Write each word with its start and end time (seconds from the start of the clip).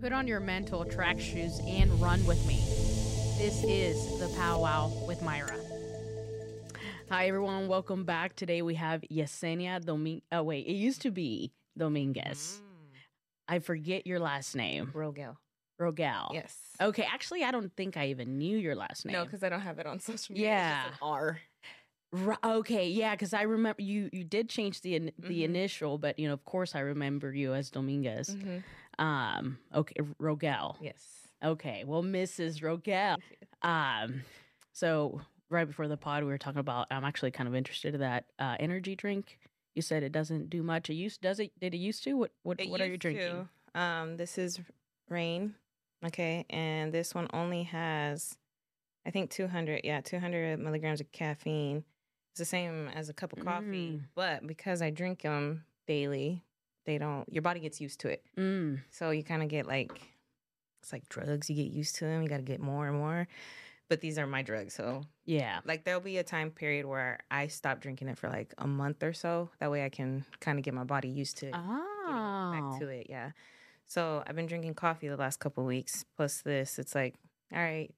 Put 0.00 0.12
on 0.12 0.26
your 0.26 0.40
mental 0.40 0.84
track 0.84 1.20
shoes 1.20 1.60
and 1.66 2.00
run 2.00 2.24
with 2.26 2.44
me. 2.46 2.56
This 3.38 3.62
is 3.64 4.18
the 4.18 4.28
powwow 4.36 4.90
with 5.06 5.20
Mayra. 5.20 5.58
Hi, 7.10 7.26
everyone. 7.28 7.68
Welcome 7.68 8.04
back. 8.04 8.34
Today 8.36 8.62
we 8.62 8.74
have 8.76 9.02
Yesenia 9.12 9.84
Dominguez. 9.84 10.22
Oh, 10.32 10.42
wait. 10.42 10.66
It 10.66 10.72
used 10.74 11.02
to 11.02 11.10
be 11.10 11.52
Dominguez. 11.76 12.62
I 13.48 13.58
forget 13.58 14.06
your 14.06 14.20
last 14.20 14.54
name. 14.56 14.90
Rogel. 14.94 15.36
Rogel. 15.80 16.32
Yes. 16.32 16.56
Okay. 16.80 17.06
Actually, 17.10 17.42
I 17.44 17.50
don't 17.50 17.72
think 17.76 17.96
I 17.96 18.06
even 18.08 18.38
knew 18.38 18.56
your 18.56 18.76
last 18.76 19.04
name. 19.04 19.12
No, 19.14 19.24
because 19.24 19.42
I 19.42 19.48
don't 19.48 19.60
have 19.60 19.78
it 19.78 19.86
on 19.86 20.00
social 20.00 20.32
media. 20.34 20.48
Yeah. 20.48 20.80
It's 20.80 20.90
just 20.90 21.02
an 21.02 21.08
R. 21.08 21.40
Okay. 22.58 22.88
Yeah. 22.88 23.10
Because 23.14 23.34
I 23.34 23.42
remember 23.42 23.82
you, 23.82 24.08
you 24.12 24.24
did 24.24 24.48
change 24.48 24.80
the, 24.80 24.94
in- 24.96 25.12
the 25.18 25.44
initial, 25.44 25.98
but, 25.98 26.18
you 26.18 26.26
know, 26.28 26.34
of 26.34 26.44
course, 26.44 26.74
I 26.74 26.80
remember 26.80 27.32
you 27.34 27.52
as 27.54 27.70
Dominguez. 27.70 28.30
Mhm. 28.34 28.62
Um, 29.00 29.58
okay. 29.74 29.94
Rogel. 30.20 30.76
Yes. 30.80 31.02
Okay. 31.42 31.84
Well, 31.86 32.02
Mrs. 32.04 32.60
Rogel. 32.62 33.16
Um, 33.62 34.22
so 34.72 35.20
right 35.50 35.66
before 35.66 35.86
the 35.86 35.98
pod, 35.98 36.22
we 36.22 36.30
were 36.30 36.38
talking 36.38 36.60
about. 36.60 36.86
I'm 36.90 37.04
actually 37.04 37.30
kind 37.30 37.46
of 37.46 37.54
interested 37.54 37.92
in 37.94 38.00
that 38.00 38.24
uh, 38.38 38.56
energy 38.58 38.96
drink. 38.96 39.38
You 39.74 39.82
said 39.82 40.02
it 40.02 40.12
doesn't 40.12 40.48
do 40.48 40.62
much. 40.62 40.88
It 40.88 40.94
used 40.94 41.20
does 41.20 41.40
it? 41.40 41.52
Did 41.60 41.74
it 41.74 41.78
used 41.78 42.02
to? 42.04 42.14
What 42.14 42.30
what 42.42 42.58
It 42.58 42.70
what 42.70 42.80
are 42.80 42.86
you 42.86 42.96
drinking? 42.96 43.48
to. 43.74 43.80
Um, 43.80 44.16
this 44.16 44.38
is 44.38 44.60
Reign. 45.10 45.56
Okay, 46.06 46.46
and 46.48 46.90
this 46.94 47.14
one 47.14 47.28
only 47.34 47.64
has, 47.64 48.38
I 49.04 49.10
think, 49.10 49.28
200. 49.30 49.82
Yeah, 49.84 50.00
200 50.00 50.58
milligrams 50.58 51.02
of 51.02 51.12
caffeine. 51.12 51.84
It's 52.32 52.38
the 52.38 52.46
same 52.46 52.88
as 52.94 53.10
a 53.10 53.12
cup 53.12 53.34
of 53.34 53.44
coffee, 53.44 54.00
Mm. 54.00 54.04
but 54.14 54.46
because 54.46 54.80
I 54.80 54.88
drink 54.88 55.20
them 55.20 55.64
daily, 55.86 56.42
they 56.86 56.98
don't. 56.98 57.30
Your 57.32 57.42
body 57.42 57.60
gets 57.60 57.80
used 57.80 58.00
to 58.00 58.08
it. 58.08 58.24
Mm. 58.36 58.80
So 58.90 59.10
you 59.10 59.22
kind 59.22 59.42
of 59.42 59.48
get 59.48 59.66
like, 59.66 59.90
it's 60.82 60.92
like 60.92 61.08
drugs. 61.08 61.48
You 61.50 61.56
get 61.56 61.70
used 61.72 61.96
to 61.96 62.04
them. 62.04 62.22
You 62.22 62.28
got 62.28 62.38
to 62.38 62.42
get 62.42 62.60
more 62.60 62.86
and 62.88 62.96
more. 62.96 63.28
But 63.88 64.00
these 64.00 64.18
are 64.18 64.26
my 64.26 64.42
drugs, 64.42 64.72
so 64.74 65.02
Yeah. 65.24 65.58
like 65.64 65.82
there'll 65.84 66.00
be 66.00 66.18
a 66.18 66.22
time 66.22 66.52
period 66.52 66.86
where 66.86 67.18
I 67.28 67.48
stop 67.48 67.80
drinking 67.80 68.06
it 68.06 68.18
for 68.18 68.28
like 68.28 68.54
a 68.56 68.66
month 68.68 69.02
or 69.02 69.12
so. 69.12 69.50
That 69.58 69.70
way 69.72 69.84
I 69.84 69.88
can 69.88 70.24
kind 70.38 70.58
of 70.60 70.64
get 70.64 70.74
my 70.74 70.84
body 70.84 71.08
used 71.08 71.38
to 71.38 71.50
Oh. 71.52 72.52
back 72.52 72.78
to 72.80 72.86
it. 72.88 73.08
Yeah. 73.10 73.32
So 73.86 74.22
I've 74.24 74.36
been 74.36 74.46
drinking 74.46 74.74
coffee 74.74 75.08
the 75.08 75.16
last 75.16 75.40
couple 75.40 75.64
weeks. 75.64 76.04
Plus 76.16 76.42
this, 76.42 76.78
it's 76.78 76.94
like, 76.94 77.16
all 77.52 77.58
right, 77.58 77.92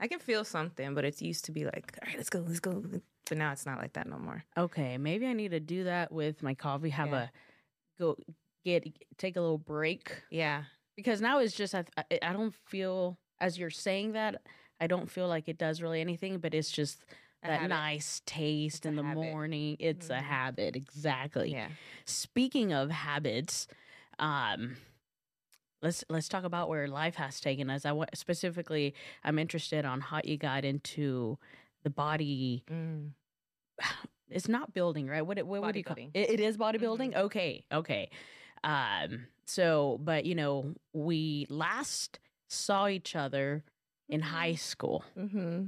I 0.00 0.08
can 0.08 0.18
feel 0.18 0.42
something, 0.44 0.94
but 0.94 1.04
it's 1.04 1.22
used 1.22 1.44
to 1.44 1.52
be 1.52 1.64
like, 1.64 1.96
all 2.02 2.08
right, 2.08 2.16
let's 2.16 2.30
go, 2.30 2.40
let's 2.40 2.58
go. 2.58 2.82
But 3.28 3.38
now 3.38 3.52
it's 3.52 3.66
not 3.66 3.78
like 3.78 3.92
that 3.92 4.08
no 4.08 4.18
more. 4.18 4.42
Okay. 4.58 4.98
Maybe 4.98 5.26
I 5.28 5.32
need 5.32 5.52
to 5.52 5.60
do 5.60 5.84
that 5.84 6.10
with 6.10 6.42
my 6.42 6.54
coffee. 6.54 6.90
Have 6.90 7.10
Yeah. 7.10 7.22
a 7.22 7.28
go 8.00 8.16
get 8.64 8.84
take 9.18 9.36
a 9.36 9.40
little 9.40 9.58
break 9.58 10.22
Yeah. 10.30 10.64
because 10.96 11.20
now 11.20 11.38
it's 11.38 11.54
just 11.54 11.74
I 11.74 11.84
I 12.22 12.32
don't 12.32 12.54
feel 12.66 13.18
as 13.40 13.58
you're 13.58 13.70
saying 13.70 14.12
that 14.12 14.42
I 14.80 14.86
don't 14.86 15.10
feel 15.10 15.28
like 15.28 15.48
it 15.48 15.58
does 15.58 15.82
really 15.82 16.00
anything, 16.00 16.38
but 16.38 16.54
it's 16.54 16.70
just 16.70 17.04
A 17.42 17.48
that 17.48 17.60
habit. 17.60 17.68
nice 17.68 18.22
taste 18.26 18.76
It's 18.78 18.86
in 18.86 18.96
the 18.96 19.02
habit. 19.04 19.22
morning. 19.22 19.76
It's 19.78 20.08
a 20.10 20.14
Mhm. 20.14 20.22
habit, 20.22 20.76
exactly. 20.76 21.52
Yeah. 21.52 21.68
Speaking 22.06 22.72
of 22.72 22.90
habits, 22.90 23.66
um, 24.18 24.76
let's 25.82 26.04
let's 26.08 26.28
talk 26.28 26.44
about 26.44 26.68
where 26.68 26.86
life 26.88 27.16
has 27.16 27.40
taken 27.40 27.68
us. 27.70 27.84
I 27.86 27.92
specifically, 28.14 28.94
I'm 29.24 29.38
interested 29.38 29.84
on 29.84 30.00
how 30.00 30.20
you 30.24 30.36
got 30.38 30.64
into 30.64 31.38
the 31.82 31.90
body. 31.90 32.64
Mm. 32.70 33.12
It's 34.30 34.48
not 34.48 34.72
building, 34.72 35.06
right? 35.08 35.22
What 35.26 35.38
what, 35.44 35.62
what 35.62 35.72
do 35.72 35.78
you 35.78 35.84
call 35.84 35.96
it? 35.98 36.10
It 36.14 36.40
is 36.40 36.56
bodybuilding. 36.56 37.12
Mhm. 37.14 37.16
Okay, 37.26 37.64
okay. 37.72 38.10
Um, 38.64 39.26
so, 39.46 39.98
but 40.02 40.24
you 40.26 40.34
know, 40.34 40.74
we 40.92 41.46
last 41.48 42.18
saw 42.48 42.88
each 42.88 43.16
other 43.16 43.64
in 44.08 44.20
high 44.20 44.54
school, 44.54 45.04
Mm-hmm. 45.18 45.66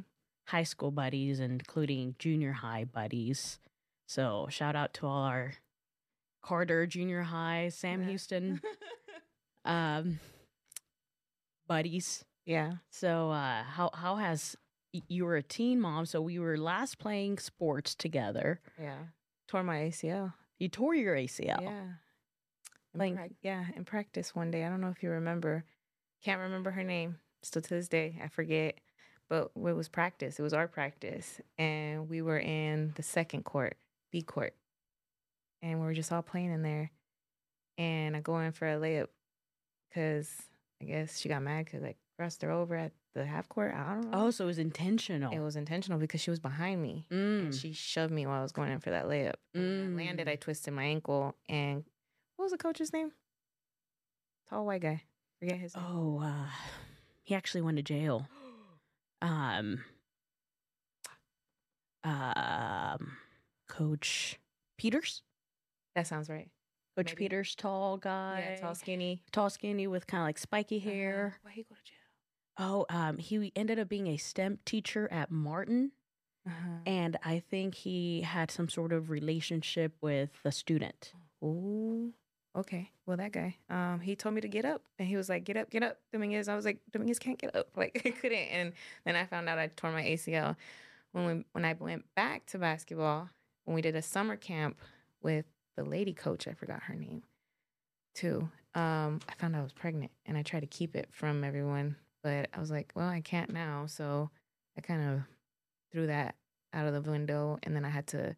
high 0.48 0.62
school 0.64 0.90
buddies, 0.90 1.40
including 1.40 2.14
junior 2.18 2.52
high 2.52 2.84
buddies. 2.84 3.58
So, 4.06 4.46
shout 4.50 4.76
out 4.76 4.92
to 4.94 5.06
all 5.06 5.22
our 5.24 5.54
Carter 6.42 6.86
Junior 6.86 7.22
High, 7.22 7.68
Sam 7.70 8.00
Yeah. 8.02 8.08
Houston 8.08 8.60
um, 9.64 10.18
buddies. 11.66 12.24
yeah. 12.44 12.72
So, 12.90 13.30
uh, 13.30 13.62
how 13.62 13.90
how 13.94 14.16
has 14.16 14.56
you 15.08 15.24
were 15.24 15.36
a 15.36 15.42
teen 15.42 15.80
mom? 15.80 16.06
So 16.06 16.20
we 16.20 16.38
were 16.38 16.56
last 16.58 16.98
playing 16.98 17.38
sports 17.38 17.94
together. 17.94 18.60
Yeah. 18.80 18.98
Tore 19.48 19.62
my 19.62 19.78
ACL. 19.78 20.34
You 20.58 20.68
tore 20.68 20.94
your 20.94 21.16
ACL. 21.16 21.60
Yeah. 21.62 21.84
In 22.94 22.98
Like- 23.00 23.14
prac- 23.14 23.30
yeah, 23.42 23.66
in 23.74 23.84
practice 23.84 24.34
one 24.34 24.50
day. 24.50 24.64
I 24.64 24.68
don't 24.68 24.80
know 24.80 24.88
if 24.90 25.02
you 25.02 25.10
remember. 25.10 25.64
Can't 26.22 26.40
remember 26.40 26.70
her 26.72 26.84
name. 26.84 27.18
Still 27.42 27.62
to 27.62 27.68
this 27.70 27.88
day, 27.88 28.18
I 28.22 28.28
forget. 28.28 28.78
But 29.28 29.50
it 29.56 29.60
was 29.60 29.88
practice. 29.88 30.38
It 30.38 30.42
was 30.42 30.52
our 30.52 30.68
practice. 30.68 31.40
And 31.58 32.08
we 32.08 32.20
were 32.22 32.38
in 32.38 32.92
the 32.96 33.02
second 33.02 33.44
court, 33.44 33.76
B 34.10 34.20
court. 34.22 34.54
And 35.62 35.80
we 35.80 35.86
were 35.86 35.94
just 35.94 36.12
all 36.12 36.22
playing 36.22 36.52
in 36.52 36.62
there. 36.62 36.90
And 37.78 38.14
I 38.16 38.20
go 38.20 38.38
in 38.40 38.52
for 38.52 38.68
a 38.68 38.76
layup 38.76 39.08
because 39.88 40.30
I 40.80 40.84
guess 40.84 41.18
she 41.18 41.28
got 41.28 41.42
mad 41.42 41.64
because 41.64 41.82
I 41.82 41.94
crossed 42.18 42.42
her 42.42 42.50
over 42.50 42.76
at 42.76 42.92
the 43.14 43.24
half 43.26 43.48
court. 43.48 43.74
I 43.74 43.94
don't 43.94 44.10
know. 44.10 44.26
Oh, 44.26 44.30
so 44.30 44.44
it 44.44 44.46
was 44.46 44.58
intentional. 44.58 45.32
It 45.32 45.40
was 45.40 45.56
intentional 45.56 45.98
because 45.98 46.20
she 46.20 46.30
was 46.30 46.40
behind 46.40 46.80
me 46.82 47.06
Mm. 47.10 47.40
and 47.46 47.54
she 47.54 47.72
shoved 47.72 48.12
me 48.12 48.26
while 48.26 48.38
I 48.38 48.42
was 48.42 48.52
going 48.52 48.70
in 48.72 48.80
for 48.80 48.90
that 48.90 49.06
layup. 49.06 49.34
When 49.52 49.94
I 50.00 50.04
landed, 50.04 50.26
Mm. 50.26 50.30
I 50.32 50.36
twisted 50.36 50.72
my 50.74 50.84
ankle. 50.84 51.34
And 51.48 51.84
what 52.36 52.44
was 52.46 52.52
the 52.52 52.58
coach's 52.58 52.92
name? 52.92 53.12
Tall 54.48 54.64
white 54.66 54.82
guy. 54.82 55.02
Forget 55.40 55.58
his 55.58 55.74
name. 55.76 55.84
Oh, 55.86 56.20
uh, 56.22 56.46
he 57.22 57.34
actually 57.34 57.62
went 57.62 57.76
to 57.78 57.82
jail. 57.82 58.28
Um, 59.22 59.84
um, 62.04 63.12
Coach 63.68 64.40
Peters. 64.76 65.22
That 65.94 66.06
sounds 66.06 66.28
right. 66.28 66.48
Coach 66.96 67.06
Maybe. 67.10 67.16
Peters, 67.16 67.54
tall 67.54 67.96
guy, 67.98 68.54
Yeah, 68.54 68.60
tall, 68.60 68.74
skinny. 68.74 69.22
tall, 69.32 69.48
skinny 69.48 69.86
with 69.86 70.06
kind 70.06 70.22
of 70.22 70.26
like 70.26 70.38
spiky 70.38 70.78
hair. 70.78 71.38
Why 71.42 71.52
he 71.52 71.62
go 71.62 71.74
to 71.74 71.82
jail? 71.84 71.98
Oh, 72.58 72.84
um, 72.90 73.18
he 73.18 73.52
ended 73.56 73.78
up 73.78 73.88
being 73.88 74.06
a 74.08 74.16
STEM 74.16 74.58
teacher 74.64 75.08
at 75.10 75.30
Martin, 75.30 75.92
Uh-huh. 76.46 76.78
and 76.86 77.16
I 77.24 77.38
think 77.38 77.74
he 77.74 78.22
had 78.22 78.50
some 78.50 78.68
sort 78.68 78.92
of 78.92 79.08
relationship 79.10 79.94
with 80.02 80.30
the 80.42 80.52
student. 80.52 81.12
Ooh. 81.42 82.12
Okay. 82.54 82.90
Well, 83.06 83.16
that 83.16 83.32
guy. 83.32 83.56
Um, 83.70 84.00
he 84.00 84.14
told 84.14 84.34
me 84.34 84.42
to 84.42 84.48
get 84.48 84.66
up, 84.66 84.82
and 84.98 85.08
he 85.08 85.16
was 85.16 85.30
like, 85.30 85.44
"Get 85.44 85.56
up, 85.56 85.70
get 85.70 85.82
up, 85.82 85.98
Dominguez." 86.12 86.48
I 86.48 86.54
was 86.54 86.66
like, 86.66 86.80
"Dominguez 86.90 87.18
can't 87.18 87.38
get 87.38 87.56
up." 87.56 87.68
Like 87.76 88.02
I 88.04 88.10
couldn't, 88.10 88.38
and 88.38 88.72
then 89.06 89.16
I 89.16 89.24
found 89.24 89.48
out 89.48 89.58
I 89.58 89.68
tore 89.68 89.90
my 89.92 90.02
ACL 90.02 90.56
when 91.12 91.26
we, 91.26 91.44
when 91.52 91.64
I 91.64 91.72
went 91.72 92.04
back 92.14 92.44
to 92.46 92.58
basketball 92.58 93.30
when 93.64 93.74
we 93.74 93.80
did 93.80 93.96
a 93.96 94.02
summer 94.02 94.36
camp 94.36 94.78
with 95.22 95.46
the 95.76 95.84
lady 95.84 96.12
coach. 96.12 96.46
I 96.46 96.52
forgot 96.52 96.82
her 96.84 96.94
name, 96.94 97.22
too. 98.14 98.50
Um, 98.74 99.20
I 99.28 99.34
found 99.38 99.54
out 99.56 99.60
I 99.60 99.62
was 99.62 99.72
pregnant, 99.72 100.10
and 100.26 100.36
I 100.36 100.42
tried 100.42 100.60
to 100.60 100.66
keep 100.66 100.94
it 100.94 101.08
from 101.10 101.44
everyone, 101.44 101.96
but 102.22 102.48
I 102.54 102.60
was 102.60 102.70
like, 102.70 102.92
"Well, 102.94 103.08
I 103.08 103.20
can't 103.20 103.50
now," 103.52 103.86
so 103.86 104.30
I 104.76 104.80
kind 104.80 105.02
of 105.02 105.22
threw 105.92 106.06
that 106.06 106.36
out 106.72 106.86
of 106.86 106.94
the 106.94 107.10
window, 107.10 107.58
and 107.62 107.76
then 107.76 107.84
I 107.84 107.90
had 107.90 108.06
to 108.08 108.36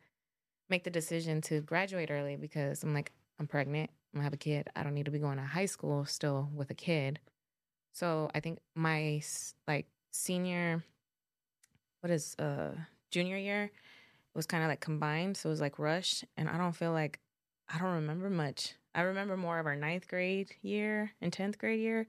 make 0.68 0.84
the 0.84 0.90
decision 0.90 1.40
to 1.42 1.60
graduate 1.60 2.10
early 2.10 2.36
because 2.36 2.82
I'm 2.82 2.94
like, 2.94 3.12
I'm 3.38 3.46
pregnant. 3.46 3.90
I'm 4.12 4.18
gonna 4.18 4.24
have 4.24 4.32
a 4.32 4.38
kid. 4.38 4.68
I 4.76 4.82
don't 4.82 4.94
need 4.94 5.06
to 5.06 5.10
be 5.10 5.18
going 5.18 5.38
to 5.38 5.44
high 5.44 5.66
school 5.66 6.04
still 6.04 6.48
with 6.54 6.70
a 6.70 6.74
kid. 6.74 7.20
So 7.92 8.30
I 8.34 8.40
think 8.40 8.58
my 8.74 9.22
like 9.68 9.86
senior, 10.12 10.84
what 12.00 12.10
is 12.10 12.34
uh 12.38 12.72
junior 13.10 13.36
year, 13.36 13.70
was 14.34 14.46
kind 14.46 14.62
of 14.62 14.68
like 14.68 14.80
combined. 14.80 15.36
So 15.36 15.48
it 15.48 15.52
was 15.52 15.60
like 15.60 15.78
rush, 15.78 16.24
and 16.36 16.48
I 16.48 16.58
don't 16.58 16.76
feel 16.76 16.92
like 16.92 17.20
I 17.68 17.78
don't 17.78 17.94
remember 17.94 18.30
much. 18.30 18.74
I 18.94 19.02
remember 19.02 19.36
more 19.36 19.58
of 19.58 19.66
our 19.66 19.76
ninth 19.76 20.08
grade 20.08 20.54
year 20.62 21.12
and 21.20 21.32
tenth 21.32 21.58
grade 21.58 21.80
year, 21.80 22.06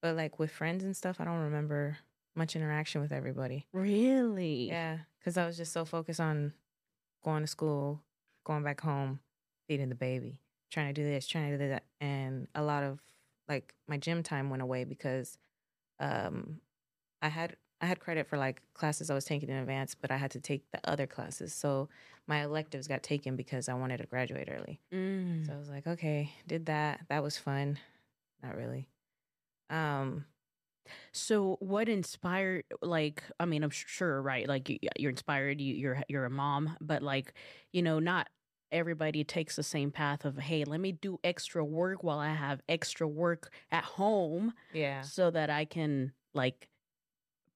but 0.00 0.16
like 0.16 0.38
with 0.38 0.50
friends 0.50 0.84
and 0.84 0.96
stuff, 0.96 1.20
I 1.20 1.24
don't 1.24 1.40
remember 1.40 1.98
much 2.34 2.56
interaction 2.56 3.00
with 3.00 3.12
everybody. 3.12 3.66
Really? 3.72 4.68
Yeah, 4.68 4.98
because 5.18 5.36
I 5.36 5.46
was 5.46 5.56
just 5.56 5.72
so 5.72 5.84
focused 5.84 6.20
on 6.20 6.52
going 7.24 7.42
to 7.42 7.48
school, 7.48 8.02
going 8.44 8.62
back 8.62 8.80
home, 8.80 9.20
feeding 9.66 9.88
the 9.88 9.94
baby, 9.94 10.40
trying 10.70 10.92
to 10.92 11.00
do 11.00 11.06
this, 11.06 11.26
trying 11.26 11.50
to 11.50 11.58
do 11.58 11.68
that, 11.68 11.84
and 12.00 12.48
a 12.54 12.62
lot 12.62 12.82
of 12.84 13.00
like 13.48 13.74
my 13.88 13.96
gym 13.96 14.22
time 14.22 14.50
went 14.50 14.62
away 14.62 14.84
because 14.84 15.38
um, 16.00 16.60
I 17.20 17.28
had 17.28 17.56
I 17.80 17.86
had 17.86 18.00
credit 18.00 18.26
for 18.26 18.36
like 18.36 18.62
classes 18.74 19.10
I 19.10 19.14
was 19.14 19.24
taking 19.24 19.48
in 19.48 19.56
advance, 19.56 19.94
but 19.94 20.10
I 20.10 20.16
had 20.16 20.30
to 20.32 20.40
take 20.40 20.70
the 20.70 20.80
other 20.88 21.06
classes, 21.06 21.52
so 21.54 21.88
my 22.26 22.42
electives 22.44 22.86
got 22.86 23.02
taken 23.02 23.36
because 23.36 23.68
I 23.68 23.74
wanted 23.74 23.98
to 23.98 24.06
graduate 24.06 24.48
early. 24.50 24.80
Mm. 24.92 25.46
So 25.46 25.52
I 25.54 25.56
was 25.56 25.70
like, 25.70 25.86
okay, 25.86 26.32
did 26.46 26.66
that. 26.66 27.00
That 27.08 27.22
was 27.22 27.38
fun. 27.38 27.78
Not 28.42 28.56
really. 28.56 28.86
Um, 29.70 30.26
So, 31.12 31.56
what 31.60 31.88
inspired? 31.88 32.64
Like, 32.82 33.22
I 33.40 33.44
mean, 33.46 33.62
I'm 33.64 33.70
sure, 33.70 34.22
right? 34.22 34.48
Like, 34.48 34.68
you- 34.68 34.78
you're 34.98 35.10
inspired. 35.10 35.60
You, 35.60 35.74
you're 35.74 36.02
you're 36.08 36.24
a 36.26 36.30
mom, 36.30 36.76
but 36.80 37.02
like, 37.02 37.34
you 37.72 37.82
know, 37.82 37.98
not 37.98 38.28
everybody 38.72 39.24
takes 39.24 39.56
the 39.56 39.62
same 39.62 39.90
path 39.90 40.24
of 40.26 40.36
hey 40.38 40.64
let 40.64 40.80
me 40.80 40.92
do 40.92 41.18
extra 41.24 41.64
work 41.64 42.04
while 42.04 42.18
i 42.18 42.28
have 42.28 42.60
extra 42.68 43.08
work 43.08 43.50
at 43.72 43.82
home 43.84 44.52
Yeah. 44.74 45.00
so 45.02 45.30
that 45.30 45.48
i 45.50 45.64
can 45.64 46.12
like 46.34 46.68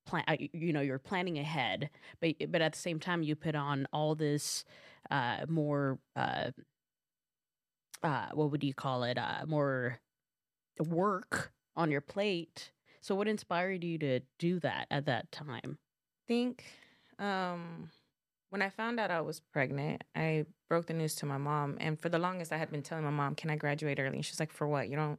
plan 0.07 0.25
you 0.53 0.73
know 0.73 0.81
you're 0.81 0.99
planning 0.99 1.39
ahead 1.39 1.91
but 2.21 2.35
but 2.49 2.61
at 2.63 2.73
the 2.73 2.79
same 2.79 2.99
time 2.99 3.23
you 3.23 3.37
put 3.37 3.55
on 3.55 3.87
all 3.93 4.15
this 4.15 4.65
uh 5.11 5.45
more 5.49 5.99
uh 6.17 6.51
uh 8.03 8.29
what 8.35 8.51
would 8.51 8.65
you 8.65 8.75
call 8.75 9.05
it 9.05 9.19
uh 9.19 9.45
more 9.47 10.01
work 10.79 11.53
on 11.77 11.91
your 11.91 12.01
plate 12.01 12.71
so 13.01 13.15
what 13.15 13.29
inspired 13.29 13.83
you 13.83 13.99
to 13.99 14.21
do 14.39 14.61
that 14.61 14.87
at 14.91 15.07
that 15.07 15.31
time 15.33 15.79
I 15.79 16.23
think 16.29 16.65
um 17.19 17.91
when 18.53 18.61
I 18.61 18.69
found 18.69 19.01
out 19.01 19.11
I 19.11 19.23
was 19.23 19.41
pregnant, 19.41 20.05
I 20.15 20.45
broke 20.69 20.85
the 20.85 20.93
news 20.93 21.15
to 21.17 21.27
my 21.27 21.39
mom. 21.39 21.79
And 21.81 21.99
for 21.99 22.11
the 22.11 22.19
longest, 22.19 22.53
I 22.53 22.59
had 22.59 22.71
been 22.71 22.83
telling 22.83 23.03
my 23.03 23.11
mom, 23.11 23.35
Can 23.35 23.49
I 23.49 23.57
graduate 23.57 23.99
early? 23.99 24.17
And 24.17 24.25
she's 24.25 24.39
like, 24.39 24.53
For 24.53 24.69
what? 24.69 24.91
You 24.91 24.97
don't 24.97 25.19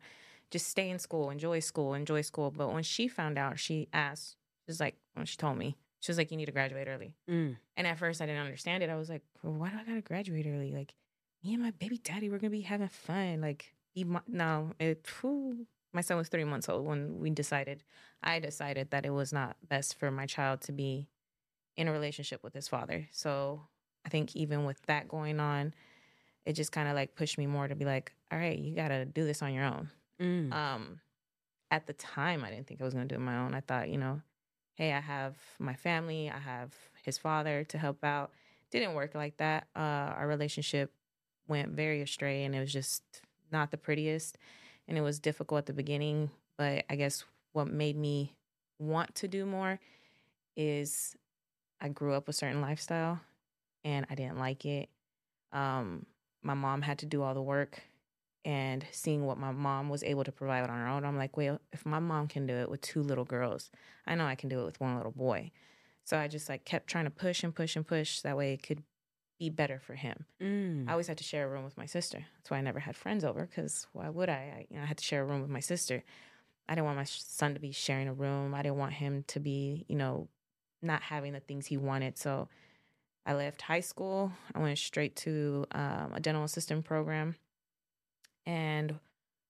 just 0.52 0.68
stay 0.68 0.92
in 0.92 1.00
school, 1.00 1.32
enjoy 1.32 1.60
school, 1.60 1.96
enjoy 1.96 2.22
school. 2.22 2.52
But 2.52 2.72
when 2.72 2.84
she 2.84 3.08
found 3.08 3.40
out, 3.40 3.58
she 3.58 3.90
asked, 3.92 4.38
She's 4.68 4.80
like, 4.80 4.98
When 5.16 5.26
she 5.26 5.36
told 5.36 5.58
me, 5.58 5.76
she 6.00 6.12
was 6.12 6.20
like, 6.20 6.30
You 6.30 6.38
need 6.38 6.46
to 6.46 6.52
graduate 6.52 6.88
early. 6.88 7.16
mm. 7.28 7.58
And 7.76 7.88
at 7.88 7.98
first, 7.98 8.22
I 8.22 8.28
didn't 8.28 8.44
understand 8.44 8.84
it. 8.84 8.92
I 8.92 8.98
was 8.98 9.10
like, 9.10 9.24
well, 9.42 9.54
Why 9.54 9.70
do 9.70 9.78
I 9.78 9.84
got 9.84 9.96
to 9.96 10.02
graduate 10.02 10.46
early? 10.48 10.72
Like, 10.72 10.94
me 11.44 11.56
and 11.56 11.64
my 11.64 11.72
baby 11.72 11.98
daddy, 11.98 12.30
we're 12.30 12.38
to 12.38 12.50
be 12.52 12.62
having 12.62 12.88
fun. 12.88 13.42
Like, 13.42 13.74
be 13.96 14.04
my, 14.04 14.22
no, 14.28 14.74
it, 14.80 15.08
whew. 15.22 15.66
My 15.94 16.02
son 16.02 16.18
was 16.18 16.28
three 16.28 16.44
months 16.44 16.68
old 16.68 16.86
when 16.86 17.20
we 17.20 17.30
decided, 17.30 17.84
I 18.22 18.40
decided 18.40 18.92
that 18.92 19.06
it 19.06 19.12
was 19.12 19.32
not 19.32 19.56
best 19.68 19.98
for 20.00 20.12
my 20.12 20.26
child 20.26 20.62
to 20.62 20.72
be 20.72 21.08
in 21.78 21.88
a 21.88 21.92
relationship 21.92 22.44
with 22.44 22.54
his 22.54 22.68
father. 22.68 23.08
So 23.12 23.62
I 24.06 24.10
think 24.10 24.36
even 24.36 24.66
with 24.66 24.82
that 24.88 25.08
going 25.08 25.40
on, 25.40 25.74
it 26.46 26.54
just 26.54 26.72
kind 26.72 26.90
of 26.90 26.96
like 26.96 27.16
pushed 27.16 27.38
me 27.38 27.48
more 27.48 27.68
to 27.68 27.76
be 27.76 27.86
like, 27.86 28.12
all 28.32 28.38
right, 28.38 28.58
you 28.58 28.76
got 28.76 28.90
to 28.90 29.06
do 29.06 29.24
this 29.26 29.42
on 29.42 29.54
your 29.54 29.66
own. 29.66 29.90
Mm. 30.20 30.54
Um, 30.54 31.00
at 31.72 31.88
the 31.88 31.94
time, 31.94 32.44
I 32.44 32.50
didn't 32.50 32.68
think 32.68 32.82
I 32.82 32.86
was 32.86 32.94
going 32.94 33.08
to 33.08 33.16
do 33.16 33.16
it 33.16 33.24
on 33.24 33.26
my 33.26 33.38
own. 33.38 33.54
I 33.54 33.62
thought, 33.62 33.90
you 33.90 33.98
know, 33.98 34.22
hey, 34.76 34.94
I 34.94 35.00
have 35.00 35.36
my 35.60 35.76
family, 35.76 36.30
I 36.30 36.40
have 36.40 36.74
his 37.04 37.18
father 37.18 37.64
to 37.66 37.78
help 37.78 38.04
out. 38.04 38.32
Didn't 38.72 38.96
work 38.96 39.16
like 39.16 39.38
that. 39.38 39.68
Uh, 39.76 39.80
our 40.18 40.28
relationship 40.28 40.92
went 41.48 41.70
very 41.70 42.02
astray, 42.02 42.44
and 42.44 42.56
it 42.56 42.60
was 42.60 42.74
just 42.74 43.04
not 43.52 43.72
the 43.72 43.78
prettiest, 43.78 44.38
and 44.88 44.98
it 44.98 45.02
was 45.02 45.20
difficult 45.20 45.60
at 45.60 45.66
the 45.66 45.74
beginning. 45.74 46.30
But 46.58 46.86
I 46.90 46.96
guess 46.96 47.24
what 47.54 47.68
made 47.68 47.98
me 47.98 48.36
want 48.80 49.16
to 49.16 49.28
do 49.28 49.46
more 49.46 49.80
is 50.56 51.16
I 51.82 51.90
grew 51.90 52.14
up 52.14 52.30
a 52.30 52.34
certain 52.34 52.62
lifestyle, 52.62 53.20
and 53.84 54.06
I 54.10 54.16
didn't 54.16 54.40
like 54.40 54.66
it. 54.66 54.90
Um, 55.52 56.06
my 56.42 56.54
mom 56.54 56.82
had 56.82 57.00
to 57.00 57.06
do 57.06 57.22
all 57.22 57.34
the 57.34 57.42
work 57.42 57.82
and 58.46 58.86
seeing 58.92 59.26
what 59.26 59.38
my 59.38 59.52
mom 59.52 59.90
was 59.90 60.04
able 60.04 60.24
to 60.24 60.32
provide 60.32 60.64
on 60.64 60.70
her 60.70 60.88
own, 60.88 61.06
I'm 61.06 61.18
like, 61.18 61.38
well, 61.38 61.62
if 61.72 61.86
my 61.86 62.00
mom 62.00 62.28
can 62.28 62.46
do 62.46 62.54
it 62.56 62.70
with 62.70 62.82
two 62.82 63.02
little 63.02 63.24
girls, 63.24 63.70
I 64.06 64.16
know 64.16 64.26
I 64.26 64.36
can 64.36 64.50
do 64.50 64.62
it 64.62 64.66
with 64.66 64.82
one 64.82 64.98
little 64.98 65.12
boy. 65.12 65.52
So 66.04 66.18
I 66.18 66.28
just 66.28 66.50
like 66.50 66.66
kept 66.66 66.88
trying 66.88 67.06
to 67.06 67.10
push 67.10 67.44
and 67.44 67.56
push 67.56 67.76
and 67.76 67.88
push 67.88 68.20
that 68.22 68.36
way 68.36 68.54
it 68.54 68.64
could 68.64 68.84
be 69.40 69.50
better 69.50 69.80
for 69.80 69.96
him. 69.96 70.26
Mm. 70.42 70.88
I 70.88 70.92
always 70.92 71.08
had 71.08 71.18
to 71.18 71.24
share 71.24 71.46
a 71.46 71.50
room 71.50 71.64
with 71.64 71.78
my 71.78 71.86
sister. 71.86 72.26
That's 72.38 72.52
why 72.52 72.58
I 72.58 72.62
never 72.62 72.80
had 72.80 72.96
friends 72.96 73.24
over 73.24 73.46
because 73.46 73.88
why 73.94 74.10
would 74.10 74.30
I? 74.30 74.34
I, 74.34 74.68
you 74.70 74.78
know, 74.78 74.84
I 74.84 74.86
had 74.86 74.98
to 74.98 75.04
share 75.04 75.24
a 75.24 75.26
room 75.26 75.42
with 75.42 75.50
my 75.50 75.60
sister. 75.60 76.04
I 76.68 76.76
didn't 76.76 76.86
want 76.86 76.98
my 76.98 77.04
son 77.04 77.54
to 77.54 77.60
be 77.60 77.72
sharing 77.72 78.08
a 78.08 78.14
room. 78.14 78.54
I 78.54 78.62
didn't 78.62 78.78
want 78.78 78.94
him 78.94 79.24
to 79.28 79.40
be, 79.40 79.86
you 79.90 79.96
know, 79.96 80.30
not 80.82 81.02
having 81.02 81.34
the 81.34 81.40
things 81.40 81.68
he 81.68 81.78
wanted. 81.78 82.18
So 82.18 82.48
I 83.26 83.34
left 83.34 83.62
high 83.62 83.82
school. 83.82 84.32
I 84.54 84.60
went 84.60 84.78
straight 84.78 85.16
to 85.18 85.66
um, 85.72 86.14
a 86.14 86.20
dental 86.20 86.44
assistant 86.44 86.86
program. 86.86 87.36
And 88.46 89.00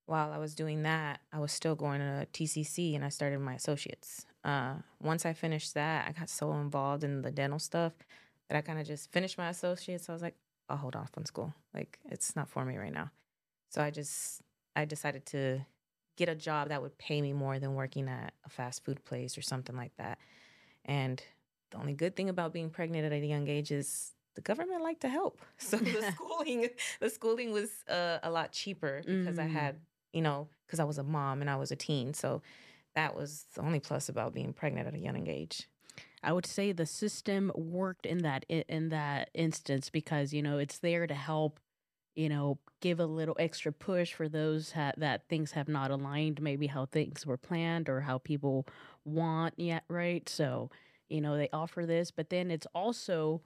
while 0.05 0.31
I 0.31 0.37
was 0.37 0.55
doing 0.55 0.83
that, 0.83 1.21
I 1.31 1.39
was 1.39 1.51
still 1.51 1.75
going 1.75 1.99
to 1.99 2.27
TCC 2.33 2.95
and 2.95 3.05
I 3.05 3.09
started 3.09 3.39
my 3.39 3.53
associates. 3.53 4.25
Uh, 4.43 4.75
once 5.01 5.25
I 5.25 5.33
finished 5.33 5.73
that, 5.75 6.07
I 6.07 6.11
got 6.11 6.29
so 6.29 6.53
involved 6.53 7.03
in 7.03 7.21
the 7.21 7.31
dental 7.31 7.59
stuff 7.59 7.93
that 8.53 8.59
I 8.59 8.61
kind 8.61 8.79
of 8.79 8.85
just 8.85 9.11
finished 9.11 9.37
my 9.37 9.49
associates. 9.49 10.09
I 10.09 10.13
was 10.13 10.21
like, 10.21 10.35
I'll 10.69 10.77
hold 10.77 10.95
off 10.95 11.09
on 11.17 11.25
school. 11.25 11.53
Like, 11.73 11.97
it's 12.05 12.35
not 12.35 12.47
for 12.47 12.63
me 12.63 12.77
right 12.77 12.93
now. 12.93 13.09
So 13.69 13.81
I 13.81 13.89
just, 13.89 14.41
I 14.75 14.85
decided 14.85 15.25
to 15.27 15.65
get 16.17 16.29
a 16.29 16.35
job 16.35 16.69
that 16.69 16.81
would 16.81 16.95
pay 16.99 17.19
me 17.19 17.33
more 17.33 17.57
than 17.57 17.73
working 17.73 18.07
at 18.07 18.33
a 18.45 18.49
fast 18.49 18.85
food 18.85 19.03
place 19.03 19.37
or 19.37 19.41
something 19.41 19.75
like 19.75 19.95
that. 19.97 20.19
And 20.85 21.21
the 21.71 21.77
only 21.79 21.93
good 21.93 22.15
thing 22.15 22.29
about 22.29 22.53
being 22.53 22.69
pregnant 22.69 23.05
at 23.05 23.11
a 23.11 23.17
young 23.25 23.47
age 23.47 23.71
is 23.71 24.11
the 24.35 24.41
government 24.41 24.83
liked 24.83 25.01
to 25.01 25.09
help. 25.09 25.41
So 25.57 25.77
the 25.77 26.03
schooling, 26.13 26.69
the 26.99 27.09
schooling 27.09 27.51
was 27.53 27.71
uh, 27.89 28.19
a 28.21 28.29
lot 28.29 28.51
cheaper 28.51 29.01
because 29.07 29.39
I 29.39 29.45
Mm. 29.45 29.51
had, 29.51 29.79
you 30.13 30.21
know, 30.21 30.47
because 30.67 30.79
I 30.79 30.83
was 30.83 30.99
a 30.99 31.03
mom 31.03 31.41
and 31.41 31.49
I 31.49 31.55
was 31.55 31.71
a 31.71 31.75
teen. 31.75 32.13
So 32.13 32.43
that 32.93 33.15
was 33.15 33.47
the 33.55 33.61
only 33.61 33.79
plus 33.79 34.09
about 34.09 34.35
being 34.35 34.53
pregnant 34.53 34.87
at 34.87 34.93
a 34.93 34.99
young 34.99 35.25
age. 35.27 35.67
I 36.23 36.31
would 36.33 36.45
say 36.45 36.71
the 36.71 36.85
system 36.85 37.51
worked 37.55 38.05
in 38.05 38.19
that 38.19 38.45
in 38.49 38.89
that 38.89 39.29
instance 39.33 39.89
because 39.89 40.33
you 40.33 40.41
know 40.41 40.57
it's 40.57 40.79
there 40.79 41.05
to 41.07 41.13
help, 41.13 41.59
you 42.15 42.29
know, 42.29 42.59
give 42.81 42.99
a 42.99 43.05
little 43.05 43.35
extra 43.39 43.71
push 43.71 44.13
for 44.13 44.29
those 44.29 44.71
ha- 44.73 44.93
that 44.97 45.27
things 45.29 45.51
have 45.53 45.67
not 45.67 45.91
aligned, 45.91 46.41
maybe 46.41 46.67
how 46.67 46.85
things 46.85 47.25
were 47.25 47.37
planned 47.37 47.89
or 47.89 48.01
how 48.01 48.17
people 48.19 48.67
want 49.05 49.53
yet, 49.57 49.83
right? 49.89 50.27
So 50.29 50.69
you 51.09 51.21
know 51.21 51.37
they 51.37 51.49
offer 51.53 51.85
this, 51.85 52.11
but 52.11 52.29
then 52.29 52.51
it's 52.51 52.67
also 52.73 53.41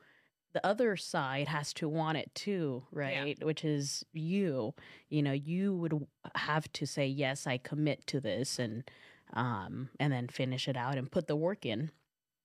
the 0.53 0.65
other 0.65 0.95
side 0.97 1.47
has 1.49 1.73
to 1.73 1.89
want 1.89 2.17
it 2.17 2.33
too, 2.35 2.83
right? 2.91 3.37
Which 3.43 3.63
is 3.65 4.05
you. 4.13 4.73
You 5.09 5.21
know, 5.23 5.33
you 5.33 5.75
would 5.75 6.07
have 6.35 6.71
to 6.73 6.85
say 6.87 7.05
yes, 7.07 7.45
I 7.47 7.57
commit 7.57 8.07
to 8.07 8.19
this, 8.19 8.59
and 8.59 8.89
um, 9.33 9.89
and 9.99 10.11
then 10.13 10.27
finish 10.29 10.67
it 10.67 10.77
out 10.77 10.97
and 10.97 11.11
put 11.11 11.27
the 11.27 11.35
work 11.35 11.65
in. 11.65 11.91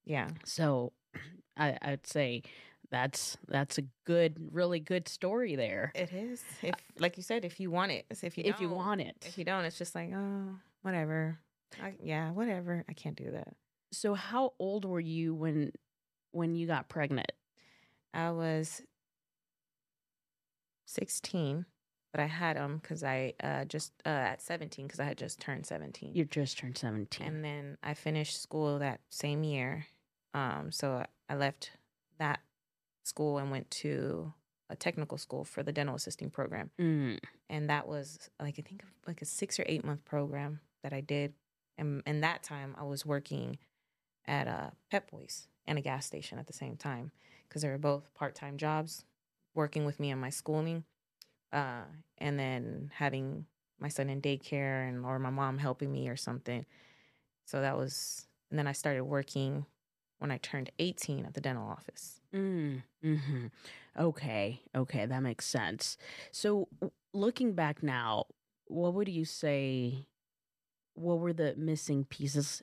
Yeah. 0.05 0.29
So 0.45 0.93
I, 1.57 1.79
I'd 1.81 2.07
say 2.07 2.43
that's 2.91 3.37
that's 3.49 3.79
a 3.79 3.83
good, 4.05 4.37
really 4.53 4.81
good 4.81 5.09
story 5.09 5.57
there. 5.57 5.93
It 5.95 6.13
is. 6.13 6.43
If, 6.63 6.75
like 6.99 7.17
you 7.17 7.23
said, 7.23 7.45
if 7.45 7.59
you 7.59 7.71
want 7.71 7.93
it, 7.93 8.07
if 8.11 8.37
you 8.37 8.45
If 8.45 8.61
you 8.61 8.69
want 8.69 9.01
it. 9.01 9.17
if 9.27 9.39
you 9.39 9.45
don't, 9.45 9.65
it's 9.65 9.79
just 9.79 9.95
like, 9.95 10.11
oh, 10.15 10.57
whatever. 10.83 11.39
I, 11.83 11.95
yeah, 12.03 12.31
whatever. 12.33 12.85
I 12.89 12.93
can't 12.93 13.17
do 13.17 13.31
that. 13.31 13.55
So 13.93 14.15
how 14.15 14.53
old 14.59 14.85
were 14.85 15.01
you 15.01 15.35
when 15.35 15.73
when 16.33 16.55
you 16.55 16.67
got 16.67 16.89
pregnant? 16.89 17.33
I 18.15 18.31
was 18.31 18.83
16, 20.87 21.65
but 22.13 22.21
I 22.21 22.27
had 22.27 22.57
them 22.57 22.79
because 22.83 23.03
I 23.03 23.33
uh, 23.43 23.65
just 23.65 23.93
uh, 24.05 24.11
at 24.11 24.43
17 24.43 24.87
because 24.87 25.01
I 25.01 25.05
had 25.05 25.17
just 25.17 25.41
turned 25.41 25.65
17. 25.67 26.13
You 26.15 26.25
just 26.25 26.59
turned 26.59 26.77
17. 26.77 27.27
and 27.27 27.43
then 27.45 27.79
I 27.83 27.95
finished 27.95 28.41
school 28.43 28.79
that 28.81 29.01
same 29.09 29.45
year. 29.45 29.87
Um, 30.35 30.71
so 30.71 31.05
I 31.29 31.35
left 31.35 31.73
that 32.19 32.41
school 33.05 33.39
and 33.39 33.51
went 33.51 33.71
to 33.71 34.33
a 34.71 34.77
technical 34.77 35.19
school 35.19 35.45
for 35.45 35.63
the 35.63 35.73
dental 35.73 35.95
assisting 35.95 36.31
program. 36.31 36.71
Mm. 36.81 37.19
and 37.51 37.69
that 37.69 37.87
was 37.87 38.31
like 38.41 38.59
I 38.59 38.63
think 38.63 38.83
like 39.07 39.21
a 39.21 39.27
six 39.27 39.61
or 39.61 39.65
eight 39.67 39.85
month 39.85 40.05
program 40.05 40.61
that 40.83 40.93
I 40.93 41.01
did, 41.01 41.35
and 41.77 42.03
and 42.07 42.23
that 42.25 42.43
time 42.43 42.75
I 42.79 42.85
was 42.85 43.05
working 43.05 43.59
at 44.27 44.47
a 44.47 44.73
Pep 44.91 45.11
Boys 45.11 45.49
and 45.67 45.79
a 45.79 45.83
gas 45.83 46.07
station 46.07 46.39
at 46.39 46.47
the 46.47 46.53
same 46.53 46.77
time 46.77 47.13
because 47.49 47.63
they 47.63 47.69
were 47.69 47.79
both 47.79 48.15
part 48.15 48.35
time 48.35 48.57
jobs, 48.57 49.05
working 49.55 49.85
with 49.85 50.01
me 50.01 50.11
on 50.11 50.19
my 50.19 50.31
schooling, 50.31 50.85
uh, 51.53 51.83
and 52.19 52.39
then 52.39 52.91
having 52.95 53.47
my 53.79 53.89
son 53.89 54.09
in 54.09 54.23
daycare 54.23 54.89
and 54.89 55.05
or 55.05 55.19
my 55.19 55.31
mom 55.31 55.59
helping 55.59 55.93
me 55.93 56.09
or 56.09 56.17
something. 56.17 56.65
So 57.45 57.61
that 57.61 57.77
was, 57.77 58.27
and 58.49 58.59
then 58.59 58.67
I 58.67 58.73
started 58.73 59.05
working 59.05 59.67
when 60.23 60.31
I 60.31 60.39
turned 60.39 60.71
eighteen 60.79 61.27
at 61.27 61.35
the 61.35 61.41
dental 61.41 61.67
office. 61.69 62.21
Mm. 62.35 62.83
hmm 63.03 63.47
Okay. 63.99 64.63
Okay, 64.75 65.05
that 65.07 65.23
makes 65.23 65.47
sense. 65.47 65.99
So 66.31 66.69
looking 67.13 67.53
back 67.53 67.83
now, 67.83 68.25
what 68.69 68.95
would 68.95 69.09
you 69.09 69.25
say 69.27 70.07
what 70.95 71.19
were 71.19 71.33
the 71.33 71.55
missing 71.57 72.05
pieces 72.05 72.61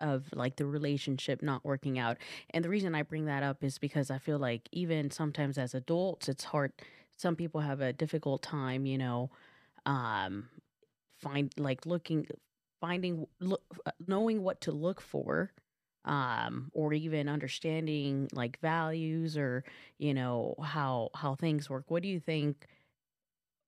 of 0.00 0.26
like 0.34 0.56
the 0.56 0.66
relationship 0.66 1.42
not 1.42 1.64
working 1.64 1.98
out? 1.98 2.18
And 2.50 2.64
the 2.64 2.68
reason 2.68 2.94
I 2.94 3.02
bring 3.02 3.26
that 3.26 3.42
up 3.42 3.62
is 3.64 3.78
because 3.78 4.10
I 4.10 4.18
feel 4.18 4.38
like 4.38 4.68
even 4.72 5.10
sometimes 5.10 5.58
as 5.58 5.74
adults 5.74 6.28
it's 6.28 6.44
hard 6.44 6.72
some 7.16 7.36
people 7.36 7.60
have 7.60 7.80
a 7.80 7.92
difficult 7.92 8.42
time, 8.42 8.86
you 8.86 8.98
know, 8.98 9.30
um 9.86 10.48
find 11.18 11.52
like 11.58 11.86
looking 11.86 12.26
finding 12.80 13.26
look, 13.40 13.62
knowing 14.06 14.42
what 14.42 14.60
to 14.62 14.72
look 14.72 15.00
for 15.00 15.52
um 16.04 16.70
or 16.72 16.92
even 16.92 17.28
understanding 17.28 18.28
like 18.32 18.58
values 18.60 19.36
or 19.36 19.64
you 19.98 20.12
know 20.12 20.54
how 20.62 21.08
how 21.14 21.34
things 21.34 21.70
work 21.70 21.84
what 21.88 22.02
do 22.02 22.08
you 22.08 22.18
think 22.20 22.66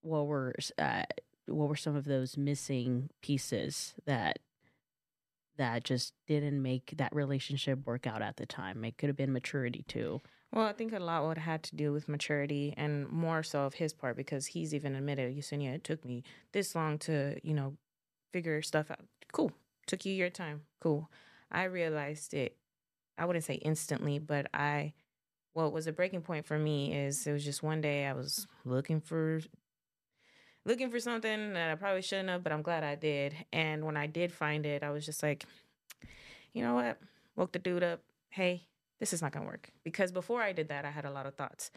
what 0.03 0.27
were 0.27 0.55
uh, 0.79 1.05
what 1.47 1.69
were 1.69 1.77
some 1.77 1.97
of 1.97 2.05
those 2.05 2.37
missing 2.37 3.09
pieces 3.23 3.95
that 4.07 4.39
that 5.57 5.85
just 5.85 6.15
didn't 6.27 6.61
make 6.61 6.95
that 6.97 7.15
relationship 7.15 7.87
work 7.87 8.07
out 8.07 8.23
at 8.23 8.37
the 8.37 8.47
time 8.47 8.85
it 8.85 8.99
could 8.99 9.09
have 9.09 9.17
been 9.17 9.33
maturity 9.33 9.85
too 9.87 10.21
Well, 10.53 10.67
I 10.67 10.73
think 10.73 10.93
a 10.93 10.99
lot 11.01 11.27
would 11.27 11.39
have 11.39 11.45
had 11.45 11.63
to 11.65 11.77
do 11.77 11.93
with 11.93 12.09
maturity 12.09 12.75
and 12.77 13.09
more 13.09 13.43
so 13.43 13.63
of 13.63 13.75
his 13.75 13.93
part 13.93 14.17
because 14.17 14.47
he's 14.47 14.73
even 14.73 14.95
admitted, 14.95 15.37
Yesenia, 15.37 15.75
it 15.75 15.83
took 15.85 16.05
me 16.05 16.23
this 16.53 16.75
long 16.77 16.99
to, 16.99 17.39
you 17.43 17.55
know, 17.55 17.77
figure 18.33 18.63
stuff 18.63 18.91
out. 18.91 19.01
Cool. 19.33 19.51
Took 19.87 20.05
you 20.05 20.13
your 20.15 20.31
time. 20.31 20.63
Cool. 20.81 21.11
I 21.55 21.65
realized 21.65 22.35
it, 22.35 22.57
I 23.17 23.25
wouldn't 23.25 23.45
say 23.45 23.55
instantly, 23.55 24.19
but 24.19 24.49
I, 24.53 24.93
what 25.53 25.73
was 25.73 25.87
a 25.87 25.93
breaking 25.93 26.23
point 26.23 26.47
for 26.47 26.59
me 26.59 26.93
is 26.93 27.27
it 27.27 27.33
was 27.33 27.45
just 27.45 27.63
one 27.63 27.81
day 27.81 28.07
I 28.07 28.13
was 28.13 28.47
looking 28.65 29.01
for, 29.01 29.41
looking 30.65 30.91
for 30.91 30.99
something 30.99 31.53
that 31.53 31.71
I 31.71 31.75
probably 31.77 32.03
shouldn't 32.03 32.29
have, 32.29 32.43
but 32.43 32.53
I'm 32.53 32.63
glad 32.63 32.83
I 32.83 32.97
did. 32.97 33.35
And 33.53 33.85
when 33.85 33.97
I 33.97 34.07
did 34.07 34.33
find 34.33 34.67
it, 34.67 34.83
I 34.83 34.91
was 34.91 35.07
just 35.07 35.23
like, 35.23 35.45
you 36.53 36.63
know 36.63 36.75
what? 36.75 36.99
Woke 37.37 37.53
the 37.53 37.59
dude 37.61 37.85
up. 37.85 38.01
Hey, 38.31 38.67
this 38.99 39.13
is 39.13 39.23
not 39.23 39.33
going 39.33 39.45
to 39.45 39.51
work. 39.51 39.71
Because 39.85 40.11
before 40.11 40.43
I 40.43 40.53
did 40.53 40.69
that, 40.69 40.85
I 40.85 40.91
had 40.91 41.05
a 41.05 41.11
lot 41.11 41.27
of 41.27 41.35
thoughts. 41.35 41.71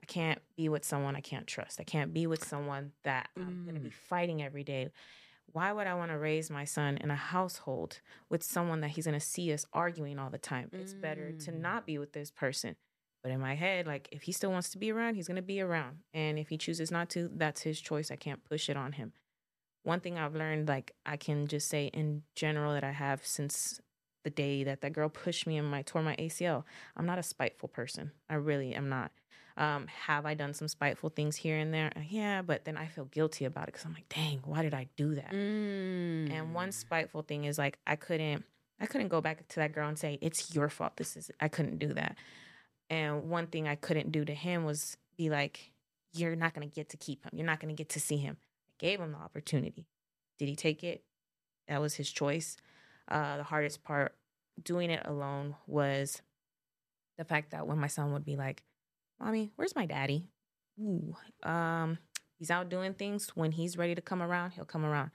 I 0.00 0.06
can't 0.06 0.40
be 0.56 0.68
with 0.68 0.84
someone 0.84 1.16
I 1.16 1.20
can't 1.20 1.46
trust. 1.46 1.80
I 1.80 1.84
can't 1.84 2.14
be 2.14 2.26
with 2.28 2.44
someone 2.46 2.92
that 3.02 3.30
I'm 3.36 3.64
going 3.64 3.74
to 3.74 3.80
be 3.80 3.88
mm. 3.88 3.94
fighting 4.08 4.42
every 4.42 4.62
day. 4.62 4.90
Why 5.52 5.72
would 5.72 5.86
I 5.86 5.94
want 5.94 6.10
to 6.10 6.18
raise 6.18 6.50
my 6.50 6.64
son 6.64 6.98
in 6.98 7.10
a 7.10 7.16
household 7.16 8.00
with 8.28 8.42
someone 8.42 8.80
that 8.82 8.90
he's 8.90 9.06
going 9.06 9.18
to 9.18 9.24
see 9.24 9.52
us 9.52 9.64
arguing 9.72 10.18
all 10.18 10.30
the 10.30 10.38
time? 10.38 10.70
It's 10.72 10.94
better 10.94 11.32
to 11.32 11.50
Mm. 11.52 11.60
not 11.60 11.86
be 11.86 11.98
with 11.98 12.12
this 12.12 12.30
person. 12.30 12.76
But 13.22 13.32
in 13.32 13.40
my 13.40 13.54
head, 13.54 13.86
like 13.86 14.08
if 14.12 14.22
he 14.22 14.32
still 14.32 14.50
wants 14.50 14.70
to 14.70 14.78
be 14.78 14.92
around, 14.92 15.14
he's 15.14 15.26
going 15.26 15.36
to 15.36 15.42
be 15.42 15.60
around. 15.60 15.98
And 16.14 16.38
if 16.38 16.48
he 16.50 16.58
chooses 16.58 16.90
not 16.90 17.08
to, 17.10 17.28
that's 17.34 17.62
his 17.62 17.80
choice. 17.80 18.10
I 18.10 18.16
can't 18.16 18.44
push 18.44 18.68
it 18.68 18.76
on 18.76 18.92
him. 18.92 19.12
One 19.82 20.00
thing 20.00 20.18
I've 20.18 20.34
learned, 20.34 20.68
like 20.68 20.92
I 21.06 21.16
can 21.16 21.46
just 21.46 21.68
say 21.68 21.86
in 21.88 22.22
general 22.36 22.74
that 22.74 22.84
I 22.84 22.92
have 22.92 23.26
since 23.26 23.80
the 24.24 24.30
day 24.30 24.64
that 24.64 24.82
that 24.82 24.92
girl 24.92 25.08
pushed 25.08 25.46
me 25.46 25.56
and 25.56 25.68
my 25.70 25.82
tore 25.82 26.02
my 26.02 26.14
ACL. 26.16 26.64
I'm 26.96 27.06
not 27.06 27.18
a 27.18 27.22
spiteful 27.22 27.68
person. 27.68 28.12
I 28.28 28.34
really 28.34 28.74
am 28.74 28.88
not. 28.88 29.12
Um, 29.58 29.88
have 29.88 30.24
I 30.24 30.34
done 30.34 30.54
some 30.54 30.68
spiteful 30.68 31.10
things 31.10 31.34
here 31.34 31.58
and 31.58 31.74
there? 31.74 31.90
Yeah, 32.08 32.42
but 32.42 32.64
then 32.64 32.76
I 32.76 32.86
feel 32.86 33.06
guilty 33.06 33.44
about 33.44 33.64
it 33.64 33.72
because 33.72 33.84
I'm 33.84 33.92
like, 33.92 34.08
dang, 34.08 34.40
why 34.44 34.62
did 34.62 34.72
I 34.72 34.86
do 34.96 35.16
that? 35.16 35.32
Mm. 35.32 36.30
And 36.32 36.54
one 36.54 36.70
spiteful 36.70 37.22
thing 37.22 37.44
is 37.44 37.58
like 37.58 37.76
I 37.84 37.96
couldn't 37.96 38.44
I 38.80 38.86
couldn't 38.86 39.08
go 39.08 39.20
back 39.20 39.46
to 39.48 39.56
that 39.56 39.72
girl 39.72 39.88
and 39.88 39.98
say, 39.98 40.18
It's 40.20 40.54
your 40.54 40.68
fault. 40.68 40.96
This 40.96 41.16
is 41.16 41.32
I 41.40 41.48
couldn't 41.48 41.78
do 41.78 41.92
that. 41.94 42.16
And 42.88 43.28
one 43.28 43.48
thing 43.48 43.66
I 43.66 43.74
couldn't 43.74 44.12
do 44.12 44.24
to 44.24 44.32
him 44.32 44.64
was 44.64 44.96
be 45.16 45.28
like, 45.28 45.72
You're 46.14 46.36
not 46.36 46.54
gonna 46.54 46.66
get 46.66 46.90
to 46.90 46.96
keep 46.96 47.24
him. 47.24 47.32
You're 47.34 47.46
not 47.46 47.58
gonna 47.58 47.74
get 47.74 47.88
to 47.90 48.00
see 48.00 48.16
him. 48.16 48.36
I 48.68 48.72
gave 48.78 49.00
him 49.00 49.10
the 49.10 49.18
opportunity. 49.18 49.88
Did 50.38 50.48
he 50.48 50.54
take 50.54 50.84
it? 50.84 51.02
That 51.66 51.80
was 51.80 51.94
his 51.94 52.10
choice. 52.10 52.56
Uh, 53.10 53.38
the 53.38 53.42
hardest 53.42 53.82
part 53.82 54.14
doing 54.62 54.90
it 54.90 55.04
alone 55.04 55.56
was 55.66 56.22
the 57.16 57.24
fact 57.24 57.50
that 57.50 57.66
when 57.66 57.78
my 57.78 57.88
son 57.88 58.12
would 58.12 58.24
be 58.24 58.36
like, 58.36 58.62
Mommy, 59.20 59.50
where's 59.56 59.74
my 59.74 59.86
daddy? 59.86 60.28
Ooh, 60.80 61.14
um, 61.42 61.98
he's 62.38 62.50
out 62.50 62.68
doing 62.68 62.94
things. 62.94 63.30
When 63.34 63.52
he's 63.52 63.76
ready 63.76 63.94
to 63.94 64.00
come 64.00 64.22
around, 64.22 64.52
he'll 64.52 64.64
come 64.64 64.84
around. 64.84 65.10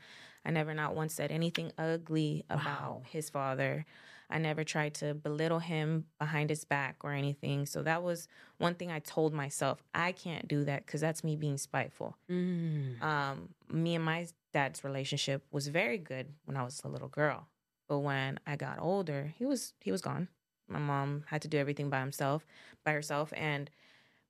I 0.45 0.51
never 0.51 0.73
not 0.73 0.93
once 0.95 1.13
said 1.13 1.31
anything 1.31 1.71
ugly 1.77 2.43
about 2.49 2.65
Wow. 2.65 3.01
his 3.09 3.29
father. 3.29 3.85
I 4.29 4.39
never 4.39 4.63
tried 4.63 4.95
to 4.95 5.13
belittle 5.13 5.59
him 5.59 6.05
behind 6.19 6.49
his 6.49 6.65
back 6.65 6.97
or 7.01 7.11
anything. 7.11 7.65
So 7.65 7.83
that 7.83 8.03
was 8.03 8.27
one 8.57 8.75
thing 8.75 8.91
I 8.91 8.99
told 8.99 9.33
myself. 9.33 9.83
I 9.93 10.11
can't 10.11 10.47
do 10.47 10.63
that 10.65 10.85
because 10.85 11.01
that's 11.01 11.23
me 11.23 11.35
being 11.35 11.57
spiteful. 11.57 12.17
Mm. 12.29 13.01
Um, 13.01 13.49
me 13.69 13.95
and 13.95 14.03
my 14.03 14.27
dad's 14.51 14.83
relationship 14.83 15.45
was 15.51 15.67
very 15.67 15.97
good 15.97 16.27
when 16.45 16.57
I 16.57 16.63
was 16.63 16.81
a 16.83 16.87
little 16.87 17.09
girl. 17.09 17.47
But 17.87 17.99
when 17.99 18.39
I 18.47 18.55
got 18.55 18.79
older, 18.79 19.33
he 19.37 19.45
was 19.45 19.73
he 19.81 19.91
was 19.91 20.01
gone. 20.01 20.29
My 20.67 20.79
mom 20.79 21.25
had 21.27 21.41
to 21.43 21.47
do 21.47 21.57
everything 21.57 21.89
by 21.89 21.99
himself, 21.99 22.45
by 22.83 22.93
herself. 22.93 23.33
And 23.35 23.69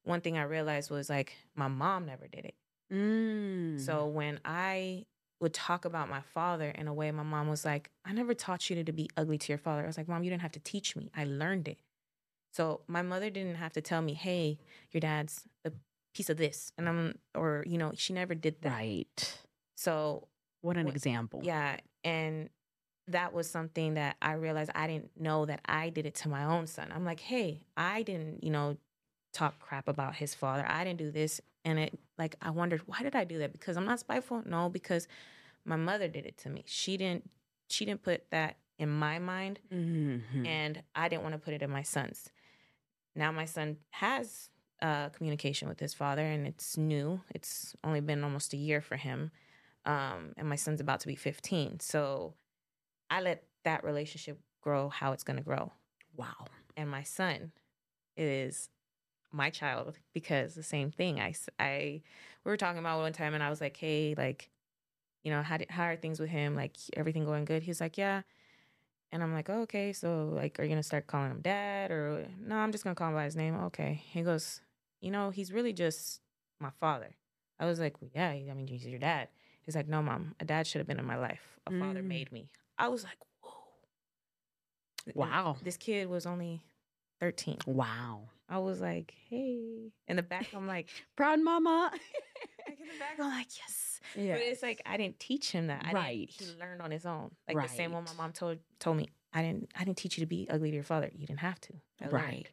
one 0.03 0.21
thing 0.21 0.37
I 0.37 0.43
realized 0.43 0.89
was 0.91 1.09
like 1.09 1.33
my 1.55 1.67
mom 1.67 2.05
never 2.05 2.27
did 2.27 2.45
it. 2.45 2.55
Mm. 2.91 3.79
So 3.79 4.05
when 4.07 4.39
I 4.45 5.05
would 5.39 5.53
talk 5.53 5.83
about 5.85 6.09
my 6.09 6.21
father 6.21 6.69
in 6.69 6.87
a 6.87 6.93
way, 6.93 7.11
my 7.11 7.23
mom 7.23 7.47
was 7.49 7.65
like, 7.65 7.89
I 8.05 8.13
never 8.13 8.33
taught 8.33 8.69
you 8.69 8.81
to 8.83 8.91
be 8.93 9.09
ugly 9.17 9.37
to 9.37 9.51
your 9.51 9.57
father. 9.57 9.83
I 9.83 9.87
was 9.87 9.97
like, 9.97 10.07
Mom, 10.07 10.23
you 10.23 10.29
didn't 10.29 10.41
have 10.43 10.51
to 10.53 10.59
teach 10.59 10.95
me. 10.95 11.09
I 11.15 11.25
learned 11.25 11.67
it. 11.67 11.79
So 12.53 12.81
my 12.87 13.01
mother 13.01 13.29
didn't 13.29 13.55
have 13.55 13.73
to 13.73 13.81
tell 13.81 14.01
me, 14.01 14.13
hey, 14.13 14.59
your 14.91 15.01
dad's 15.01 15.43
a 15.65 15.71
piece 16.13 16.29
of 16.29 16.37
this. 16.37 16.71
And 16.77 16.87
I'm, 16.87 17.17
or, 17.35 17.63
you 17.67 17.77
know, 17.77 17.91
she 17.95 18.13
never 18.13 18.35
did 18.35 18.61
that. 18.61 18.71
right. 18.73 19.37
So, 19.75 20.27
What 20.61 20.77
an 20.77 20.85
What- 20.85 20.95
example. 20.95 21.41
yeah. 21.43 21.77
And 22.05 22.49
that 23.07 23.33
was 23.33 23.49
something 23.49 23.95
that 23.95 24.15
I 24.21 24.33
realized 24.33 24.71
I 24.75 24.87
didn't 24.87 25.19
know 25.19 25.45
that 25.45 25.59
I 25.65 25.89
did 25.89 26.05
it 26.05 26.15
to 26.15 26.29
my 26.29 26.45
own 26.45 26.67
son. 26.67 26.89
I'm 26.93 27.03
like, 27.03 27.19
hey, 27.19 27.65
I 27.75 28.03
didn't, 28.03 28.43
you 28.45 28.49
know, 28.51 28.77
talk 29.33 29.59
crap 29.59 29.87
about 29.87 30.15
his 30.15 30.33
father. 30.35 30.65
I 30.67 30.83
didn't 30.83 30.99
do 30.99 31.11
this. 31.11 31.41
And 31.65 31.79
it, 31.79 31.97
like, 32.17 32.35
I 32.41 32.49
wondered, 32.51 32.81
why 32.87 33.01
did 33.03 33.15
I 33.15 33.23
do 33.23 33.39
that? 33.39 33.51
Because 33.53 33.77
I'm 33.77 33.85
not 33.85 33.99
spiteful? 33.99 34.43
No, 34.45 34.69
because 34.69 35.07
my 35.65 35.75
mother 35.75 36.07
did 36.07 36.25
it 36.25 36.37
to 36.39 36.49
me. 36.49 36.63
She 36.67 36.97
didn't, 36.97 37.29
she 37.69 37.85
didn't 37.85 38.03
put 38.03 38.29
that 38.31 38.57
in 38.77 38.89
my 38.89 39.17
mind 39.19 39.59
Mhm. 39.71 40.45
and 40.45 40.83
I 40.95 41.07
didn't 41.07 41.23
want 41.23 41.33
to 41.33 41.39
put 41.39 41.53
it 41.53 41.61
in 41.61 41.69
my 41.69 41.83
son's. 41.83 42.29
Now 43.15 43.31
my 43.31 43.45
son 43.45 43.77
has 43.91 44.49
uh, 44.81 45.09
communication 45.09 45.69
with 45.69 45.79
his 45.79 45.93
father, 45.93 46.23
and 46.25 46.45
it's 46.45 46.75
new. 46.77 47.21
It's 47.33 47.73
only 47.83 48.01
been 48.01 48.23
almost 48.23 48.53
a 48.53 48.57
year 48.57 48.81
for 48.81 48.97
him, 48.97 49.31
um, 49.85 50.33
and 50.35 50.49
my 50.49 50.57
son's 50.57 50.81
about 50.81 50.99
to 51.01 51.07
be 51.07 51.15
15. 51.15 51.79
So 51.79 52.33
I 53.09 53.21
let 53.21 53.43
that 53.63 53.83
relationship 53.85 54.39
grow 54.61 54.89
how 54.89 55.13
it's 55.13 55.23
going 55.23 55.37
to 55.37 55.43
grow. 55.43 55.71
wow. 56.17 56.47
And 56.75 56.89
my 56.89 57.03
son 57.03 57.51
is 58.17 58.69
my 59.33 59.49
child 59.49 59.97
because 60.13 60.55
the 60.55 60.63
same 60.63 60.91
thing. 60.91 61.19
I, 61.19 61.33
I, 61.59 62.01
we 62.45 62.49
were 62.51 62.57
talking 62.57 62.79
about 62.79 62.99
one 62.99 63.13
time, 63.13 63.33
and 63.33 63.43
I 63.43 63.49
was 63.49 63.59
like, 63.59 63.75
hey, 63.75 64.15
like, 64.17 64.49
you 65.23 65.31
know, 65.31 65.41
how 65.41 65.57
did, 65.57 65.69
how 65.71 65.83
are 65.85 65.95
things 65.95 66.19
with 66.19 66.29
him? 66.29 66.55
Like 66.55 66.77
everything 66.95 67.25
going 67.25 67.45
good? 67.45 67.63
He's 67.63 67.81
like, 67.81 67.97
yeah. 67.97 68.21
And 69.11 69.21
I'm 69.21 69.33
like, 69.33 69.49
oh, 69.49 69.61
okay, 69.61 69.93
so 69.93 70.29
like, 70.33 70.59
are 70.59 70.63
you 70.63 70.69
gonna 70.69 70.83
start 70.83 71.07
calling 71.07 71.31
him 71.31 71.41
dad 71.41 71.91
or 71.91 72.25
no? 72.39 72.55
I'm 72.55 72.71
just 72.71 72.83
gonna 72.83 72.95
call 72.95 73.09
him 73.09 73.13
by 73.15 73.25
his 73.25 73.35
name. 73.35 73.55
Okay. 73.65 74.01
He 74.11 74.21
goes, 74.21 74.61
you 75.01 75.11
know, 75.11 75.29
he's 75.29 75.51
really 75.51 75.73
just 75.73 76.21
my 76.59 76.71
father. 76.79 77.15
I 77.59 77.65
was 77.65 77.79
like, 77.79 78.01
well, 78.01 78.09
yeah, 78.13 78.29
I 78.29 78.53
mean, 78.55 78.67
he's 78.67 78.85
your 78.87 78.99
dad. 78.99 79.27
He's 79.61 79.75
like, 79.75 79.87
no, 79.87 80.01
mom, 80.01 80.35
a 80.39 80.45
dad 80.45 80.67
should 80.67 80.79
have 80.79 80.87
been 80.87 80.99
in 80.99 81.05
my 81.05 81.17
life. 81.17 81.41
A 81.67 81.71
father 81.71 82.01
Mm. 82.01 82.05
made 82.07 82.31
me. 82.31 82.49
I 82.77 82.87
was 82.87 83.03
like, 83.03 83.17
whoa. 83.41 83.51
Wow. 85.13 85.57
This 85.63 85.77
kid 85.77 86.09
was 86.09 86.25
only 86.25 86.63
13. 87.19 87.59
Wow. 87.65 88.29
I 88.53 88.59
was 88.59 88.79
like, 88.79 89.15
hey. 89.29 89.89
In 90.07 90.15
the 90.15 90.21
back, 90.21 90.47
I'm 90.55 90.67
like, 90.67 90.87
Proud 91.15 91.39
mama. 91.41 91.89
like 92.67 92.79
in 92.79 92.85
the 92.85 92.99
back, 92.99 93.19
I'm 93.19 93.29
like, 93.29 93.47
yes. 93.57 93.99
yeah. 94.15 94.33
But 94.33 94.41
it's 94.43 94.61
like 94.61 94.79
I 94.85 94.95
didn't 94.95 95.19
teach 95.19 95.51
him 95.51 95.67
that. 95.67 95.83
I 95.83 95.91
Right. 95.91 96.31
Didn't, 96.37 96.53
he 96.53 96.59
learned 96.61 96.81
on 96.83 96.91
his 96.91 97.05
own. 97.07 97.31
Like 97.47 97.67
the 97.67 97.73
same 97.73 97.91
one 97.93 98.03
my 98.03 98.13
mom 98.15 98.31
told 98.31 98.59
told 98.79 98.97
me. 98.97 99.09
I 99.33 99.41
didn't 99.41 99.71
I 99.75 99.83
didn't 99.83 99.97
teach 99.97 100.17
you 100.19 100.21
to 100.21 100.27
be 100.27 100.47
ugly 100.51 100.69
to 100.69 100.75
your 100.75 100.83
father. 100.83 101.09
You 101.15 101.25
didn't 101.25 101.39
have 101.39 101.59
to. 101.61 101.73
I 101.99 102.05
learned. 102.05 102.13
right. 102.13 102.47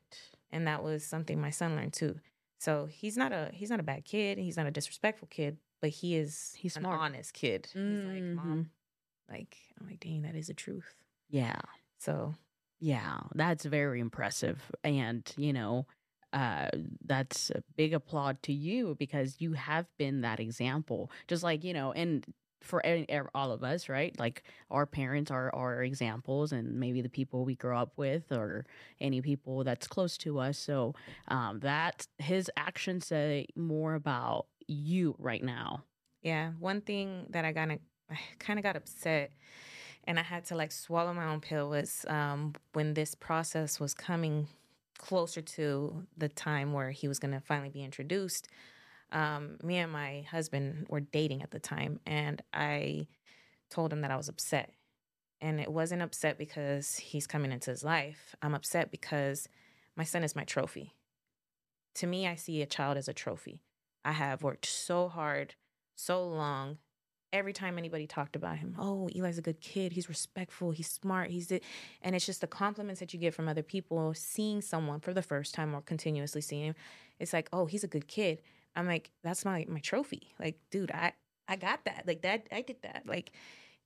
And 0.50 0.66
that 0.66 0.82
was 0.82 1.04
something 1.04 1.38
my 1.38 1.50
son 1.50 1.76
learned 1.76 1.92
too. 1.92 2.16
So 2.58 2.86
he's 2.90 3.18
not 3.18 3.32
a 3.32 3.50
he's 3.52 3.68
not 3.68 3.80
a 3.80 3.82
bad 3.82 4.06
kid. 4.06 4.38
He's 4.38 4.56
not 4.56 4.66
a 4.66 4.70
disrespectful 4.70 5.28
kid, 5.30 5.58
but 5.82 5.90
he 5.90 6.16
is 6.16 6.54
He's 6.56 6.76
an 6.76 6.82
smart. 6.84 6.98
honest 6.98 7.34
kid. 7.34 7.68
He's 7.74 8.04
like, 8.04 8.22
mom, 8.22 8.46
mm-hmm. 8.46 8.62
like 9.34 9.54
I'm 9.78 9.86
like, 9.86 10.00
dang, 10.00 10.22
that 10.22 10.34
is 10.34 10.46
the 10.46 10.54
truth. 10.54 10.94
Yeah. 11.28 11.60
So 11.98 12.34
Yeah, 12.80 13.20
that's 13.34 13.64
very 13.64 14.00
impressive. 14.00 14.62
And, 14.82 15.30
you 15.36 15.52
know, 15.52 15.86
uh, 16.32 16.68
that's 17.04 17.50
a 17.50 17.62
big 17.76 17.92
applaud 17.92 18.42
to 18.44 18.52
you 18.52 18.96
because 18.98 19.36
you 19.38 19.52
have 19.52 19.86
been 19.98 20.22
that 20.22 20.40
example. 20.40 21.10
Just 21.28 21.42
like, 21.42 21.62
you 21.64 21.74
know, 21.74 21.92
and 21.92 22.24
for 22.62 22.84
any- 22.84 23.06
all 23.34 23.52
of 23.52 23.64
us, 23.64 23.88
right? 23.88 24.18
Like 24.18 24.42
our 24.70 24.86
parents 24.86 25.30
are 25.30 25.54
our 25.54 25.82
examples 25.82 26.52
and 26.52 26.78
maybe 26.78 27.00
the 27.00 27.08
people 27.08 27.44
we 27.44 27.54
grow 27.54 27.78
up 27.78 27.92
with 27.96 28.30
or 28.32 28.66
any 29.00 29.20
people 29.22 29.64
that's 29.64 29.86
close 29.86 30.16
to 30.18 30.38
us. 30.38 30.58
So 30.58 30.94
um, 31.28 31.60
that 31.60 32.06
his 32.18 32.50
actions 32.56 33.06
say 33.06 33.46
more 33.56 33.94
about 33.94 34.46
you 34.66 35.16
right 35.18 35.42
now. 35.42 35.84
Yeah, 36.22 36.52
one 36.58 36.82
thing 36.82 37.26
that 37.30 37.44
I 37.44 37.52
got 37.52 37.68
kind 38.38 38.58
of 38.58 38.62
got 38.62 38.76
upset 38.76 39.32
and 40.04 40.18
I 40.18 40.22
had 40.22 40.44
to 40.46 40.56
like 40.56 40.72
swallow 40.72 41.12
my 41.12 41.26
own 41.26 41.40
pill 41.40 41.68
was 41.68 42.04
um, 42.08 42.54
when 42.72 42.94
this 42.94 43.14
process 43.14 43.78
was 43.78 43.94
coming 43.94 44.48
closer 44.98 45.40
to 45.40 46.06
the 46.16 46.28
time 46.28 46.72
where 46.72 46.90
he 46.90 47.08
was 47.08 47.18
going 47.18 47.32
to 47.32 47.40
finally 47.40 47.70
be 47.70 47.82
introduced. 47.82 48.48
Um, 49.12 49.58
me 49.62 49.76
and 49.78 49.90
my 49.90 50.26
husband 50.30 50.86
were 50.88 51.00
dating 51.00 51.42
at 51.42 51.50
the 51.50 51.58
time, 51.58 52.00
and 52.06 52.42
I 52.52 53.08
told 53.70 53.92
him 53.92 54.02
that 54.02 54.10
I 54.10 54.16
was 54.16 54.28
upset. 54.28 54.72
And 55.40 55.58
it 55.58 55.72
wasn't 55.72 56.02
upset 56.02 56.36
because 56.36 56.96
he's 56.96 57.26
coming 57.26 57.50
into 57.50 57.70
his 57.70 57.82
life. 57.82 58.36
I'm 58.42 58.54
upset 58.54 58.90
because 58.90 59.48
my 59.96 60.04
son 60.04 60.22
is 60.22 60.36
my 60.36 60.44
trophy. 60.44 60.94
To 61.94 62.06
me, 62.06 62.26
I 62.26 62.34
see 62.34 62.60
a 62.60 62.66
child 62.66 62.98
as 62.98 63.08
a 63.08 63.14
trophy. 63.14 63.62
I 64.04 64.12
have 64.12 64.42
worked 64.42 64.66
so 64.66 65.08
hard, 65.08 65.54
so 65.96 66.26
long 66.26 66.78
every 67.32 67.52
time 67.52 67.78
anybody 67.78 68.06
talked 68.06 68.36
about 68.36 68.58
him, 68.58 68.74
oh, 68.78 69.08
Eli's 69.14 69.38
a 69.38 69.42
good 69.42 69.60
kid. 69.60 69.92
He's 69.92 70.08
respectful. 70.08 70.70
He's 70.72 70.90
smart. 70.90 71.30
He's 71.30 71.50
it. 71.50 71.62
And 72.02 72.14
it's 72.16 72.26
just 72.26 72.40
the 72.40 72.46
compliments 72.46 73.00
that 73.00 73.12
you 73.14 73.20
get 73.20 73.34
from 73.34 73.48
other 73.48 73.62
people 73.62 74.12
seeing 74.14 74.60
someone 74.60 75.00
for 75.00 75.12
the 75.14 75.22
first 75.22 75.54
time 75.54 75.74
or 75.74 75.80
continuously 75.80 76.40
seeing 76.40 76.64
him. 76.66 76.74
It's 77.18 77.32
like, 77.32 77.48
oh, 77.52 77.66
he's 77.66 77.84
a 77.84 77.88
good 77.88 78.08
kid. 78.08 78.40
I'm 78.76 78.86
like, 78.86 79.10
that's 79.22 79.44
my 79.44 79.66
my 79.68 79.80
trophy. 79.80 80.28
Like, 80.38 80.58
dude, 80.70 80.90
I 80.90 81.12
I 81.48 81.56
got 81.56 81.84
that. 81.84 82.04
Like 82.06 82.22
that, 82.22 82.46
I 82.52 82.62
did 82.62 82.82
that. 82.82 83.02
Like, 83.06 83.32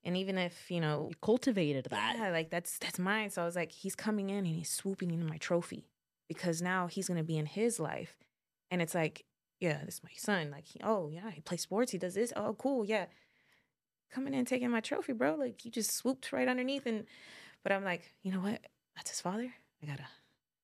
and 0.04 0.16
even 0.16 0.36
if 0.38 0.70
you 0.70 0.80
know, 0.80 1.06
You 1.10 1.16
cultivated 1.22 1.86
that. 1.90 2.16
yeah, 2.16 2.30
like 2.30 2.50
that's 2.50 2.78
that's 2.78 2.98
mine. 2.98 3.30
So 3.30 3.42
I 3.42 3.44
was 3.46 3.56
like, 3.56 3.72
he's 3.72 3.94
coming 3.94 4.30
in 4.30 4.38
and 4.38 4.54
he's 4.54 4.70
swooping 4.70 5.10
into 5.10 5.26
my 5.26 5.38
trophy 5.38 5.86
because 6.28 6.60
now 6.62 6.86
he's 6.86 7.08
gonna 7.08 7.24
be 7.24 7.36
in 7.38 7.46
his 7.46 7.80
life, 7.80 8.16
and 8.70 8.80
it's 8.82 8.94
like, 8.94 9.24
yeah, 9.60 9.82
this 9.84 9.94
is 9.96 10.02
my 10.04 10.10
son. 10.16 10.50
Like, 10.50 10.66
he, 10.66 10.80
oh 10.84 11.10
yeah, 11.10 11.30
he 11.30 11.40
plays 11.40 11.62
sports. 11.62 11.92
He 11.92 11.98
does 11.98 12.14
this. 12.14 12.32
Oh, 12.36 12.54
cool. 12.58 12.84
Yeah, 12.84 13.06
coming 14.14 14.34
in 14.34 14.44
taking 14.44 14.70
my 14.70 14.80
trophy, 14.80 15.12
bro. 15.12 15.34
Like 15.34 15.64
you 15.64 15.70
just 15.70 15.92
swooped 15.92 16.32
right 16.32 16.48
underneath, 16.48 16.86
and 16.86 17.04
but 17.62 17.72
I'm 17.72 17.84
like, 17.84 18.12
you 18.22 18.32
know 18.32 18.40
what? 18.40 18.60
That's 18.96 19.10
his 19.10 19.20
father. 19.20 19.52
I 19.82 19.86
gotta 19.86 20.06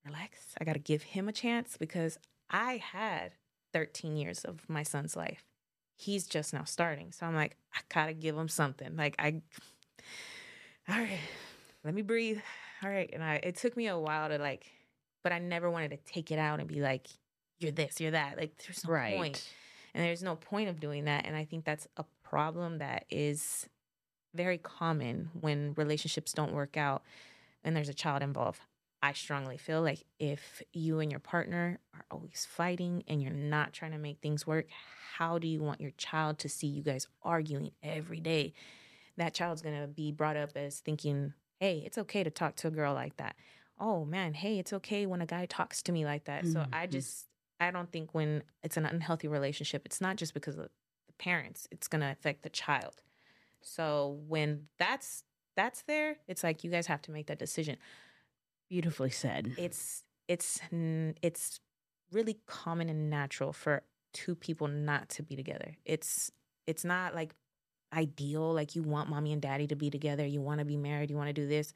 relax. 0.04 0.54
I 0.60 0.64
gotta 0.64 0.78
give 0.78 1.02
him 1.02 1.28
a 1.28 1.32
chance 1.32 1.76
because 1.76 2.18
I 2.48 2.76
had 2.78 3.32
13 3.72 4.16
years 4.16 4.44
of 4.44 4.68
my 4.68 4.82
son's 4.82 5.16
life. 5.16 5.44
He's 5.96 6.26
just 6.26 6.54
now 6.54 6.64
starting. 6.64 7.12
So 7.12 7.26
I'm 7.26 7.34
like, 7.34 7.56
I 7.74 7.80
gotta 7.92 8.14
give 8.14 8.36
him 8.36 8.48
something. 8.48 8.96
Like 8.96 9.16
I 9.18 9.42
all 10.88 10.96
right, 10.96 11.18
let 11.84 11.94
me 11.94 12.02
breathe. 12.02 12.38
All 12.82 12.90
right. 12.90 13.10
And 13.12 13.22
I 13.22 13.34
it 13.42 13.56
took 13.56 13.76
me 13.76 13.88
a 13.88 13.98
while 13.98 14.28
to 14.28 14.38
like, 14.38 14.66
but 15.22 15.32
I 15.32 15.38
never 15.38 15.70
wanted 15.70 15.90
to 15.90 15.98
take 16.12 16.30
it 16.30 16.38
out 16.38 16.60
and 16.60 16.68
be 16.68 16.80
like, 16.80 17.08
you're 17.58 17.72
this, 17.72 18.00
you're 18.00 18.12
that. 18.12 18.38
Like 18.38 18.56
there's 18.66 18.86
no 18.86 18.92
right. 18.92 19.16
point. 19.16 19.48
And 19.92 20.04
there's 20.04 20.22
no 20.22 20.36
point 20.36 20.68
of 20.68 20.78
doing 20.78 21.06
that. 21.06 21.26
And 21.26 21.36
I 21.36 21.44
think 21.44 21.64
that's 21.64 21.88
a 21.96 22.04
problem 22.30 22.78
that 22.78 23.04
is 23.10 23.68
very 24.34 24.56
common 24.58 25.30
when 25.40 25.74
relationships 25.76 26.32
don't 26.32 26.52
work 26.52 26.76
out 26.76 27.02
and 27.64 27.74
there's 27.74 27.88
a 27.88 27.94
child 27.94 28.22
involved. 28.22 28.60
I 29.02 29.14
strongly 29.14 29.56
feel 29.56 29.82
like 29.82 30.04
if 30.20 30.62
you 30.72 31.00
and 31.00 31.10
your 31.10 31.20
partner 31.20 31.80
are 31.94 32.04
always 32.10 32.46
fighting 32.48 33.02
and 33.08 33.20
you're 33.20 33.32
not 33.32 33.72
trying 33.72 33.92
to 33.92 33.98
make 33.98 34.18
things 34.20 34.46
work, 34.46 34.66
how 35.16 35.38
do 35.38 35.48
you 35.48 35.60
want 35.60 35.80
your 35.80 35.90
child 35.92 36.38
to 36.40 36.48
see 36.48 36.68
you 36.68 36.82
guys 36.82 37.08
arguing 37.22 37.72
every 37.82 38.20
day? 38.20 38.52
That 39.16 39.34
child's 39.34 39.62
going 39.62 39.80
to 39.80 39.88
be 39.88 40.12
brought 40.12 40.36
up 40.36 40.50
as 40.54 40.80
thinking, 40.80 41.32
hey, 41.58 41.82
it's 41.84 41.98
okay 41.98 42.22
to 42.22 42.30
talk 42.30 42.56
to 42.56 42.68
a 42.68 42.70
girl 42.70 42.94
like 42.94 43.16
that. 43.16 43.34
Oh 43.78 44.04
man, 44.04 44.34
hey, 44.34 44.58
it's 44.58 44.72
okay 44.74 45.06
when 45.06 45.22
a 45.22 45.26
guy 45.26 45.46
talks 45.46 45.82
to 45.84 45.92
me 45.92 46.04
like 46.04 46.26
that. 46.26 46.46
So 46.46 46.64
I 46.72 46.86
Mhm. 46.86 46.90
just, 46.92 47.26
I 47.58 47.70
don't 47.70 47.90
think 47.90 48.14
when 48.14 48.44
it's 48.62 48.76
an 48.76 48.84
unhealthy 48.86 49.26
relationship, 49.26 49.82
it's 49.86 50.00
not 50.00 50.16
just 50.16 50.34
because 50.34 50.56
of 50.58 50.68
parents, 51.20 51.68
it's 51.70 51.86
going 51.86 52.00
to 52.00 52.10
affect 52.10 52.42
the 52.42 52.48
child. 52.50 53.02
So 53.60 54.18
when 54.26 54.68
that's, 54.78 55.22
that's 55.56 55.82
there, 55.82 56.16
it's 56.26 56.42
like 56.42 56.64
you 56.64 56.70
guys 56.70 56.86
have 56.86 57.02
to 57.02 57.12
make 57.12 57.26
that 57.28 57.38
decision 57.38 57.76
Beautifully 58.70 59.10
said. 59.10 59.52
it's 59.58 60.04
it's 60.28 60.60
it's 60.70 61.58
really 62.12 62.38
common 62.46 62.88
and 62.88 63.10
natural 63.10 63.52
for 63.52 63.82
two 64.12 64.36
people 64.36 64.68
not 64.68 65.08
to 65.10 65.24
be 65.24 65.34
together. 65.34 65.76
It's 65.84 66.30
it's 66.68 66.84
not 66.84 67.14
like 67.16 67.34
ideal 67.92 68.54
like 68.54 68.76
you 68.76 68.84
want 68.84 69.10
mommy 69.10 69.32
and 69.32 69.42
daddy 69.42 69.66
to 69.66 69.74
be 69.74 69.90
together, 69.90 70.24
you 70.24 70.40
want 70.40 70.60
to 70.60 70.64
be 70.64 70.76
married, 70.76 71.10
you 71.10 71.16
want 71.16 71.28
to 71.28 71.32
do 71.32 71.48
this. 71.48 71.72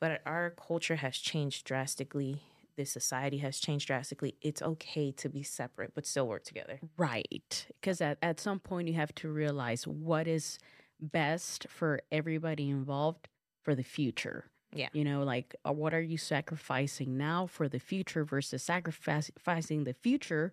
But 0.00 0.22
our 0.24 0.50
culture 0.50 0.96
has 0.96 1.18
changed 1.18 1.66
drastically. 1.66 2.42
This 2.76 2.90
society 2.90 3.38
has 3.38 3.58
changed 3.58 3.86
drastically. 3.86 4.36
It's 4.40 4.62
okay 4.62 5.12
to 5.12 5.28
be 5.28 5.42
separate 5.42 5.94
but 5.94 6.06
still 6.06 6.26
work 6.26 6.44
together. 6.44 6.80
Right. 6.96 7.66
Because 7.80 8.00
at, 8.00 8.18
at 8.22 8.40
some 8.40 8.60
point, 8.60 8.88
you 8.88 8.94
have 8.94 9.14
to 9.16 9.28
realize 9.28 9.86
what 9.86 10.26
is 10.26 10.58
best 11.00 11.66
for 11.68 12.00
everybody 12.10 12.70
involved 12.70 13.28
for 13.62 13.74
the 13.74 13.82
future. 13.82 14.46
Yeah. 14.74 14.88
You 14.92 15.04
know, 15.04 15.22
like 15.22 15.54
uh, 15.66 15.72
what 15.72 15.92
are 15.92 16.00
you 16.00 16.16
sacrificing 16.16 17.18
now 17.18 17.46
for 17.46 17.68
the 17.68 17.78
future 17.78 18.24
versus 18.24 18.62
sacrificing 18.62 19.84
the 19.84 19.94
future 19.94 20.52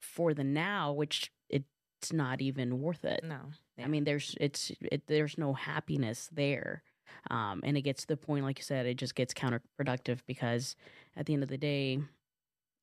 for 0.00 0.32
the 0.32 0.44
now, 0.44 0.92
which 0.92 1.30
it's 1.50 2.12
not 2.12 2.40
even 2.40 2.80
worth 2.80 3.04
it. 3.04 3.24
No. 3.24 3.40
I 3.82 3.88
mean, 3.88 4.04
there's 4.04 4.34
it's 4.40 4.72
it, 4.80 5.06
there's 5.06 5.36
no 5.36 5.52
happiness 5.52 6.30
there, 6.32 6.82
um, 7.30 7.60
and 7.64 7.76
it 7.76 7.82
gets 7.82 8.02
to 8.02 8.08
the 8.08 8.16
point, 8.16 8.44
like 8.44 8.58
you 8.58 8.64
said, 8.64 8.86
it 8.86 8.96
just 8.96 9.14
gets 9.14 9.34
counterproductive 9.34 10.18
because 10.26 10.76
at 11.16 11.26
the 11.26 11.34
end 11.34 11.42
of 11.42 11.48
the 11.48 11.58
day, 11.58 12.00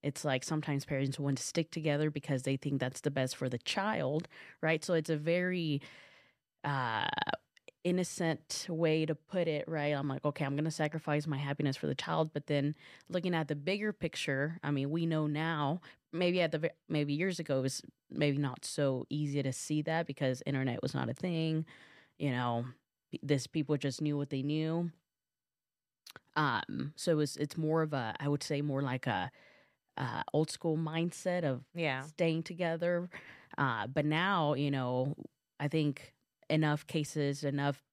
it's 0.04 0.26
like 0.26 0.44
sometimes 0.44 0.86
parents 0.86 1.20
want 1.20 1.38
to 1.38 1.44
stick 1.44 1.72
together 1.72 2.10
because 2.12 2.44
they 2.44 2.58
think 2.58 2.80
that's 2.80 3.02
the 3.02 3.12
best 3.12 3.36
for 3.38 3.48
the 3.50 3.58
child, 3.60 4.28
right? 4.62 4.84
So 4.84 4.94
it's 4.94 5.10
a 5.10 5.16
very 5.16 5.82
uh, 6.64 7.08
innocent 7.84 8.66
way 8.70 9.06
to 9.06 9.16
put 9.16 9.48
it, 9.48 9.66
right? 9.68 9.94
I'm 9.94 10.08
like, 10.08 10.24
okay, 10.26 10.46
I'm 10.46 10.56
going 10.56 10.66
to 10.66 10.72
sacrifice 10.72 11.28
my 11.28 11.38
happiness 11.38 11.78
for 11.78 11.88
the 11.88 11.96
child, 11.96 12.32
but 12.34 12.48
then 12.48 12.76
looking 13.10 13.36
at 13.36 13.48
the 13.48 13.56
bigger 13.56 13.94
picture, 13.94 14.60
I 14.64 14.72
mean, 14.72 14.90
we 14.90 15.06
know 15.06 15.28
now. 15.28 15.82
Maybe 16.12 16.42
at 16.42 16.52
the 16.52 16.70
maybe 16.88 17.14
years 17.14 17.40
ago 17.40 17.58
it 17.58 17.64
was 17.64 17.82
maybe 18.12 18.38
not 18.38 18.66
so 18.66 19.06
easy 19.10 19.42
to 19.42 19.52
see 19.52 19.82
that 19.82 20.06
because 20.06 20.44
internet 20.46 20.82
was 20.84 20.94
not 20.94 21.10
a 21.10 21.14
thing. 21.14 21.66
You 22.20 22.32
know, 22.32 22.66
this 23.22 23.48
people 23.48 23.78
just 23.78 24.02
knew 24.02 24.18
what 24.18 24.30
they 24.30 24.42
knew. 24.44 24.92
Um, 26.36 26.94
so 26.96 27.12
it 27.12 27.16
was 27.16 27.38
it's 27.38 27.58
more 27.58 27.82
of 27.82 27.94
a 27.94 28.16
I 28.20 28.28
would 28.28 28.44
say 28.44 28.62
more 28.62 28.82
like 28.82 29.08
a 29.08 29.32
uh, 29.98 30.24
old 30.34 30.50
school 30.50 30.78
mindset 30.78 31.44
of 31.44 31.64
Yeah. 31.76 32.02
staying 32.04 32.44
together. 32.44 33.10
Uh, 33.58 33.88
but 33.88 34.06
now, 34.06 34.54
you 34.56 34.72
know, 34.72 35.16
I 35.60 35.68
think 35.68 36.14
enough 36.50 36.88
cases, 36.88 37.44
enough 37.44 37.84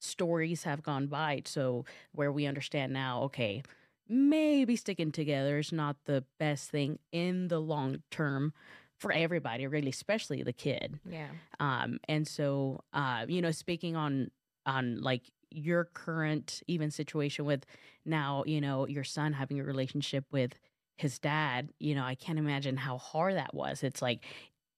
stories 0.00 0.64
have 0.64 0.82
gone 0.82 1.06
by. 1.06 1.42
So 1.46 1.84
where 2.12 2.30
we 2.32 2.46
understand 2.46 2.92
now, 2.92 3.22
okay, 3.24 3.62
maybe 4.08 4.76
sticking 4.76 5.12
together 5.12 5.58
is 5.58 5.72
not 5.72 5.96
the 6.04 6.24
best 6.38 6.70
thing 6.70 6.98
in 7.12 7.48
the 7.48 7.60
long 7.60 8.02
term 8.10 8.52
for 8.98 9.12
everybody, 9.12 9.66
really, 9.66 9.90
especially 9.90 10.42
the 10.42 10.52
kid. 10.52 11.00
Yeah. 11.08 11.28
Um, 11.60 11.98
and 12.08 12.26
so, 12.28 12.80
uh, 12.92 13.26
you 13.28 13.40
know, 13.40 13.50
speaking 13.52 13.96
on 13.96 14.30
on 14.68 15.00
like 15.00 15.22
your 15.50 15.84
current 15.86 16.62
even 16.68 16.90
situation 16.90 17.44
with 17.44 17.64
now, 18.04 18.44
you 18.46 18.60
know, 18.60 18.86
your 18.86 19.04
son 19.04 19.32
having 19.32 19.58
a 19.58 19.64
relationship 19.64 20.24
with 20.30 20.52
his 20.96 21.18
dad, 21.18 21.70
you 21.78 21.94
know, 21.94 22.04
I 22.04 22.14
can't 22.14 22.38
imagine 22.38 22.76
how 22.76 22.98
hard 22.98 23.34
that 23.36 23.54
was. 23.54 23.82
It's 23.82 24.02
like, 24.02 24.24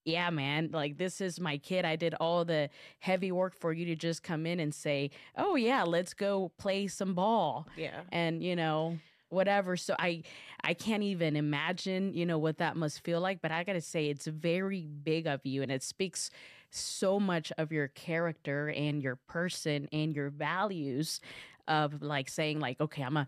yeah, 0.04 0.30
man, 0.30 0.70
like 0.72 0.96
this 0.96 1.20
is 1.20 1.40
my 1.40 1.58
kid. 1.58 1.84
I 1.84 1.96
did 1.96 2.14
all 2.14 2.44
the 2.44 2.70
heavy 3.00 3.32
work 3.32 3.54
for 3.54 3.72
you 3.72 3.84
to 3.86 3.96
just 3.96 4.22
come 4.22 4.46
in 4.46 4.60
and 4.60 4.74
say, 4.74 5.10
oh, 5.36 5.56
yeah, 5.56 5.82
let's 5.82 6.14
go 6.14 6.52
play 6.58 6.86
some 6.88 7.14
ball 7.14 7.66
Yeah. 7.76 8.00
and 8.12 8.42
you 8.42 8.54
know 8.56 8.98
whatever 9.28 9.76
so 9.76 9.94
i 10.00 10.24
i 10.64 10.74
can't 10.74 11.04
even 11.04 11.36
imagine 11.36 12.12
you 12.14 12.26
know 12.26 12.36
what 12.36 12.58
that 12.58 12.74
must 12.76 13.04
feel 13.04 13.20
like 13.20 13.40
but 13.40 13.52
i 13.52 13.62
gotta 13.62 13.80
say 13.80 14.08
it's 14.08 14.26
very 14.26 14.88
big 15.04 15.28
of 15.28 15.38
you 15.46 15.62
and 15.62 15.70
it 15.70 15.84
speaks 15.84 16.30
so 16.70 17.18
much 17.20 17.52
of 17.58 17.72
your 17.72 17.88
character 17.88 18.68
and 18.68 19.02
your 19.02 19.16
person 19.16 19.88
and 19.92 20.14
your 20.14 20.30
values 20.30 21.20
of 21.68 22.02
like 22.02 22.28
saying 22.28 22.58
like 22.60 22.80
okay 22.80 23.02
i'm 23.02 23.16
a 23.16 23.26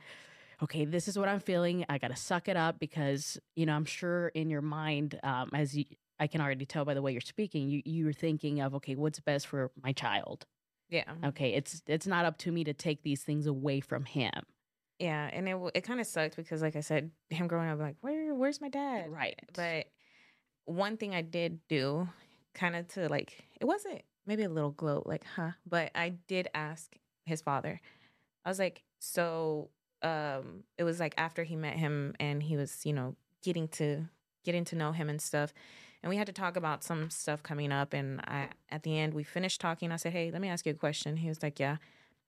okay 0.62 0.84
this 0.84 1.08
is 1.08 1.18
what 1.18 1.28
i'm 1.28 1.40
feeling 1.40 1.84
i 1.88 1.98
gotta 1.98 2.16
suck 2.16 2.48
it 2.48 2.56
up 2.56 2.78
because 2.78 3.38
you 3.56 3.66
know 3.66 3.74
i'm 3.74 3.84
sure 3.84 4.28
in 4.28 4.48
your 4.50 4.62
mind 4.62 5.18
um 5.22 5.50
as 5.54 5.76
you 5.76 5.84
i 6.18 6.26
can 6.26 6.40
already 6.40 6.64
tell 6.64 6.84
by 6.84 6.94
the 6.94 7.02
way 7.02 7.12
you're 7.12 7.20
speaking 7.20 7.68
you 7.68 7.82
you're 7.84 8.12
thinking 8.12 8.60
of 8.60 8.74
okay 8.74 8.94
what's 8.94 9.20
best 9.20 9.46
for 9.46 9.70
my 9.82 9.92
child 9.92 10.46
Yeah. 10.88 11.04
okay 11.24 11.52
it's 11.54 11.82
it's 11.86 12.06
not 12.06 12.24
up 12.24 12.38
to 12.38 12.52
me 12.52 12.64
to 12.64 12.72
take 12.72 13.02
these 13.02 13.22
things 13.22 13.46
away 13.46 13.80
from 13.80 14.04
him 14.04 14.42
Yeah, 14.98 15.28
and 15.32 15.48
it 15.48 15.56
it 15.74 15.80
kind 15.82 15.98
of 16.00 16.06
sucked 16.06 16.36
because, 16.36 16.62
like 16.62 16.76
I 16.76 16.80
said, 16.80 17.10
him 17.30 17.48
growing 17.48 17.68
up, 17.68 17.80
like, 17.80 17.96
where 18.02 18.34
where's 18.36 18.60
my 18.60 18.68
dad? 18.68 19.10
Right. 19.10 19.34
But 19.52 19.86
one 20.64 20.96
thing 20.96 21.12
I 21.12 21.22
did 21.22 21.58
do, 21.68 22.06
kind 22.54 22.76
of 22.76 22.88
to 22.88 23.08
like, 23.08 23.44
it 23.60 23.64
wasn't 23.64 24.02
maybe 24.26 24.42
a 24.42 24.48
little 24.48 24.70
gloat, 24.70 25.06
like, 25.06 25.24
huh? 25.36 25.52
But 25.66 25.90
I 25.94 26.10
did 26.28 26.48
ask 26.54 26.94
his 27.24 27.40
father. 27.40 27.80
I 28.44 28.48
was 28.48 28.58
like, 28.58 28.82
so, 28.98 29.70
um, 30.02 30.64
it 30.78 30.84
was 30.84 31.00
like 31.00 31.14
after 31.16 31.44
he 31.44 31.56
met 31.56 31.76
him 31.76 32.14
and 32.18 32.42
he 32.42 32.56
was, 32.56 32.84
you 32.84 32.92
know, 32.92 33.16
getting 33.42 33.68
to 33.68 34.08
getting 34.44 34.64
to 34.64 34.76
know 34.76 34.92
him 34.92 35.08
and 35.08 35.20
stuff. 35.20 35.52
And 36.02 36.10
we 36.10 36.16
had 36.16 36.26
to 36.26 36.32
talk 36.32 36.56
about 36.56 36.82
some 36.82 37.10
stuff 37.10 37.42
coming 37.42 37.70
up. 37.70 37.92
And 37.92 38.20
I, 38.22 38.48
at 38.70 38.82
the 38.82 38.98
end, 38.98 39.14
we 39.14 39.22
finished 39.22 39.60
talking. 39.60 39.92
I 39.92 39.96
said, 39.96 40.12
hey, 40.12 40.30
let 40.32 40.40
me 40.40 40.48
ask 40.48 40.66
you 40.66 40.72
a 40.72 40.76
question. 40.76 41.16
He 41.16 41.28
was 41.28 41.42
like, 41.42 41.60
yeah. 41.60 41.76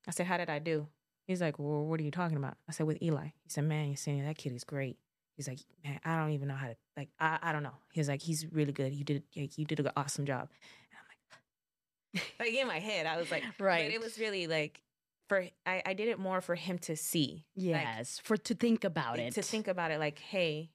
I 0.06 0.12
said, 0.12 0.26
how 0.26 0.36
did 0.36 0.48
I 0.48 0.60
do? 0.60 0.86
He's 1.26 1.40
like, 1.40 1.58
well, 1.58 1.84
what 1.84 1.98
are 1.98 2.04
you 2.04 2.10
talking 2.10 2.36
about? 2.36 2.56
I 2.68 2.72
said, 2.72 2.86
with 2.86 3.02
Eli. 3.02 3.24
He 3.24 3.48
said, 3.48 3.64
man, 3.64 3.88
you 3.88 3.96
saying 3.96 4.24
that 4.24 4.38
kid 4.38 4.52
is 4.52 4.62
great. 4.62 4.96
He's 5.36 5.48
like, 5.48 5.58
man, 5.84 5.98
I 6.04 6.16
don't 6.16 6.30
even 6.30 6.48
know 6.48 6.54
how 6.54 6.68
to 6.68 6.76
like. 6.96 7.08
I, 7.18 7.38
I 7.42 7.52
don't 7.52 7.62
know. 7.62 7.74
He's 7.92 8.08
like, 8.08 8.22
he's 8.22 8.46
really 8.52 8.72
good. 8.72 8.94
You 8.94 9.04
did 9.04 9.22
like, 9.36 9.58
you 9.58 9.64
did 9.64 9.80
an 9.80 9.90
awesome 9.96 10.26
job. 10.26 10.48
And 10.90 10.98
I'm 10.98 12.20
like, 12.22 12.32
like 12.40 12.54
in 12.54 12.66
my 12.68 12.78
head, 12.78 13.06
I 13.06 13.16
was 13.16 13.30
like, 13.30 13.42
Right. 13.58 13.86
But 13.86 13.94
it 13.94 14.00
was 14.00 14.18
really 14.18 14.46
like 14.46 14.80
for 15.28 15.46
I, 15.66 15.82
I 15.86 15.94
did 15.94 16.08
it 16.08 16.18
more 16.18 16.40
for 16.40 16.54
him 16.54 16.78
to 16.80 16.96
see, 16.96 17.46
like, 17.56 17.64
Yes, 17.82 18.20
for 18.22 18.36
to 18.36 18.54
think 18.54 18.84
about 18.84 19.18
it. 19.18 19.34
to 19.34 19.42
think 19.42 19.66
about 19.68 19.90
it. 19.90 19.98
Like, 19.98 20.18
hey, 20.18 20.70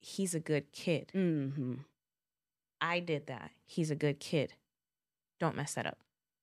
he's 0.00 0.34
a 0.34 0.40
good 0.40 0.72
kid. 0.72 1.10
hmm 1.12 1.74
I 2.80 3.00
did 3.00 3.26
that. 3.28 3.50
He's 3.64 3.90
a 3.90 3.94
good 3.96 4.20
kid. 4.20 4.52
don't 5.40 5.56
mess 5.56 5.74
that 5.74 5.86
up. 5.86 5.98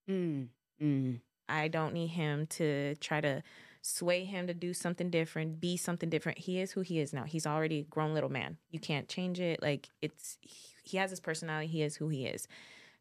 Mm. 0.09 0.47
Mm. 0.81 1.19
I 1.47 1.67
don't 1.67 1.93
need 1.93 2.07
him 2.07 2.47
to 2.47 2.95
try 2.95 3.21
to 3.21 3.43
sway 3.85 4.23
him 4.23 4.47
to 4.47 4.53
do 4.53 4.73
something 4.73 5.09
different, 5.09 5.59
be 5.59 5.75
something 5.75 6.09
different. 6.09 6.39
He 6.39 6.59
is 6.59 6.71
who 6.71 6.81
he 6.81 6.99
is 6.99 7.13
now. 7.13 7.25
He's 7.25 7.45
already 7.45 7.79
a 7.79 7.83
grown 7.83 8.13
little 8.13 8.29
man. 8.29 8.57
You 8.71 8.79
can't 8.79 9.09
change 9.09 9.39
it. 9.39 9.61
Like 9.61 9.89
it's 10.01 10.37
he 10.83 10.97
has 10.97 11.09
his 11.09 11.19
personality. 11.19 11.67
He 11.67 11.83
is 11.83 11.97
who 11.97 12.07
he 12.07 12.25
is. 12.25 12.47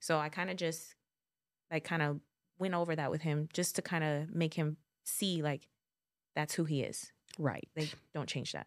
So 0.01 0.19
I 0.19 0.29
kind 0.29 0.51
of 0.51 0.57
just 0.57 0.97
like 1.71 1.85
kind 1.85 2.03
of 2.03 2.21
went 2.59 2.75
over 2.75 2.97
that 2.97 3.13
with 3.13 3.23
him 3.23 3.49
just 3.53 3.77
to 3.77 3.83
kind 3.83 4.03
of 4.03 4.35
make 4.35 4.55
him 4.55 4.77
see 5.05 5.41
like 5.41 5.69
that's 6.35 6.55
who 6.55 6.65
he 6.65 6.83
is. 6.83 7.13
Right. 7.39 7.69
Like 7.77 7.95
don't 8.13 8.29
change 8.29 8.51
that. 8.53 8.67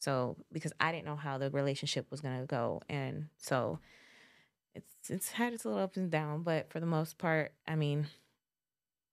So 0.00 0.36
because 0.52 0.74
I 0.78 0.92
didn't 0.92 1.06
know 1.06 1.16
how 1.16 1.38
the 1.38 1.50
relationship 1.50 2.10
was 2.10 2.20
gonna 2.20 2.44
go, 2.44 2.82
and 2.90 3.28
so 3.38 3.80
it's 4.74 5.08
it's 5.08 5.32
had 5.32 5.54
its 5.54 5.64
little 5.64 5.80
ups 5.80 5.96
and 5.96 6.10
downs, 6.10 6.42
but 6.44 6.70
for 6.70 6.78
the 6.78 6.86
most 6.86 7.16
part, 7.16 7.52
I 7.66 7.74
mean, 7.74 8.06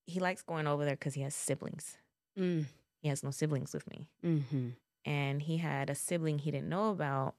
he 0.05 0.19
likes 0.19 0.41
going 0.41 0.67
over 0.67 0.83
there 0.83 0.95
because 0.95 1.13
he 1.13 1.21
has 1.21 1.33
siblings. 1.33 1.97
Mm. 2.37 2.65
He 3.01 3.09
has 3.09 3.23
no 3.23 3.31
siblings 3.31 3.73
with 3.73 3.87
me, 3.89 4.07
Mm-hmm. 4.23 4.69
and 5.05 5.41
he 5.41 5.57
had 5.57 5.89
a 5.89 5.95
sibling 5.95 6.39
he 6.39 6.51
didn't 6.51 6.69
know 6.69 6.89
about 6.89 7.35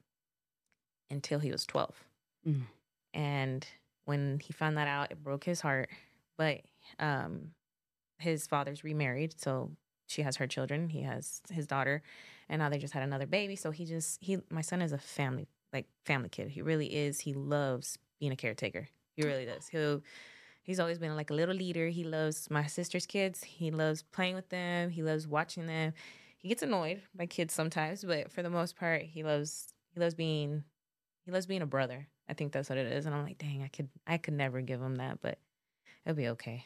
until 1.09 1.39
he 1.39 1.51
was 1.51 1.65
twelve. 1.65 1.95
Mm. 2.47 2.61
And 3.13 3.67
when 4.05 4.39
he 4.43 4.53
found 4.53 4.77
that 4.77 4.87
out, 4.87 5.11
it 5.11 5.23
broke 5.23 5.43
his 5.43 5.61
heart. 5.61 5.89
But 6.37 6.61
um, 6.99 7.51
his 8.19 8.45
father's 8.47 8.83
remarried, 8.83 9.33
so 9.39 9.71
she 10.07 10.21
has 10.21 10.37
her 10.37 10.47
children. 10.47 10.89
He 10.89 11.01
has 11.01 11.41
his 11.51 11.67
daughter, 11.67 12.01
and 12.47 12.59
now 12.59 12.69
they 12.69 12.77
just 12.77 12.93
had 12.93 13.03
another 13.03 13.25
baby. 13.25 13.55
So 13.55 13.71
he 13.71 13.85
just 13.85 14.23
he 14.23 14.37
my 14.49 14.61
son 14.61 14.81
is 14.81 14.91
a 14.91 14.97
family 14.97 15.47
like 15.73 15.87
family 16.05 16.29
kid. 16.29 16.49
He 16.49 16.61
really 16.61 16.87
is. 16.95 17.19
He 17.21 17.33
loves 17.33 17.97
being 18.19 18.31
a 18.31 18.35
caretaker. 18.37 18.87
He 19.15 19.23
really 19.23 19.45
does. 19.45 19.67
He'll 19.67 20.01
he's 20.67 20.79
always 20.79 20.99
been 20.99 21.15
like 21.15 21.31
a 21.31 21.33
little 21.33 21.55
leader. 21.55 21.87
He 21.87 22.03
loves 22.03 22.49
my 22.51 22.67
sister's 22.67 23.07
kids. 23.07 23.43
He 23.43 23.71
loves 23.71 24.03
playing 24.03 24.35
with 24.35 24.49
them. 24.49 24.91
He 24.91 25.01
loves 25.01 25.27
watching 25.27 25.65
them. 25.65 25.93
He 26.37 26.49
gets 26.49 26.61
annoyed 26.61 27.01
by 27.15 27.25
kids 27.25 27.53
sometimes, 27.55 28.03
but 28.03 28.31
for 28.31 28.43
the 28.43 28.49
most 28.49 28.75
part, 28.75 29.01
he 29.01 29.23
loves 29.23 29.73
he 29.93 29.99
loves 29.99 30.13
being 30.13 30.63
he 31.25 31.31
loves 31.31 31.47
being 31.47 31.63
a 31.63 31.65
brother. 31.65 32.07
I 32.29 32.33
think 32.33 32.51
that's 32.51 32.69
what 32.69 32.77
it 32.77 32.91
is. 32.91 33.05
And 33.05 33.15
I'm 33.15 33.23
like, 33.23 33.39
dang, 33.39 33.63
I 33.63 33.69
could 33.69 33.89
I 34.05 34.17
could 34.17 34.35
never 34.35 34.61
give 34.61 34.81
him 34.81 34.97
that, 34.97 35.19
but 35.21 35.39
it'll 36.05 36.15
be 36.15 36.27
okay. 36.29 36.65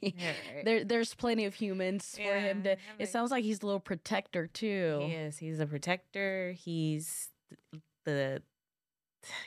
Yeah, 0.00 0.32
right. 0.54 0.64
there, 0.64 0.84
there's 0.84 1.14
plenty 1.14 1.44
of 1.44 1.54
humans 1.54 2.16
for 2.16 2.34
him 2.34 2.62
to. 2.62 2.70
Yeah, 2.70 2.76
I'm 2.94 3.00
It 3.00 3.08
sounds 3.08 3.30
like 3.30 3.44
he's 3.44 3.62
a 3.62 3.66
little 3.66 3.80
protector 3.80 4.46
too. 4.46 5.00
He. 5.02 5.38
He's 5.38 5.60
a 5.60 5.66
protector. 5.66 6.54
He's 6.56 7.28
th- 7.72 7.82
the 8.04 8.42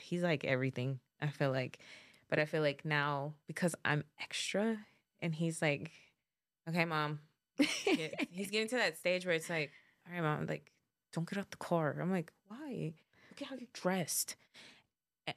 he's 0.01 0.21
like 0.21 0.45
everything. 0.45 0.99
I 1.21 1.27
feel 1.27 1.51
like, 1.51 1.79
but 2.33 2.39
I 2.39 2.45
feel 2.45 2.63
like 2.63 2.83
now 2.83 3.35
because 3.45 3.75
I'm 3.85 4.03
extra, 4.19 4.79
and 5.21 5.35
he's 5.35 5.61
like, 5.61 5.91
okay, 6.67 6.83
mom. 6.83 7.19
Get- 7.85 8.27
he's 8.31 8.49
getting 8.49 8.69
to 8.69 8.77
that 8.77 8.97
stage 8.97 9.23
where 9.23 9.35
it's 9.35 9.51
like, 9.51 9.69
all 10.07 10.15
right, 10.15 10.23
mom, 10.23 10.47
like, 10.47 10.71
don't 11.13 11.29
get 11.29 11.37
out 11.37 11.51
the 11.51 11.57
car. 11.57 11.95
I'm 12.01 12.09
like, 12.09 12.33
why? 12.47 12.95
Look 13.29 13.43
at 13.43 13.49
how 13.49 13.55
you're 13.55 13.67
dressed. 13.71 14.35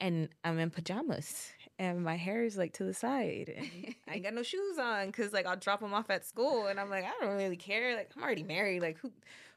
And 0.01 0.29
I'm 0.43 0.57
in 0.57 0.71
pajamas, 0.71 1.51
and 1.77 2.03
my 2.03 2.15
hair 2.15 2.43
is 2.43 2.57
like 2.57 2.73
to 2.73 2.83
the 2.83 2.95
side, 2.95 3.53
and 3.55 3.93
I 4.07 4.15
ain't 4.15 4.23
got 4.23 4.33
no 4.33 4.41
shoes 4.41 4.79
on 4.79 5.05
because 5.05 5.31
like 5.33 5.45
I'll 5.45 5.55
drop 5.55 5.81
them 5.81 5.93
off 5.93 6.09
at 6.09 6.25
school, 6.25 6.65
and 6.65 6.79
I'm 6.79 6.89
like, 6.89 7.05
I 7.05 7.11
don't 7.23 7.37
really 7.37 7.57
care. 7.57 7.95
Like 7.95 8.09
I'm 8.17 8.23
already 8.23 8.41
married. 8.41 8.81
Like 8.81 8.97
who, 8.97 9.11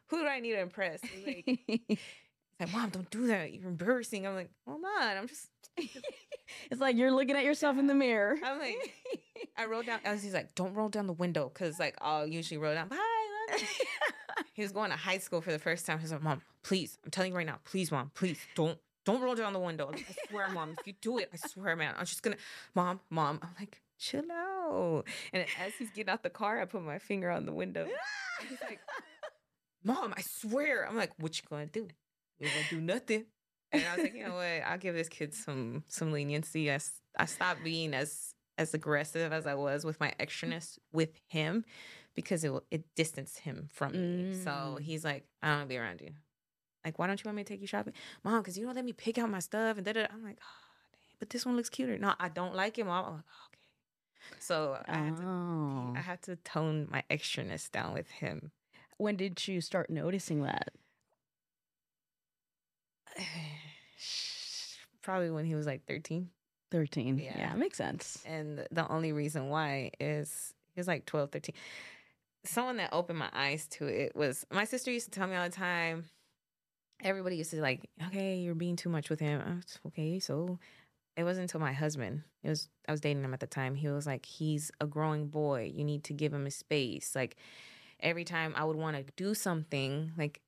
who 0.08 0.18
do 0.18 0.26
I 0.26 0.40
need 0.40 0.52
to 0.52 0.60
impress? 0.60 1.00
Like, 1.26 1.98
like, 2.60 2.72
mom, 2.72 2.90
don't 2.90 3.10
do 3.10 3.26
that. 3.28 3.52
You're 3.52 3.68
embarrassing. 3.68 4.26
I'm 4.26 4.34
like, 4.34 4.50
hold 4.66 4.82
on. 5.00 5.16
I'm 5.16 5.28
just. 5.28 5.48
it's 6.70 6.80
like 6.80 6.96
you're 6.96 7.12
looking 7.12 7.36
at 7.36 7.44
yourself 7.44 7.78
in 7.78 7.86
the 7.86 7.94
mirror. 7.94 8.36
I'm 8.44 8.58
like, 8.58 8.94
I 9.56 9.66
rolled 9.66 9.86
down. 9.86 10.00
I 10.04 10.12
was, 10.12 10.22
he's 10.22 10.34
like, 10.34 10.54
don't 10.54 10.74
roll 10.74 10.88
down 10.88 11.06
the 11.06 11.12
window 11.12 11.50
because 11.52 11.78
like 11.78 11.96
I'll 12.00 12.26
usually 12.26 12.58
roll 12.58 12.74
down. 12.74 12.88
Bye. 12.90 12.96
love 13.50 13.60
you." 13.60 13.66
he 14.52 14.62
was 14.62 14.72
going 14.72 14.90
to 14.90 14.96
high 14.96 15.18
school 15.18 15.40
for 15.40 15.52
the 15.52 15.58
first 15.58 15.86
time. 15.86 15.98
He's 15.98 16.12
like, 16.12 16.22
mom, 16.22 16.42
please, 16.62 16.98
I'm 17.04 17.10
telling 17.10 17.32
you 17.32 17.36
right 17.36 17.46
now, 17.46 17.58
please, 17.64 17.90
mom, 17.90 18.10
please 18.14 18.38
don't. 18.54 18.78
Don't 19.06 19.22
roll 19.22 19.34
down 19.34 19.54
the 19.54 19.58
window. 19.58 19.90
I 19.94 20.04
swear, 20.28 20.50
mom. 20.50 20.76
If 20.78 20.86
you 20.86 20.92
do 21.00 21.16
it, 21.18 21.30
I 21.32 21.48
swear, 21.48 21.74
man. 21.74 21.94
I'm 21.96 22.04
just 22.04 22.22
gonna, 22.22 22.36
mom, 22.74 23.00
mom. 23.08 23.40
I'm 23.42 23.48
like, 23.58 23.80
chill 23.98 24.30
out. 24.30 25.04
And 25.32 25.46
as 25.58 25.72
he's 25.78 25.90
getting 25.90 26.10
out 26.10 26.22
the 26.22 26.28
car, 26.28 26.60
I 26.60 26.66
put 26.66 26.82
my 26.82 26.98
finger 26.98 27.30
on 27.30 27.46
the 27.46 27.52
window. 27.52 27.88
And 28.40 28.48
he's 28.48 28.60
like, 28.62 28.80
Mom, 29.84 30.12
I 30.16 30.22
swear. 30.22 30.86
I'm 30.86 30.96
like, 30.96 31.12
what 31.18 31.36
you 31.36 31.42
gonna 31.48 31.66
do? 31.66 31.88
You 32.40 32.48
gonna 32.48 32.64
do 32.70 32.80
nothing. 32.80 33.26
And 33.72 33.84
I 33.86 33.94
was 33.94 34.02
like, 34.04 34.14
you 34.14 34.24
know 34.26 34.34
what? 34.34 34.44
I'll 34.66 34.78
give 34.78 34.94
this 34.94 35.08
kid 35.08 35.34
some 35.34 35.84
some 35.88 36.10
leniency. 36.12 36.70
i 36.70 36.78
stopped 37.26 37.62
being 37.62 37.94
as 37.94 38.34
as 38.58 38.74
aggressive 38.74 39.32
as 39.32 39.46
I 39.46 39.54
was 39.54 39.84
with 39.84 40.00
my 40.00 40.12
extraness 40.18 40.78
with 40.92 41.10
him 41.28 41.64
because 42.14 42.42
it 42.44 42.52
it 42.70 42.84
distanced 42.96 43.40
him 43.40 43.68
from 43.72 43.92
me. 43.92 44.34
So 44.44 44.50
Mm. 44.50 44.80
he's 44.80 45.04
like, 45.04 45.24
I 45.42 45.48
don't 45.48 45.56
want 45.58 45.68
to 45.68 45.74
be 45.74 45.78
around 45.78 46.00
you. 46.00 46.12
Like, 46.84 46.98
why 46.98 47.06
don't 47.06 47.22
you 47.22 47.28
want 47.28 47.36
me 47.36 47.44
to 47.44 47.48
take 47.48 47.60
you 47.60 47.66
shopping, 47.66 47.92
Mom? 48.24 48.40
Because 48.40 48.56
you 48.58 48.64
don't 48.64 48.74
let 48.74 48.84
me 48.84 48.92
pick 48.94 49.18
out 49.18 49.30
my 49.30 49.38
stuff 49.38 49.76
and 49.76 49.84
da 49.84 49.92
da. 49.92 50.06
I'm 50.10 50.24
like, 50.24 50.38
oh, 50.42 50.70
dang, 50.92 51.16
but 51.18 51.30
this 51.30 51.44
one 51.46 51.54
looks 51.56 51.68
cuter. 51.68 51.98
No, 51.98 52.14
I 52.18 52.28
don't 52.30 52.54
like 52.54 52.78
it, 52.78 52.86
Mom. 52.86 53.04
I'm 53.04 53.12
like, 53.16 53.24
oh, 53.30 53.46
okay. 53.48 54.36
So 54.40 54.82
I 54.88 54.96
had 54.96 55.16
to 55.18 55.22
oh. 55.22 55.92
I 55.96 56.00
had 56.00 56.22
to 56.22 56.36
tone 56.36 56.88
my 56.90 57.04
extraness 57.10 57.70
down 57.70 57.92
with 57.94 58.10
him. 58.10 58.50
When 58.96 59.16
did 59.16 59.46
you 59.46 59.60
start 59.60 59.90
noticing 59.90 60.42
that? 60.42 60.70
Probably 65.02 65.30
when 65.30 65.44
he 65.44 65.54
was 65.54 65.66
like 65.66 65.86
13. 65.86 66.28
13. 66.70 67.18
Yeah. 67.18 67.32
Yeah, 67.36 67.54
makes 67.54 67.78
sense. 67.78 68.22
And 68.26 68.66
the 68.70 68.88
only 68.88 69.12
reason 69.12 69.48
why 69.48 69.90
is 69.98 70.54
he 70.74 70.80
was 70.80 70.86
like 70.88 71.06
12, 71.06 71.30
13. 71.32 71.54
Someone 72.44 72.76
that 72.78 72.90
opened 72.92 73.18
my 73.18 73.28
eyes 73.32 73.66
to 73.68 73.86
it 73.86 74.14
was 74.14 74.46
my 74.50 74.64
sister 74.64 74.90
used 74.90 75.06
to 75.06 75.10
tell 75.10 75.26
me 75.26 75.36
all 75.36 75.44
the 75.44 75.54
time. 75.54 76.04
Everybody 77.02 77.36
used 77.36 77.50
to 77.50 77.60
like, 77.60 77.88
okay, 78.08 78.36
you're 78.36 78.54
being 78.54 78.76
too 78.76 78.88
much 78.88 79.10
with 79.10 79.20
him. 79.20 79.40
Was, 79.40 79.78
okay, 79.88 80.18
so 80.18 80.58
it 81.16 81.24
wasn't 81.24 81.42
until 81.42 81.60
my 81.60 81.72
husband. 81.72 82.22
It 82.42 82.48
was 82.48 82.68
I 82.88 82.92
was 82.92 83.00
dating 83.00 83.24
him 83.24 83.34
at 83.34 83.40
the 83.40 83.46
time. 83.46 83.74
He 83.74 83.88
was 83.88 84.06
like, 84.06 84.24
he's 84.24 84.70
a 84.80 84.86
growing 84.86 85.28
boy. 85.28 85.72
You 85.74 85.84
need 85.84 86.04
to 86.04 86.12
give 86.12 86.32
him 86.32 86.46
a 86.46 86.50
space. 86.50 87.14
Like 87.14 87.36
every 88.00 88.24
time 88.24 88.54
I 88.56 88.64
would 88.64 88.76
want 88.76 88.96
to 88.96 89.04
do 89.16 89.34
something, 89.34 90.12
like 90.16 90.40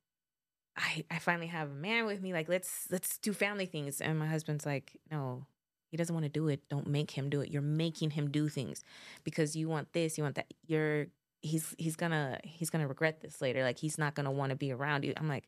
I 0.75 1.05
I 1.11 1.19
finally 1.19 1.47
have 1.47 1.69
a 1.69 1.73
man 1.73 2.05
with 2.05 2.21
me. 2.21 2.33
Like 2.33 2.49
let's 2.49 2.87
let's 2.89 3.17
do 3.17 3.33
family 3.33 3.65
things. 3.65 4.01
And 4.01 4.17
my 4.17 4.27
husband's 4.27 4.65
like, 4.65 4.93
no, 5.11 5.45
he 5.87 5.97
doesn't 5.97 6.13
want 6.13 6.25
to 6.25 6.29
do 6.29 6.47
it. 6.47 6.61
Don't 6.69 6.87
make 6.87 7.11
him 7.11 7.29
do 7.29 7.41
it. 7.41 7.51
You're 7.51 7.61
making 7.61 8.11
him 8.11 8.31
do 8.31 8.49
things 8.49 8.83
because 9.23 9.55
you 9.55 9.69
want 9.69 9.93
this, 9.93 10.17
you 10.17 10.23
want 10.23 10.35
that. 10.35 10.51
You're 10.65 11.07
he's 11.41 11.75
he's 11.77 11.95
gonna 11.95 12.39
he's 12.43 12.69
gonna 12.69 12.87
regret 12.87 13.21
this 13.21 13.41
later. 13.41 13.63
Like 13.63 13.77
he's 13.77 13.97
not 13.97 14.15
gonna 14.15 14.31
want 14.31 14.49
to 14.51 14.55
be 14.55 14.71
around 14.71 15.03
you. 15.05 15.13
I'm 15.17 15.27
like, 15.27 15.47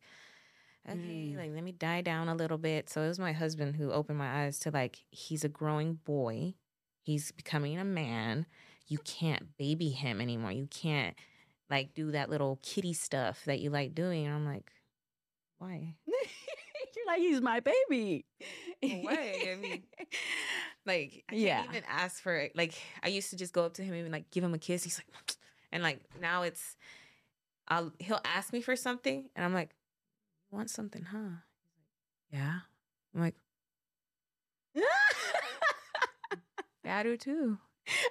okay, 0.88 0.98
Mm. 0.98 1.38
like 1.38 1.52
let 1.54 1.64
me 1.64 1.72
die 1.72 2.02
down 2.02 2.30
a 2.30 2.36
little 2.36 2.58
bit. 2.60 2.90
So 2.90 3.02
it 3.02 3.08
was 3.08 3.20
my 3.20 3.32
husband 3.34 3.76
who 3.76 3.92
opened 3.92 4.18
my 4.20 4.44
eyes 4.44 4.60
to 4.60 4.72
like 4.72 5.04
he's 5.10 5.44
a 5.44 5.50
growing 5.50 5.96
boy. 5.96 6.54
He's 7.02 7.32
becoming 7.32 7.80
a 7.80 7.84
man. 7.86 8.46
You 8.88 9.00
can't 9.00 9.58
baby 9.58 9.90
him 9.90 10.22
anymore. 10.22 10.52
You 10.52 10.68
can't 10.68 11.16
like 11.70 11.96
do 11.96 12.12
that 12.12 12.30
little 12.30 12.60
kitty 12.62 12.94
stuff 12.94 13.44
that 13.46 13.60
you 13.60 13.72
like 13.72 13.96
doing. 13.96 14.26
And 14.28 14.36
I'm 14.36 14.46
like, 14.46 14.72
why? 15.66 15.96
You're 16.96 17.06
like, 17.08 17.20
he's 17.20 17.42
my 17.42 17.60
baby. 17.60 18.26
Why? 18.82 19.50
I 19.52 19.56
mean, 19.62 19.84
Like 20.86 21.24
I 21.30 21.36
Yeah. 21.36 21.64
even 21.70 21.84
ask 21.90 22.22
for 22.22 22.36
it. 22.36 22.56
Like 22.56 22.74
I 23.04 23.08
used 23.08 23.32
to 23.32 23.36
just 23.36 23.54
go 23.54 23.66
up 23.66 23.74
to 23.76 23.84
him 23.84 23.94
and 23.96 24.12
like 24.12 24.30
give 24.30 24.44
him 24.44 24.54
a 24.54 24.60
kiss. 24.60 24.84
He's 24.84 25.00
like, 25.00 25.08
and 25.72 25.82
like 25.82 26.00
now 26.22 26.44
it's, 26.44 26.76
I'll 27.68 27.92
he'll 28.00 28.22
ask 28.24 28.54
me 28.54 28.62
for 28.62 28.76
something 28.76 29.30
and 29.36 29.44
I'm 29.44 29.54
like, 29.54 29.72
you 30.52 30.58
want 30.58 30.70
something, 30.70 31.02
huh? 31.04 31.18
He's 32.30 32.40
like, 32.40 32.44
yeah. 32.44 32.60
I'm 33.16 33.22
like, 33.22 33.36
yeah, 36.84 36.98
I 37.00 37.04
do 37.04 37.18
too. 37.18 37.58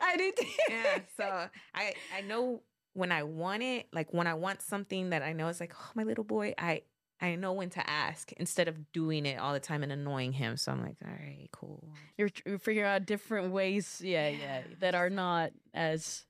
I 0.02 0.16
did. 0.16 0.34
Yeah. 0.68 0.98
So 1.16 1.46
I 1.74 1.94
I 2.16 2.20
know 2.22 2.62
when 2.94 3.12
I 3.12 3.22
want 3.22 3.62
it, 3.62 3.86
like 3.92 4.12
when 4.12 4.26
I 4.26 4.34
want 4.34 4.62
something 4.62 5.10
that 5.10 5.22
I 5.22 5.32
know 5.32 5.48
it's 5.48 5.60
like, 5.60 5.74
oh 5.78 5.90
my 5.94 6.02
little 6.04 6.24
boy, 6.24 6.54
I 6.58 6.82
I 7.20 7.36
know 7.36 7.52
when 7.52 7.70
to 7.70 7.88
ask 7.90 8.32
instead 8.32 8.68
of 8.68 8.92
doing 8.92 9.24
it 9.24 9.38
all 9.38 9.52
the 9.52 9.60
time 9.60 9.82
and 9.82 9.92
annoying 9.92 10.32
him. 10.32 10.56
So 10.56 10.72
I'm 10.72 10.82
like, 10.82 10.96
all 11.04 11.10
right, 11.10 11.48
cool. 11.52 11.88
You're, 12.18 12.28
figuring 12.58 12.86
out 12.88 13.06
different 13.06 13.52
ways, 13.52 14.00
yeah, 14.04 14.28
yeah, 14.28 14.38
Yeah. 14.38 14.62
that 14.80 14.94
are 14.94 15.08
not 15.10 15.52
as 15.72 16.24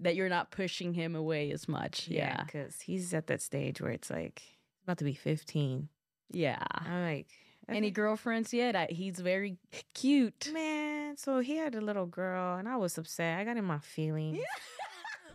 that 0.00 0.14
you're 0.14 0.28
not 0.28 0.50
pushing 0.52 0.94
him 0.94 1.16
away 1.16 1.50
as 1.50 1.66
much. 1.68 2.06
Yeah, 2.08 2.44
because 2.44 2.80
he's 2.80 3.12
at 3.12 3.26
that 3.26 3.42
stage 3.42 3.80
where 3.80 3.90
it's 3.90 4.10
like 4.10 4.40
about 4.84 4.98
to 4.98 5.04
be 5.04 5.14
15. 5.14 5.88
yeah. 6.30 6.62
I'm 6.72 7.02
like, 7.02 7.26
Any 7.68 7.90
girlfriends 7.90 8.54
yet? 8.54 8.76
I, 8.76 8.86
he's 8.90 9.18
very 9.18 9.58
cute. 9.94 10.50
man? 10.54 11.16
So 11.16 11.40
he 11.40 11.56
had 11.56 11.74
a 11.74 11.80
little 11.80 12.06
girl, 12.06 12.56
and 12.56 12.68
I 12.68 12.76
was 12.76 12.96
upset. 12.96 13.40
I 13.40 13.44
got 13.44 13.56
in 13.56 13.64
my 13.64 13.78
feelings. 13.80 14.38
Yeah. 14.38 14.44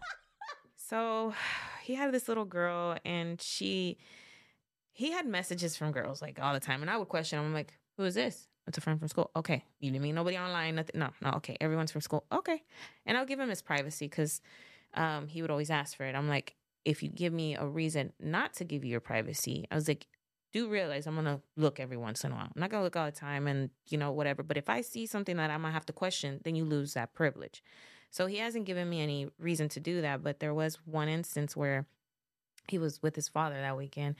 So 0.75 1.33
he 1.83 1.95
had 1.95 2.11
this 2.11 2.27
little 2.27 2.45
girl, 2.45 2.97
and 3.05 3.41
she, 3.41 3.97
he 4.93 5.11
had 5.11 5.25
messages 5.25 5.75
from 5.75 5.91
girls 5.91 6.21
like 6.21 6.39
all 6.41 6.53
the 6.53 6.59
time, 6.59 6.81
and 6.81 6.89
I 6.89 6.97
would 6.97 7.09
question 7.09 7.39
him. 7.39 7.45
I'm 7.45 7.53
like, 7.53 7.73
who 7.97 8.05
is 8.05 8.15
this? 8.15 8.47
it's 8.67 8.77
a 8.77 8.81
friend 8.81 8.99
from 8.99 9.07
school. 9.07 9.29
Okay. 9.35 9.63
You 9.79 9.91
didn't 9.91 10.15
nobody 10.15 10.37
online, 10.37 10.75
nothing. 10.75 10.99
No, 10.99 11.09
no. 11.21 11.31
Okay. 11.37 11.57
Everyone's 11.59 11.91
from 11.91 12.01
school. 12.01 12.23
Okay. 12.31 12.63
And 13.05 13.17
I'll 13.17 13.25
give 13.25 13.39
him 13.39 13.49
his 13.49 13.61
privacy 13.61 14.07
because 14.07 14.41
um, 14.93 15.27
he 15.27 15.41
would 15.41 15.51
always 15.51 15.69
ask 15.69 15.97
for 15.97 16.05
it. 16.05 16.15
I'm 16.15 16.29
like, 16.29 16.55
if 16.85 17.03
you 17.03 17.09
give 17.09 17.33
me 17.33 17.55
a 17.55 17.65
reason 17.65 18.13
not 18.19 18.53
to 18.55 18.63
give 18.63 18.83
you 18.83 18.91
your 18.91 18.99
privacy, 18.99 19.67
I 19.69 19.75
was 19.75 19.87
like, 19.87 20.07
do 20.51 20.69
realize 20.69 21.07
I'm 21.07 21.15
gonna 21.15 21.41
look 21.57 21.79
every 21.79 21.97
once 21.97 22.23
in 22.23 22.31
a 22.31 22.35
while. 22.35 22.45
I'm 22.45 22.61
not 22.61 22.69
gonna 22.69 22.83
look 22.83 22.95
all 22.95 23.05
the 23.05 23.11
time 23.11 23.47
and 23.47 23.69
you 23.87 23.97
know, 23.97 24.11
whatever. 24.11 24.43
But 24.43 24.57
if 24.57 24.69
I 24.69 24.81
see 24.81 25.05
something 25.07 25.37
that 25.37 25.49
I 25.49 25.57
might 25.57 25.71
have 25.71 25.85
to 25.87 25.93
question, 25.93 26.39
then 26.43 26.55
you 26.55 26.63
lose 26.63 26.93
that 26.93 27.13
privilege. 27.13 27.63
So 28.11 28.27
he 28.27 28.37
hasn't 28.37 28.65
given 28.65 28.87
me 28.87 29.01
any 29.01 29.27
reason 29.39 29.67
to 29.69 29.79
do 29.79 30.01
that. 30.01 30.23
But 30.23 30.39
there 30.39 30.53
was 30.53 30.77
one 30.85 31.09
instance 31.09 31.57
where 31.57 31.87
he 32.67 32.77
was 32.77 33.01
with 33.01 33.15
his 33.15 33.27
father 33.27 33.55
that 33.55 33.75
weekend 33.75 34.15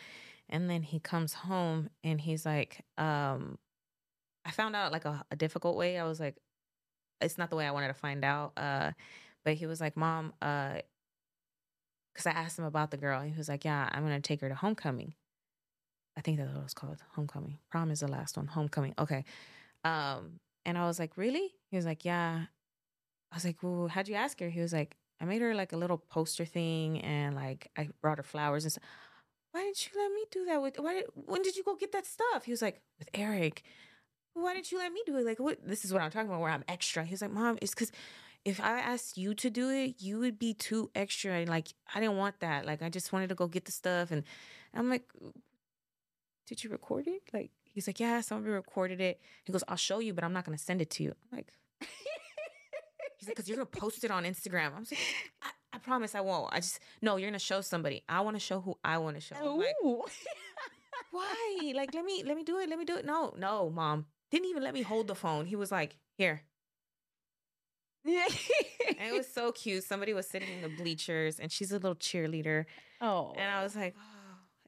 and 0.50 0.70
then 0.70 0.84
he 0.84 1.00
comes 1.00 1.34
home 1.34 1.90
and 2.04 2.20
he's 2.20 2.46
like, 2.46 2.84
um, 2.98 3.58
I 4.46 4.52
found 4.52 4.76
out 4.76 4.92
like 4.92 5.06
a, 5.06 5.24
a 5.32 5.36
difficult 5.36 5.78
way. 5.78 5.98
I 5.98 6.04
was 6.04 6.20
like, 6.20 6.38
it's 7.22 7.38
not 7.38 7.50
the 7.50 7.56
way 7.56 7.66
I 7.66 7.72
wanted 7.72 7.88
to 7.88 7.94
find 7.94 8.24
out. 8.26 8.54
Uh, 8.58 8.92
but 9.46 9.54
he 9.54 9.66
was 9.66 9.80
like, 9.82 9.96
Mom, 9.96 10.34
uh, 10.42 10.80
because 12.14 12.28
I 12.28 12.32
asked 12.32 12.60
him 12.60 12.66
about 12.66 12.92
the 12.92 12.98
girl. 12.98 13.22
He 13.22 13.34
was 13.36 13.50
like, 13.50 13.66
Yeah, 13.66 13.90
I'm 13.92 14.04
gonna 14.04 14.22
take 14.22 14.42
her 14.42 14.50
to 14.50 14.56
homecoming. 14.56 15.14
I 16.16 16.22
think 16.22 16.38
that's 16.38 16.52
what 16.52 16.60
it 16.60 16.64
was 16.64 16.74
called. 16.74 17.02
Homecoming. 17.16 17.58
Prom 17.72 17.90
is 17.90 18.02
the 18.02 18.08
last 18.08 18.38
one. 18.38 18.48
Homecoming. 18.48 18.94
Okay. 19.00 19.26
Um, 19.84 20.40
and 20.66 20.78
I 20.78 20.86
was 20.86 21.00
like, 21.00 21.18
Really? 21.18 21.54
He 21.70 21.76
was 21.76 21.86
like, 21.86 22.06
Yeah. 22.06 22.46
I 23.32 23.36
was 23.36 23.46
like, 23.46 23.58
Well, 23.64 23.88
how'd 23.88 24.08
you 24.08 24.16
ask 24.16 24.40
her? 24.40 24.50
He 24.50 24.62
was 24.62 24.74
like, 24.74 24.96
I 25.20 25.26
made 25.26 25.42
her 25.42 25.56
like 25.56 25.74
a 25.74 25.78
little 25.78 25.98
poster 25.98 26.46
thing 26.46 27.02
and 27.02 27.36
like 27.36 27.72
I 27.78 27.90
brought 28.02 28.18
her 28.18 28.24
flowers 28.24 28.66
and 28.66 28.74
stuff. 28.74 28.84
Why 29.54 29.62
didn't 29.62 29.86
you 29.86 30.02
let 30.02 30.12
me 30.12 30.24
do 30.32 30.46
that 30.46 30.62
with 30.64 30.80
why 30.80 31.04
when 31.14 31.44
did 31.44 31.56
you 31.56 31.64
go 31.64 31.76
get 31.76 31.92
that 31.92 32.08
stuff? 32.08 32.46
He 32.46 32.52
was 32.52 32.62
like, 32.62 32.82
with 32.98 33.08
Eric. 33.14 33.62
Why 34.34 34.56
didn't 34.56 34.72
you 34.72 34.80
let 34.80 34.92
me 34.92 35.02
do 35.06 35.16
it? 35.18 35.26
Like 35.26 35.40
what 35.40 35.60
this 35.64 35.86
is 35.86 35.94
what 35.94 36.02
I'm 36.02 36.10
talking 36.10 36.28
about 36.28 36.42
where 36.42 36.50
I'm 36.50 36.64
extra. 36.68 37.06
He 37.06 37.12
was 37.12 37.22
like, 37.22 37.32
Mom, 37.32 37.60
it's 37.62 37.76
cause 37.76 37.92
if 38.44 38.60
I 38.60 38.80
asked 38.80 39.16
you 39.16 39.36
to 39.36 39.50
do 39.52 39.70
it, 39.70 40.02
you 40.02 40.20
would 40.20 40.38
be 40.38 40.56
too 40.56 40.90
extra. 40.96 41.34
And 41.34 41.48
like, 41.48 41.68
I 41.94 42.00
didn't 42.00 42.18
want 42.18 42.40
that. 42.40 42.66
Like, 42.66 42.82
I 42.82 42.90
just 42.90 43.14
wanted 43.14 43.30
to 43.30 43.36
go 43.36 43.48
get 43.48 43.66
the 43.66 43.72
stuff. 43.72 44.12
And 44.12 44.24
I'm 44.74 44.90
like, 44.90 45.04
did 46.48 46.64
you 46.64 46.70
record 46.70 47.08
it? 47.08 47.22
Like, 47.32 47.52
he's 47.72 47.88
like, 47.88 48.00
yeah, 48.00 48.20
somebody 48.22 48.52
recorded 48.52 49.00
it. 49.00 49.22
He 49.46 49.54
goes, 49.54 49.64
I'll 49.68 49.78
show 49.78 50.00
you, 50.00 50.14
but 50.14 50.24
I'm 50.24 50.34
not 50.34 50.46
going 50.46 50.58
to 50.58 50.64
send 50.64 50.82
it 50.82 50.90
to 50.92 51.04
you. 51.04 51.14
I'm 51.32 51.38
like, 51.38 51.54
he's 53.18 53.30
like, 53.30 53.36
because 53.38 53.48
you're 53.48 53.58
going 53.58 53.68
to 53.68 53.80
post 53.80 54.04
it 54.04 54.12
on 54.12 54.26
Instagram. 54.26 54.76
I'm 54.76 54.86
like, 54.92 55.00
promise 55.84 56.16
I 56.16 56.22
won't. 56.22 56.54
I 56.54 56.58
just, 56.58 56.80
no, 57.02 57.18
you're 57.18 57.30
going 57.30 57.40
to 57.40 57.46
show 57.46 57.62
somebody. 57.62 58.04
I 58.08 58.22
want 58.22 58.36
to 58.36 58.40
show 58.40 58.62
who 58.62 58.78
I 58.84 58.98
want 58.98 59.16
to 59.16 59.22
show. 59.22 59.36
I'm 59.36 59.58
like, 59.58 59.76
why? 61.12 61.74
Like, 61.76 61.94
let 61.94 62.06
me, 62.06 62.24
let 62.26 62.36
me 62.36 62.44
do 62.44 62.60
it. 62.60 62.70
Let 62.70 62.80
me 62.80 62.86
do 62.86 62.98
it. 62.98 63.06
No, 63.06 63.34
no, 63.38 63.70
mom. 63.70 64.06
Didn't 64.32 64.48
even 64.48 64.64
let 64.64 64.74
me 64.74 64.82
hold 64.82 65.08
the 65.08 65.16
phone. 65.16 65.46
He 65.46 65.56
was 65.56 65.72
like, 65.72 65.96
here, 66.18 66.42
yeah. 68.06 68.26
it 68.28 69.14
was 69.14 69.28
so 69.28 69.52
cute. 69.54 69.84
Somebody 69.84 70.14
was 70.14 70.28
sitting 70.28 70.50
in 70.50 70.62
the 70.62 70.70
bleachers 70.70 71.40
and 71.40 71.52
she's 71.52 71.72
a 71.72 71.76
little 71.76 71.96
cheerleader. 71.96 72.66
Oh. 73.02 73.34
And 73.38 73.50
I 73.50 73.64
was 73.64 73.76
like, 73.76 73.96
oh. 73.98 74.10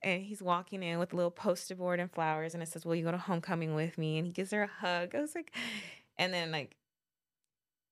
And 0.03 0.21
he's 0.21 0.41
walking 0.41 0.83
in 0.83 0.99
with 0.99 1.13
a 1.13 1.15
little 1.15 1.31
poster 1.31 1.75
board 1.75 1.99
and 1.99 2.11
flowers 2.11 2.53
and 2.53 2.61
it 2.61 2.69
says, 2.69 2.85
Will 2.85 2.93
you 2.93 3.03
go 3.03 3.11
to 3.11 3.17
homecoming 3.17 3.73
with 3.73 3.97
me? 3.97 4.17
And 4.17 4.27
he 4.27 4.31
gives 4.31 4.51
her 4.51 4.63
a 4.63 4.67
hug. 4.67 5.15
I 5.15 5.21
was 5.21 5.33
like, 5.33 5.51
and 6.17 6.31
then 6.31 6.51
like 6.51 6.75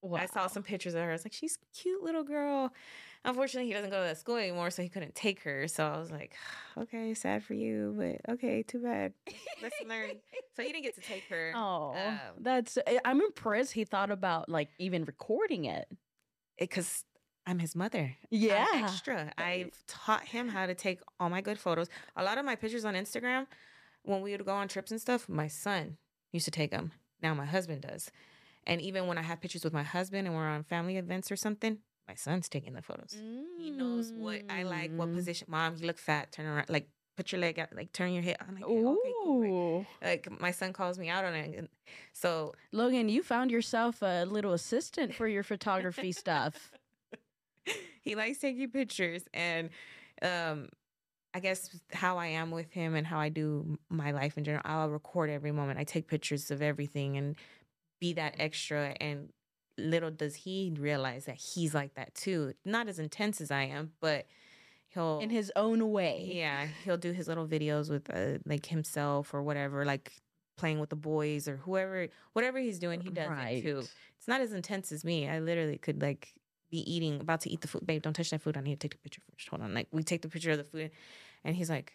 wow. 0.03 0.19
I 0.19 0.25
saw 0.27 0.47
some 0.47 0.63
pictures 0.63 0.93
of 0.93 1.01
her. 1.01 1.09
I 1.09 1.13
was 1.13 1.25
like, 1.25 1.33
She's 1.33 1.57
cute 1.75 2.03
little 2.03 2.23
girl. 2.23 2.73
Unfortunately, 3.25 3.67
he 3.67 3.73
doesn't 3.73 3.89
go 3.89 4.01
to 4.01 4.07
that 4.07 4.17
school 4.17 4.35
anymore, 4.35 4.69
so 4.69 4.83
he 4.83 4.89
couldn't 4.89 5.15
take 5.15 5.41
her. 5.43 5.67
So 5.69 5.85
I 5.85 5.97
was 5.97 6.11
like, 6.11 6.35
okay, 6.77 7.13
sad 7.13 7.43
for 7.43 7.53
you, 7.53 7.95
but 7.97 8.33
okay, 8.33 8.63
too 8.63 8.79
bad. 8.79 9.13
Let's 9.61 9.75
learn. 9.87 10.11
So 10.55 10.61
he 10.61 10.71
didn't 10.71 10.83
get 10.83 10.95
to 10.95 11.01
take 11.01 11.23
her. 11.29 11.53
Oh, 11.55 11.95
um, 11.95 12.19
that's. 12.39 12.77
Eh, 12.85 12.99
I'm 13.05 13.21
impressed. 13.21 13.71
He 13.71 13.85
thought 13.85 14.11
about 14.11 14.49
like 14.49 14.69
even 14.77 15.05
recording 15.05 15.65
it 15.65 15.87
because 16.59 17.05
I'm 17.45 17.59
his 17.59 17.75
mother. 17.75 18.15
Yeah. 18.29 18.65
I'm 18.71 18.83
extra. 18.83 19.31
I've 19.37 19.71
taught 19.87 20.23
him 20.25 20.49
how 20.49 20.65
to 20.65 20.75
take 20.75 20.99
all 21.19 21.29
my 21.29 21.41
good 21.41 21.59
photos. 21.59 21.89
A 22.15 22.23
lot 22.23 22.37
of 22.37 22.45
my 22.45 22.55
pictures 22.55 22.85
on 22.85 22.93
Instagram, 22.93 23.47
when 24.03 24.21
we 24.21 24.31
would 24.31 24.45
go 24.45 24.53
on 24.53 24.67
trips 24.67 24.91
and 24.91 25.01
stuff, 25.01 25.27
my 25.27 25.47
son 25.47 25.97
used 26.31 26.45
to 26.45 26.51
take 26.51 26.71
them. 26.71 26.91
Now 27.21 27.33
my 27.33 27.45
husband 27.45 27.81
does. 27.81 28.11
And 28.65 28.81
even 28.81 29.07
when 29.07 29.17
I 29.17 29.21
have 29.21 29.41
pictures 29.41 29.63
with 29.63 29.73
my 29.73 29.83
husband 29.83 30.27
and 30.27 30.35
we're 30.35 30.47
on 30.47 30.63
family 30.63 30.97
events 30.97 31.31
or 31.31 31.35
something, 31.35 31.79
my 32.07 32.15
son's 32.15 32.49
taking 32.49 32.73
the 32.73 32.81
photos. 32.81 33.17
Mm. 33.17 33.43
He 33.57 33.71
knows 33.71 34.11
what 34.11 34.41
I 34.49 34.63
like, 34.63 34.91
what 34.91 35.09
mm. 35.09 35.15
position. 35.15 35.47
Mom, 35.49 35.75
you 35.77 35.87
look 35.87 35.97
fat. 35.97 36.31
Turn 36.31 36.45
around, 36.45 36.69
like 36.69 36.87
put 37.15 37.31
your 37.31 37.39
leg 37.41 37.59
out, 37.59 37.69
like 37.75 37.91
turn 37.93 38.11
your 38.11 38.23
head. 38.23 38.37
I'm 38.47 38.55
like, 38.55 38.63
okay, 38.63 39.11
cool. 39.23 39.85
Like 40.01 40.27
my 40.39 40.51
son 40.51 40.73
calls 40.73 40.97
me 40.97 41.09
out 41.09 41.25
on 41.25 41.33
it. 41.33 41.69
So 42.11 42.53
Logan, 42.71 43.09
you 43.09 43.23
found 43.23 43.51
yourself 43.51 44.01
a 44.01 44.25
little 44.25 44.53
assistant 44.53 45.13
for 45.13 45.27
your 45.27 45.43
photography 45.43 46.11
stuff. 46.11 46.71
He 48.03 48.15
likes 48.15 48.39
taking 48.39 48.69
pictures, 48.69 49.23
and 49.33 49.69
um, 50.21 50.67
I 51.33 51.39
guess 51.39 51.69
how 51.93 52.17
I 52.17 52.27
am 52.27 52.51
with 52.51 52.69
him 52.71 52.95
and 52.95 53.07
how 53.07 53.17
I 53.17 53.29
do 53.29 53.77
my 53.89 54.11
life 54.11 54.37
in 54.37 54.43
general. 54.43 54.61
I'll 54.65 54.89
record 54.89 55.29
every 55.29 55.53
moment. 55.53 55.79
I 55.79 55.85
take 55.85 56.07
pictures 56.07 56.51
of 56.51 56.61
everything 56.61 57.15
and 57.15 57.37
be 58.03 58.11
that 58.11 58.35
extra 58.37 58.93
and 58.99 59.29
little 59.77 60.11
does 60.11 60.35
he 60.35 60.73
realize 60.77 61.23
that 61.23 61.37
he's 61.37 61.73
like 61.73 61.93
that 61.93 62.13
too. 62.13 62.53
Not 62.65 62.89
as 62.89 62.99
intense 62.99 63.39
as 63.39 63.49
I 63.49 63.63
am, 63.63 63.93
but 64.01 64.27
he'll 64.89 65.19
in 65.19 65.29
his 65.29 65.53
own 65.55 65.89
way. 65.89 66.29
Yeah, 66.33 66.67
he'll 66.83 66.97
do 66.97 67.13
his 67.13 67.29
little 67.29 67.47
videos 67.47 67.89
with 67.89 68.09
uh, 68.13 68.39
like 68.45 68.65
himself 68.65 69.33
or 69.33 69.41
whatever, 69.41 69.85
like 69.85 70.11
playing 70.57 70.81
with 70.81 70.89
the 70.89 70.97
boys 70.97 71.47
or 71.47 71.55
whoever, 71.55 72.09
whatever 72.33 72.59
he's 72.59 72.77
doing, 72.77 72.99
he 72.99 73.09
does 73.09 73.29
right. 73.29 73.59
it 73.59 73.61
too. 73.61 73.79
It's 74.17 74.27
not 74.27 74.41
as 74.41 74.51
intense 74.51 74.91
as 74.91 75.05
me. 75.05 75.29
I 75.29 75.39
literally 75.39 75.77
could 75.77 76.01
like 76.01 76.33
be 76.69 76.79
eating, 76.79 77.21
about 77.21 77.39
to 77.41 77.49
eat 77.49 77.61
the 77.61 77.69
food. 77.69 77.87
Babe, 77.87 78.01
don't 78.01 78.13
touch 78.13 78.31
that 78.31 78.41
food. 78.41 78.57
I 78.57 78.61
need 78.61 78.81
to 78.81 78.85
take 78.85 78.91
the 78.91 79.01
picture 79.01 79.21
first. 79.31 79.47
Hold 79.47 79.61
on. 79.61 79.73
Like 79.73 79.87
we 79.91 80.03
take 80.03 80.23
the 80.23 80.29
picture 80.29 80.51
of 80.51 80.57
the 80.57 80.65
food, 80.65 80.91
and 81.45 81.55
he's 81.55 81.69
like, 81.69 81.93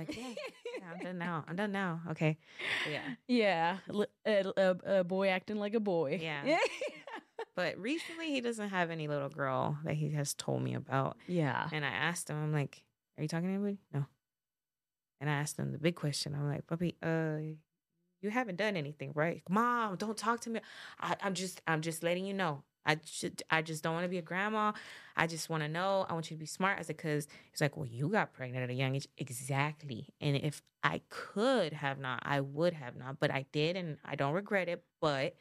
like, 0.00 0.16
yeah, 0.16 0.34
yeah, 0.78 0.84
I'm 0.92 1.04
done 1.04 1.18
now. 1.18 1.44
I'm 1.46 1.56
done 1.56 1.72
now. 1.72 2.00
Okay. 2.10 2.38
yeah. 2.90 3.00
Yeah. 3.28 3.76
A, 4.26 4.52
a, 4.56 4.98
a, 5.00 5.04
boy 5.04 5.28
acting 5.28 5.56
like 5.56 5.74
a 5.74 5.80
boy. 5.80 6.18
Yeah. 6.22 6.58
but 7.54 7.78
recently, 7.78 8.30
he 8.30 8.40
doesn't 8.40 8.70
have 8.70 8.90
any 8.90 9.08
little 9.08 9.28
girl 9.28 9.78
that 9.84 9.94
he 9.94 10.10
has 10.10 10.34
told 10.34 10.62
me 10.62 10.74
about. 10.74 11.16
Yeah. 11.26 11.68
And 11.72 11.84
I 11.84 11.90
asked 11.90 12.30
him, 12.30 12.36
I'm 12.36 12.52
like, 12.52 12.82
are 13.18 13.22
you 13.22 13.28
talking 13.28 13.48
to 13.48 13.54
anybody? 13.54 13.78
No. 13.92 14.06
And 15.20 15.28
I 15.28 15.34
asked 15.34 15.58
him 15.58 15.72
the 15.72 15.78
big 15.78 15.96
question. 15.96 16.34
I'm 16.34 16.48
like, 16.48 16.66
puppy, 16.66 16.96
uh, 17.02 17.56
you 18.22 18.30
haven't 18.30 18.56
done 18.56 18.76
anything, 18.76 19.12
right? 19.14 19.42
Mom, 19.48 19.96
don't 19.96 20.16
talk 20.16 20.40
to 20.40 20.50
me. 20.50 20.60
I, 20.98 21.16
I'm 21.22 21.34
just, 21.34 21.60
I'm 21.66 21.82
just 21.82 22.02
letting 22.02 22.24
you 22.24 22.34
know. 22.34 22.62
I 22.86 22.98
should, 23.04 23.42
I 23.50 23.62
just 23.62 23.82
don't 23.82 23.94
want 23.94 24.04
to 24.04 24.08
be 24.08 24.18
a 24.18 24.22
grandma. 24.22 24.72
I 25.16 25.26
just 25.26 25.50
want 25.50 25.62
to 25.62 25.68
know. 25.68 26.06
I 26.08 26.14
want 26.14 26.30
you 26.30 26.36
to 26.36 26.40
be 26.40 26.46
smart. 26.46 26.78
I 26.78 26.82
said, 26.82 26.96
because 26.96 27.28
he's 27.50 27.60
like, 27.60 27.76
well, 27.76 27.86
you 27.86 28.08
got 28.08 28.32
pregnant 28.32 28.64
at 28.64 28.70
a 28.70 28.74
young 28.74 28.96
age. 28.96 29.06
Exactly. 29.18 30.08
And 30.20 30.36
if 30.36 30.62
I 30.82 31.02
could 31.10 31.74
have 31.74 31.98
not, 31.98 32.22
I 32.22 32.40
would 32.40 32.72
have 32.72 32.96
not, 32.96 33.20
but 33.20 33.30
I 33.30 33.44
did. 33.52 33.76
And 33.76 33.98
I 34.04 34.14
don't 34.14 34.32
regret 34.32 34.68
it. 34.68 34.82
But 35.00 35.36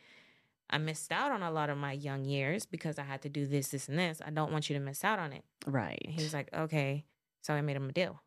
I 0.70 0.78
missed 0.78 1.12
out 1.12 1.32
on 1.32 1.42
a 1.42 1.52
lot 1.52 1.70
of 1.70 1.78
my 1.78 1.94
young 1.94 2.26
years 2.26 2.66
because 2.66 3.00
I 3.00 3.04
had 3.04 3.22
to 3.24 3.30
do 3.30 3.48
this, 3.48 3.70
this, 3.70 3.88
and 3.88 3.98
this. 3.98 4.22
I 4.26 4.30
don't 4.30 4.52
want 4.52 4.70
you 4.70 4.78
to 4.78 4.84
miss 4.84 5.04
out 5.04 5.20
on 5.20 5.32
it. 5.32 5.44
Right. 5.66 6.02
And 6.04 6.14
he 6.14 6.22
was 6.22 6.34
like, 6.34 6.50
okay. 6.54 7.06
So 7.42 7.54
I 7.54 7.62
made 7.62 7.78
him 7.78 7.90
a 7.90 7.94
deal. 7.94 8.22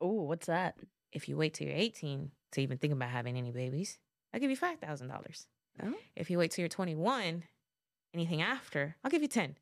Oh, 0.00 0.22
what's 0.22 0.46
that? 0.46 0.76
If 1.12 1.28
you 1.28 1.36
wait 1.36 1.54
till 1.54 1.68
you're 1.68 1.76
18 1.76 2.30
to 2.52 2.60
even 2.60 2.78
think 2.78 2.92
about 2.92 3.10
having 3.10 3.36
any 3.36 3.52
babies, 3.52 3.98
I'll 4.32 4.40
give 4.40 4.50
you 4.50 4.56
$5,000. 4.56 5.46
Oh. 5.82 5.94
If 6.16 6.30
you 6.30 6.38
wait 6.38 6.50
till 6.50 6.62
you're 6.62 6.68
21 6.68 7.44
anything 8.14 8.42
after, 8.42 8.96
I'll 9.04 9.10
give 9.10 9.22
you 9.22 9.28
10. 9.28 9.56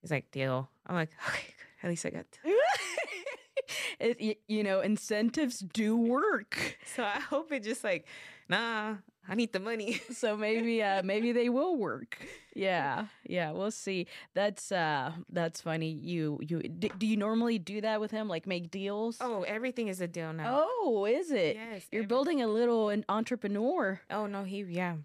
He's 0.00 0.10
like, 0.10 0.30
deal. 0.30 0.68
I'm 0.86 0.94
like, 0.94 1.10
okay, 1.28 1.54
at 1.82 1.88
least 1.90 2.06
I 2.06 2.10
got 2.10 2.26
it, 4.00 4.38
you 4.48 4.62
know, 4.62 4.80
incentives 4.80 5.58
do 5.58 5.96
work. 5.96 6.76
So 6.94 7.02
I 7.02 7.18
hope 7.20 7.52
it 7.52 7.62
just 7.62 7.82
like, 7.82 8.06
nah, 8.48 8.96
I 9.26 9.34
need 9.34 9.52
the 9.52 9.60
money. 9.60 10.00
so 10.12 10.36
maybe 10.36 10.82
uh 10.82 11.02
maybe 11.02 11.32
they 11.32 11.48
will 11.48 11.76
work. 11.76 12.18
Yeah. 12.54 13.06
Yeah, 13.26 13.52
we'll 13.52 13.70
see. 13.70 14.06
That's 14.34 14.70
uh 14.70 15.12
that's 15.30 15.60
funny. 15.62 15.90
You 15.90 16.38
you 16.42 16.60
d- 16.62 16.92
do 16.98 17.06
you 17.06 17.16
normally 17.16 17.58
do 17.58 17.80
that 17.80 18.00
with 18.00 18.10
him 18.10 18.28
like 18.28 18.46
make 18.46 18.70
deals? 18.70 19.16
Oh, 19.20 19.42
everything 19.42 19.88
is 19.88 20.00
a 20.00 20.06
deal 20.06 20.32
now. 20.32 20.66
Oh, 20.66 21.06
is 21.06 21.30
it? 21.30 21.56
Yes. 21.56 21.86
You're 21.90 22.06
building 22.06 22.42
a 22.42 22.46
little 22.46 22.90
an 22.90 23.04
entrepreneur. 23.08 24.00
Oh, 24.10 24.26
no, 24.26 24.44
he 24.44 24.62
yeah 24.62 24.96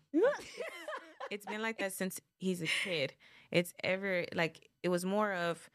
it's 1.32 1.46
been 1.46 1.62
like 1.62 1.80
that 1.80 1.94
since 1.94 2.20
he's 2.38 2.62
a 2.62 2.68
kid. 2.84 3.14
It's 3.52 3.74
ever 3.84 4.26
like 4.34 4.70
it 4.84 4.90
was 4.90 5.06
more 5.06 5.34
of 5.34 5.70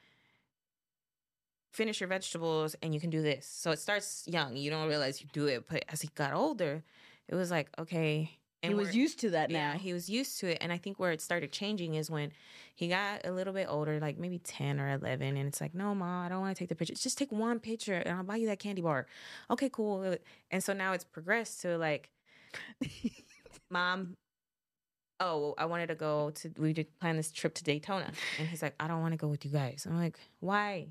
finish 1.72 2.00
your 2.00 2.08
vegetables 2.08 2.76
and 2.82 2.94
you 2.94 3.00
can 3.00 3.10
do 3.10 3.20
this. 3.20 3.46
So 3.46 3.72
it 3.72 3.78
starts 3.78 4.24
young. 4.26 4.56
You 4.56 4.70
don't 4.70 4.88
realize 4.88 5.20
you 5.20 5.28
do 5.32 5.46
it, 5.46 5.64
but 5.68 5.84
as 5.88 6.00
he 6.00 6.08
got 6.14 6.32
older, 6.32 6.82
it 7.28 7.34
was 7.34 7.50
like 7.50 7.68
okay. 7.78 8.38
And 8.62 8.72
he 8.72 8.74
was 8.74 8.96
used 8.96 9.20
to 9.20 9.30
that 9.30 9.50
now. 9.50 9.72
Yeah, 9.72 9.74
he 9.74 9.92
was 9.92 10.08
used 10.08 10.40
to 10.40 10.52
it, 10.52 10.58
and 10.62 10.72
I 10.72 10.78
think 10.78 10.98
where 10.98 11.12
it 11.12 11.20
started 11.20 11.52
changing 11.52 11.96
is 11.96 12.10
when 12.10 12.32
he 12.74 12.88
got 12.88 13.26
a 13.26 13.30
little 13.30 13.52
bit 13.52 13.66
older, 13.68 14.00
like 14.00 14.16
maybe 14.16 14.38
ten 14.38 14.80
or 14.80 14.88
eleven, 14.90 15.36
and 15.36 15.46
it's 15.46 15.60
like, 15.60 15.74
no, 15.74 15.94
mom, 15.94 16.24
I 16.24 16.30
don't 16.30 16.40
want 16.40 16.56
to 16.56 16.58
take 16.58 16.70
the 16.70 16.74
picture. 16.74 16.94
Just 16.94 17.18
take 17.18 17.30
one 17.30 17.60
picture, 17.60 17.92
and 17.92 18.16
I'll 18.16 18.24
buy 18.24 18.36
you 18.36 18.46
that 18.46 18.60
candy 18.60 18.80
bar. 18.80 19.06
Okay, 19.50 19.68
cool. 19.70 20.16
And 20.50 20.64
so 20.64 20.72
now 20.72 20.92
it's 20.92 21.04
progressed 21.04 21.60
to 21.60 21.76
like 21.76 22.08
mom, 23.70 24.16
oh, 25.24 25.54
I 25.56 25.64
wanted 25.64 25.86
to 25.88 25.94
go 25.94 26.30
to, 26.30 26.52
we 26.58 26.72
did 26.72 26.98
plan 27.00 27.16
this 27.16 27.32
trip 27.32 27.54
to 27.54 27.64
Daytona. 27.64 28.12
And 28.38 28.48
he's 28.48 28.62
like, 28.62 28.74
I 28.78 28.86
don't 28.86 29.00
want 29.00 29.12
to 29.12 29.18
go 29.18 29.28
with 29.28 29.44
you 29.44 29.50
guys. 29.50 29.86
I'm 29.88 29.98
like, 29.98 30.18
why? 30.40 30.88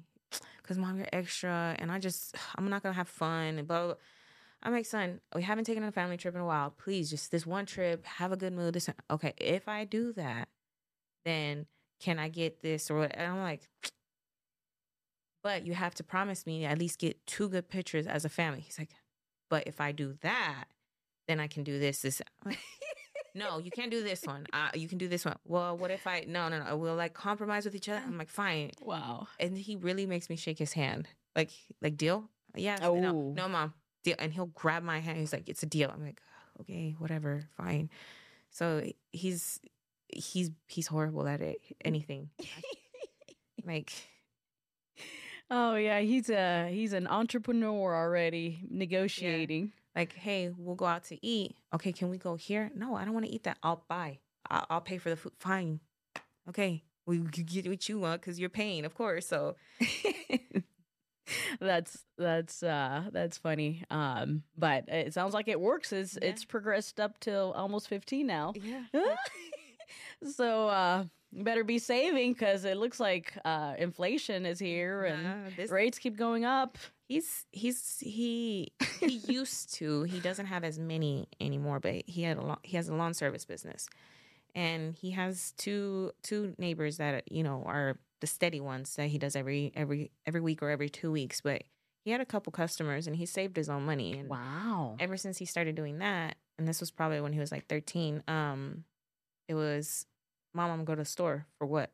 Because 0.62 0.78
mom, 0.78 0.98
you're 0.98 1.08
extra. 1.14 1.76
And 1.78 1.92
I 1.92 2.00
just, 2.00 2.36
I'm 2.56 2.70
not 2.70 2.82
going 2.82 2.94
to 2.94 2.98
have 2.98 3.08
fun. 3.08 3.60
And 3.60 3.68
blah, 3.68 3.80
blah, 3.80 3.88
blah. 3.88 3.96
I'm 4.64 4.72
like, 4.74 4.86
son, 4.86 5.20
we 5.36 5.44
haven't 5.44 5.66
taken 5.66 5.84
a 5.84 5.92
family 5.92 6.18
trip 6.18 6.36
in 6.36 6.42
a 6.42 6.46
while. 6.46 6.72
Please, 6.72 7.10
just 7.10 7.32
this 7.32 7.46
one 7.46 7.66
trip, 7.66 8.06
have 8.06 8.32
a 8.32 8.38
good 8.38 8.54
mood. 8.54 8.74
This, 8.74 8.90
okay, 9.12 9.34
if 9.38 9.68
I 9.68 9.84
do 9.84 10.14
that, 10.14 10.48
then 11.26 11.68
can 12.00 12.18
I 12.18 12.30
get 12.30 12.62
this 12.62 12.90
or 12.90 13.00
what? 13.00 13.12
And 13.14 13.32
I'm 13.32 13.42
like, 13.42 13.70
but 15.44 15.66
you 15.66 15.74
have 15.74 15.94
to 15.96 16.04
promise 16.04 16.46
me 16.46 16.64
at 16.64 16.80
least 16.80 17.00
get 17.00 17.26
two 17.28 17.50
good 17.50 17.68
pictures 17.68 18.08
as 18.08 18.24
a 18.24 18.30
family. 18.30 18.62
He's 18.62 18.80
like, 18.80 18.92
but 19.50 19.68
if 19.68 19.82
I 19.82 19.92
do 19.92 20.16
that, 20.22 20.66
then 21.28 21.42
I 21.42 21.48
can 21.48 21.64
do 21.64 21.78
this. 21.78 22.02
This. 22.02 22.22
I'm 23.36 23.42
like, 23.42 23.50
no, 23.50 23.60
you 23.60 23.72
can't 23.72 23.92
do 23.92 24.04
this 24.04 24.24
one. 24.24 24.46
Uh, 24.54 24.70
you 24.74 24.88
can 24.88 24.98
do 24.98 25.08
this 25.08 25.26
one. 25.26 25.36
Well, 25.46 25.78
what 25.78 25.92
if 25.92 26.08
I? 26.08 26.26
No, 26.28 26.50
no, 26.50 26.64
no. 26.64 26.78
We'll 26.78 26.96
like 26.96 27.14
compromise 27.14 27.66
with 27.66 27.76
each 27.76 27.90
other. 27.90 28.02
I'm 28.06 28.18
like, 28.18 28.30
fine. 28.30 28.72
Wow. 28.82 29.28
And 29.40 29.58
he 29.58 29.76
really 29.76 30.06
makes 30.06 30.30
me 30.30 30.36
shake 30.36 30.60
his 30.60 30.74
hand. 30.74 31.08
Like, 31.36 31.52
like 31.82 31.98
deal. 31.98 32.30
Yeah. 32.56 32.78
Oh. 32.82 32.96
No, 32.96 33.34
no, 33.36 33.48
mom. 33.48 33.74
Deal. 34.04 34.16
And 34.20 34.34
he'll 34.34 34.48
grab 34.48 34.84
my 34.84 35.00
hand. 35.00 35.18
He's 35.18 35.34
like, 35.34 35.50
it's 35.50 35.64
a 35.64 35.68
deal. 35.68 35.92
I'm 35.94 36.04
like, 36.04 36.22
okay, 36.62 36.96
whatever, 37.00 37.48
fine. 37.58 37.90
So 38.52 38.84
he's 39.12 39.60
he's 40.10 40.52
he's 40.68 40.88
horrible 40.88 41.28
at 41.28 41.42
it. 41.42 41.60
Anything. 41.84 42.30
like 43.66 43.92
Oh 45.50 45.76
yeah, 45.76 46.00
he's 46.00 46.30
a 46.30 46.70
he's 46.72 46.94
an 46.94 47.08
entrepreneur 47.08 47.96
already 47.96 48.60
negotiating. 48.70 49.72
Like, 49.96 50.14
hey, 50.14 50.52
we'll 50.58 50.76
go 50.76 50.86
out 50.86 51.04
to 51.06 51.26
eat. 51.26 51.56
Okay, 51.74 51.92
can 51.92 52.10
we 52.10 52.18
go 52.18 52.36
here? 52.36 52.72
No, 52.76 52.96
I 52.96 53.06
don't 53.06 53.14
want 53.14 53.26
to 53.26 53.32
eat 53.32 53.44
that. 53.44 53.58
I'll 53.64 53.84
buy. 53.88 54.20
I'll, 54.50 54.66
I'll 54.70 54.82
pay 54.82 54.98
for 54.98 55.10
the 55.10 55.16
food. 55.16 55.34
Fine. 55.40 55.80
Okay, 56.50 56.84
we 57.06 57.20
well, 57.20 57.30
get 57.32 57.68
what 57.68 57.88
you 57.88 58.00
want 58.00 58.22
because 58.22 58.40
you're 58.40 58.50
paying, 58.50 58.86
of 58.86 58.96
course. 58.96 59.28
So 59.28 59.56
that's 61.60 62.04
that's 62.18 62.64
uh 62.64 63.04
that's 63.12 63.38
funny. 63.38 63.84
Um, 63.90 64.44
but 64.58 64.86
it 64.90 65.14
sounds 65.14 65.34
like 65.34 65.48
it 65.48 65.60
works. 65.60 65.94
It's 65.94 66.18
Yeah. 66.22 66.30
it's 66.30 66.44
progressed 66.46 67.00
up 67.00 67.20
till 67.20 67.54
almost 67.54 67.88
fifteen 67.88 68.28
now. 68.28 68.54
yeah, 68.62 68.84
so 70.36 70.68
uh, 70.68 71.06
better 71.32 71.64
be 71.64 71.80
saving 71.80 72.34
because 72.34 72.66
it 72.66 72.78
looks 72.78 73.00
like 73.00 73.34
uh 73.46 73.76
inflation 73.78 74.46
is 74.46 74.60
here 74.60 75.06
and 75.06 75.24
Nah, 75.24 75.50
this 75.56 75.72
rates 75.72 76.00
keep 76.00 76.18
going 76.18 76.44
up. 76.46 76.78
He's 77.08 77.46
he's 77.52 78.00
he 78.00 78.72
he 79.00 79.08
used 79.28 79.74
to. 79.76 80.04
He 80.04 80.20
doesn't 80.20 80.46
have 80.48 80.64
as 80.64 80.80
many 80.80 81.28
anymore, 81.40 81.80
but 81.80 82.04
he 82.08 82.24
had 82.24 82.38
a 82.38 82.42
lot. 82.42 82.60
He 82.64 82.78
has 82.78 82.90
a 82.90 82.96
lawn 82.96 83.14
service 83.14 83.46
business, 83.46 83.88
and 84.56 84.96
he 84.96 85.12
has 85.12 85.54
two 85.58 86.12
two 86.24 86.56
neighbors 86.58 86.98
that 86.98 87.32
you 87.32 87.44
know 87.44 87.64
are 87.66 87.98
the 88.22 88.28
steady 88.28 88.62
ones 88.62 88.96
that 88.96 89.08
he 89.08 89.18
does 89.18 89.36
every 89.36 89.72
every 89.76 90.12
every 90.26 90.42
week 90.42 90.64
or 90.64 90.70
every 90.70 90.90
two 90.90 91.12
weeks. 91.12 91.42
But 91.42 91.64
he 92.06 92.12
had 92.12 92.22
a 92.22 92.26
couple 92.26 92.52
customers, 92.52 93.06
and 93.08 93.16
he 93.16 93.26
saved 93.26 93.58
his 93.58 93.70
own 93.70 93.86
money. 93.86 94.18
And 94.18 94.30
Wow. 94.30 94.96
ever 95.00 95.18
since 95.18 95.38
he 95.38 95.46
started 95.46 95.76
doing 95.76 96.00
that, 96.00 96.36
and 96.58 96.68
this 96.68 96.80
was 96.80 96.92
probably 96.92 97.20
when 97.22 97.34
he 97.34 97.40
was 97.40 97.52
like 97.52 97.68
thirteen. 97.68 98.24
Um, 98.28 98.86
it 99.50 99.56
was, 99.56 100.06
Mom, 100.54 100.72
I'm 100.72 100.86
gonna 100.86 100.98
to 100.98 101.02
the 101.02 101.06
store 101.06 101.46
for 101.58 101.68
what? 101.68 101.92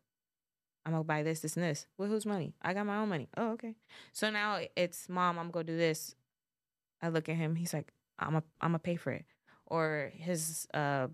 I'm 0.85 0.93
gonna 0.93 1.03
buy 1.03 1.23
this, 1.23 1.41
this, 1.41 1.55
and 1.55 1.63
this. 1.63 1.85
With 1.97 2.09
whose 2.09 2.25
money? 2.25 2.53
I 2.61 2.73
got 2.73 2.85
my 2.85 2.97
own 2.97 3.09
money. 3.09 3.29
Oh, 3.37 3.51
okay. 3.51 3.75
So 4.11 4.29
now 4.29 4.59
it's 4.75 5.09
mom, 5.09 5.37
I'm 5.37 5.51
gonna 5.51 5.51
go 5.51 5.63
do 5.63 5.77
this. 5.77 6.15
I 7.01 7.09
look 7.09 7.29
at 7.29 7.35
him, 7.35 7.55
he's 7.55 7.73
like, 7.73 7.91
I'm 8.17 8.35
a 8.35 8.43
I'm 8.61 8.69
gonna 8.69 8.79
pay 8.79 8.95
for 8.95 9.11
it. 9.11 9.25
Or 9.65 10.11
his 10.15 10.67
uh 10.73 11.07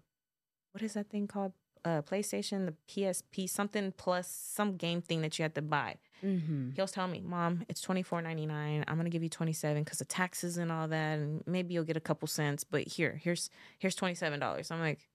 what 0.71 0.83
is 0.83 0.93
that 0.93 1.09
thing 1.09 1.27
called? 1.27 1.53
Uh 1.83 2.01
PlayStation, 2.01 2.65
the 2.65 2.75
PSP, 2.89 3.49
something 3.49 3.93
plus 3.95 4.27
some 4.27 4.75
game 4.75 5.01
thing 5.01 5.21
that 5.21 5.37
you 5.37 5.43
have 5.43 5.53
to 5.55 5.61
buy. 5.61 5.97
Mm-hmm. 6.23 6.71
He'll 6.75 6.87
tell 6.87 7.07
me, 7.07 7.21
Mom, 7.23 7.63
it's 7.69 7.81
twenty 7.81 8.01
four 8.01 8.21
ninety 8.21 8.45
nine. 8.45 8.83
I'm 8.87 8.97
gonna 8.97 9.09
give 9.09 9.23
you 9.23 9.29
twenty 9.29 9.53
seven 9.53 9.83
because 9.83 10.01
of 10.01 10.07
taxes 10.07 10.57
and 10.57 10.71
all 10.71 10.87
that, 10.87 11.19
and 11.19 11.43
maybe 11.45 11.73
you'll 11.73 11.83
get 11.83 11.97
a 11.97 12.01
couple 12.01 12.27
cents. 12.27 12.63
But 12.63 12.87
here, 12.87 13.19
here's 13.23 13.49
here's 13.77 13.95
twenty 13.95 14.15
seven 14.15 14.39
dollars. 14.39 14.71
I'm 14.71 14.79
like, 14.79 15.07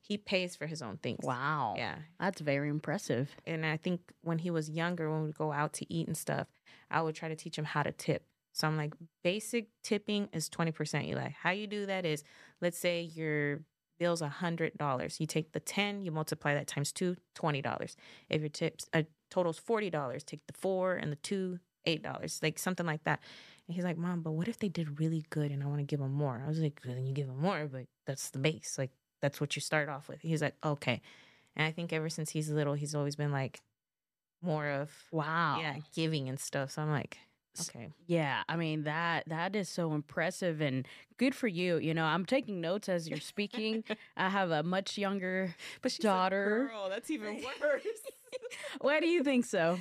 he 0.00 0.16
pays 0.18 0.56
for 0.56 0.66
his 0.66 0.82
own 0.82 0.98
things. 0.98 1.24
Wow. 1.24 1.74
Yeah 1.76 1.96
That's 2.20 2.40
very 2.40 2.68
impressive. 2.68 3.34
and 3.46 3.64
I 3.64 3.76
think 3.76 4.00
when 4.22 4.38
he 4.38 4.50
was 4.50 4.70
younger, 4.70 5.10
when 5.10 5.24
we'd 5.24 5.34
go 5.36 5.52
out 5.52 5.72
to 5.74 5.92
eat 5.92 6.06
and 6.06 6.16
stuff, 6.16 6.46
I 6.90 7.02
would 7.02 7.14
try 7.14 7.28
to 7.28 7.36
teach 7.36 7.56
him 7.56 7.64
how 7.64 7.82
to 7.82 7.92
tip. 7.92 8.24
So 8.52 8.66
I'm 8.68 8.76
like, 8.76 8.92
basic 9.24 9.68
tipping 9.82 10.28
is 10.32 10.50
20%. 10.50 11.06
Eli, 11.08 11.30
how 11.42 11.50
you 11.50 11.66
do 11.66 11.86
that 11.86 12.04
is, 12.04 12.22
let's 12.60 12.76
say 12.78 13.00
your 13.00 13.60
bill's 13.98 14.20
$100. 14.20 15.20
You 15.20 15.26
take 15.26 15.52
the 15.52 15.60
10, 15.60 16.02
you 16.02 16.10
multiply 16.10 16.54
that 16.54 16.66
times 16.66 16.92
two, 16.92 17.16
$20. 17.34 17.96
If 18.28 18.40
your 18.40 18.50
tips 18.50 18.88
uh, 18.92 19.02
total's 19.30 19.58
$40, 19.58 20.24
take 20.26 20.46
the 20.46 20.52
four 20.52 20.96
and 20.96 21.10
the 21.10 21.16
two, 21.16 21.60
$8, 21.86 22.42
like 22.42 22.58
something 22.58 22.84
like 22.86 23.04
that. 23.04 23.20
And 23.66 23.74
he's 23.74 23.84
like, 23.84 23.96
Mom, 23.96 24.20
but 24.20 24.32
what 24.32 24.48
if 24.48 24.58
they 24.58 24.68
did 24.68 25.00
really 25.00 25.24
good 25.30 25.50
and 25.50 25.62
I 25.62 25.66
want 25.66 25.78
to 25.78 25.84
give 25.84 26.00
them 26.00 26.12
more? 26.12 26.42
I 26.44 26.48
was 26.48 26.60
like, 26.60 26.80
then 26.84 27.06
you 27.06 27.14
give 27.14 27.28
them 27.28 27.40
more, 27.40 27.66
but 27.72 27.86
that's 28.06 28.30
the 28.30 28.38
base. 28.38 28.76
Like, 28.76 28.90
that's 29.22 29.40
what 29.40 29.56
you 29.56 29.62
start 29.62 29.88
off 29.88 30.08
with. 30.08 30.20
He's 30.20 30.42
like, 30.42 30.56
okay. 30.62 31.00
And 31.56 31.66
I 31.66 31.70
think 31.72 31.92
ever 31.92 32.10
since 32.10 32.30
he's 32.30 32.50
little, 32.50 32.74
he's 32.74 32.94
always 32.94 33.16
been 33.16 33.32
like 33.32 33.60
more 34.42 34.66
of 34.68 34.90
Wow. 35.10 35.58
yeah, 35.60 35.76
giving 35.94 36.28
and 36.28 36.38
stuff. 36.38 36.72
So 36.72 36.82
I'm 36.82 36.90
like, 36.90 37.16
okay. 37.60 37.90
Yeah, 38.06 38.42
I 38.48 38.56
mean 38.56 38.84
that 38.84 39.24
that 39.28 39.54
is 39.54 39.68
so 39.68 39.92
impressive 39.92 40.60
and 40.60 40.86
good 41.18 41.34
for 41.34 41.46
you. 41.48 41.76
You 41.78 41.94
know, 41.94 42.04
I'm 42.04 42.24
taking 42.26 42.60
notes 42.60 42.88
as 42.88 43.08
you're 43.08 43.20
speaking. 43.20 43.84
I 44.16 44.28
have 44.28 44.50
a 44.50 44.62
much 44.62 44.98
younger. 44.98 45.54
but 45.80 45.92
she's 45.92 46.00
daughter. 46.02 46.68
girl. 46.70 46.88
That's 46.88 47.10
even 47.10 47.36
worse. 47.62 47.86
Why 48.80 49.00
do 49.00 49.06
you 49.06 49.22
think 49.22 49.44
so? 49.44 49.78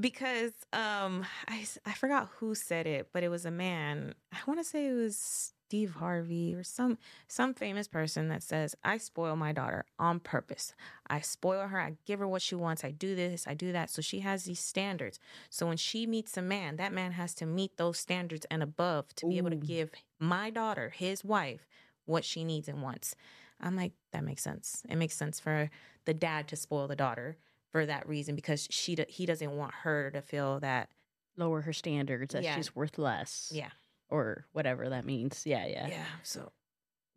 Because 0.00 0.52
um, 0.72 1.26
I 1.46 1.66
I 1.84 1.92
forgot 1.92 2.30
who 2.38 2.54
said 2.54 2.86
it, 2.86 3.08
but 3.12 3.22
it 3.22 3.28
was 3.28 3.44
a 3.44 3.50
man. 3.50 4.14
I 4.32 4.38
want 4.46 4.58
to 4.58 4.64
say 4.64 4.88
it 4.88 4.94
was 4.94 5.52
Steve 5.66 5.92
Harvey 5.92 6.54
or 6.54 6.64
some 6.64 6.98
some 7.28 7.54
famous 7.54 7.86
person 7.86 8.28
that 8.28 8.42
says, 8.42 8.74
"I 8.82 8.96
spoil 8.96 9.36
my 9.36 9.52
daughter 9.52 9.84
on 9.98 10.20
purpose. 10.20 10.74
I 11.08 11.20
spoil 11.20 11.68
her. 11.68 11.80
I 11.80 11.96
give 12.06 12.18
her 12.18 12.26
what 12.26 12.42
she 12.42 12.54
wants. 12.54 12.82
I 12.82 12.90
do 12.90 13.14
this. 13.14 13.46
I 13.46 13.54
do 13.54 13.72
that." 13.72 13.90
So 13.90 14.00
she 14.00 14.20
has 14.20 14.44
these 14.44 14.60
standards. 14.60 15.20
So 15.50 15.66
when 15.66 15.76
she 15.76 16.06
meets 16.06 16.36
a 16.36 16.42
man, 16.42 16.76
that 16.76 16.92
man 16.92 17.12
has 17.12 17.34
to 17.34 17.46
meet 17.46 17.76
those 17.76 17.98
standards 17.98 18.46
and 18.50 18.62
above 18.62 19.14
to 19.16 19.26
be 19.26 19.38
able 19.38 19.50
to 19.50 19.56
give 19.56 19.90
my 20.18 20.50
daughter, 20.50 20.90
his 20.90 21.24
wife, 21.24 21.68
what 22.06 22.24
she 22.24 22.44
needs 22.44 22.68
and 22.68 22.82
wants. 22.82 23.14
I'm 23.60 23.76
like, 23.76 23.92
that 24.12 24.24
makes 24.24 24.42
sense. 24.42 24.82
It 24.88 24.96
makes 24.96 25.14
sense 25.14 25.38
for 25.38 25.70
the 26.06 26.14
dad 26.14 26.48
to 26.48 26.56
spoil 26.56 26.88
the 26.88 26.96
daughter 26.96 27.36
for 27.72 27.86
that 27.86 28.08
reason 28.08 28.34
because 28.34 28.66
she 28.70 28.96
he 29.08 29.26
doesn't 29.26 29.56
want 29.56 29.72
her 29.82 30.10
to 30.12 30.20
feel 30.22 30.60
that 30.60 30.88
Lower 31.36 31.60
her 31.62 31.72
standards 31.72 32.34
that 32.34 32.42
Yeah. 32.42 32.56
she's 32.56 32.74
worth 32.74 32.98
less. 32.98 33.50
yeah 33.54 33.70
Or 34.08 34.44
whatever 34.52 34.88
that 34.90 35.04
means. 35.04 35.42
Yeah, 35.46 35.66
yeah. 35.66 35.88
yeah 35.88 36.04
so 36.22 36.50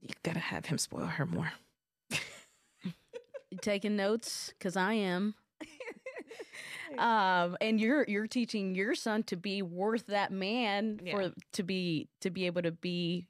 you 0.01 0.09
gotta 0.23 0.39
have 0.39 0.65
him 0.65 0.77
spoil 0.77 1.05
her 1.05 1.25
more 1.25 1.51
You 3.49 3.57
taking 3.61 3.95
notes? 3.95 4.53
Cause 4.59 4.75
I 4.75 4.93
am. 4.93 5.35
um 6.97 7.57
and 7.61 7.79
you're 7.81 8.05
you're 8.07 8.27
teaching 8.27 8.75
your 8.75 8.93
son 8.95 9.23
to 9.23 9.35
be 9.35 9.61
worth 9.61 10.07
that 10.07 10.31
man 10.31 10.99
Yeah. 11.03 11.11
for 11.13 11.33
to 11.53 11.63
be 11.63 12.07
to 12.21 12.29
be 12.29 12.45
able 12.45 12.61
to 12.61 12.71
be 12.71 13.27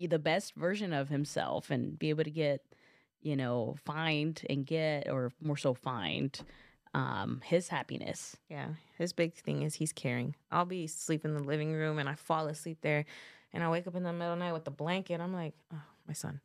the 0.00 0.18
best 0.18 0.54
version 0.54 0.92
of 0.92 1.08
himself 1.08 1.70
and 1.70 1.98
be 1.98 2.10
able 2.10 2.24
to 2.24 2.30
get 2.30 2.60
you 3.24 3.34
know 3.36 3.74
find 3.84 4.40
and 4.48 4.64
get 4.64 5.08
or 5.10 5.32
more 5.42 5.56
so 5.56 5.74
find 5.74 6.38
um 6.94 7.40
his 7.44 7.68
happiness. 7.68 8.36
Yeah 8.48 8.68
his 8.98 9.12
big 9.12 9.34
thing 9.34 9.62
is 9.62 9.74
he's 9.74 9.92
caring. 9.92 10.36
I'll 10.52 10.64
be 10.64 10.84
asleep 10.84 11.24
in 11.24 11.34
the 11.34 11.42
living 11.42 11.72
room 11.72 11.98
and 11.98 12.08
i 12.08 12.14
fall 12.14 12.46
asleep 12.46 12.78
there 12.82 13.04
and 13.52 13.64
i 13.64 13.68
wake 13.68 13.86
up 13.88 13.96
in 13.96 14.04
the 14.04 14.12
middle 14.12 14.32
of 14.34 14.38
the 14.38 14.44
night 14.44 14.52
with 14.52 14.64
the 14.64 14.70
blanket. 14.70 15.20
I'm 15.20 15.32
like 15.34 15.54
oh 15.72 15.82
my 16.06 16.14
son. 16.14 16.40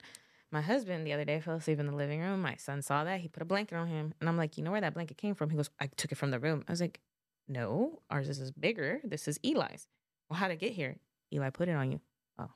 My 0.51 0.61
husband 0.61 1.05
the 1.05 1.13
other 1.13 1.25
day 1.25 1.39
fell 1.41 1.55
asleep 1.57 1.79
in 1.79 1.85
the 1.85 1.95
living 1.95 2.21
room. 2.21 2.41
My 2.41 2.55
son 2.55 2.81
saw 2.81 3.03
that. 3.03 3.19
He 3.19 3.27
put 3.27 3.43
a 3.43 3.45
blanket 3.45 3.75
on 3.75 3.87
him 3.87 4.13
and 4.19 4.27
i'm 4.29 4.37
like 4.37 4.57
you 4.57 4.63
know 4.63 4.71
where 4.71 4.81
that 4.81 4.95
blanket 4.95 5.17
came 5.17 5.35
from? 5.35 5.49
He 5.51 5.57
goes 5.57 5.69
i 5.79 5.85
took 5.97 6.11
it 6.11 6.15
from 6.17 6.31
the 6.31 6.39
room. 6.39 6.63
I 6.67 6.71
was 6.71 6.81
like 6.81 6.99
no 7.47 7.99
ours 8.09 8.29
is 8.29 8.51
bigger. 8.51 9.01
This 9.03 9.27
is 9.27 9.39
eli's. 9.43 9.87
Well 10.29 10.39
how'd 10.39 10.51
it 10.51 10.59
get 10.59 10.71
here? 10.73 10.95
Eli 11.33 11.49
put 11.51 11.67
it 11.69 11.73
on 11.75 11.91
you. 11.91 11.99
Oh. 12.39 12.49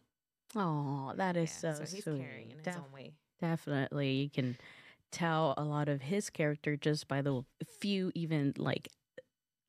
Oh, 0.56 1.14
that 1.18 1.38
is 1.38 1.52
Yeah, 1.64 1.74
so, 1.74 1.80
he's 1.82 2.04
sweet. 2.04 2.20
caring 2.20 2.50
in 2.52 2.58
his 2.58 2.66
Def- 2.66 2.78
own 2.78 2.92
way 2.94 3.14
definitely 3.44 4.12
you 4.12 4.30
can 4.30 4.58
tell 5.12 5.54
a 5.58 5.64
lot 5.66 5.90
of 5.90 6.02
his 6.02 6.30
character 6.30 6.78
just 6.78 7.10
by 7.10 7.22
the 7.22 7.44
few 7.80 8.10
even 8.16 8.54
like 8.58 8.88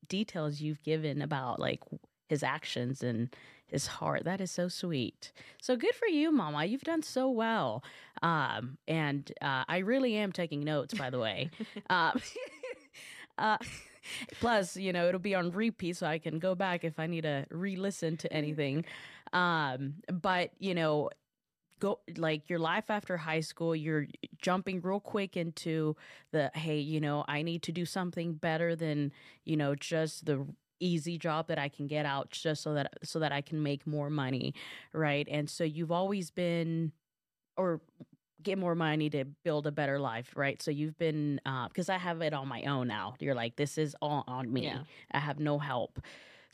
details 0.07 0.61
you've 0.61 0.81
given 0.81 1.21
about 1.21 1.59
like 1.59 1.81
his 2.29 2.41
actions 2.41 3.03
and 3.03 3.35
his 3.67 3.85
heart. 3.85 4.23
That 4.23 4.39
is 4.39 4.49
so 4.49 4.69
sweet. 4.69 5.33
So 5.61 5.75
good 5.75 5.93
for 5.93 6.07
you 6.07 6.31
mama. 6.31 6.63
You've 6.63 6.83
done 6.83 7.03
so 7.03 7.29
well. 7.29 7.83
Um 8.21 8.77
and 8.87 9.29
uh 9.41 9.65
i 9.67 9.79
really 9.79 10.15
am 10.15 10.31
taking 10.31 10.63
notes 10.63 10.93
by 10.93 11.09
the 11.09 11.19
way. 11.19 11.49
Um 11.89 12.21
uh 13.37 13.57
plus 14.39 14.77
you 14.77 14.93
know 14.93 15.07
it'll 15.07 15.19
be 15.19 15.33
on 15.33 15.51
repeat 15.51 15.97
so 15.97 16.05
i 16.05 16.19
can 16.19 16.37
go 16.37 16.53
back 16.53 16.83
if 16.83 16.99
i 16.99 17.07
need 17.07 17.21
to 17.21 17.45
re-listen 17.49 18.15
to 18.17 18.31
anything. 18.31 18.85
Um 19.33 19.95
but 20.11 20.51
you 20.59 20.73
know 20.75 21.09
go 21.79 21.99
like 22.17 22.49
your 22.49 22.59
life 22.59 22.89
after 22.89 23.17
high 23.17 23.39
school 23.39 23.75
you're 23.75 24.07
jumping 24.41 24.81
real 24.81 24.99
quick 24.99 25.35
into 25.37 25.95
the 26.31 26.49
hey 26.55 26.77
you 26.79 26.99
know 27.01 27.25
i 27.27 27.41
need 27.41 27.61
to 27.63 27.71
do 27.71 27.85
something 27.85 28.33
better 28.33 28.75
than 28.75 29.11
you 29.43 29.57
know 29.57 29.75
just 29.75 30.25
the 30.25 30.45
easy 30.79 31.17
job 31.17 31.47
that 31.47 31.57
i 31.57 31.69
can 31.69 31.87
get 31.87 32.05
out 32.05 32.29
just 32.29 32.61
so 32.61 32.73
that 32.73 32.93
so 33.03 33.19
that 33.19 33.31
i 33.31 33.41
can 33.41 33.61
make 33.63 33.85
more 33.87 34.09
money 34.09 34.53
right? 34.93 35.27
And 35.29 35.49
so 35.49 35.63
you've 35.63 35.91
always 35.91 36.31
been 36.31 36.91
or 37.57 37.81
get 38.41 38.57
more 38.57 38.75
money 38.75 39.09
to 39.09 39.25
build 39.43 39.65
a 39.67 39.71
better 39.71 39.99
life 39.99 40.33
right? 40.35 40.61
So 40.61 40.71
you've 40.71 40.97
been 40.97 41.39
because 41.69 41.89
uh, 41.89 41.93
i 41.93 41.97
have 41.97 42.21
it 42.21 42.33
on 42.33 42.47
my 42.47 42.63
own 42.63 42.87
now. 42.87 43.15
You're 43.19 43.35
like 43.35 43.55
this 43.55 43.77
is 43.77 43.95
all 44.01 44.23
on 44.27 44.51
me. 44.51 44.65
Yeah. 44.65 44.79
i 45.11 45.19
have 45.19 45.39
no 45.39 45.59
help 45.59 45.99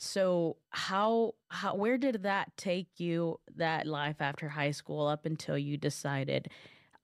so 0.02 0.56
how 0.70 1.34
how 1.48 1.76
where 1.76 1.96
did 1.96 2.24
that 2.24 2.56
take 2.56 2.88
you 2.98 3.38
that 3.54 3.86
life 3.86 4.16
after 4.20 4.48
high 4.48 4.72
school 4.72 5.06
up 5.06 5.24
until 5.26 5.56
you 5.56 5.76
decided 5.76 6.48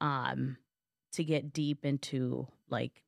um 0.00 0.56
to 1.12 1.22
get 1.22 1.52
deep 1.52 1.84
into 1.84 2.48
like 2.68 3.02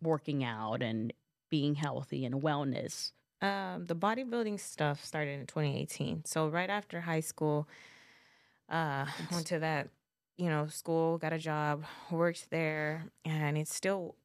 working 0.00 0.42
out 0.42 0.82
and 0.82 1.12
being 1.50 1.74
healthy 1.74 2.24
and 2.24 2.36
wellness? 2.36 3.12
Um, 3.42 3.84
the 3.84 3.94
bodybuilding 3.94 4.58
stuff 4.58 5.04
started 5.04 5.38
in 5.38 5.46
2018. 5.46 6.24
So 6.24 6.48
right 6.48 6.70
after 6.70 7.02
high 7.02 7.20
school, 7.20 7.68
uh, 8.70 9.04
went 9.30 9.46
to 9.48 9.58
that, 9.58 9.88
you 10.38 10.48
know, 10.48 10.66
school, 10.68 11.18
got 11.18 11.34
a 11.34 11.38
job, 11.38 11.84
worked 12.10 12.48
there, 12.50 13.10
and 13.26 13.58
it 13.58 13.68
still, 13.68 14.16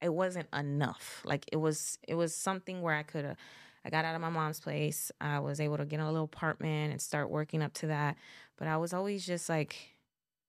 it 0.00 0.12
wasn't 0.12 0.46
enough. 0.54 1.22
Like 1.24 1.46
it 1.50 1.56
was, 1.56 1.98
it 2.06 2.14
was 2.14 2.34
something 2.34 2.80
where 2.82 2.94
I 2.94 3.02
could 3.02 3.24
have. 3.24 3.36
I 3.84 3.90
got 3.90 4.04
out 4.04 4.14
of 4.14 4.20
my 4.20 4.28
mom's 4.28 4.60
place. 4.60 5.10
I 5.20 5.38
was 5.40 5.60
able 5.60 5.78
to 5.78 5.84
get 5.84 6.00
a 6.00 6.06
little 6.06 6.24
apartment 6.24 6.92
and 6.92 7.00
start 7.00 7.30
working 7.30 7.62
up 7.62 7.72
to 7.74 7.86
that. 7.88 8.16
But 8.58 8.68
I 8.68 8.76
was 8.76 8.92
always 8.92 9.24
just 9.24 9.48
like, 9.48 9.76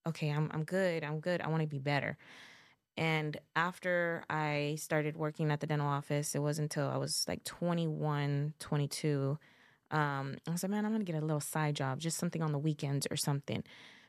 okay, 0.08 0.30
I'm 0.30 0.50
I'm 0.54 0.64
good. 0.64 1.04
I'm 1.04 1.20
good. 1.20 1.42
I 1.42 1.48
want 1.48 1.62
to 1.62 1.68
be 1.68 1.80
better. 1.80 2.18
And 2.98 3.38
after 3.56 4.24
I 4.30 4.76
started 4.78 5.16
working 5.16 5.50
at 5.50 5.62
the 5.62 5.68
dental 5.68 5.88
office, 5.88 6.36
it 6.36 6.40
wasn't 6.40 6.76
until 6.76 6.90
I 6.90 6.98
was 6.98 7.26
like 7.28 7.44
21, 7.46 8.54
22. 8.60 9.40
Um, 9.92 10.36
I 10.48 10.52
was 10.52 10.64
like, 10.64 10.70
man, 10.70 10.86
I'm 10.86 10.92
going 10.92 11.04
to 11.06 11.12
get 11.12 11.22
a 11.22 11.26
little 11.26 11.40
side 11.40 11.76
job, 11.76 12.00
just 12.00 12.18
something 12.18 12.42
on 12.42 12.52
the 12.52 12.60
weekends 12.60 13.08
or 13.10 13.16
something. 13.16 13.64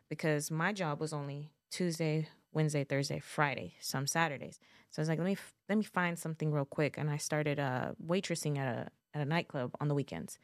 Because 0.09 0.51
my 0.51 0.73
job 0.73 1.01
was 1.01 1.13
only 1.13 1.53
Tuesday, 1.71 2.29
Wednesday, 2.53 2.85
Thursday, 2.85 3.21
Friday, 3.21 3.75
some 3.81 4.07
Saturdays. 4.07 4.59
So 4.91 5.01
I 5.01 5.03
was 5.03 5.09
like, 5.09 5.19
let 5.19 5.27
me 5.27 5.37
let 5.69 5.79
me 5.79 5.85
find 5.85 6.19
something 6.19 6.53
real 6.53 6.65
quick. 6.67 6.99
And 6.99 7.09
I 7.09 7.17
started 7.17 7.59
uh, 7.59 7.93
waitressing 8.05 8.59
at 8.59 8.67
a 8.67 8.89
at 9.15 9.21
a 9.23 9.25
nightclub 9.25 9.73
on 9.81 9.89
the 9.89 9.95
weekends. 9.95 10.39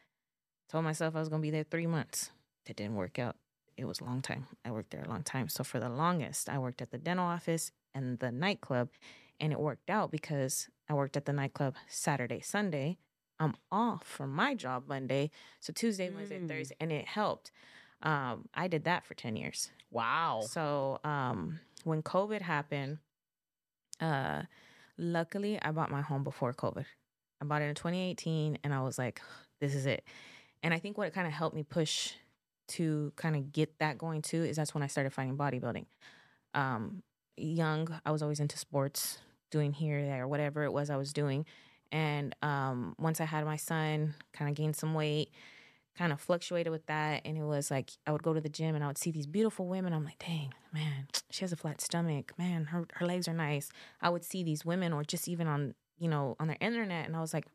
Told 0.69 0.83
myself 0.83 1.15
I 1.15 1.19
was 1.19 1.29
going 1.29 1.41
to 1.41 1.45
be 1.45 1.51
there 1.51 1.63
three 1.63 1.87
months. 1.87 2.31
That 2.65 2.75
didn't 2.75 2.95
work 2.95 3.17
out. 3.19 3.35
It 3.77 3.85
was 3.85 3.99
a 4.01 4.03
long 4.03 4.21
time. 4.21 4.45
I 4.65 4.71
worked 4.71 4.91
there 4.91 5.01
a 5.01 5.09
long 5.09 5.23
time. 5.23 5.47
So 5.49 5.63
for 5.63 5.79
the 5.79 5.89
longest, 5.89 6.49
I 6.49 6.59
worked 6.59 6.81
at 6.81 6.91
the 6.91 6.97
dental 6.97 7.25
office 7.25 7.71
and 7.95 8.19
the 8.19 8.31
nightclub. 8.31 8.89
And 9.39 9.51
it 9.53 9.59
worked 9.59 9.89
out 9.89 10.11
because 10.11 10.67
I 10.89 10.93
worked 10.93 11.15
at 11.17 11.25
the 11.25 11.33
nightclub 11.33 11.75
Saturday, 11.87 12.41
Sunday. 12.41 12.97
I'm 13.39 13.55
off 13.71 14.03
from 14.05 14.31
my 14.33 14.53
job 14.53 14.83
Monday. 14.87 15.31
So 15.61 15.71
Tuesday, 15.73 16.09
Wednesday, 16.09 16.39
Mm. 16.39 16.47
Thursday. 16.49 16.75
And 16.79 16.91
it 16.91 17.07
helped. 17.07 17.51
Um, 18.03 18.49
I 18.53 18.67
did 18.67 18.83
that 18.83 19.05
for 19.05 19.13
10 19.13 19.37
years. 19.37 19.71
Wow. 19.91 20.41
So 20.45 20.99
um, 21.05 21.59
when 21.85 22.03
COVID 22.03 22.41
happened, 22.41 22.97
uh, 24.01 24.43
luckily 24.97 25.57
I 25.61 25.71
bought 25.71 25.89
my 25.89 26.01
home 26.01 26.23
before 26.23 26.53
COVID. 26.53 26.85
I 27.41 27.45
bought 27.45 27.61
it 27.61 27.65
in 27.65 27.75
2018, 27.75 28.59
and 28.63 28.73
I 28.73 28.81
was 28.81 28.97
like, 28.97 29.21
"This 29.59 29.75
is 29.75 29.85
it." 29.85 30.03
And 30.63 30.73
I 30.73 30.79
think 30.79 30.97
what 30.97 31.07
it 31.07 31.13
kind 31.13 31.27
of 31.27 31.33
helped 31.33 31.55
me 31.55 31.63
push 31.63 32.13
to 32.69 33.11
kind 33.15 33.35
of 33.35 33.51
get 33.51 33.79
that 33.79 33.97
going 33.97 34.21
too 34.21 34.43
is 34.43 34.55
that's 34.57 34.73
when 34.73 34.83
I 34.83 34.87
started 34.87 35.11
finding 35.11 35.37
bodybuilding. 35.37 35.85
Um, 36.53 37.03
young, 37.37 37.99
I 38.05 38.11
was 38.11 38.21
always 38.21 38.39
into 38.39 38.57
sports, 38.57 39.19
doing 39.51 39.73
here, 39.73 40.03
there, 40.03 40.27
whatever 40.27 40.63
it 40.63 40.73
was 40.73 40.89
I 40.89 40.97
was 40.97 41.13
doing. 41.13 41.45
And 41.91 42.35
um, 42.41 42.95
once 42.99 43.19
I 43.19 43.25
had 43.25 43.45
my 43.45 43.55
son, 43.55 44.13
kind 44.33 44.49
of 44.49 44.55
gained 44.55 44.75
some 44.75 44.93
weight, 44.93 45.31
kind 45.97 46.13
of 46.13 46.21
fluctuated 46.21 46.71
with 46.71 46.85
that. 46.85 47.21
And 47.25 47.37
it 47.37 47.43
was 47.43 47.71
like 47.71 47.91
I 48.05 48.11
would 48.11 48.23
go 48.23 48.33
to 48.33 48.41
the 48.41 48.49
gym 48.49 48.75
and 48.75 48.83
I 48.83 48.87
would 48.87 48.97
see 48.97 49.11
these 49.11 49.27
beautiful 49.27 49.67
women. 49.67 49.93
I'm 49.93 50.05
like, 50.05 50.19
dang, 50.19 50.53
man, 50.71 51.07
she 51.31 51.41
has 51.41 51.51
a 51.51 51.57
flat 51.57 51.81
stomach. 51.81 52.33
Man, 52.37 52.65
her 52.65 52.85
her 52.93 53.05
legs 53.05 53.27
are 53.27 53.33
nice. 53.33 53.69
I 54.01 54.09
would 54.09 54.23
see 54.23 54.43
these 54.43 54.63
women 54.63 54.93
or 54.93 55.03
just 55.03 55.27
even 55.27 55.47
on, 55.47 55.73
you 55.99 56.09
know, 56.09 56.35
on 56.39 56.47
the 56.47 56.55
internet 56.55 57.05
and 57.05 57.15
I 57.15 57.21
was 57.21 57.33
like, 57.33 57.45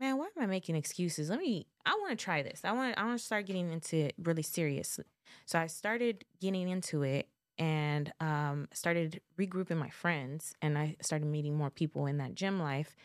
man, 0.00 0.16
why 0.16 0.26
am 0.36 0.42
I 0.42 0.46
making 0.46 0.76
excuses? 0.76 1.30
Let 1.30 1.38
me 1.38 1.66
I 1.84 1.92
want 2.00 2.10
to 2.18 2.22
try 2.22 2.42
this. 2.42 2.60
I 2.64 2.72
want 2.72 2.98
I 2.98 3.04
want 3.04 3.18
to 3.18 3.24
start 3.24 3.46
getting 3.46 3.70
into 3.72 3.96
it 3.96 4.14
really 4.22 4.42
seriously. 4.42 5.04
So 5.46 5.58
I 5.58 5.66
started 5.66 6.24
getting 6.40 6.68
into 6.68 7.02
it 7.02 7.28
and 7.58 8.12
um 8.20 8.68
started 8.72 9.20
regrouping 9.38 9.76
my 9.76 9.90
friends 9.90 10.54
and 10.62 10.78
I 10.78 10.96
started 11.02 11.26
meeting 11.26 11.56
more 11.56 11.70
people 11.70 12.06
in 12.06 12.18
that 12.18 12.34
gym 12.34 12.60
life. 12.60 12.96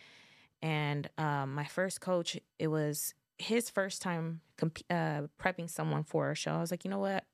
And 0.62 1.10
um, 1.18 1.54
my 1.54 1.66
first 1.66 2.02
coach, 2.02 2.40
it 2.58 2.68
was 2.68 3.14
his 3.38 3.70
first 3.70 4.02
time 4.02 4.42
comp- 4.58 4.80
uh, 4.90 5.24
prepping 5.40 5.70
someone 5.70 6.04
for 6.04 6.32
a 6.32 6.36
show. 6.36 6.54
I 6.54 6.62
was 6.62 6.72
like, 6.72 6.86
you 6.86 6.90
know 6.90 7.00
what? 7.00 7.26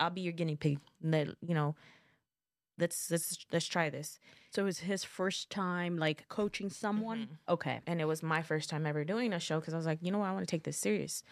I'll 0.00 0.10
be 0.10 0.22
your 0.22 0.32
guinea 0.32 0.56
pig. 0.56 0.80
You 1.02 1.34
know, 1.42 1.76
let's 2.78 3.10
let's 3.10 3.46
let's 3.52 3.66
try 3.66 3.90
this. 3.90 4.18
So 4.50 4.62
it 4.62 4.64
was 4.64 4.80
his 4.80 5.04
first 5.04 5.50
time 5.50 5.96
like 5.98 6.28
coaching 6.28 6.70
someone? 6.70 7.18
Mhm. 7.48 7.52
Okay. 7.54 7.80
and 7.86 8.00
it 8.00 8.06
was 8.06 8.22
my 8.22 8.42
first 8.42 8.70
time 8.70 8.86
ever 8.86 9.04
doing 9.04 9.32
a 9.32 9.40
show 9.40 9.60
because 9.60 9.74
I 9.74 9.76
was 9.76 9.86
like, 9.86 9.98
you 10.02 10.10
know 10.10 10.18
what, 10.18 10.28
I 10.28 10.32
want 10.32 10.46
to 10.46 10.50
take 10.50 10.64
this 10.64 10.78
serious. 10.78 11.22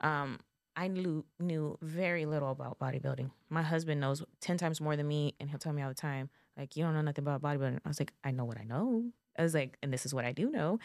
Um, 0.00 0.40
I 0.76 0.88
knew 0.88 1.24
knew 1.38 1.78
very 1.82 2.24
little 2.26 2.50
about 2.50 2.78
bodybuilding. 2.78 3.30
My 3.50 3.62
husband 3.62 4.00
knows 4.00 4.22
ten 4.40 4.56
times 4.58 4.80
more 4.80 4.96
than 4.96 5.06
me, 5.08 5.34
and 5.38 5.50
he'll 5.50 5.58
tell 5.58 5.72
me 5.74 5.82
all 5.82 5.88
the 5.90 5.94
time, 5.94 6.30
like, 6.56 6.76
you 6.76 6.84
don't 6.84 6.94
know 6.94 7.02
nothing 7.02 7.24
about 7.26 7.42
bodybuilding. 7.42 7.80
I 7.84 7.88
was 7.88 8.00
like, 8.00 8.12
I 8.24 8.30
know 8.30 8.44
what 8.44 8.58
I 8.58 8.64
know. 8.64 9.04
I 9.38 9.42
was 9.42 9.54
like, 9.54 9.76
and 9.82 9.92
this 9.92 10.04
is 10.06 10.14
what 10.14 10.24
I 10.24 10.32
do 10.32 10.50
know. 10.50 10.78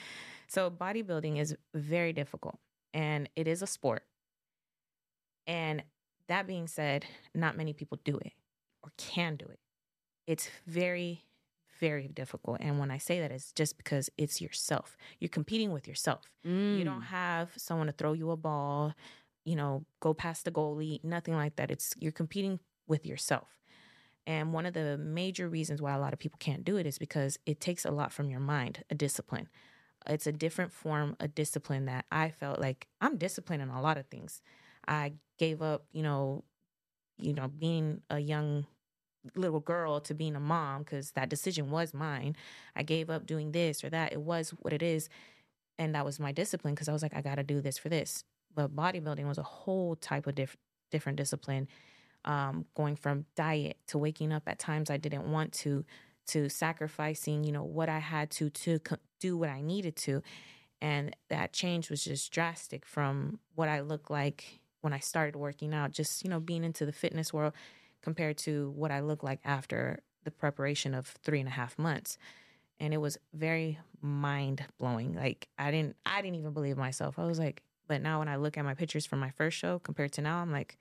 So 0.48 0.70
bodybuilding 0.70 1.38
is 1.40 1.56
very 1.74 2.14
difficult, 2.14 2.60
and 2.94 3.30
it 3.36 3.48
is 3.48 3.62
a 3.62 3.68
sport. 3.68 4.04
And 5.46 5.84
that 6.28 6.48
being 6.48 6.68
said, 6.68 7.06
not 7.34 7.56
many 7.58 7.74
people 7.74 8.00
do 8.04 8.18
it 8.18 8.34
or 8.84 8.92
can 8.98 9.36
do 9.36 9.46
it. 9.46 9.60
It's 10.28 10.50
very 10.68 11.24
very 11.80 12.08
difficult. 12.08 12.58
And 12.62 12.80
when 12.80 12.90
I 12.90 12.98
say 12.98 13.20
that, 13.20 13.32
it's 13.32 13.52
just 13.54 13.78
because 13.78 14.10
it's 14.18 14.42
yourself. 14.42 14.98
You're 15.20 15.30
competing 15.30 15.72
with 15.72 15.88
yourself. 15.88 16.24
You 16.72 16.84
don't 16.84 17.02
Mm. 17.02 17.04
have 17.04 17.54
someone 17.56 17.86
to 17.88 17.94
throw 17.94 18.14
you 18.14 18.32
a 18.32 18.38
ball, 18.38 18.96
you 19.46 19.56
know, 19.56 19.86
go 20.00 20.16
past 20.16 20.46
the 20.46 20.52
goalie, 20.52 21.04
nothing 21.04 21.36
like 21.36 21.56
that. 21.58 21.70
It's 21.70 21.94
you're 22.00 22.12
competing 22.12 22.60
with 22.88 23.06
yourself. 23.06 23.60
And 24.28 24.54
one 24.54 24.66
of 24.66 24.74
the 24.74 24.98
major 24.98 25.50
reasons 25.50 25.82
why 25.82 25.94
a 25.94 26.00
lot 26.00 26.14
of 26.14 26.20
people 26.20 26.38
can't 26.40 26.66
do 26.66 26.78
it 26.78 26.88
is 26.88 26.98
because 27.00 27.40
it 27.46 27.60
takes 27.62 27.86
a 27.86 27.92
lot 27.92 28.12
from 28.12 28.30
your 28.30 28.40
mind, 28.42 28.84
a 28.90 28.96
discipline. 28.96 29.50
It's 30.08 30.28
a 30.28 30.32
different 30.34 30.74
form 30.74 31.16
of 31.20 31.36
discipline 31.36 31.86
that 31.86 32.06
I 32.12 32.32
felt 32.32 32.60
like 32.60 32.88
I'm 33.02 33.18
disciplined 33.18 33.62
in 33.64 33.70
a 33.70 33.82
lot 33.82 33.98
of 33.98 34.08
things. 34.08 34.42
I 34.88 35.14
gave 35.38 35.62
up, 35.62 35.86
you 35.92 36.04
know, 36.04 36.44
you 37.18 37.34
know, 37.34 37.48
being 37.48 38.02
a 38.10 38.20
young 38.20 38.68
little 39.36 39.60
girl 39.60 40.00
to 40.02 40.14
being 40.14 40.36
a 40.36 40.40
mom 40.40 40.84
because 40.84 41.12
that 41.12 41.30
decision 41.30 41.70
was 41.70 41.94
mine. 41.94 42.36
I 42.76 42.84
gave 42.84 43.10
up 43.10 43.26
doing 43.26 43.52
this 43.52 43.84
or 43.84 43.90
that. 43.90 44.14
It 44.14 44.22
was 44.22 44.52
what 44.62 44.74
it 44.74 44.82
is. 44.82 45.10
And 45.78 45.94
that 45.96 46.06
was 46.06 46.20
my 46.20 46.32
discipline 46.32 46.74
because 46.74 46.90
I 46.90 46.94
was 46.94 47.02
like, 47.02 47.16
I 47.16 47.22
got 47.22 47.36
to 47.36 47.44
do 47.44 47.62
this 47.62 47.78
for 47.78 47.90
this. 47.90 48.24
But 48.56 48.76
bodybuilding 48.76 49.28
was 49.28 49.38
a 49.38 49.44
whole 49.44 49.96
type 49.96 50.28
of 50.28 50.36
diff- 50.36 50.58
different 50.92 51.18
discipline. 51.18 51.68
Um, 52.26 52.66
going 52.76 52.96
from 52.96 53.26
diet 53.36 53.78
to 53.88 53.98
waking 53.98 54.34
up 54.34 54.44
at 54.48 54.60
times 54.60 54.90
I 54.90 54.98
didn't 54.98 55.32
want 55.32 55.54
to, 55.54 55.86
to 56.28 56.50
sacrificing, 56.50 57.44
you 57.44 57.52
know, 57.52 57.64
what 57.64 57.90
I 57.90 58.00
had 58.00 58.32
to 58.32 58.50
to 58.50 58.80
do 59.20 59.38
what 59.38 59.50
I 59.50 59.62
needed 59.62 59.96
to. 59.98 60.22
And 60.82 61.16
that 61.30 61.54
change 61.54 61.90
was 61.90 62.04
just 62.04 62.32
drastic 62.32 62.86
from 62.86 63.40
what 63.56 63.70
I 63.70 63.80
looked 63.80 64.12
like 64.12 64.60
when 64.82 64.94
I 64.94 65.00
started 65.00 65.36
working 65.36 65.74
out, 65.74 65.92
just, 65.92 66.24
you 66.24 66.30
know, 66.30 66.40
being 66.40 66.64
into 66.64 66.86
the 66.86 66.92
fitness 66.92 67.34
world 67.34 67.54
compared 68.02 68.38
to 68.40 68.72
what 68.72 68.92
I 68.92 69.02
look 69.02 69.24
like 69.24 69.40
after 69.44 70.00
the 70.24 70.32
preparation 70.32 70.94
of 70.94 71.08
three 71.24 71.40
and 71.40 71.48
a 71.48 71.52
half 71.52 71.78
months. 71.80 72.18
And 72.80 72.94
it 72.94 72.98
was 72.98 73.18
very 73.34 73.80
mind 74.02 74.64
blowing. 74.78 75.14
Like 75.16 75.48
I 75.58 75.72
didn't 75.72 75.96
I 76.06 76.22
didn't 76.22 76.38
even 76.38 76.54
believe 76.54 76.78
myself. 76.78 77.18
I 77.18 77.26
was 77.26 77.40
like, 77.40 77.64
but 77.88 78.02
now 78.02 78.20
when 78.20 78.28
I 78.28 78.36
look 78.36 78.58
at 78.58 78.66
my 78.66 78.74
pictures 78.74 79.06
from 79.06 79.20
my 79.20 79.32
first 79.32 79.58
show 79.58 79.80
compared 79.80 80.12
to 80.14 80.22
now, 80.22 80.40
I'm 80.40 80.52
like, 80.52 80.78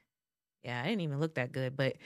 yeah, 0.62 0.82
I 0.82 0.88
didn't 0.88 1.02
even 1.02 1.20
look 1.20 1.34
that 1.34 1.52
good. 1.52 1.76
But 1.76 1.96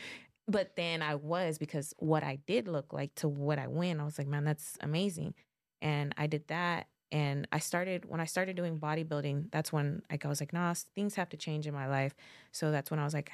but 0.46 0.76
then 0.76 1.00
I 1.02 1.14
was 1.14 1.58
because 1.58 1.94
what 1.98 2.22
I 2.22 2.38
did 2.46 2.68
look 2.68 2.92
like 2.92 3.14
to 3.16 3.28
what 3.28 3.58
I 3.58 3.68
went, 3.68 4.00
I 4.00 4.04
was 4.04 4.18
like, 4.18 4.26
man, 4.26 4.44
that's 4.44 4.76
amazing. 4.80 5.34
And 5.80 6.14
I 6.18 6.26
did 6.26 6.46
that. 6.48 6.86
And 7.12 7.48
I 7.50 7.58
started 7.58 8.04
when 8.04 8.20
I 8.20 8.24
started 8.24 8.56
doing 8.56 8.78
bodybuilding, 8.78 9.50
that's 9.50 9.72
when 9.72 10.02
like 10.10 10.24
I 10.24 10.28
was 10.28 10.40
like, 10.40 10.52
nah, 10.52 10.74
things 10.94 11.14
have 11.14 11.28
to 11.30 11.36
change 11.36 11.66
in 11.66 11.74
my 11.74 11.88
life. 11.88 12.14
So 12.52 12.70
that's 12.70 12.90
when 12.90 13.00
I 13.00 13.04
was 13.04 13.14
like, 13.14 13.30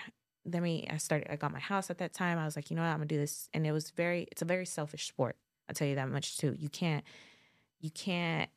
let 0.46 0.62
me 0.62 0.86
I 0.90 0.96
started 0.98 1.30
I 1.30 1.36
got 1.36 1.52
my 1.52 1.60
house 1.60 1.90
at 1.90 1.98
that 1.98 2.12
time. 2.12 2.38
I 2.38 2.44
was 2.44 2.56
like, 2.56 2.70
you 2.70 2.76
know 2.76 2.82
what, 2.82 2.88
I'm 2.88 2.98
gonna 2.98 3.06
do 3.06 3.18
this. 3.18 3.48
And 3.52 3.66
it 3.66 3.72
was 3.72 3.90
very 3.90 4.28
it's 4.30 4.42
a 4.42 4.46
very 4.46 4.66
selfish 4.66 5.08
sport. 5.08 5.36
I'll 5.68 5.74
tell 5.74 5.88
you 5.88 5.96
that 5.96 6.08
much 6.08 6.38
too. 6.38 6.54
You 6.58 6.68
can't 6.68 7.04
you 7.80 7.90
can't 7.90 8.50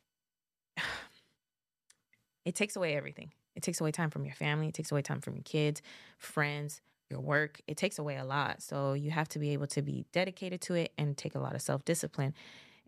it 2.44 2.54
takes 2.54 2.76
away 2.76 2.96
everything. 2.96 3.32
It 3.56 3.62
takes 3.62 3.80
away 3.80 3.90
time 3.90 4.10
from 4.10 4.24
your 4.24 4.34
family, 4.34 4.68
it 4.68 4.74
takes 4.74 4.92
away 4.92 5.02
time 5.02 5.20
from 5.20 5.34
your 5.34 5.42
kids, 5.42 5.82
friends, 6.18 6.80
your 7.10 7.20
work. 7.20 7.60
It 7.66 7.76
takes 7.76 7.98
away 7.98 8.16
a 8.16 8.24
lot. 8.24 8.62
So 8.62 8.92
you 8.92 9.10
have 9.10 9.28
to 9.30 9.38
be 9.38 9.50
able 9.50 9.66
to 9.68 9.82
be 9.82 10.06
dedicated 10.12 10.60
to 10.62 10.74
it 10.74 10.92
and 10.96 11.16
take 11.16 11.34
a 11.34 11.40
lot 11.40 11.54
of 11.54 11.62
self 11.62 11.84
discipline. 11.84 12.34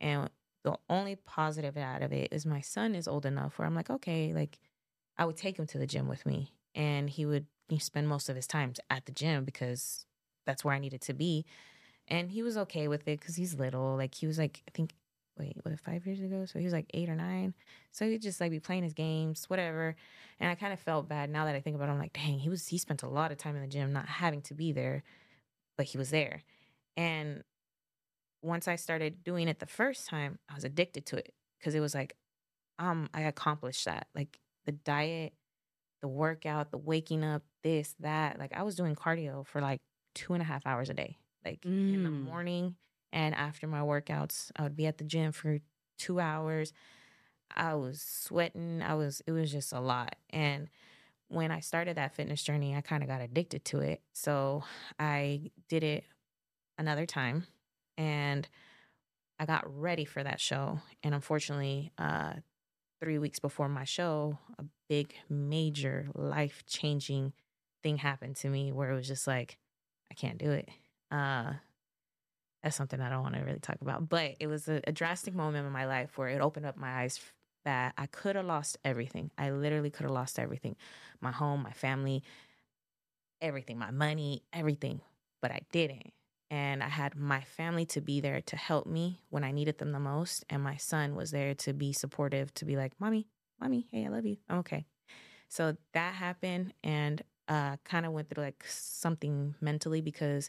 And 0.01 0.31
the 0.63 0.79
only 0.89 1.17
positive 1.17 1.77
out 1.77 2.03
of 2.03 2.13
it 2.13 2.29
is 2.33 2.47
my 2.47 2.61
son 2.61 2.95
is 2.95 3.09
old 3.09 3.27
enough 3.27 3.59
where 3.59 3.67
I'm 3.67 3.75
like, 3.75 3.91
okay, 3.91 4.33
like 4.33 4.59
I 5.19 5.25
would 5.25 5.37
take 5.37 5.59
him 5.59 5.67
to 5.67 5.79
the 5.79 5.87
gym 5.87 6.09
with 6.09 6.25
me 6.25 6.53
and 6.75 7.11
he 7.11 7.27
would 7.27 7.47
spend 7.79 8.09
most 8.09 8.29
of 8.29 8.37
his 8.37 8.47
time 8.47 8.73
at 8.91 9.07
the 9.07 9.13
gym 9.13 9.45
because 9.45 10.07
that's 10.47 10.65
where 10.65 10.75
I 10.75 10.79
needed 10.79 11.01
to 11.03 11.15
be. 11.15 11.45
And 12.09 12.31
he 12.31 12.43
was 12.43 12.57
okay 12.57 12.89
with 12.89 13.03
it 13.03 13.21
because 13.21 13.37
he's 13.37 13.55
little. 13.55 13.97
Like 13.97 14.15
he 14.15 14.27
was 14.27 14.39
like, 14.39 14.63
I 14.69 14.71
think, 14.73 14.95
wait, 15.39 15.57
what, 15.63 15.79
five 15.81 16.05
years 16.07 16.21
ago? 16.21 16.45
So 16.47 16.59
he 16.59 16.65
was 16.65 16.75
like 16.75 16.87
eight 16.95 17.09
or 17.09 17.15
nine. 17.15 17.55
So 17.93 18.09
he'd 18.09 18.23
just 18.23 18.41
like 18.41 18.51
be 18.51 18.61
playing 18.61 18.83
his 18.83 18.93
games, 18.93 19.45
whatever. 19.49 19.97
And 20.41 20.51
I 20.51 20.55
kind 20.55 20.73
of 20.73 20.81
felt 20.81 21.09
bad 21.09 21.31
now 21.31 21.45
that 21.45 21.55
I 21.55 21.61
think 21.61 21.77
about 21.77 21.89
it. 21.89 21.93
I'm 21.93 21.99
like, 21.99 22.13
dang, 22.13 22.39
he 22.39 22.49
was, 22.49 22.69
he 22.69 22.79
spent 22.79 23.03
a 23.03 23.09
lot 23.09 23.33
of 23.33 23.39
time 23.39 23.55
in 23.55 23.63
the 23.63 23.69
gym 23.69 23.93
not 23.93 24.07
having 24.07 24.43
to 24.43 24.55
be 24.55 24.73
there, 24.73 25.05
but 25.77 25.87
he 25.87 25.99
was 25.99 26.11
there. 26.11 26.43
And 26.97 27.43
once 28.43 28.67
I 28.67 28.77
started 28.77 29.23
doing 29.23 29.49
it 29.49 29.61
the 29.61 29.67
first 29.67 30.09
time, 30.09 30.39
I 30.51 30.55
was 30.55 30.65
addicted 30.65 31.07
to 31.07 31.17
it 31.17 31.33
because 31.59 31.75
it 31.75 31.81
was 31.81 31.95
like, 31.95 32.17
um, 32.79 33.09
I 33.15 33.23
accomplished 33.23 33.85
that. 33.85 34.09
Like 34.15 34.39
the 34.67 34.73
diet, 34.73 35.33
the 36.01 36.09
workout, 36.09 36.71
the 36.73 36.79
waking 36.79 37.25
up, 37.25 37.43
this, 37.63 37.95
that. 38.01 38.39
Like 38.39 38.53
I 38.55 38.63
was 38.63 38.77
doing 38.77 38.95
cardio 38.95 39.47
for 39.47 39.61
like 39.61 39.81
two 40.15 40.33
and 40.35 40.43
a 40.43 40.47
half 40.47 40.67
hours 40.67 40.91
a 40.91 40.95
day. 40.95 41.17
Like 41.45 41.61
mm. 41.63 41.95
in 41.95 42.03
the 42.05 42.11
Mm. 42.11 42.25
morning 42.25 42.77
and 43.13 43.35
after 43.35 43.67
my 43.67 43.81
workouts, 43.81 44.51
I 44.57 44.63
would 44.63 44.77
be 44.77 44.87
at 44.87 44.99
the 44.99 45.05
gym 45.05 45.33
for 45.33 45.59
two 45.99 46.21
hours. 46.21 46.73
I 47.55 47.75
was 47.75 48.01
sweating. 48.01 48.83
I 48.83 48.95
was, 48.95 49.23
it 49.27 49.33
was 49.33 49.51
just 49.53 49.73
a 49.73 49.81
lot. 49.81 50.17
And 50.31 50.69
when 51.29 51.51
I 51.51 51.61
started 51.61 51.97
that 51.97 52.15
fitness 52.15 52.43
journey, 52.43 52.75
I 52.75 52.81
kind 52.81 53.03
of 53.03 53.09
got 53.09 53.21
addicted 53.21 53.65
to 53.67 53.81
it. 53.81 54.03
So 54.13 54.65
I 54.99 55.51
did 55.69 55.83
it 55.83 56.05
another 56.79 57.07
time 57.07 57.47
and 57.99 58.49
I 59.39 59.47
got 59.47 59.65
ready 59.67 60.05
for 60.05 60.23
that 60.23 60.41
show. 60.41 60.79
And 61.03 61.15
unfortunately, 61.15 61.93
uh, 61.99 62.35
three 63.01 63.19
weeks 63.19 63.39
before 63.41 63.69
my 63.69 63.85
show, 63.85 64.39
a 64.59 64.65
big, 64.89 65.15
major, 65.29 66.09
life 66.15 66.65
changing 66.67 67.33
thing 67.83 67.97
happened 67.97 68.37
to 68.37 68.49
me 68.49 68.73
where 68.73 68.91
it 68.91 68.95
was 68.95 69.09
just 69.09 69.27
like, 69.27 69.59
I 70.11 70.15
can't 70.15 70.39
do 70.39 70.51
it. 70.51 70.69
Uh, 71.11 71.53
that's 72.63 72.77
something 72.77 73.01
I 73.01 73.11
don't 73.11 73.23
want 73.23 73.35
to 73.35 73.41
really 73.41 73.59
talk 73.59 73.79
about, 73.81 74.09
but 74.09 74.37
it 74.39 74.47
was 74.47 74.69
a, 74.69 74.81
a 74.87 74.93
drastic 74.93 75.35
moment 75.35 75.67
in 75.67 75.73
my 75.73 75.87
life 75.87 76.17
where 76.17 76.29
it 76.29 76.41
opened 76.41 76.67
up 76.67 76.77
my 76.77 77.03
eyes 77.03 77.21
that 77.65 77.95
I 77.97 78.07
could 78.07 78.37
have 78.37 78.45
lost 78.45 78.79
everything. 78.85 79.31
I 79.37 79.51
literally 79.51 79.91
could 79.91 80.05
have 80.05 80.13
lost 80.13 80.39
everything 80.39 80.77
my 81.21 81.33
home, 81.33 81.63
my 81.63 81.73
family, 81.73 82.23
everything, 83.41 83.79
my 83.79 83.91
money, 83.91 84.43
everything, 84.53 85.01
but 85.41 85.51
I 85.51 85.61
didn't. 85.73 86.13
And 86.51 86.83
I 86.83 86.89
had 86.89 87.17
my 87.17 87.41
family 87.41 87.87
to 87.87 88.01
be 88.01 88.21
there 88.21 88.43
to 88.43 88.57
help 88.57 88.87
me 88.87 89.21
when 89.31 89.43
I 89.43 89.53
needed 89.53 89.79
them 89.79 89.93
the 89.93 90.01
most. 90.01 90.45
And 90.51 90.63
my 90.63 90.77
son 90.77 91.15
was 91.15 91.31
there 91.31 91.55
to 91.55 91.73
be 91.73 91.93
supportive, 91.93 92.53
to 92.55 92.65
be 92.65 92.77
like, 92.77 92.93
Mommy, 93.01 93.27
Mommy, 93.61 93.87
hey, 93.91 94.05
I 94.05 94.09
love 94.09 94.27
you. 94.27 94.37
I'm 94.49 94.59
okay. 94.59 94.85
So 95.49 95.77
that 95.95 96.15
happened 96.15 96.75
and 96.83 97.23
uh, 97.53 97.77
kind 97.85 98.07
of 98.07 98.13
went 98.13 98.31
through 98.31 98.45
like 98.45 98.65
something 98.67 99.55
mentally 99.61 100.01
because 100.01 100.49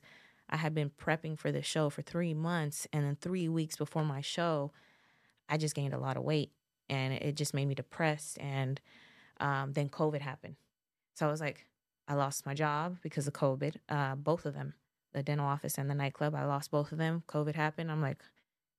I 0.49 0.55
had 0.55 0.73
been 0.73 0.89
prepping 0.89 1.37
for 1.37 1.51
the 1.51 1.61
show 1.61 1.89
for 1.89 2.01
three 2.01 2.33
months. 2.33 2.87
And 2.93 3.03
then 3.03 3.17
three 3.19 3.49
weeks 3.49 3.75
before 3.75 4.05
my 4.05 4.21
show, 4.21 4.71
I 5.49 5.57
just 5.57 5.75
gained 5.75 5.93
a 5.93 5.97
lot 5.97 6.15
of 6.15 6.23
weight 6.23 6.51
and 6.89 7.13
it 7.13 7.35
just 7.35 7.53
made 7.53 7.65
me 7.65 7.75
depressed. 7.75 8.39
And 8.39 8.79
um, 9.41 9.73
then 9.73 9.89
COVID 9.89 10.21
happened. 10.21 10.55
So 11.15 11.27
I 11.27 11.31
was 11.31 11.41
like, 11.41 11.65
I 12.07 12.13
lost 12.13 12.45
my 12.45 12.53
job 12.53 12.97
because 13.01 13.27
of 13.27 13.33
COVID, 13.33 13.75
uh, 13.89 14.15
both 14.15 14.45
of 14.45 14.53
them, 14.53 14.73
the 15.11 15.23
dental 15.23 15.45
office 15.45 15.77
and 15.77 15.89
the 15.89 15.95
nightclub. 15.95 16.33
I 16.33 16.45
lost 16.45 16.71
both 16.71 16.93
of 16.93 16.99
them. 16.99 17.23
COVID 17.27 17.55
happened. 17.55 17.91
I'm 17.91 18.01
like, 18.01 18.19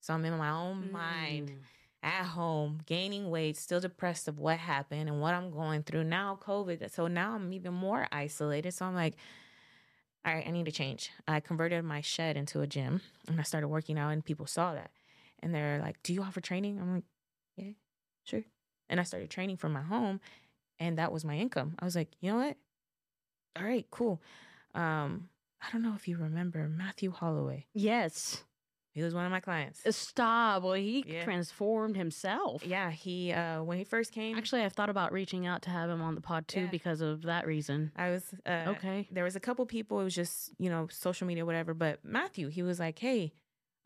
so 0.00 0.14
I'm 0.14 0.24
in 0.24 0.38
my 0.38 0.50
own 0.50 0.90
mind 0.90 1.50
Mm. 1.50 1.58
At 2.05 2.26
home, 2.26 2.80
gaining 2.86 3.30
weight, 3.30 3.57
still 3.57 3.80
depressed 3.80 4.28
of 4.28 4.38
what 4.38 4.59
happened 4.59 5.09
and 5.09 5.20
what 5.20 5.34
I'm 5.34 5.50
going 5.50 5.82
through. 5.82 6.05
Now, 6.05 6.38
COVID. 6.40 6.92
So 6.92 7.07
now 7.07 7.32
I'm 7.32 7.52
even 7.52 7.72
more 7.72 8.07
isolated. 8.12 8.74
So 8.74 8.84
I'm 8.84 8.94
like, 8.94 9.16
all 10.24 10.34
right, 10.34 10.46
I 10.46 10.50
need 10.50 10.66
to 10.66 10.72
change. 10.72 11.11
I 11.26 11.40
converted 11.40 11.82
my 11.84 12.02
shed 12.02 12.36
into 12.36 12.61
a 12.61 12.66
gym 12.66 13.00
and 13.26 13.40
I 13.40 13.42
started 13.42 13.68
working 13.68 13.98
out, 13.98 14.11
and 14.11 14.24
people 14.24 14.46
saw 14.46 14.74
that. 14.74 14.90
And 15.40 15.55
they're 15.55 15.80
like, 15.80 16.02
Do 16.02 16.14
you 16.14 16.22
offer 16.22 16.40
training? 16.40 16.78
I'm 16.80 16.94
like, 16.94 17.05
Yeah, 17.57 17.72
sure. 18.24 18.44
And 18.88 19.00
I 19.00 19.02
started 19.02 19.30
training 19.30 19.57
from 19.57 19.72
my 19.72 19.82
home, 19.82 20.20
and 20.78 20.98
that 20.98 21.12
was 21.12 21.24
my 21.24 21.36
income. 21.36 21.74
I 21.78 21.84
was 21.84 21.96
like, 21.96 22.09
You 22.20 22.32
know 22.32 22.38
what? 22.38 22.57
All 23.57 23.64
right, 23.64 23.86
cool. 23.90 24.22
Um, 24.74 25.28
I 25.62 25.72
don't 25.72 25.82
know 25.82 25.94
if 25.94 26.09
you 26.09 26.16
remember 26.16 26.68
Matthew 26.68 27.11
Holloway. 27.11 27.66
Yes. 27.72 28.44
He 28.95 29.03
was 29.03 29.12
one 29.12 29.24
of 29.26 29.30
my 29.32 29.40
clients. 29.40 29.82
Stop. 29.97 30.62
Well, 30.62 30.74
he 30.74 31.05
Yeah. 31.07 31.24
transformed 31.24 31.97
himself. 31.97 32.64
Yeah, 32.64 32.90
he 32.92 33.32
uh 33.32 33.62
when 33.64 33.76
he 33.76 33.84
first 33.84 34.12
came, 34.12 34.36
Actually, 34.38 34.62
I've 34.62 34.72
thought 34.72 34.88
about 34.88 35.12
reaching 35.12 35.47
out 35.47 35.62
to 35.62 35.70
have 35.70 35.90
him 35.90 36.01
on 36.01 36.14
the 36.14 36.20
pod 36.20 36.47
too 36.47 36.61
Yeah. 36.62 36.66
because 36.70 37.01
of 37.01 37.22
that 37.22 37.45
reason. 37.47 37.90
I 37.97 38.11
was 38.11 38.32
uh, 38.47 38.64
Okay. 38.68 39.09
There 39.11 39.24
was 39.24 39.34
a 39.36 39.40
couple 39.40 39.66
people. 39.66 40.01
It 40.01 40.05
was 40.05 40.14
just 40.14 40.53
you 40.59 40.70
know 40.70 40.86
social 40.90 41.26
media, 41.26 41.45
whatever. 41.45 41.74
But 41.74 42.05
Matthew, 42.05 42.49
he 42.49 42.62
was 42.62 42.78
like, 42.78 42.99
"Hey, 43.01 43.32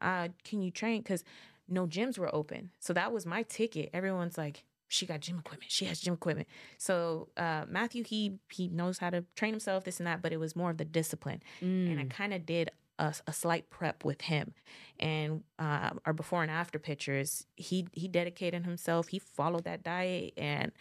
uh, 0.02 0.28
can 0.44 0.60
you 0.60 0.70
train?" 0.70 1.00
Because 1.00 1.24
no 1.68 1.86
gyms 1.86 2.18
were 2.18 2.32
open, 2.34 2.70
so 2.78 2.92
that 2.92 3.10
was 3.10 3.24
my 3.26 3.42
ticket. 3.44 3.88
Everyone's 3.94 4.36
like, 4.38 4.64
"She 4.88 5.06
got 5.06 5.20
gym 5.20 5.38
equipment. 5.38 5.72
She 5.72 5.86
has 5.86 6.00
gym 6.00 6.14
equipment." 6.14 6.48
So 6.76 7.28
uh, 7.38 7.64
Matthew, 7.66 8.04
he 8.04 8.38
he 8.50 8.68
knows 8.68 8.98
how 8.98 9.08
to 9.10 9.24
train 9.36 9.52
himself, 9.54 9.84
this 9.84 10.00
and 10.00 10.06
that. 10.06 10.20
But 10.20 10.32
it 10.32 10.38
was 10.38 10.54
more 10.54 10.70
of 10.70 10.76
the 10.76 10.84
discipline, 10.84 11.42
and 11.62 11.98
I 11.98 12.04
Mm. 12.04 12.10
kind 12.10 12.34
of 12.34 12.44
did. 12.44 12.70
A, 12.98 13.14
a 13.26 13.32
slight 13.32 13.70
prep 13.70 14.04
with 14.04 14.22
him, 14.22 14.54
and 14.98 15.42
uh, 15.58 15.90
our 16.04 16.12
before 16.12 16.42
and 16.42 16.50
after 16.50 16.78
pictures. 16.78 17.46
He 17.56 17.86
he 17.92 18.08
dedicated 18.08 18.64
himself. 18.64 19.08
He 19.08 19.18
followed 19.18 19.64
that 19.64 19.84
diet, 19.84 20.32
and 20.36 20.72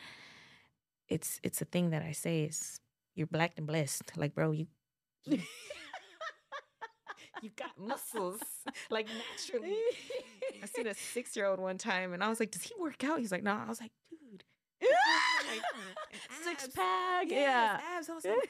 it's 1.10 1.40
it's 1.44 1.62
a 1.62 1.66
thing 1.66 1.90
that 1.92 2.02
I 2.02 2.12
say 2.12 2.44
is 2.44 2.80
you're 3.16 3.28
black 3.28 3.54
and 3.58 3.68
blessed. 3.68 4.18
Like, 4.18 4.36
bro, 4.36 4.52
you 4.52 4.68
you, 5.26 5.40
got 7.56 7.78
muscles 7.78 8.42
like 8.90 9.08
naturally. 9.08 9.78
I 10.64 10.66
seen 10.66 10.88
a 10.88 10.94
six 10.94 11.36
year 11.36 11.46
old 11.46 11.60
one 11.60 11.78
time, 11.78 12.14
and 12.14 12.24
I 12.24 12.30
was 12.30 12.40
like, 12.40 12.52
"Does 12.52 12.64
he 12.64 12.74
work 12.80 13.04
out?" 13.04 13.20
He's 13.20 13.32
like, 13.32 13.44
"No." 13.44 13.54
I 13.54 13.70
was 13.70 13.80
like, 13.80 13.92
"Dude, 14.07 14.07
like, 14.82 15.62
six 16.44 16.68
pack. 16.76 17.30
Yes, 17.30 17.40
Yeah. 17.42 17.80
abs." 17.98 18.10
I 18.10 18.14
was 18.16 18.26
like, 18.26 18.50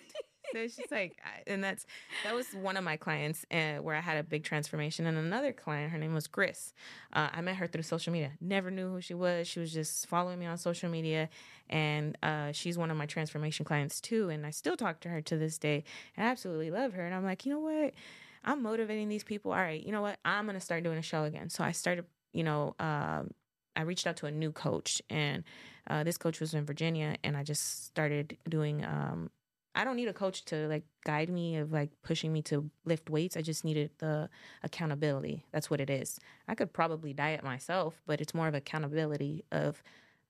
so 0.53 0.59
it's 0.59 0.77
just 0.77 0.91
like, 0.91 1.17
and 1.45 1.61
that's 1.61 1.85
that 2.23 2.33
was 2.33 2.47
one 2.53 2.77
of 2.77 2.83
my 2.83 2.95
clients 2.95 3.45
uh, 3.51 3.75
where 3.77 3.95
I 3.95 3.99
had 3.99 4.17
a 4.17 4.23
big 4.23 4.43
transformation. 4.45 5.05
And 5.05 5.17
another 5.17 5.51
client, 5.51 5.91
her 5.91 5.97
name 5.97 6.13
was 6.13 6.27
Chris. 6.27 6.73
Uh, 7.11 7.27
I 7.33 7.41
met 7.41 7.57
her 7.57 7.67
through 7.67 7.83
social 7.83 8.13
media. 8.13 8.31
Never 8.39 8.71
knew 8.71 8.89
who 8.89 9.01
she 9.01 9.13
was. 9.13 9.47
She 9.47 9.59
was 9.59 9.73
just 9.73 10.07
following 10.07 10.39
me 10.39 10.45
on 10.45 10.57
social 10.57 10.89
media, 10.89 11.27
and 11.69 12.17
uh, 12.23 12.53
she's 12.53 12.77
one 12.77 12.91
of 12.91 12.97
my 12.97 13.05
transformation 13.05 13.65
clients 13.65 13.99
too. 13.99 14.29
And 14.29 14.45
I 14.45 14.51
still 14.51 14.77
talk 14.77 15.01
to 15.01 15.09
her 15.09 15.21
to 15.23 15.37
this 15.37 15.57
day. 15.57 15.83
And 16.15 16.25
I 16.25 16.29
absolutely 16.29 16.71
love 16.71 16.93
her. 16.93 17.05
And 17.05 17.13
I'm 17.13 17.25
like, 17.25 17.45
you 17.45 17.51
know 17.53 17.59
what? 17.59 17.93
I'm 18.45 18.63
motivating 18.63 19.09
these 19.09 19.25
people. 19.25 19.51
All 19.51 19.57
right, 19.57 19.83
you 19.85 19.91
know 19.91 20.01
what? 20.01 20.17
I'm 20.23 20.45
gonna 20.45 20.61
start 20.61 20.83
doing 20.83 20.97
a 20.97 21.01
show 21.01 21.25
again. 21.25 21.49
So 21.49 21.63
I 21.65 21.73
started, 21.73 22.05
you 22.31 22.45
know, 22.45 22.73
um, 22.79 23.31
I 23.77 23.81
reached 23.83 24.07
out 24.07 24.17
to 24.17 24.25
a 24.25 24.31
new 24.31 24.51
coach, 24.51 25.01
and 25.09 25.43
uh, 25.89 26.03
this 26.03 26.17
coach 26.17 26.39
was 26.39 26.53
in 26.53 26.65
Virginia, 26.65 27.15
and 27.23 27.37
I 27.37 27.43
just 27.43 27.85
started 27.85 28.37
doing. 28.49 28.83
Um, 28.83 29.29
I 29.75 29.83
don't 29.83 29.95
need 29.95 30.07
a 30.07 30.13
coach 30.13 30.43
to 30.45 30.67
like 30.67 30.83
guide 31.05 31.29
me 31.29 31.57
of 31.57 31.71
like 31.71 31.91
pushing 32.03 32.33
me 32.33 32.41
to 32.43 32.67
lift 32.83 33.11
weights. 33.11 33.37
I 33.37 33.43
just 33.43 33.63
needed 33.63 33.91
the 33.99 34.27
accountability. 34.63 35.45
That's 35.51 35.69
what 35.69 35.79
it 35.79 35.91
is. 35.91 36.19
I 36.47 36.55
could 36.55 36.73
probably 36.73 37.13
diet 37.13 37.43
myself, 37.43 38.01
but 38.07 38.19
it's 38.19 38.33
more 38.33 38.47
of 38.47 38.55
accountability 38.55 39.45
of 39.51 39.83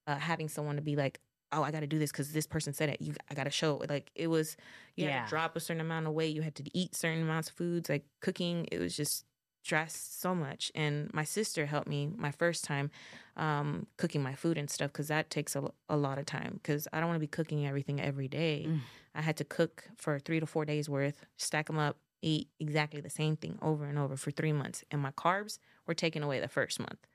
uh, 0.06 0.18
having 0.18 0.50
someone 0.50 0.76
to 0.76 0.82
be 0.82 0.98
like, 0.98 1.22
oh, 1.54 1.64
I 1.64 1.72
got 1.72 1.80
to 1.80 1.88
do 1.88 1.98
this 1.98 2.12
because 2.12 2.34
this 2.34 2.46
person 2.46 2.74
said 2.74 2.90
it. 2.90 3.02
You, 3.02 3.14
I 3.32 3.36
got 3.36 3.46
to 3.46 3.50
show. 3.50 3.80
it. 3.80 3.90
Like 3.90 4.12
it 4.16 4.28
was, 4.28 4.58
you 4.98 5.08
had 5.08 5.24
to 5.24 5.30
drop 5.30 5.56
a 5.56 5.62
certain 5.62 5.80
amount 5.80 6.08
of 6.08 6.14
weight. 6.14 6.36
You 6.36 6.42
had 6.42 6.56
to 6.56 6.64
eat 6.74 6.94
certain 6.94 7.22
amounts 7.22 7.50
of 7.50 7.56
foods. 7.56 7.90
Like 7.90 8.04
cooking, 8.20 8.68
it 8.70 8.80
was 8.80 8.98
just 8.98 9.24
stressed 9.68 10.22
so 10.22 10.34
much. 10.34 10.72
And 10.76 11.14
my 11.14 11.26
sister 11.26 11.66
helped 11.66 11.90
me 11.90 12.10
my 12.16 12.32
first 12.32 12.64
time 12.64 12.90
um, 13.36 13.86
cooking 13.98 14.24
my 14.24 14.34
food 14.34 14.58
and 14.58 14.70
stuff 14.70 14.94
because 14.94 15.10
that 15.10 15.30
takes 15.30 15.58
a, 15.58 15.64
a 15.90 15.98
lot 15.98 16.18
of 16.18 16.26
time. 16.26 16.54
Because 16.54 16.88
I 16.94 17.02
don't 17.02 17.10
want 17.10 17.18
to 17.18 17.28
be 17.28 17.28
cooking 17.28 17.68
everything 17.68 18.00
every 18.00 18.30
day. 18.30 18.66
Mm. 18.70 18.80
I 19.14 19.22
had 19.22 19.36
to 19.38 19.44
cook 19.44 19.84
for 19.98 20.20
three 20.20 20.40
to 20.40 20.46
four 20.46 20.64
days 20.64 20.88
worth, 20.88 21.26
stack 21.36 21.68
them 21.68 21.78
up, 21.78 21.98
eat 22.22 22.48
exactly 22.62 23.02
the 23.02 23.10
same 23.10 23.36
thing 23.36 23.60
over 23.62 23.84
and 23.84 24.00
over 24.00 24.16
for 24.16 24.32
three 24.32 24.54
months. 24.54 24.86
And 24.90 25.02
my 25.02 25.12
carbs 25.12 25.60
were 25.86 25.94
taken 25.94 26.24
away 26.24 26.40
the 26.40 26.48
first 26.48 26.80
month. 26.80 27.06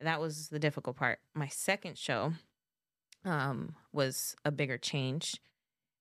That 0.00 0.20
was 0.20 0.48
the 0.48 0.60
difficult 0.60 0.94
part. 0.94 1.18
My 1.34 1.48
second 1.48 1.98
show 1.98 2.34
um, 3.24 3.74
was 3.92 4.36
a 4.44 4.52
bigger 4.52 4.78
change. 4.78 5.40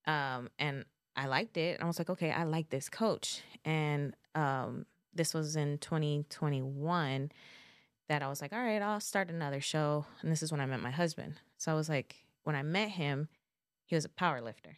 Um, 0.05 0.49
and 0.59 0.85
I 1.15 1.25
liked 1.25 1.57
it. 1.57 1.81
I 1.81 1.85
was 1.85 1.97
like, 1.97 2.11
okay, 2.11 2.29
I 2.29 2.43
like 2.43 2.69
this 2.69 2.89
coach. 2.89 3.41
And 3.65 4.13
um, 4.35 4.85
this 5.14 5.34
was 5.34 5.55
in 5.55 5.78
2021 5.80 7.32
that 8.07 8.24
I 8.24 8.28
was 8.28 8.41
like, 8.41 8.53
all 8.53 8.60
right, 8.60 8.82
I'll 8.82 8.99
start 8.99 9.30
another 9.30 9.62
show. 9.62 10.05
And 10.22 10.32
this 10.32 10.41
is 10.41 10.51
when 10.51 10.62
I 10.62 10.66
met 10.66 10.82
my 10.82 10.91
husband. 10.91 11.36
So 11.57 11.72
I 11.72 11.76
was 11.76 11.89
like, 11.89 12.16
when 12.43 12.55
I 12.55 12.64
met 12.64 12.89
him, 12.89 13.28
he 13.86 13.95
was 13.95 14.05
a 14.05 14.10
power 14.10 14.41
lifter. 14.41 14.78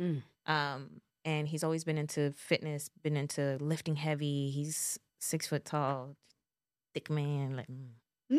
Mm. 0.00 0.22
Um, 0.46 1.00
and 1.24 1.46
he's 1.46 1.62
always 1.62 1.84
been 1.84 1.98
into 1.98 2.32
fitness, 2.32 2.90
been 3.02 3.16
into 3.16 3.58
lifting 3.60 3.96
heavy. 3.96 4.50
He's 4.50 4.98
six 5.20 5.46
foot 5.46 5.64
tall, 5.64 6.16
thick 6.94 7.10
man. 7.10 7.56
Like, 7.56 7.68
mm. 7.68 8.38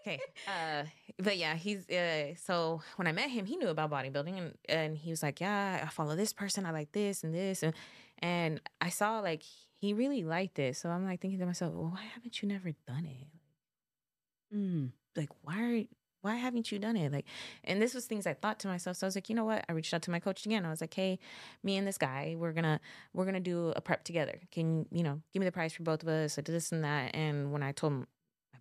okay, 0.00 0.20
uh, 0.46 0.84
but 1.18 1.36
yeah, 1.36 1.54
he's 1.54 1.88
uh, 1.88 2.34
so 2.36 2.82
when 2.96 3.08
I 3.08 3.12
met 3.12 3.30
him, 3.30 3.46
he 3.46 3.56
knew 3.56 3.68
about 3.68 3.90
bodybuilding, 3.90 4.38
and 4.38 4.54
and 4.68 4.98
he 4.98 5.10
was 5.10 5.22
like, 5.22 5.40
yeah, 5.40 5.80
I 5.82 5.88
follow 5.88 6.14
this 6.14 6.32
person, 6.32 6.66
I 6.66 6.70
like 6.70 6.92
this 6.92 7.24
and 7.24 7.34
this, 7.34 7.62
and 7.62 7.74
and 8.18 8.60
I 8.80 8.90
saw 8.90 9.20
like 9.20 9.42
he 9.82 9.92
really 9.92 10.22
liked 10.22 10.60
it. 10.60 10.76
So 10.76 10.88
I'm 10.90 11.04
like 11.04 11.20
thinking 11.20 11.40
to 11.40 11.46
myself, 11.46 11.74
well, 11.74 11.90
why 11.90 12.04
haven't 12.14 12.40
you 12.40 12.48
never 12.48 12.70
done 12.86 13.04
it? 13.04 14.56
Mm. 14.56 14.90
Like, 15.16 15.30
why 15.42 15.60
are 15.60 15.84
why 16.20 16.36
haven't 16.36 16.70
you 16.70 16.78
done 16.78 16.96
it? 16.96 17.10
Like, 17.10 17.26
and 17.64 17.82
this 17.82 17.92
was 17.92 18.06
things 18.06 18.28
I 18.28 18.34
thought 18.34 18.60
to 18.60 18.68
myself. 18.68 18.96
So 18.96 19.04
I 19.04 19.08
was 19.08 19.16
like, 19.16 19.28
you 19.28 19.34
know 19.34 19.44
what? 19.44 19.64
I 19.68 19.72
reached 19.72 19.92
out 19.92 20.02
to 20.02 20.12
my 20.12 20.20
coach 20.20 20.46
again. 20.46 20.64
I 20.64 20.70
was 20.70 20.80
like, 20.80 20.94
hey, 20.94 21.18
me 21.64 21.76
and 21.76 21.84
this 21.84 21.98
guy, 21.98 22.36
we're 22.38 22.52
gonna 22.52 22.78
we're 23.12 23.24
gonna 23.24 23.40
do 23.40 23.72
a 23.74 23.80
prep 23.80 24.04
together. 24.04 24.40
Can 24.52 24.86
you 24.92 25.02
know 25.02 25.20
give 25.32 25.40
me 25.40 25.46
the 25.46 25.52
price 25.52 25.72
for 25.72 25.82
both 25.82 26.04
of 26.04 26.08
us? 26.08 26.38
I 26.38 26.42
did 26.42 26.54
this 26.54 26.70
and 26.70 26.84
that. 26.84 27.16
And 27.16 27.52
when 27.52 27.64
I 27.64 27.72
told 27.72 27.92
my 27.92 28.04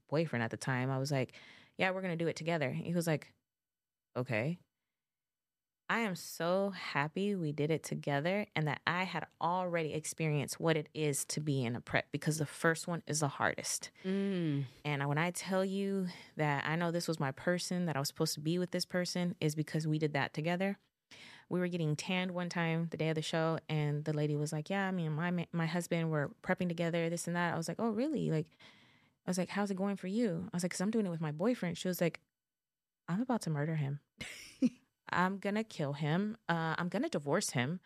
boyfriend 0.09 0.41
at 0.41 0.49
the 0.49 0.57
time, 0.57 0.89
I 0.89 0.97
was 0.97 1.11
like, 1.11 1.33
yeah, 1.77 1.91
we're 1.91 2.01
gonna 2.01 2.15
do 2.15 2.27
it 2.27 2.35
together. 2.35 2.71
He 2.71 2.95
was 2.95 3.05
like, 3.05 3.31
okay. 4.17 4.57
I 5.91 5.99
am 5.99 6.15
so 6.15 6.69
happy 6.69 7.35
we 7.35 7.51
did 7.51 7.69
it 7.69 7.83
together 7.83 8.45
and 8.55 8.65
that 8.65 8.79
I 8.87 9.03
had 9.03 9.25
already 9.41 9.93
experienced 9.93 10.57
what 10.57 10.77
it 10.77 10.87
is 10.93 11.25
to 11.25 11.41
be 11.41 11.65
in 11.65 11.75
a 11.75 11.81
prep 11.81 12.05
because 12.13 12.37
the 12.37 12.45
first 12.45 12.87
one 12.87 13.03
is 13.07 13.19
the 13.19 13.27
hardest. 13.27 13.91
Mm. 14.05 14.63
And 14.85 15.05
when 15.09 15.17
I 15.17 15.31
tell 15.31 15.65
you 15.65 16.07
that 16.37 16.63
I 16.65 16.77
know 16.77 16.91
this 16.91 17.09
was 17.09 17.19
my 17.19 17.31
person, 17.31 17.87
that 17.87 17.97
I 17.97 17.99
was 17.99 18.07
supposed 18.07 18.35
to 18.35 18.39
be 18.39 18.57
with 18.57 18.71
this 18.71 18.85
person, 18.85 19.35
is 19.41 19.53
because 19.53 19.85
we 19.85 19.99
did 19.99 20.13
that 20.13 20.33
together. 20.33 20.77
We 21.49 21.59
were 21.59 21.67
getting 21.67 21.97
tanned 21.97 22.31
one 22.31 22.47
time 22.47 22.87
the 22.89 22.95
day 22.95 23.09
of 23.09 23.15
the 23.15 23.21
show, 23.21 23.59
and 23.67 24.05
the 24.05 24.13
lady 24.13 24.37
was 24.37 24.53
like, 24.53 24.69
"Yeah, 24.69 24.87
I 24.87 24.91
mean, 24.91 25.11
my 25.11 25.45
my 25.51 25.65
husband 25.65 26.09
were 26.09 26.31
prepping 26.41 26.69
together, 26.69 27.09
this 27.09 27.27
and 27.27 27.35
that." 27.35 27.53
I 27.53 27.57
was 27.57 27.67
like, 27.67 27.81
"Oh, 27.81 27.89
really?" 27.89 28.31
Like, 28.31 28.47
I 29.27 29.29
was 29.29 29.37
like, 29.37 29.49
"How's 29.49 29.71
it 29.71 29.75
going 29.75 29.97
for 29.97 30.07
you?" 30.07 30.47
I 30.53 30.55
was 30.55 30.63
like, 30.63 30.71
"Cause 30.71 30.79
I'm 30.79 30.91
doing 30.91 31.05
it 31.05 31.09
with 31.09 31.19
my 31.19 31.33
boyfriend." 31.33 31.77
She 31.77 31.89
was 31.89 31.99
like, 31.99 32.21
"I'm 33.09 33.21
about 33.21 33.41
to 33.41 33.49
murder 33.49 33.75
him. 33.75 33.99
I'm 35.11 35.37
gonna 35.37 35.63
kill 35.63 35.93
him. 35.93 36.37
Uh, 36.49 36.75
I'm 36.77 36.89
gonna 36.89 37.09
divorce 37.09 37.51
him." 37.51 37.79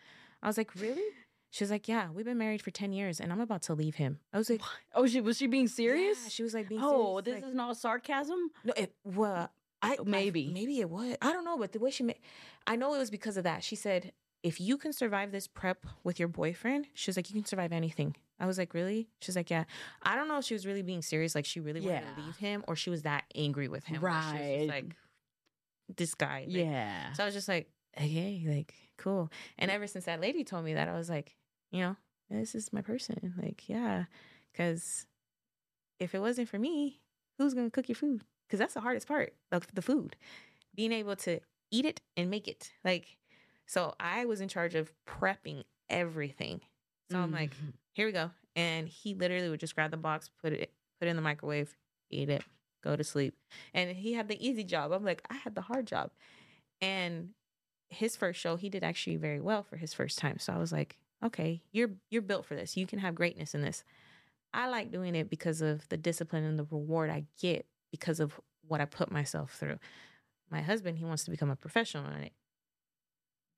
I 0.44 0.48
was 0.48 0.58
like, 0.58 0.74
"Really?" 0.76 1.04
She 1.52 1.64
was 1.64 1.72
like, 1.72 1.88
"Yeah, 1.88 2.10
we've 2.12 2.26
been 2.26 2.38
married 2.38 2.62
for 2.62 2.72
ten 2.72 2.92
years, 2.92 3.20
and 3.22 3.32
I'm 3.32 3.40
about 3.42 3.62
to 3.64 3.74
leave 3.74 3.96
him." 3.96 4.20
I 4.34 4.38
was 4.38 4.50
like, 4.50 4.62
Oh, 4.94 5.08
she 5.08 5.22
was 5.22 5.38
she 5.38 5.48
being 5.48 5.68
serious? 5.68 6.20
yeah, 6.24 6.30
she 6.30 6.44
was 6.44 6.54
like 6.54 6.68
being 6.70 6.82
oh, 6.84 7.22
serious, 7.22 7.26
this 7.26 7.36
like- 7.44 7.50
is 7.50 7.56
not 7.56 7.78
sarcasm. 7.78 8.50
no, 8.64 8.74
it 8.76 8.94
well, 9.04 9.50
I 9.82 9.98
Maybe. 10.04 10.48
I, 10.50 10.54
maybe 10.54 10.80
it 10.80 10.90
was. 10.90 11.16
I 11.22 11.32
don't 11.32 11.46
know, 11.46 11.58
but 11.58 11.72
the 11.72 11.80
way 11.80 11.92
she 11.92 12.04
made, 12.04 12.20
I 12.68 12.76
know 12.76 12.94
it 12.94 12.98
was 13.00 13.10
because 13.12 13.38
of 13.38 13.44
that. 13.46 13.64
She 13.64 13.76
said, 13.76 14.12
"If 14.44 14.60
you 14.60 14.78
can 14.78 14.92
survive 14.94 15.32
this 15.32 15.48
prep 15.48 15.86
with 16.04 16.20
your 16.20 16.28
boyfriend, 16.28 16.88
she 16.94 17.10
was 17.10 17.16
like, 17.18 17.30
you 17.30 17.36
can 17.36 17.46
survive 17.46 17.72
anything." 17.72 18.16
I 18.38 18.46
was 18.48 18.58
like, 18.58 18.74
"Really?" 18.74 19.08
She's 19.22 19.36
like, 19.38 19.50
"Yeah." 19.50 19.64
I 20.04 20.16
don't 20.18 20.28
know 20.28 20.38
if 20.40 20.44
she 20.46 20.54
was 20.56 20.66
really 20.68 20.82
being 20.82 21.02
serious, 21.02 21.36
like 21.36 21.46
she 21.46 21.62
really 21.62 21.80
wanted 21.80 22.02
Yeah. 22.04 22.16
to 22.16 22.22
leave 22.22 22.36
him, 22.38 22.66
or 22.68 22.76
she 22.76 22.90
was 22.90 23.04
that 23.04 23.24
angry 23.34 23.70
with 23.70 23.86
him. 23.86 24.02
where 24.02 24.12
she 24.12 24.18
was 24.34 24.34
Right. 24.34 24.68
like 24.68 24.96
this 25.96 26.16
guy. 26.16 26.46
like- 26.48 26.56
Yeah. 26.58 27.14
So 27.14 27.24
I 27.24 27.26
was 27.26 27.36
just 27.36 27.48
like, 27.48 27.70
okay, 27.98 28.44
like 28.48 28.74
cool. 28.98 29.32
And 29.58 29.70
ever 29.72 29.88
since 29.88 30.06
that 30.06 30.22
lady 30.22 30.44
told 30.44 30.66
me 30.66 30.74
that, 30.74 30.88
I 30.88 30.94
was 30.98 31.10
like, 31.10 31.36
you 31.72 31.82
know, 31.82 31.96
this 32.30 32.56
is 32.56 32.72
my 32.74 32.82
person. 32.82 33.34
Like, 33.42 33.68
yeah, 33.70 34.06
because 34.52 35.06
if 36.00 36.14
it 36.16 36.20
wasn't 36.20 36.50
for 36.50 36.60
me, 36.60 37.02
who's 37.38 37.54
gonna 37.54 37.70
cook 37.70 37.88
your 37.90 37.96
food? 37.96 38.24
Because 38.48 38.60
that's 38.60 38.74
the 38.74 38.82
hardest 38.82 39.08
part, 39.08 39.34
like 39.52 39.74
the 39.74 39.82
food, 39.82 40.16
being 40.76 40.92
able 40.92 41.16
to 41.18 41.40
eat 41.72 41.86
it 41.86 42.02
and 42.16 42.30
make 42.30 42.48
it. 42.48 42.72
Like, 42.84 43.18
so 43.66 43.96
I 44.00 44.26
was 44.26 44.42
in 44.42 44.48
charge 44.48 44.76
of 44.76 44.94
prepping 45.08 45.64
everything. 45.90 46.62
So 47.12 47.20
I'm 47.20 47.32
like, 47.32 47.52
Mhm. 47.52 47.74
here 47.94 48.06
we 48.08 48.12
go. 48.12 48.32
And 48.56 48.88
he 48.88 49.14
literally 49.14 49.50
would 49.50 49.60
just 49.60 49.76
grab 49.76 49.92
the 49.92 49.98
box, 49.98 50.30
put 50.42 50.54
it 50.54 50.72
put 51.00 51.08
it 51.08 51.12
in 51.12 51.16
the 51.18 51.22
microwave, 51.22 51.76
eat 52.10 52.30
it, 52.30 52.44
go 52.86 52.96
to 52.96 53.04
sleep. 53.04 53.36
And 53.74 53.92
he 53.92 54.14
had 54.14 54.28
the 54.28 54.48
easy 54.48 54.64
job. 54.64 54.92
I'm 54.92 55.04
like, 55.04 55.24
I 55.30 55.36
had 55.36 55.56
the 55.56 55.62
hard 55.62 55.88
job. 55.88 56.12
And 56.82 57.30
his 57.90 58.16
first 58.16 58.40
show, 58.40 58.56
he 58.56 58.70
did 58.70 58.84
actually 58.84 59.18
very 59.18 59.42
well 59.42 59.64
for 59.64 59.78
his 59.78 59.94
first 59.94 60.18
time. 60.18 60.40
So 60.40 60.54
I 60.54 60.58
was 60.58 60.72
like, 60.72 60.98
okay, 61.24 61.62
you're 61.72 61.92
you're 62.10 62.22
built 62.22 62.46
for 62.46 62.56
this. 62.56 62.78
You 62.78 62.88
can 62.88 63.00
have 63.00 63.16
greatness 63.16 63.56
in 63.56 63.62
this. 63.62 63.84
I 64.54 64.70
like 64.70 64.92
doing 64.92 65.16
it 65.16 65.30
because 65.30 65.62
of 65.62 65.88
the 65.90 65.98
discipline 65.98 66.46
and 66.46 66.58
the 66.58 66.68
reward 66.70 67.10
I 67.10 67.26
get 67.42 67.66
because 67.92 68.20
of 68.20 68.40
what 68.68 68.82
I 68.82 68.86
put 68.86 69.12
myself 69.12 69.52
through. 69.54 69.80
My 70.50 70.62
husband, 70.62 70.98
he 70.98 71.06
wants 71.06 71.26
to 71.26 71.32
become 71.32 71.50
a 71.50 71.56
professional 71.56 72.06
in 72.12 72.24
it. 72.24 72.34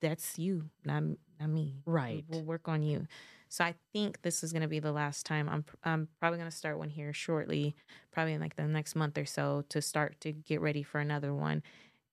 That's 0.01 0.39
you, 0.39 0.69
not 0.85 1.03
not 1.39 1.49
me. 1.49 1.75
Right. 1.85 2.23
We'll 2.27 2.43
work 2.43 2.67
on 2.67 2.81
you. 2.81 3.07
So 3.49 3.63
I 3.63 3.75
think 3.93 4.21
this 4.21 4.43
is 4.43 4.51
going 4.51 4.61
to 4.61 4.67
be 4.67 4.79
the 4.79 4.91
last 4.91 5.25
time. 5.25 5.49
I'm 5.49 5.65
I'm 5.83 6.07
probably 6.19 6.39
going 6.39 6.49
to 6.49 6.55
start 6.55 6.77
one 6.77 6.89
here 6.89 7.13
shortly, 7.13 7.75
probably 8.11 8.33
in 8.33 8.41
like 8.41 8.55
the 8.55 8.63
next 8.63 8.95
month 8.95 9.17
or 9.17 9.25
so 9.25 9.63
to 9.69 9.81
start 9.81 10.19
to 10.21 10.31
get 10.31 10.61
ready 10.61 10.83
for 10.83 10.99
another 10.99 11.33
one. 11.33 11.63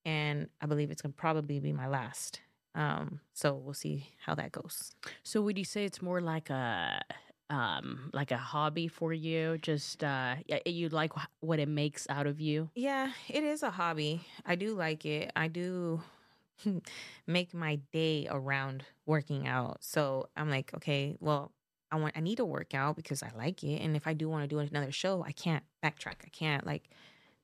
And 0.05 0.49
I 0.61 0.67
believe 0.67 0.91
it's 0.91 1.03
going 1.03 1.13
to 1.13 1.17
probably 1.17 1.61
be 1.61 1.73
my 1.73 1.89
last. 1.89 2.41
Um, 2.75 3.21
so 3.33 3.55
we'll 3.55 3.75
see 3.75 4.09
how 4.25 4.35
that 4.35 4.53
goes. 4.53 4.93
So 5.23 5.41
would 5.43 5.57
you 5.57 5.65
say 5.65 5.85
it's 5.85 6.03
more 6.03 6.21
like 6.21 6.51
a 6.51 7.01
um 7.51 8.11
like 8.13 8.31
a 8.31 8.37
hobby 8.37 8.89
for 8.89 9.13
you? 9.13 9.59
Just 9.59 10.03
uh 10.03 10.37
you 10.67 10.89
like 10.89 11.13
what 11.41 11.59
it 11.59 11.69
makes 11.69 12.07
out 12.09 12.27
of 12.27 12.41
you? 12.41 12.71
Yeah, 12.75 13.13
it 13.29 13.45
is 13.45 13.63
a 13.63 13.71
hobby. 13.71 14.23
I 14.45 14.57
do 14.57 14.75
like 14.75 15.05
it. 15.05 15.31
I 15.37 15.49
do 15.49 16.03
make 17.27 17.55
my 17.55 17.81
day 17.93 18.27
around 18.31 18.85
working 19.07 19.47
out. 19.47 19.79
So 19.81 20.29
I'm 20.37 20.51
like, 20.51 20.73
okay, 20.75 21.17
well, 21.21 21.53
I 21.91 21.97
want 21.97 22.17
I 22.17 22.21
need 22.21 22.37
to 22.37 22.45
work 22.45 22.75
out 22.75 22.97
because 22.97 23.23
I 23.23 23.31
like 23.37 23.63
it. 23.63 23.81
And 23.81 23.97
if 23.97 24.07
I 24.07 24.15
do 24.15 24.29
want 24.29 24.43
to 24.43 24.49
do 24.49 24.59
another 24.59 24.93
show, 24.93 25.25
I 25.25 25.33
can't 25.33 25.65
backtrack. 25.83 26.25
I 26.25 26.31
can't 26.33 26.67
like 26.67 26.91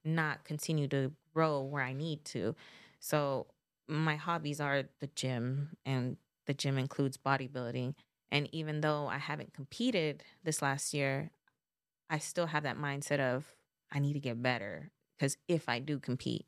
not 0.05 0.45
continue 0.45 0.89
to 0.89 1.13
grow 1.35 1.63
where 1.63 1.83
I 1.83 1.93
need 1.93 2.25
to. 2.27 2.55
So 2.99 3.47
my 3.87 4.17
hobbies 4.17 4.61
are 4.61 4.85
the 5.01 5.09
gym 5.09 5.77
and 5.85 6.17
the 6.47 6.55
gym 6.55 6.79
includes 6.79 7.17
bodybuilding. 7.17 7.95
And 8.33 8.49
even 8.53 8.81
though 8.81 9.07
I 9.07 9.19
haven't 9.19 9.55
competed 9.55 10.23
this 10.45 10.63
last 10.63 10.95
year, 10.95 11.31
I 12.09 12.19
still 12.19 12.47
have 12.47 12.63
that 12.65 12.79
mindset 12.79 13.21
of 13.21 13.55
I 13.93 13.99
need 13.99 14.15
to 14.15 14.21
get 14.21 14.43
better 14.43 14.91
because 15.17 15.37
if 15.49 15.69
I 15.69 15.79
do 15.81 15.99
compete, 15.99 16.47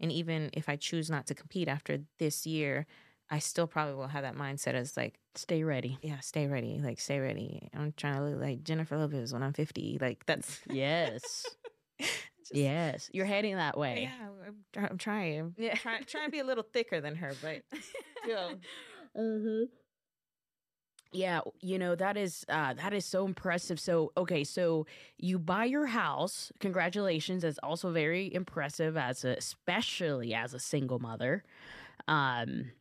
and 0.00 0.10
even 0.12 0.50
if 0.52 0.68
I 0.68 0.76
choose 0.76 1.08
not 1.10 1.26
to 1.26 1.34
compete 1.34 1.68
after 1.68 1.98
this 2.18 2.46
year, 2.46 2.86
I 3.30 3.38
still 3.40 3.66
probably 3.66 3.94
will 3.94 4.08
have 4.08 4.22
that 4.22 4.36
mindset 4.36 4.74
as 4.74 4.96
like, 4.96 5.18
Stay 5.34 5.64
ready. 5.64 5.98
yeah, 6.02 6.20
stay 6.20 6.46
ready, 6.46 6.80
like 6.82 6.98
stay 7.00 7.18
ready. 7.20 7.68
I'm 7.74 7.92
trying 7.96 8.16
to 8.16 8.22
look 8.24 8.40
like 8.40 8.62
Jennifer 8.62 8.96
Lopez 8.96 9.32
when 9.32 9.42
I'm 9.42 9.52
50. 9.52 9.98
Like 10.00 10.24
that's 10.26 10.60
Yes. 10.70 11.44
just- 12.00 12.54
yes. 12.54 13.10
You're 13.12 13.26
heading 13.26 13.56
that 13.56 13.76
way. 13.76 14.08
Yeah, 14.10 14.28
I'm, 14.78 14.86
I'm 14.90 14.98
trying. 14.98 15.54
Yeah. 15.58 15.74
trying, 15.74 16.04
trying 16.04 16.26
to 16.26 16.30
be 16.30 16.38
a 16.38 16.44
little 16.44 16.64
thicker 16.72 17.00
than 17.00 17.16
her, 17.16 17.32
but 17.42 17.62
still. 18.24 18.52
hmm 19.16 19.64
Yeah, 21.12 21.40
you 21.60 21.78
know 21.78 21.94
that 21.94 22.16
is 22.16 22.44
uh 22.48 22.74
that 22.74 22.92
is 22.92 23.04
so 23.06 23.24
impressive. 23.24 23.80
So 23.80 24.12
okay, 24.16 24.44
so 24.44 24.86
you 25.18 25.38
buy 25.38 25.64
your 25.64 25.86
house. 25.86 26.52
Congratulations. 26.60 27.42
That's 27.42 27.58
also 27.58 27.90
very 27.92 28.32
impressive 28.34 28.96
as 28.96 29.24
a 29.24 29.30
especially 29.36 30.34
as 30.34 30.52
a 30.52 30.58
single 30.58 30.98
mother. 30.98 31.44
Um 32.08 32.72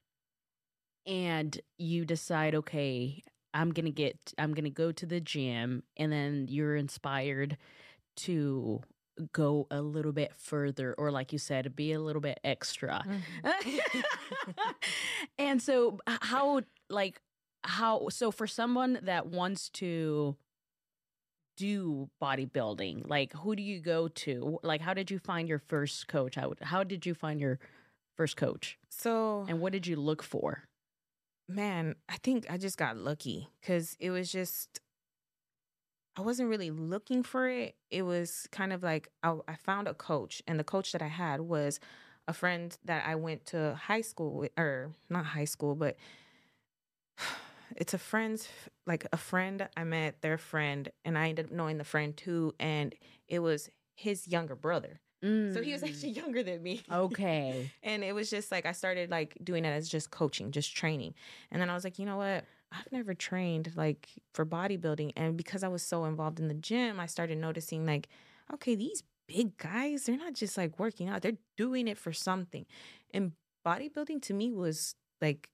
and 1.06 1.60
you 1.78 2.06
decide, 2.06 2.56
okay, 2.56 3.24
I'm 3.54 3.72
gonna 3.72 3.92
get 3.92 4.34
I'm 4.38 4.54
gonna 4.54 4.70
go 4.70 4.92
to 4.92 5.06
the 5.06 5.20
gym 5.20 5.84
and 5.98 6.12
then 6.12 6.48
you're 6.50 6.76
inspired 6.76 7.58
to 8.18 8.82
go 9.34 9.68
a 9.72 9.82
little 9.82 10.12
bit 10.12 10.34
further 10.36 10.94
or 10.98 11.12
like 11.12 11.32
you 11.32 11.40
said, 11.40 11.76
be 11.76 11.94
a 11.94 12.00
little 12.00 12.22
bit 12.22 12.40
extra. 12.44 13.06
and 15.38 15.62
so 15.62 16.00
how 16.08 16.62
like 16.90 17.22
how 17.66 18.08
so 18.10 18.32
for 18.32 18.48
someone 18.48 19.00
that 19.04 19.28
wants 19.28 19.70
to 19.70 20.36
do 21.58 22.10
bodybuilding 22.22 23.10
like 23.10 23.34
who 23.34 23.56
do 23.56 23.64
you 23.64 23.80
go 23.80 24.08
to? 24.10 24.60
Like 24.64 24.82
how 24.82 24.94
did 24.94 25.10
you 25.10 25.20
find 25.20 25.48
your 25.48 25.60
first 25.60 26.08
coach? 26.08 26.36
How, 26.36 26.54
how 26.62 26.84
did 26.84 27.06
you 27.06 27.14
find 27.14 27.40
your 27.40 27.60
first 28.16 28.38
coach? 28.38 28.78
So 28.90 29.46
and 29.48 29.60
what 29.60 29.74
did 29.74 29.88
you 29.88 29.96
look 29.96 30.24
for? 30.24 30.64
Man, 31.48 31.96
I 32.10 32.18
think 32.18 32.48
I 32.50 32.58
just 32.58 32.78
got 32.78 32.98
lucky 32.98 33.50
because 33.62 33.96
it 34.00 34.10
was 34.10 34.32
just, 34.32 34.80
I 36.18 36.22
wasn't 36.22 36.50
really 36.50 36.72
looking 36.72 37.22
for 37.22 37.48
it. 37.48 37.76
It 37.92 38.02
was 38.02 38.48
kind 38.52 38.74
of 38.74 38.82
like 38.82 39.10
I, 39.22 39.36
I 39.48 39.56
found 39.56 39.88
a 39.88 39.94
coach, 39.94 40.42
and 40.48 40.60
the 40.60 40.64
coach 40.64 40.92
that 40.94 41.04
I 41.04 41.08
had 41.08 41.42
was 41.42 41.80
a 42.28 42.34
friend 42.34 42.76
that 42.86 43.06
I 43.06 43.14
went 43.14 43.46
to 43.48 43.76
high 43.76 44.02
school 44.02 44.34
with, 44.34 44.52
or 44.58 44.90
not 45.08 45.26
high 45.26 45.46
school, 45.46 45.76
but 45.76 45.98
it's 47.76 47.94
a 47.94 47.98
friend's, 47.98 48.48
like 48.86 49.06
a 49.12 49.18
friend 49.18 49.68
I 49.76 49.84
met, 49.84 50.22
their 50.22 50.38
friend, 50.38 50.90
and 51.04 51.18
I 51.18 51.30
ended 51.30 51.46
up 51.48 51.52
knowing 51.52 51.78
the 51.78 51.84
friend 51.84 52.16
too, 52.16 52.54
and 52.60 52.94
it 53.28 53.40
was 53.40 53.70
his 53.96 54.28
younger 54.28 54.56
brother. 54.56 55.00
So 55.24 55.62
he 55.64 55.72
was 55.74 55.82
Mm. 55.82 55.88
actually 55.88 56.10
younger 56.22 56.44
than 56.44 56.62
me. 56.62 56.84
okay. 56.92 57.72
and 57.84 58.04
it 58.04 58.14
was 58.14 58.30
just 58.30 58.52
like 58.52 58.66
I 58.68 58.74
started 58.74 59.10
like 59.10 59.36
doing 59.44 59.66
it 59.66 59.70
as 59.70 59.90
just 59.90 60.12
coaching, 60.12 60.52
just 60.52 60.76
training. 60.76 61.16
And 61.52 61.60
then 61.62 61.70
I 61.70 61.74
was 61.74 61.84
like, 61.84 61.98
you 61.98 62.06
know 62.06 62.18
what? 62.18 62.46
I've 62.72 62.92
never 62.92 63.14
trained 63.16 63.72
like 63.76 64.10
for 64.34 64.46
bodybuilding. 64.46 65.14
And 65.16 65.36
because 65.36 65.64
I 65.64 65.68
was 65.68 65.82
so 65.82 66.06
involved 66.06 66.40
in 66.40 66.48
the 66.48 66.54
gym, 66.54 67.00
I 67.00 67.08
started 67.08 67.38
noticing 67.40 67.86
like, 67.88 68.08
okay, 68.54 68.76
these 68.76 69.02
big 69.28 69.58
guys, 69.58 70.04
they're 70.04 70.18
not 70.18 70.34
just 70.36 70.58
like 70.58 70.78
working 70.78 71.10
out, 71.10 71.24
they're 71.24 71.38
doing 71.58 71.88
it 71.88 71.98
for 71.98 72.14
something. 72.14 72.66
And 73.12 73.32
bodybuilding 73.66 74.22
to 74.24 74.34
me 74.36 74.52
was 74.52 74.94
like, 75.22 75.50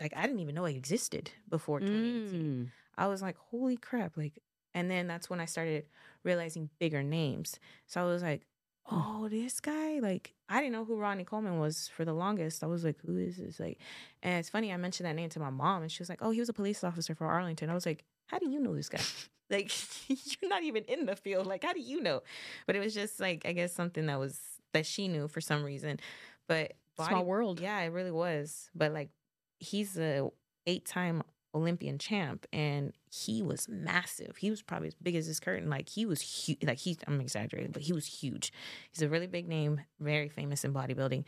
like 0.00 0.12
I 0.16 0.22
didn't 0.26 0.40
even 0.40 0.54
know 0.54 0.64
it 0.64 0.76
existed 0.76 1.30
before 1.48 1.80
2018. 1.80 2.40
Mm. 2.40 2.70
I 2.98 3.06
was 3.08 3.22
like, 3.22 3.36
holy 3.36 3.76
crap. 3.76 4.16
Like, 4.16 4.42
and 4.74 4.90
then 4.90 5.06
that's 5.06 5.28
when 5.28 5.40
I 5.40 5.44
started 5.44 5.84
realizing 6.24 6.70
bigger 6.78 7.02
names. 7.02 7.58
So 7.86 8.00
I 8.00 8.04
was 8.04 8.22
like, 8.22 8.42
oh, 8.90 9.28
this 9.30 9.60
guy, 9.60 9.98
like, 10.00 10.34
I 10.48 10.60
didn't 10.60 10.72
know 10.72 10.84
who 10.84 10.96
Ronnie 10.96 11.24
Coleman 11.24 11.58
was 11.58 11.88
for 11.88 12.04
the 12.04 12.12
longest. 12.12 12.62
I 12.62 12.66
was 12.66 12.84
like, 12.84 12.96
who 13.04 13.16
is 13.16 13.36
this? 13.36 13.58
Like, 13.58 13.78
and 14.22 14.38
it's 14.38 14.48
funny, 14.50 14.72
I 14.72 14.76
mentioned 14.76 15.08
that 15.08 15.14
name 15.14 15.28
to 15.30 15.40
my 15.40 15.50
mom, 15.50 15.82
and 15.82 15.90
she 15.90 16.00
was 16.00 16.08
like, 16.08 16.20
oh, 16.22 16.30
he 16.30 16.40
was 16.40 16.48
a 16.48 16.52
police 16.52 16.84
officer 16.84 17.14
for 17.14 17.26
Arlington. 17.26 17.68
I 17.68 17.74
was 17.74 17.86
like, 17.86 18.04
how 18.26 18.38
do 18.38 18.48
you 18.48 18.60
know 18.60 18.74
this 18.74 18.88
guy? 18.88 19.00
like, 19.50 19.72
you're 20.08 20.48
not 20.48 20.62
even 20.62 20.84
in 20.84 21.06
the 21.06 21.16
field. 21.16 21.46
Like, 21.46 21.64
how 21.64 21.72
do 21.72 21.80
you 21.80 22.00
know? 22.00 22.22
But 22.66 22.76
it 22.76 22.80
was 22.80 22.94
just 22.94 23.18
like, 23.20 23.44
I 23.44 23.52
guess 23.52 23.72
something 23.72 24.06
that 24.06 24.18
was, 24.18 24.38
that 24.72 24.86
she 24.86 25.08
knew 25.08 25.26
for 25.28 25.40
some 25.40 25.64
reason. 25.64 25.98
But 26.46 26.74
Small 26.96 27.24
world. 27.24 27.60
yeah, 27.60 27.80
it 27.80 27.88
really 27.88 28.10
was. 28.10 28.70
But 28.74 28.92
like, 28.92 29.10
he's 29.58 29.98
a 29.98 30.28
eight 30.66 30.84
time 30.84 31.22
Olympian 31.54 31.98
champ, 31.98 32.46
and 32.52 32.92
he 33.10 33.42
was 33.42 33.68
massive. 33.68 34.36
He 34.36 34.50
was 34.50 34.62
probably 34.62 34.88
as 34.88 34.94
big 34.94 35.14
as 35.16 35.26
this 35.26 35.40
curtain. 35.40 35.70
Like 35.70 35.88
he 35.88 36.04
was 36.04 36.20
huge. 36.20 36.58
Like 36.62 36.78
he's 36.78 36.98
I'm 37.06 37.20
exaggerating, 37.20 37.72
but 37.72 37.82
he 37.82 37.92
was 37.92 38.06
huge. 38.06 38.52
He's 38.90 39.02
a 39.02 39.08
really 39.08 39.26
big 39.26 39.48
name, 39.48 39.80
very 40.00 40.28
famous 40.28 40.64
in 40.64 40.72
bodybuilding, 40.74 41.24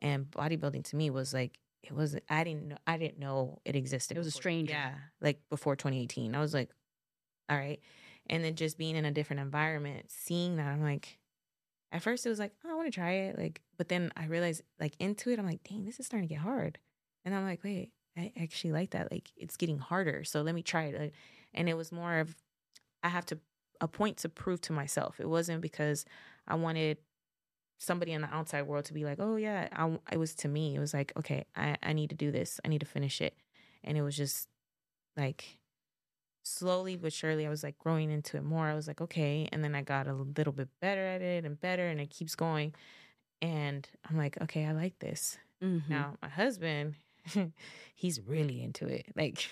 and 0.00 0.30
bodybuilding 0.30 0.84
to 0.84 0.96
me 0.96 1.10
was 1.10 1.34
like 1.34 1.58
it 1.82 1.92
was. 1.92 2.16
I 2.30 2.44
didn't 2.44 2.68
know. 2.68 2.76
I 2.86 2.96
didn't 2.96 3.18
know 3.18 3.58
it 3.64 3.74
existed. 3.74 4.16
It 4.16 4.20
was 4.20 4.28
a 4.28 4.30
before- 4.30 4.40
stranger. 4.40 4.72
Yeah, 4.74 4.94
like 5.20 5.40
before 5.50 5.74
2018, 5.74 6.34
I 6.34 6.40
was 6.40 6.54
like, 6.54 6.70
all 7.50 7.56
right. 7.56 7.80
And 8.30 8.44
then 8.44 8.54
just 8.54 8.78
being 8.78 8.94
in 8.94 9.04
a 9.04 9.10
different 9.10 9.40
environment, 9.40 10.04
seeing 10.08 10.54
that, 10.56 10.68
I'm 10.68 10.80
like, 10.80 11.18
at 11.90 12.02
first 12.02 12.24
it 12.24 12.28
was 12.28 12.38
like, 12.38 12.52
oh, 12.64 12.70
I 12.70 12.74
want 12.74 12.86
to 12.86 12.92
try 12.94 13.10
it. 13.14 13.36
Like, 13.36 13.60
but 13.76 13.88
then 13.88 14.12
I 14.16 14.26
realized, 14.26 14.62
like, 14.78 14.94
into 15.00 15.30
it, 15.30 15.40
I'm 15.40 15.46
like, 15.46 15.64
dang, 15.68 15.84
this 15.84 15.98
is 15.98 16.06
starting 16.06 16.28
to 16.28 16.34
get 16.36 16.40
hard. 16.42 16.78
And 17.24 17.34
I'm 17.34 17.44
like, 17.44 17.62
wait, 17.64 17.90
I 18.16 18.32
actually 18.40 18.72
like 18.72 18.90
that. 18.90 19.10
Like, 19.10 19.30
it's 19.36 19.56
getting 19.56 19.78
harder. 19.78 20.24
So 20.24 20.42
let 20.42 20.54
me 20.54 20.62
try 20.62 20.84
it. 20.84 21.14
And 21.54 21.68
it 21.68 21.76
was 21.76 21.92
more 21.92 22.18
of, 22.18 22.36
I 23.02 23.08
have 23.08 23.26
to, 23.26 23.38
a 23.80 23.88
point 23.88 24.18
to 24.18 24.28
prove 24.28 24.60
to 24.62 24.72
myself. 24.72 25.20
It 25.20 25.28
wasn't 25.28 25.60
because 25.60 26.04
I 26.46 26.54
wanted 26.54 26.98
somebody 27.78 28.12
in 28.12 28.22
the 28.22 28.32
outside 28.32 28.62
world 28.62 28.84
to 28.86 28.94
be 28.94 29.04
like, 29.04 29.18
oh, 29.20 29.36
yeah, 29.36 29.68
I, 29.72 29.98
it 30.12 30.18
was 30.18 30.34
to 30.36 30.48
me. 30.48 30.74
It 30.76 30.78
was 30.78 30.94
like, 30.94 31.12
okay, 31.16 31.46
I, 31.56 31.76
I 31.82 31.92
need 31.92 32.10
to 32.10 32.16
do 32.16 32.30
this. 32.30 32.60
I 32.64 32.68
need 32.68 32.80
to 32.80 32.86
finish 32.86 33.20
it. 33.20 33.34
And 33.82 33.98
it 33.98 34.02
was 34.02 34.16
just 34.16 34.48
like, 35.16 35.58
slowly 36.44 36.96
but 36.96 37.12
surely 37.12 37.46
I 37.46 37.50
was 37.50 37.62
like 37.62 37.78
growing 37.78 38.10
into 38.10 38.36
it 38.36 38.44
more. 38.44 38.66
I 38.66 38.74
was 38.74 38.88
like, 38.88 39.00
okay. 39.00 39.48
And 39.52 39.62
then 39.62 39.74
I 39.74 39.82
got 39.82 40.08
a 40.08 40.14
little 40.14 40.52
bit 40.52 40.68
better 40.80 41.04
at 41.04 41.22
it 41.22 41.44
and 41.44 41.60
better 41.60 41.86
and 41.88 42.00
it 42.00 42.10
keeps 42.10 42.34
going. 42.34 42.74
And 43.40 43.88
I'm 44.08 44.16
like, 44.16 44.40
okay, 44.42 44.66
I 44.66 44.72
like 44.72 44.98
this. 44.98 45.38
Mhm. 45.62 45.88
Now, 45.88 46.16
my 46.22 46.28
husband, 46.28 46.94
he's 47.94 48.20
really 48.20 48.62
into 48.62 48.86
it. 48.86 49.06
Like 49.16 49.48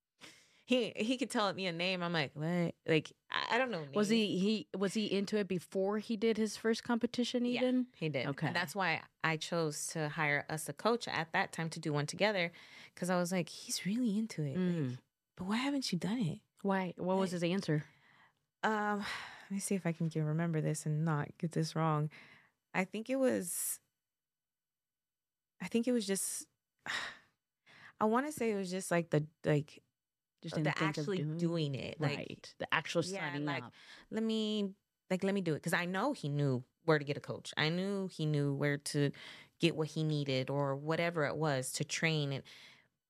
he 0.64 0.92
he 0.96 1.16
could 1.16 1.30
tell 1.30 1.52
me 1.52 1.66
a 1.66 1.72
name. 1.72 2.02
I'm 2.02 2.12
like, 2.12 2.30
what? 2.34 2.74
Like 2.86 3.12
I, 3.30 3.54
I 3.54 3.58
don't 3.58 3.70
know. 3.70 3.84
Was 3.94 4.08
he 4.08 4.38
he 4.38 4.66
was 4.76 4.94
he 4.94 5.06
into 5.06 5.36
it 5.38 5.48
before 5.48 5.98
he 5.98 6.16
did 6.16 6.36
his 6.36 6.56
first 6.56 6.82
competition? 6.84 7.44
Yeah. 7.44 7.60
Even 7.60 7.86
He 7.94 8.08
did. 8.08 8.26
Okay. 8.28 8.48
And 8.48 8.56
that's 8.56 8.74
why 8.74 9.00
I 9.24 9.36
chose 9.36 9.86
to 9.88 10.08
hire 10.08 10.44
us 10.48 10.68
a 10.68 10.72
coach 10.72 11.08
at 11.08 11.32
that 11.32 11.52
time 11.52 11.68
to 11.70 11.80
do 11.80 11.92
one 11.92 12.06
together. 12.06 12.52
Cause 12.94 13.10
I 13.10 13.16
was 13.16 13.30
like, 13.32 13.48
he's 13.48 13.84
really 13.84 14.16
into 14.18 14.42
it. 14.42 14.56
Like, 14.56 14.74
Mm. 14.74 14.98
but 15.36 15.46
why 15.46 15.56
haven't 15.56 15.92
you 15.92 15.98
done 15.98 16.18
it? 16.18 16.38
why? 16.62 16.94
What 16.96 17.18
was 17.18 17.30
his 17.30 17.42
answer? 17.44 17.84
Um, 18.64 18.98
let 18.98 19.50
me 19.52 19.58
see 19.60 19.74
if 19.76 19.86
I 19.86 19.92
can 19.92 20.10
remember 20.16 20.60
this 20.60 20.86
and 20.86 21.04
not 21.04 21.28
get 21.38 21.52
this 21.52 21.76
wrong. 21.76 22.10
I 22.74 22.84
think 22.84 23.08
it 23.08 23.16
was. 23.16 23.78
I 25.62 25.68
think 25.68 25.86
it 25.86 25.92
was 25.92 26.06
just. 26.06 26.46
I 28.00 28.04
want 28.04 28.26
to 28.26 28.32
say 28.32 28.50
it 28.50 28.56
was 28.56 28.70
just 28.70 28.90
like 28.90 29.10
the 29.10 29.24
like 29.44 29.82
Just 30.42 30.54
the 30.54 30.62
didn't 30.62 30.78
think 30.78 30.90
of 30.96 31.02
actually 31.02 31.22
doing, 31.38 31.74
it. 31.74 32.00
Like, 32.00 32.16
right, 32.18 32.54
the 32.58 32.72
actual 32.72 33.02
yeah, 33.04 33.20
signing 33.32 33.46
like, 33.46 33.64
up. 33.64 33.72
let 34.10 34.22
me 34.22 34.70
like 35.10 35.24
let 35.24 35.34
me 35.34 35.40
do 35.40 35.52
it 35.52 35.56
because 35.62 35.72
I 35.72 35.86
know 35.86 36.12
he 36.12 36.28
knew 36.28 36.62
where 36.84 36.98
to 36.98 37.04
get 37.04 37.16
a 37.16 37.20
coach. 37.20 37.52
I 37.56 37.68
knew 37.68 38.08
he 38.08 38.26
knew 38.26 38.52
where 38.54 38.76
to 38.78 39.10
get 39.60 39.74
what 39.74 39.88
he 39.88 40.02
needed 40.04 40.50
or 40.50 40.76
whatever 40.76 41.24
it 41.26 41.36
was 41.36 41.72
to 41.72 41.84
train 41.84 42.32
and. 42.32 42.42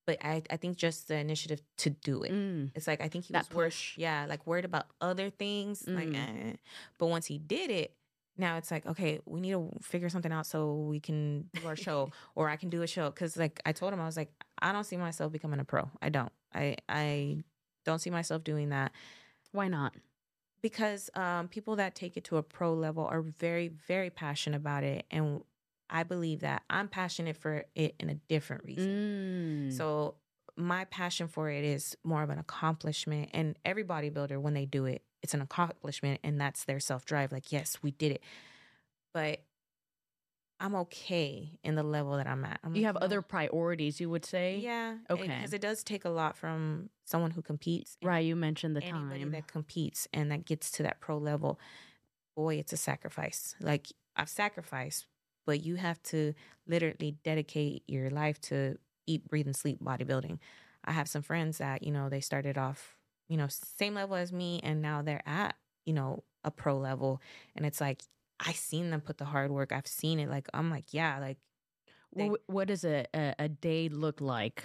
But 0.06 0.18
I, 0.24 0.40
I 0.50 0.56
think 0.56 0.76
just 0.76 1.08
the 1.08 1.16
initiative 1.16 1.60
to 1.78 1.90
do 1.90 2.22
it. 2.22 2.30
Mm. 2.30 2.70
It's 2.76 2.86
like 2.86 3.00
I 3.00 3.08
think 3.08 3.24
he 3.24 3.32
That 3.32 3.48
was 3.48 3.56
worried, 3.56 3.66
push. 3.72 3.98
yeah, 3.98 4.24
like 4.28 4.46
worried 4.46 4.64
about 4.64 4.86
other 5.00 5.30
things. 5.30 5.82
Like, 5.84 6.06
Mm. 6.10 6.52
eh. 6.52 6.56
but 6.96 7.08
once 7.08 7.26
he 7.26 7.38
did 7.38 7.70
it, 7.70 7.92
now 8.38 8.56
it's 8.56 8.70
like, 8.70 8.86
okay, 8.86 9.20
we 9.24 9.40
need 9.40 9.52
to 9.52 9.70
figure 9.80 10.08
something 10.08 10.32
out 10.32 10.46
so 10.46 10.74
we 10.74 11.00
can 11.00 11.48
do 11.54 11.66
our 11.66 11.76
show, 11.76 12.10
or 12.34 12.48
I 12.48 12.56
can 12.56 12.68
do 12.68 12.82
a 12.82 12.86
show. 12.86 13.10
Because 13.10 13.36
like 13.36 13.60
I 13.64 13.72
told 13.72 13.92
him, 13.92 14.00
I 14.00 14.06
was 14.06 14.16
like, 14.16 14.30
I 14.60 14.72
don't 14.72 14.84
see 14.84 14.96
myself 14.96 15.32
becoming 15.32 15.60
a 15.60 15.64
pro. 15.64 15.90
I 16.02 16.08
don't. 16.08 16.32
I 16.54 16.76
I 16.88 17.38
don't 17.84 18.00
see 18.00 18.10
myself 18.10 18.42
doing 18.42 18.70
that 18.70 18.92
Why 19.52 19.68
not? 19.68 19.94
because 20.62 21.08
um, 21.14 21.46
people 21.46 21.76
that 21.76 21.94
take 21.94 22.16
it 22.16 22.24
to 22.24 22.36
a 22.38 22.42
pro 22.42 22.74
level 22.74 23.04
are 23.04 23.20
very 23.22 23.68
very 23.68 24.10
passionate 24.10 24.56
about 24.56 24.82
it, 24.82 25.04
and 25.10 25.42
I 25.88 26.02
believe 26.02 26.40
that 26.40 26.62
I'm 26.68 26.88
passionate 26.88 27.36
for 27.36 27.64
it 27.74 27.94
in 28.00 28.10
a 28.10 28.14
different 28.14 28.64
reason. 28.64 29.70
Mm. 29.70 29.76
So 29.76 30.16
my 30.56 30.84
passion 30.86 31.28
for 31.28 31.50
it 31.50 31.64
is 31.64 31.96
more 32.02 32.22
of 32.22 32.30
an 32.30 32.38
accomplishment. 32.38 33.30
And 33.32 33.56
every 33.64 33.84
bodybuilder, 33.84 34.40
when 34.40 34.54
they 34.54 34.64
do 34.64 34.86
it, 34.86 35.02
it's 35.26 35.34
an 35.34 35.42
accomplishment 35.42 36.20
and 36.22 36.40
that's 36.40 36.64
their 36.64 36.80
self 36.80 37.04
drive. 37.04 37.32
Like, 37.32 37.50
yes, 37.50 37.78
we 37.82 37.90
did 37.90 38.12
it. 38.12 38.22
But 39.12 39.40
I'm 40.60 40.74
okay 40.76 41.58
in 41.64 41.74
the 41.74 41.82
level 41.82 42.16
that 42.16 42.26
I'm 42.26 42.44
at. 42.44 42.60
I'm 42.62 42.74
you 42.74 42.82
like, 42.82 42.86
have 42.86 42.94
know, 42.94 43.00
other 43.04 43.22
priorities, 43.22 44.00
you 44.00 44.08
would 44.08 44.24
say. 44.24 44.60
Yeah. 44.62 44.96
Okay. 45.10 45.26
Because 45.26 45.52
it 45.52 45.60
does 45.60 45.82
take 45.82 46.04
a 46.04 46.10
lot 46.10 46.36
from 46.36 46.90
someone 47.04 47.32
who 47.32 47.42
competes. 47.42 47.98
Right. 48.02 48.24
You 48.24 48.36
mentioned 48.36 48.76
the 48.76 48.82
Anybody 48.82 49.20
time. 49.20 49.32
that 49.32 49.48
competes 49.48 50.06
and 50.14 50.30
that 50.30 50.44
gets 50.44 50.70
to 50.72 50.82
that 50.84 51.00
pro 51.00 51.18
level, 51.18 51.58
boy, 52.36 52.54
it's 52.54 52.72
a 52.72 52.76
sacrifice. 52.76 53.54
Like 53.60 53.88
I've 54.14 54.28
sacrificed, 54.28 55.06
but 55.44 55.64
you 55.64 55.74
have 55.74 56.02
to 56.04 56.34
literally 56.66 57.16
dedicate 57.24 57.82
your 57.86 58.10
life 58.10 58.40
to 58.42 58.78
eat, 59.06 59.28
breathe, 59.28 59.46
and 59.46 59.56
sleep 59.56 59.82
bodybuilding. 59.82 60.38
I 60.84 60.92
have 60.92 61.08
some 61.08 61.22
friends 61.22 61.58
that, 61.58 61.82
you 61.82 61.90
know, 61.90 62.08
they 62.08 62.20
started 62.20 62.56
off, 62.56 62.95
you 63.28 63.36
know, 63.36 63.46
same 63.48 63.94
level 63.94 64.16
as 64.16 64.32
me 64.32 64.60
and 64.62 64.80
now 64.82 65.02
they're 65.02 65.22
at, 65.26 65.56
you 65.84 65.92
know, 65.92 66.22
a 66.44 66.50
pro 66.50 66.78
level. 66.78 67.20
And 67.54 67.66
it's 67.66 67.80
like 67.80 68.02
I 68.38 68.52
seen 68.52 68.90
them 68.90 69.00
put 69.00 69.18
the 69.18 69.24
hard 69.24 69.50
work. 69.50 69.72
I've 69.72 69.86
seen 69.86 70.18
it. 70.20 70.28
Like 70.28 70.48
I'm 70.54 70.70
like, 70.70 70.92
yeah, 70.92 71.18
like 71.18 71.38
they- 72.14 72.28
Wh- 72.28 72.48
what 72.50 72.68
does 72.68 72.84
a, 72.84 73.04
a, 73.14 73.34
a 73.38 73.48
day 73.48 73.88
look 73.88 74.20
like 74.20 74.62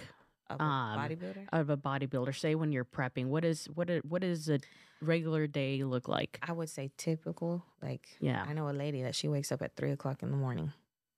Of 0.48 0.60
a 0.60 0.62
Um, 0.62 0.98
bodybuilder. 0.98 1.46
of 1.52 1.70
a 1.70 1.76
bodybuilder? 1.76 2.34
Say 2.36 2.54
when 2.54 2.72
you're 2.72 2.84
prepping, 2.84 3.26
what 3.26 3.44
is 3.44 3.66
what 3.74 3.88
a, 3.90 3.98
what 4.08 4.22
does 4.22 4.48
a 4.48 4.58
regular 5.00 5.46
day 5.46 5.82
look 5.82 6.06
like? 6.08 6.38
I 6.42 6.52
would 6.52 6.68
say 6.70 6.90
typical. 6.96 7.64
Like 7.82 8.08
Yeah. 8.20 8.44
I 8.46 8.52
know 8.52 8.68
a 8.68 8.72
lady 8.84 9.02
that 9.02 9.14
she 9.14 9.28
wakes 9.28 9.50
up 9.50 9.62
at 9.62 9.74
three 9.76 9.90
o'clock 9.92 10.22
in 10.22 10.30
the 10.30 10.36
morning 10.36 10.72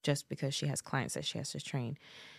just 0.05 0.29
because 0.29 0.55
she 0.55 0.69
has 0.69 0.81
clients 0.81 1.15
that 1.15 1.25
she 1.25 1.39
has 1.39 1.51
to 1.51 1.61
train. 1.61 1.99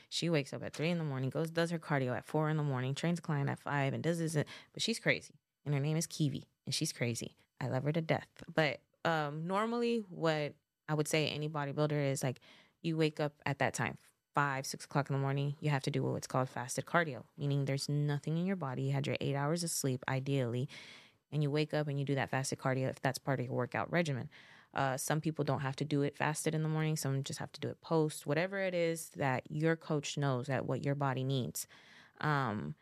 She 0.09 0.30
wakes 0.30 0.53
up 0.53 0.63
at 0.63 0.74
three 0.74 0.89
in 0.89 0.97
the 0.97 1.03
morning, 1.03 1.30
goes 1.30 1.49
does 1.49 1.72
her 1.72 1.80
cardio 1.80 2.16
at 2.16 2.26
four 2.26 2.49
in 2.49 2.55
the 2.55 2.63
morning, 2.63 2.95
trains 2.95 3.20
a 3.20 3.22
client 3.22 3.49
at 3.49 3.59
five, 3.59 3.93
and 3.93 4.01
does 4.01 4.20
this. 4.20 4.36
But 4.36 4.82
she's 4.82 4.99
crazy, 4.99 5.34
and 5.66 5.74
her 5.74 5.80
name 5.82 5.97
is 5.97 6.07
Kiwi, 6.07 6.45
and 6.66 6.74
she's 6.74 6.93
crazy. 6.93 7.36
I 7.59 7.68
love 7.68 7.84
her 7.84 7.91
to 7.91 8.01
death. 8.01 8.28
But 8.53 8.80
um, 9.03 9.47
normally, 9.47 10.03
what 10.09 10.53
I 10.88 10.93
would 10.93 11.07
say 11.07 11.28
any 11.28 11.49
bodybuilder 11.49 12.11
is 12.11 12.24
like, 12.24 12.39
you 12.82 12.95
wake 12.95 13.20
up 13.20 13.34
at 13.45 13.59
that 13.59 13.74
time, 13.74 13.97
five, 14.36 14.66
six 14.66 14.86
o'clock 14.86 15.09
in 15.09 15.16
the 15.16 15.22
morning. 15.22 15.55
You 15.59 15.72
have 15.72 15.82
to 15.84 15.91
do 15.91 16.03
what's 16.03 16.28
called 16.28 16.49
fasted 16.49 16.86
cardio, 16.86 17.24
meaning 17.38 17.66
there's 17.66 17.89
nothing 17.89 18.38
in 18.38 18.45
your 18.45 18.55
body. 18.55 18.84
You 18.84 18.91
had 18.93 19.07
your 19.07 19.18
eight 19.20 19.36
hours 19.36 19.63
of 19.63 19.72
sleep, 19.72 20.03
ideally, 20.07 20.70
and 21.32 21.41
you 21.41 21.49
wake 21.49 21.74
up 21.74 21.88
and 21.88 21.99
you 21.99 22.05
do 22.05 22.16
that 22.16 22.30
fasted 22.30 22.59
cardio 22.59 22.89
if 22.89 23.01
that's 23.01 23.18
part 23.18 23.39
of 23.39 23.47
your 23.47 23.55
workout 23.55 23.91
regimen. 23.91 24.30
Uh, 24.76 24.97
some 24.97 25.21
people 25.21 25.45
don't 25.45 25.61
have 25.61 25.76
to 25.78 25.86
do 25.86 26.01
it 26.01 26.17
fasted 26.17 26.53
in 26.53 26.63
the 26.63 26.69
morning. 26.69 26.95
Some 26.95 27.23
just 27.23 27.39
have 27.39 27.51
to 27.53 27.61
do 27.61 27.69
it 27.69 27.80
post. 27.82 28.28
Whatever 28.28 28.59
it 28.59 28.73
is 28.73 29.09
that 29.15 29.43
your 29.49 29.76
coach 29.76 30.17
knows 30.17 30.47
that 30.47 30.65
what 30.65 30.84
your 30.84 30.95
body 30.95 31.23
needs. 31.23 31.67
Um, 32.19 32.76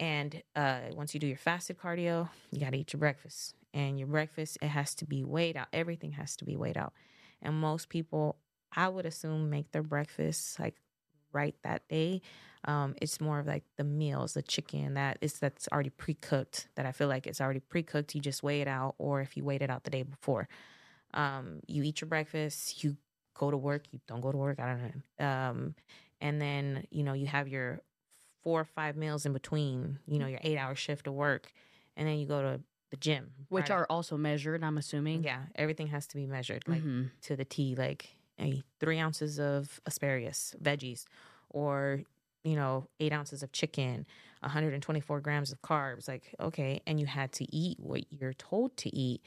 and 0.00 0.42
uh, 0.56 0.80
once 0.94 1.14
you 1.14 1.20
do 1.20 1.28
your 1.28 1.36
fasted 1.36 1.78
cardio, 1.78 2.28
you 2.50 2.60
got 2.60 2.72
to 2.72 2.78
eat 2.78 2.92
your 2.92 2.98
breakfast. 2.98 3.54
And 3.72 3.98
your 3.98 4.08
breakfast, 4.08 4.58
it 4.60 4.68
has 4.68 4.94
to 4.96 5.04
be 5.04 5.22
weighed 5.22 5.56
out. 5.56 5.68
Everything 5.72 6.12
has 6.12 6.36
to 6.36 6.44
be 6.44 6.56
weighed 6.56 6.76
out. 6.76 6.92
And 7.40 7.54
most 7.54 7.88
people, 7.88 8.36
I 8.74 8.88
would 8.88 9.06
assume, 9.06 9.48
make 9.48 9.70
their 9.70 9.82
breakfast 9.82 10.58
like 10.58 10.74
right 11.32 11.54
that 11.62 11.86
day. 11.88 12.20
Um, 12.64 12.94
it's 13.00 13.20
more 13.20 13.38
of 13.38 13.46
like 13.46 13.64
the 13.76 13.84
meals, 13.84 14.34
the 14.34 14.42
chicken 14.42 14.94
that 14.94 15.18
is 15.20 15.38
that's 15.38 15.68
already 15.72 15.90
pre 15.90 16.14
cooked. 16.14 16.68
That 16.76 16.86
I 16.86 16.92
feel 16.92 17.08
like 17.08 17.26
it's 17.26 17.40
already 17.40 17.60
pre 17.60 17.82
cooked. 17.82 18.14
You 18.14 18.20
just 18.20 18.42
weigh 18.42 18.60
it 18.60 18.68
out, 18.68 18.94
or 18.98 19.20
if 19.20 19.36
you 19.36 19.44
weighed 19.44 19.62
it 19.62 19.70
out 19.70 19.84
the 19.84 19.90
day 19.90 20.02
before. 20.02 20.48
Um, 21.14 21.60
you 21.66 21.82
eat 21.82 22.00
your 22.00 22.08
breakfast, 22.08 22.82
you 22.82 22.96
go 23.34 23.50
to 23.50 23.56
work, 23.56 23.84
you 23.92 24.00
don't 24.06 24.20
go 24.20 24.32
to 24.32 24.38
work, 24.38 24.58
I 24.60 24.66
don't 24.68 24.82
know. 25.18 25.26
Um, 25.26 25.74
and 26.20 26.40
then, 26.40 26.86
you 26.90 27.02
know, 27.02 27.12
you 27.12 27.26
have 27.26 27.48
your 27.48 27.80
four 28.42 28.60
or 28.60 28.64
five 28.64 28.96
meals 28.96 29.26
in 29.26 29.32
between, 29.32 29.98
you 30.06 30.18
know, 30.18 30.26
your 30.26 30.40
eight 30.42 30.58
hour 30.58 30.74
shift 30.74 31.06
of 31.06 31.14
work, 31.14 31.52
and 31.96 32.08
then 32.08 32.18
you 32.18 32.26
go 32.26 32.42
to 32.42 32.60
the 32.90 32.96
gym. 32.96 33.32
Which 33.48 33.70
right? 33.70 33.76
are 33.78 33.86
also 33.88 34.16
measured, 34.16 34.64
I'm 34.64 34.78
assuming. 34.78 35.22
yeah, 35.24 35.42
everything 35.54 35.88
has 35.88 36.06
to 36.08 36.16
be 36.16 36.26
measured 36.26 36.64
like 36.68 36.82
Mhm. 36.82 37.10
to 37.22 37.36
the 37.36 37.44
T, 37.44 37.74
like 37.74 38.16
a 38.40 38.62
three 38.80 38.98
ounces 38.98 39.38
of 39.38 39.80
asparagus, 39.86 40.54
veggies, 40.62 41.04
or 41.50 42.02
you 42.44 42.56
know, 42.56 42.88
eight 42.98 43.12
ounces 43.12 43.44
of 43.44 43.52
chicken, 43.52 44.04
124 44.40 45.20
grams 45.20 45.52
of 45.52 45.62
carbs. 45.62 46.08
Like, 46.08 46.34
okay, 46.40 46.80
and 46.86 46.98
you 46.98 47.06
had 47.06 47.30
to 47.34 47.44
eat 47.54 47.78
what 47.78 48.04
you're 48.12 48.34
told 48.34 48.76
to 48.78 48.94
eat. 48.94 49.22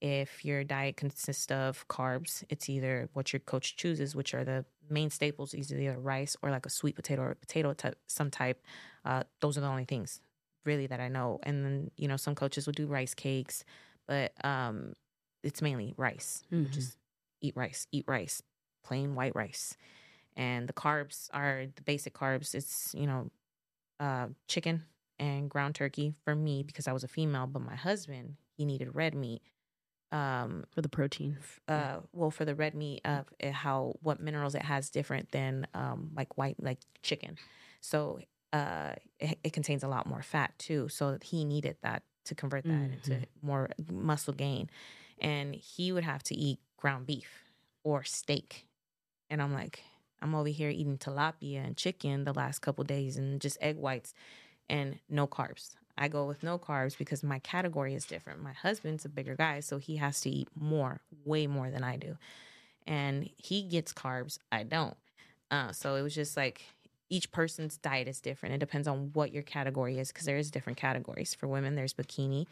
If 0.00 0.44
your 0.44 0.62
diet 0.64 0.96
consists 0.96 1.50
of 1.50 1.86
carbs, 1.88 2.44
it's 2.48 2.68
either 2.68 3.08
what 3.14 3.32
your 3.32 3.40
coach 3.40 3.76
chooses, 3.76 4.14
which 4.14 4.32
are 4.34 4.44
the 4.44 4.64
main 4.88 5.10
staples, 5.10 5.54
either 5.54 5.98
rice 5.98 6.36
or 6.42 6.50
like 6.50 6.66
a 6.66 6.70
sweet 6.70 6.94
potato 6.94 7.22
or 7.22 7.34
potato 7.34 7.72
type, 7.74 7.98
some 8.06 8.30
type. 8.30 8.62
Uh, 9.04 9.24
those 9.40 9.58
are 9.58 9.60
the 9.60 9.66
only 9.66 9.84
things 9.84 10.20
really 10.64 10.86
that 10.86 11.00
I 11.00 11.08
know. 11.08 11.40
And 11.42 11.64
then 11.64 11.90
you 11.96 12.06
know, 12.08 12.16
some 12.16 12.34
coaches 12.34 12.66
will 12.66 12.74
do 12.74 12.86
rice 12.86 13.14
cakes, 13.14 13.64
but 14.06 14.32
um, 14.44 14.92
it's 15.42 15.62
mainly 15.62 15.94
rice. 15.96 16.44
Mhm. 16.50 16.64
Just 16.70 16.98
eat 17.40 17.56
rice, 17.56 17.86
eat 17.92 18.04
rice, 18.06 18.42
plain 18.84 19.14
white 19.16 19.34
rice. 19.34 19.76
And 20.36 20.68
the 20.68 20.72
carbs 20.74 21.28
are 21.32 21.66
the 21.74 21.82
basic 21.82 22.14
carbs. 22.14 22.54
It's, 22.54 22.94
you 22.94 23.06
know, 23.06 23.30
uh, 24.00 24.28
chicken 24.48 24.86
and 25.18 25.50
ground 25.50 25.74
turkey 25.74 26.14
for 26.24 26.34
me 26.34 26.62
because 26.62 26.88
I 26.88 26.92
was 26.92 27.04
a 27.04 27.08
female, 27.08 27.46
but 27.46 27.62
my 27.62 27.76
husband, 27.76 28.36
he 28.56 28.64
needed 28.64 28.94
red 28.94 29.14
meat. 29.14 29.42
Um, 30.10 30.64
for 30.70 30.80
the 30.80 30.88
protein. 30.88 31.36
uh, 31.68 32.00
well, 32.12 32.30
for 32.30 32.44
the 32.44 32.54
red 32.54 32.74
meat, 32.74 33.02
of 33.04 33.26
how 33.52 33.94
what 34.02 34.20
minerals 34.20 34.54
it 34.54 34.62
has 34.62 34.90
different 34.90 35.30
than 35.32 35.66
um, 35.74 36.10
like 36.16 36.38
white, 36.38 36.56
like 36.62 36.78
chicken. 37.02 37.36
So 37.80 38.20
uh, 38.52 38.94
it, 39.20 39.38
it 39.44 39.52
contains 39.52 39.82
a 39.82 39.88
lot 39.88 40.06
more 40.06 40.22
fat 40.22 40.54
too. 40.58 40.88
So 40.88 41.18
he 41.22 41.44
needed 41.44 41.76
that 41.82 42.02
to 42.24 42.34
convert 42.34 42.66
that 42.68 42.90
into 42.92 43.20
Mhm. 43.20 43.26
more 43.42 43.70
muscle 43.90 44.34
gain, 44.34 44.70
and 45.20 45.54
he 45.54 45.92
would 45.92 46.04
have 46.04 46.22
to 46.24 46.34
eat 46.34 46.58
ground 46.76 47.06
beef 47.06 47.44
or 47.84 48.02
steak. 48.04 48.66
And 49.30 49.42
I'm 49.42 49.52
like, 49.52 49.82
I'm 50.22 50.34
over 50.34 50.48
here 50.48 50.70
eating 50.70 50.98
tilapia 50.98 51.64
and 51.66 51.76
chicken 51.76 52.24
the 52.24 52.32
last 52.34 52.60
couple 52.60 52.84
days 52.84 53.16
and 53.16 53.40
just 53.40 53.58
egg 53.60 53.76
whites 53.76 54.14
and 54.68 55.00
no 55.08 55.26
carbs. 55.26 55.76
I 55.98 56.08
go 56.08 56.24
with 56.24 56.42
no 56.42 56.58
carbs 56.58 56.96
because 56.96 57.22
my 57.22 57.40
category 57.40 57.94
is 57.94 58.04
different. 58.04 58.42
My 58.42 58.52
husband's 58.52 59.04
a 59.04 59.08
bigger 59.08 59.34
guy, 59.34 59.60
so 59.60 59.78
he 59.78 59.96
has 59.96 60.20
to 60.22 60.30
eat 60.30 60.48
more, 60.58 61.00
way 61.24 61.46
more 61.46 61.70
than 61.70 61.82
I 61.82 61.96
do. 61.96 62.16
And 62.86 63.28
he 63.36 63.62
gets 63.62 63.92
carbs, 63.92 64.38
I 64.50 64.62
don't. 64.62 64.96
Uh, 65.50 65.72
so 65.72 65.96
it 65.96 66.02
was 66.02 66.14
just 66.14 66.36
like 66.36 66.62
each 67.10 67.30
person's 67.32 67.76
diet 67.78 68.08
is 68.08 68.20
different. 68.20 68.54
It 68.54 68.58
depends 68.58 68.86
on 68.86 69.10
what 69.12 69.32
your 69.32 69.42
category 69.42 69.98
is 69.98 70.12
because 70.12 70.26
there 70.26 70.36
is 70.36 70.50
different 70.50 70.78
categories. 70.78 71.34
For 71.34 71.48
women, 71.48 71.74
there's 71.74 71.94
bikini, 71.94 72.46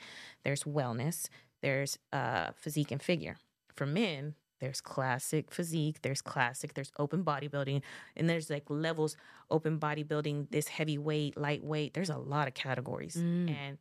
there's 0.45 0.65
wellness, 0.65 1.29
there's 1.63 1.99
uh, 2.13 2.51
physique 2.57 2.91
and 2.91 3.03
figure. 3.03 3.37
For 3.75 3.87
men, 3.87 4.35
there's 4.61 4.81
classic 4.81 5.51
physique, 5.51 6.03
there's 6.03 6.23
classic, 6.23 6.75
there's 6.75 6.93
open 6.99 7.25
bodybuilding, 7.25 7.83
and 8.17 8.29
there's 8.29 8.51
like 8.51 8.65
levels 8.69 9.17
open 9.51 9.79
bodybuilding, 9.79 10.51
this 10.51 10.69
heavyweight, 10.69 11.37
lightweight. 11.37 11.95
There's 11.95 12.11
a 12.11 12.19
lot 12.19 12.49
of 12.49 12.55
categories. 12.55 13.17
Mm. 13.17 13.55
And 13.55 13.79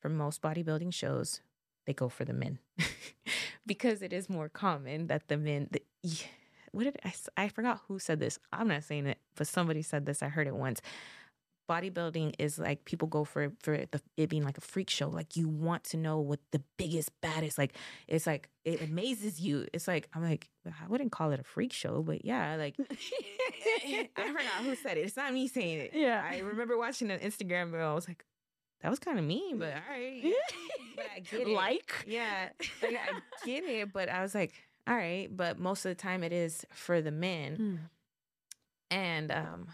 for 0.00 0.08
most 0.08 0.42
bodybuilding 0.42 0.92
shows, 0.92 1.40
they 1.86 1.94
go 1.94 2.08
for 2.08 2.24
the 2.24 2.32
men 2.32 2.58
because 3.66 4.02
it 4.02 4.12
is 4.12 4.28
more 4.28 4.48
common 4.48 5.06
that 5.06 5.28
the 5.28 5.36
men. 5.36 5.68
The, 5.70 5.82
what 6.72 6.84
did 6.84 6.98
I? 7.04 7.14
I 7.36 7.48
forgot 7.48 7.80
who 7.88 7.98
said 7.98 8.20
this. 8.20 8.38
I'm 8.52 8.68
not 8.68 8.84
saying 8.84 9.06
it, 9.06 9.18
but 9.36 9.46
somebody 9.46 9.82
said 9.82 10.04
this. 10.04 10.22
I 10.22 10.28
heard 10.28 10.46
it 10.46 10.54
once. 10.54 10.82
Bodybuilding 11.68 12.34
is 12.38 12.58
like 12.58 12.84
people 12.86 13.08
go 13.08 13.24
for 13.24 13.52
for 13.62 13.76
the, 13.90 14.00
it 14.16 14.28
being 14.30 14.42
like 14.44 14.56
a 14.56 14.62
freak 14.62 14.88
show. 14.88 15.08
Like 15.08 15.36
you 15.36 15.48
want 15.48 15.84
to 15.84 15.96
know 15.96 16.18
what 16.18 16.40
the 16.50 16.62
biggest, 16.78 17.10
baddest. 17.20 17.58
Like 17.58 17.74
it's 18.06 18.26
like 18.26 18.48
it 18.64 18.80
amazes 18.82 19.40
you. 19.40 19.66
It's 19.72 19.86
like 19.86 20.08
I'm 20.14 20.22
like 20.22 20.48
I 20.66 20.86
wouldn't 20.88 21.12
call 21.12 21.30
it 21.32 21.40
a 21.40 21.44
freak 21.44 21.72
show, 21.72 22.02
but 22.02 22.24
yeah, 22.24 22.56
like 22.56 22.76
I 23.86 24.08
forgot 24.16 24.64
who 24.64 24.74
said 24.76 24.96
it. 24.98 25.02
It's 25.02 25.16
not 25.16 25.32
me 25.34 25.46
saying 25.48 25.78
it. 25.80 25.90
Yeah. 25.94 26.26
I 26.28 26.38
remember 26.38 26.78
watching 26.78 27.10
an 27.10 27.18
Instagram 27.20 27.70
video. 27.70 27.90
I 27.90 27.94
was 27.94 28.08
like, 28.08 28.24
that 28.80 28.88
was 28.90 28.98
kind 28.98 29.18
of 29.18 29.24
mean, 29.24 29.58
but 29.58 29.72
all 29.74 29.82
right. 29.90 30.22
But 30.96 31.06
I 31.14 31.20
get 31.20 31.40
it. 31.42 31.48
like 31.48 32.04
Yeah, 32.08 32.48
like, 32.82 32.96
I 32.96 33.20
get 33.46 33.62
it, 33.64 33.92
but 33.92 34.08
I 34.08 34.22
was 34.22 34.34
like, 34.34 34.52
all 34.86 34.94
right. 34.96 35.28
But 35.30 35.58
most 35.58 35.84
of 35.84 35.90
the 35.90 35.94
time, 35.94 36.24
it 36.24 36.32
is 36.32 36.64
for 36.72 37.00
the 37.00 37.12
men, 37.12 37.56
Mm. 37.56 37.78
and 38.90 39.30
um, 39.32 39.68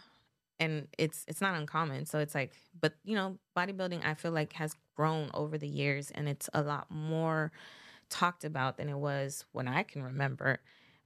and 0.60 0.88
it's 0.98 1.24
it's 1.28 1.40
not 1.40 1.54
uncommon. 1.56 2.06
So 2.06 2.18
it's 2.18 2.34
like, 2.34 2.52
but 2.80 2.94
you 3.04 3.16
know, 3.16 3.38
bodybuilding, 3.56 4.04
I 4.04 4.14
feel 4.14 4.32
like 4.32 4.52
has 4.54 4.74
grown 4.96 5.30
over 5.34 5.58
the 5.58 5.68
years, 5.68 6.10
and 6.10 6.28
it's 6.28 6.48
a 6.54 6.62
lot 6.62 6.86
more 6.90 7.52
talked 8.10 8.44
about 8.44 8.76
than 8.76 8.88
it 8.88 8.96
was 8.98 9.44
when 9.52 9.66
I 9.68 9.82
can 9.82 10.02
remember. 10.02 10.60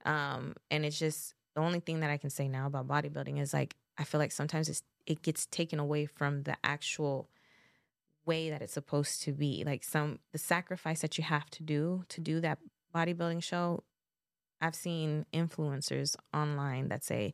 Um, 0.05 0.55
and 0.69 0.85
it's 0.85 0.99
just 0.99 1.33
the 1.55 1.61
only 1.61 1.79
thing 1.79 2.01
that 2.01 2.09
I 2.09 2.17
can 2.17 2.29
say 2.29 2.47
now 2.47 2.67
about 2.67 2.87
bodybuilding 2.87 3.39
is 3.41 3.53
like 3.53 3.75
I 3.97 4.03
feel 4.03 4.19
like 4.19 4.31
sometimes 4.31 4.69
it's 4.69 4.83
it 5.05 5.21
gets 5.21 5.45
taken 5.47 5.79
away 5.79 6.05
from 6.05 6.43
the 6.43 6.55
actual 6.63 7.29
way 8.25 8.49
that 8.49 8.61
it's 8.61 8.73
supposed 8.73 9.23
to 9.23 9.31
be. 9.33 9.63
Like 9.65 9.83
some 9.83 10.19
the 10.31 10.37
sacrifice 10.37 11.01
that 11.01 11.17
you 11.17 11.23
have 11.23 11.49
to 11.51 11.63
do 11.63 12.03
to 12.09 12.21
do 12.21 12.39
that 12.41 12.59
bodybuilding 12.93 13.43
show. 13.43 13.83
I've 14.61 14.75
seen 14.75 15.25
influencers 15.33 16.15
online 16.33 16.89
that 16.89 17.03
say, 17.03 17.33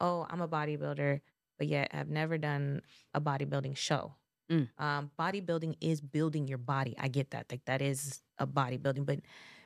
"Oh, 0.00 0.26
I'm 0.30 0.42
a 0.42 0.48
bodybuilder, 0.48 1.20
but 1.58 1.66
yet 1.66 1.90
I've 1.92 2.08
never 2.08 2.38
done 2.38 2.82
a 3.14 3.20
bodybuilding 3.20 3.76
show." 3.76 4.14
Mm. 4.50 4.68
Um, 4.78 5.10
bodybuilding 5.18 5.76
is 5.80 6.00
building 6.00 6.46
your 6.46 6.58
body. 6.58 6.94
I 6.98 7.08
get 7.08 7.30
that. 7.30 7.46
Like 7.50 7.64
that 7.64 7.82
is 7.82 8.22
a 8.38 8.46
bodybuilding, 8.46 9.04
but 9.04 9.20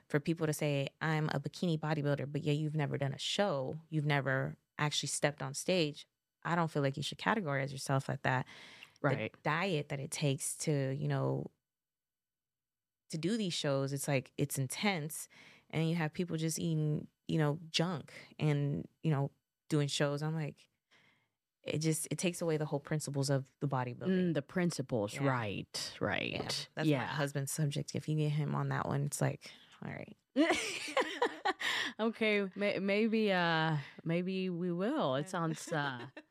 for 0.08 0.20
people 0.20 0.46
to 0.46 0.52
say 0.52 0.88
I'm 1.00 1.28
a 1.32 1.38
bikini 1.38 1.78
bodybuilder, 1.78 2.32
but 2.32 2.42
yeah, 2.42 2.52
you've 2.52 2.74
never 2.74 2.98
done 2.98 3.12
a 3.12 3.18
show, 3.18 3.76
you've 3.90 4.06
never 4.06 4.56
actually 4.78 5.08
stepped 5.08 5.42
on 5.42 5.54
stage. 5.54 6.06
I 6.42 6.54
don't 6.54 6.70
feel 6.70 6.82
like 6.82 6.96
you 6.96 7.02
should 7.02 7.18
categorize 7.18 7.70
yourself 7.70 8.08
like 8.08 8.22
that 8.22 8.46
right. 9.02 9.32
the 9.32 9.38
diet 9.42 9.88
that 9.88 10.00
it 10.00 10.10
takes 10.10 10.54
to 10.54 10.96
you 10.98 11.08
know 11.08 11.46
to 13.10 13.18
do 13.18 13.36
these 13.36 13.52
shows 13.52 13.92
it's 13.92 14.08
like 14.08 14.30
it's 14.38 14.58
intense 14.58 15.28
and 15.70 15.88
you 15.88 15.96
have 15.96 16.12
people 16.12 16.36
just 16.36 16.58
eating 16.58 17.06
you 17.28 17.38
know 17.38 17.58
junk 17.70 18.12
and 18.38 18.86
you 19.02 19.10
know 19.10 19.30
doing 19.68 19.88
shows 19.88 20.22
i'm 20.22 20.34
like 20.34 20.56
it 21.64 21.78
just 21.78 22.08
it 22.10 22.18
takes 22.18 22.40
away 22.40 22.56
the 22.56 22.64
whole 22.66 22.80
principles 22.80 23.30
of 23.30 23.44
the 23.60 23.68
bodybuilding 23.68 24.30
Mm, 24.30 24.34
the 24.34 24.42
principles, 24.42 25.14
Yeah. 25.14 25.26
right, 25.28 25.92
right. 26.00 26.30
yeah 26.32 26.48
that's 26.74 26.88
yeah. 26.88 26.98
my 26.98 27.04
husband's 27.06 27.52
subject 27.52 27.94
if 27.94 28.08
you 28.08 28.16
get 28.16 28.30
him 28.32 28.54
on 28.54 28.68
that 28.70 28.86
one 28.86 29.02
it's 29.04 29.20
like 29.20 29.50
all 29.84 29.90
right 29.92 30.16
okay, 32.00 32.46
may, 32.56 32.78
maybe 32.78 33.32
uh 33.32 33.76
maybe 34.04 34.48
we 34.50 34.70
will. 34.72 35.16
It 35.16 35.28
sounds 35.28 35.70
uh 35.72 35.98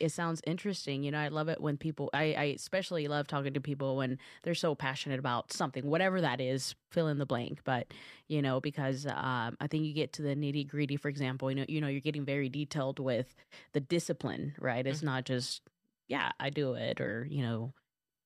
it 0.00 0.10
sounds 0.12 0.40
interesting. 0.46 1.02
You 1.02 1.10
know, 1.10 1.18
I 1.18 1.28
love 1.28 1.48
it 1.48 1.60
when 1.60 1.76
people 1.76 2.10
I, 2.12 2.34
I 2.36 2.44
especially 2.56 3.08
love 3.08 3.26
talking 3.26 3.54
to 3.54 3.60
people 3.60 3.96
when 3.96 4.18
they're 4.42 4.54
so 4.54 4.74
passionate 4.74 5.18
about 5.18 5.52
something, 5.52 5.86
whatever 5.86 6.20
that 6.20 6.40
is, 6.40 6.74
fill 6.90 7.08
in 7.08 7.18
the 7.18 7.26
blank. 7.26 7.60
But, 7.64 7.92
you 8.28 8.42
know, 8.42 8.60
because 8.60 9.06
um 9.06 9.56
I 9.60 9.66
think 9.68 9.84
you 9.84 9.92
get 9.94 10.12
to 10.14 10.22
the 10.22 10.34
nitty 10.36 10.68
gritty, 10.68 10.96
for 10.96 11.08
example, 11.08 11.50
you 11.50 11.56
know, 11.56 11.64
you 11.68 11.80
know, 11.80 11.88
you're 11.88 12.00
getting 12.00 12.24
very 12.24 12.48
detailed 12.48 12.98
with 12.98 13.34
the 13.72 13.80
discipline, 13.80 14.54
right? 14.58 14.86
It's 14.86 15.00
Mhm. 15.00 15.04
not 15.04 15.24
just, 15.24 15.62
yeah, 16.08 16.32
I 16.38 16.50
do 16.50 16.74
it 16.74 17.00
or, 17.00 17.26
you 17.30 17.42
know, 17.42 17.72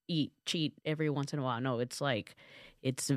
eat, 0.08 0.32
cheat 0.46 0.74
every 0.84 1.08
once 1.10 1.32
in 1.32 1.38
a 1.38 1.42
while. 1.42 1.60
No, 1.60 1.78
it's 1.78 2.00
like 2.00 2.34
it's 2.82 3.10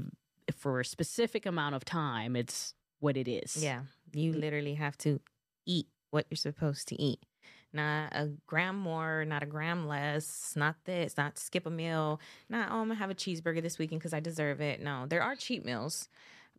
for 0.56 0.80
a 0.80 0.86
specific 0.86 1.46
amount 1.46 1.76
of 1.76 1.84
time, 1.84 2.36
it's 2.36 2.74
what 3.00 3.18
it 3.18 3.28
is. 3.28 3.62
yeah 3.62 3.82
you 4.14 4.32
literally 4.32 4.76
have 4.76 4.98
to 4.98 5.20
eat 5.66 5.88
what 6.12 6.26
you're 6.30 6.38
supposed 6.38 6.88
to 6.88 6.96
eat 7.02 7.20
not 7.76 8.10
a 8.14 8.32
gram 8.48 8.76
more 8.78 9.26
not 9.26 9.44
a 9.44 9.46
gram 9.46 9.88
less 9.88 10.54
not 10.56 10.76
this 10.86 11.18
not 11.18 11.38
skip 11.38 11.66
a 11.66 11.70
meal 11.70 12.20
not 12.50 12.70
oh 12.72 12.78
i'm 12.78 12.88
gonna 12.88 12.96
have 12.96 13.10
a 13.12 13.16
cheeseburger 13.16 13.62
this 13.62 13.78
weekend 13.78 14.00
because 14.00 14.14
i 14.14 14.20
deserve 14.20 14.62
it. 14.62 14.82
No 14.82 15.06
there 15.08 15.22
are 15.22 15.36
cheat 15.36 15.64
meals 15.66 16.10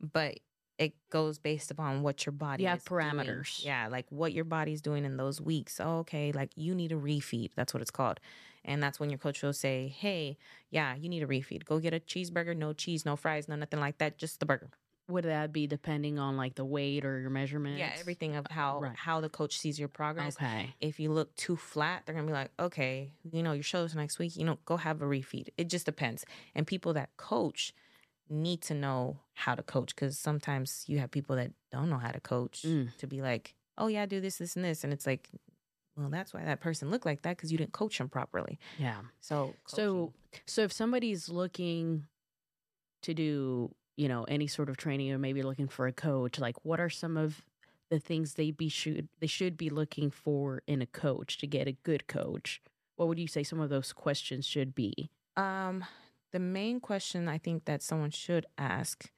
but 0.00 0.38
it 0.78 0.92
goes 1.08 1.38
based 1.38 1.70
upon 1.70 2.02
what 2.02 2.26
your 2.26 2.34
body 2.34 2.64
You 2.64 2.68
have 2.68 2.78
is 2.78 2.84
doing. 2.84 3.00
parameters. 3.00 3.64
yeah 3.64 3.88
like 3.88 4.04
what 4.10 4.32
your 4.34 4.44
body's 4.44 4.82
doing 4.82 5.04
in 5.06 5.16
those 5.16 5.40
weeks. 5.40 5.80
Oh, 5.80 5.98
okay 6.00 6.32
like 6.32 6.50
you 6.54 6.74
need 6.74 6.92
a 6.92 6.96
refeed 6.96 7.50
that's 7.56 7.72
what 7.72 7.80
it's 7.80 7.90
called. 7.90 8.20
And 8.68 8.82
that's 8.82 8.98
when 9.00 9.10
your 9.10 9.18
coach 9.18 9.42
will 9.42 9.52
say 9.54 9.88
hey 9.96 10.36
yeah 10.70 10.94
you 10.94 11.08
need 11.08 11.22
a 11.22 11.26
refeed. 11.26 11.64
Go 11.64 11.78
get 11.78 11.94
a 11.94 12.00
cheeseburger 12.00 12.54
no 12.56 12.72
cheese 12.74 13.06
no 13.06 13.16
fries 13.16 13.48
no 13.48 13.56
nothing 13.56 13.80
like 13.80 13.98
that 13.98 14.18
just 14.18 14.38
the 14.40 14.44
burger 14.46 14.68
Would 15.08 15.24
that 15.24 15.52
be 15.52 15.66
depending 15.66 16.18
on 16.18 16.36
like 16.36 16.54
the 16.56 16.64
weight 16.64 17.04
or 17.04 17.20
your 17.20 17.30
measurements? 17.30 17.78
yeah 17.78 17.92
everything 18.00 18.34
of 18.36 18.46
how 18.50 18.80
Right. 18.80 18.96
how 18.96 19.20
the 19.20 19.28
coach 19.28 19.58
sees 19.58 19.78
your 19.78 19.88
progress 19.88 20.36
Okay. 20.36 20.74
if 20.80 20.98
you 20.98 21.10
look 21.12 21.34
too 21.36 21.56
flat 21.56 22.02
they're 22.04 22.14
gonna 22.14 22.26
be 22.26 22.32
like 22.32 22.50
okay 22.58 23.12
you 23.30 23.42
know 23.42 23.52
your 23.52 23.62
show's 23.62 23.94
next 23.94 24.18
week 24.18 24.36
you 24.36 24.44
know 24.44 24.58
go 24.64 24.76
have 24.76 25.00
a 25.02 25.04
refeed 25.04 25.48
it 25.56 25.68
just 25.68 25.86
depends 25.86 26.24
and 26.54 26.66
people 26.66 26.92
that 26.94 27.10
coach 27.16 27.72
need 28.28 28.60
to 28.62 28.74
know 28.74 29.20
how 29.34 29.54
to 29.54 29.62
coach 29.62 29.94
because 29.94 30.18
sometimes 30.18 30.84
you 30.88 30.98
have 30.98 31.10
people 31.12 31.36
that 31.36 31.52
don't 31.70 31.88
know 31.88 31.98
how 31.98 32.10
to 32.10 32.20
coach 32.20 32.62
Mm. 32.66 32.96
to 32.98 33.06
be 33.06 33.22
like, 33.22 33.54
oh 33.78 33.86
yeah, 33.86 34.04
do 34.06 34.20
this, 34.20 34.38
this, 34.38 34.56
and 34.56 34.64
this, 34.64 34.82
and 34.82 34.92
it's 34.92 35.06
like, 35.06 35.28
well, 35.96 36.08
that's 36.10 36.34
why 36.34 36.42
that 36.44 36.60
person 36.60 36.90
looked 36.90 37.06
like 37.06 37.22
that 37.22 37.36
because 37.36 37.52
you 37.52 37.58
didn't 37.58 37.72
coach 37.72 37.98
them 37.98 38.08
properly. 38.08 38.58
Yeah. 38.80 39.02
So, 39.20 39.54
So, 39.66 40.12
so 40.46 40.62
if 40.62 40.72
somebody's 40.72 41.28
looking 41.28 42.06
to 43.02 43.14
do, 43.14 43.72
you 43.96 44.08
know, 44.08 44.24
any 44.24 44.46
sort 44.46 44.68
of 44.68 44.76
training 44.76 45.10
or 45.12 45.18
maybe 45.18 45.42
looking 45.42 45.68
for 45.68 45.86
a 45.86 45.92
coach, 45.92 46.38
like 46.38 46.56
what 46.64 46.80
are 46.80 46.90
some 46.90 47.16
of 47.16 47.42
the 47.90 47.98
things 47.98 48.34
they 48.34 48.50
be 48.50 48.68
should 48.68 49.08
they 49.20 49.26
should 49.26 49.56
be 49.56 49.70
looking 49.70 50.10
for 50.10 50.62
in 50.66 50.82
a 50.82 50.86
coach 50.86 51.38
to 51.38 51.46
get 51.46 51.68
a 51.68 51.72
good 51.72 52.06
coach? 52.06 52.60
What 52.96 53.08
would 53.08 53.18
you 53.18 53.28
say 53.28 53.42
some 53.42 53.60
of 53.60 53.70
those 53.70 53.92
questions 53.92 54.46
should 54.46 54.74
be? 54.74 55.10
Um, 55.36 55.84
the 56.32 56.38
main 56.38 56.80
question 56.80 57.28
I 57.28 57.38
think 57.38 57.64
that 57.66 57.82
someone 57.82 58.10
should 58.10 58.46
ask 58.58 59.10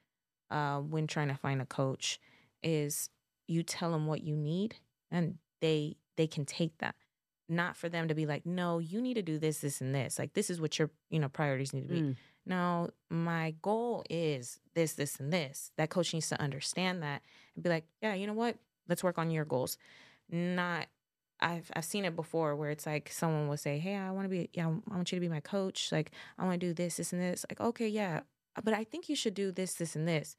uh, 0.51 0.79
when 0.79 1.07
trying 1.07 1.29
to 1.29 1.35
find 1.35 1.61
a 1.61 1.67
coach 1.67 2.21
is 2.63 3.11
you 3.47 3.63
tell 3.63 3.93
them 3.93 4.07
what 4.07 4.23
you 4.23 4.37
need 4.37 4.77
and 5.11 5.39
they 5.61 5.97
they 6.17 6.27
can 6.27 6.45
take 6.45 6.79
that. 6.79 6.95
Not 7.49 7.77
for 7.77 7.89
them 7.89 8.09
to 8.09 8.15
be 8.15 8.27
like, 8.27 8.45
no, 8.45 8.79
you 8.79 9.01
need 9.01 9.15
to 9.15 9.23
do 9.23 9.39
this, 9.39 9.61
this, 9.61 9.81
and 9.81 9.95
this. 9.95 10.19
Like 10.19 10.35
this 10.35 10.51
is 10.51 10.61
what 10.61 10.79
your 10.79 10.91
you 11.11 11.19
know 11.19 11.29
priorities 11.29 11.73
need 11.73 11.83
to 11.83 11.89
be. 11.89 12.01
Mm, 12.01 12.17
No, 12.49 12.89
my 13.11 13.55
goal 13.61 14.05
is 14.09 14.59
this, 14.75 14.95
this, 14.95 15.21
and 15.21 15.31
this. 15.31 15.71
That 15.77 15.91
coach 15.91 16.15
needs 16.15 16.31
to 16.31 16.41
understand 16.41 17.03
that 17.03 17.23
and 17.55 17.63
be 17.63 17.69
like, 17.69 17.85
yeah, 18.01 18.15
you 18.15 18.27
know 18.27 18.33
what? 18.33 18.57
Let's 18.89 19.05
work 19.05 19.19
on 19.19 19.31
your 19.31 19.45
goals. 19.45 19.77
Not, 20.31 20.87
I've 21.41 21.71
I've 21.77 21.85
seen 21.85 22.07
it 22.07 22.17
before 22.17 22.57
where 22.57 22.71
it's 22.71 22.87
like 22.87 23.11
someone 23.13 23.49
will 23.49 23.59
say, 23.59 23.79
hey, 23.79 23.97
I 23.97 24.11
want 24.13 24.25
to 24.25 24.31
be, 24.31 24.49
yeah, 24.55 24.67
I 24.67 24.95
want 24.95 25.13
you 25.13 25.17
to 25.17 25.21
be 25.21 25.29
my 25.29 25.41
coach. 25.41 25.93
Like 25.93 26.11
I 26.39 26.45
want 26.45 26.59
to 26.59 26.67
do 26.67 26.73
this, 26.73 26.97
this, 26.97 27.13
and 27.13 27.21
this. 27.21 27.45
Like 27.51 27.61
okay, 27.61 27.87
yeah, 27.87 28.21
but 28.65 28.73
I 28.73 28.83
think 28.83 29.11
you 29.11 29.15
should 29.15 29.35
do 29.35 29.53
this, 29.53 29.75
this, 29.75 29.95
and 29.95 30.09
this. 30.09 30.35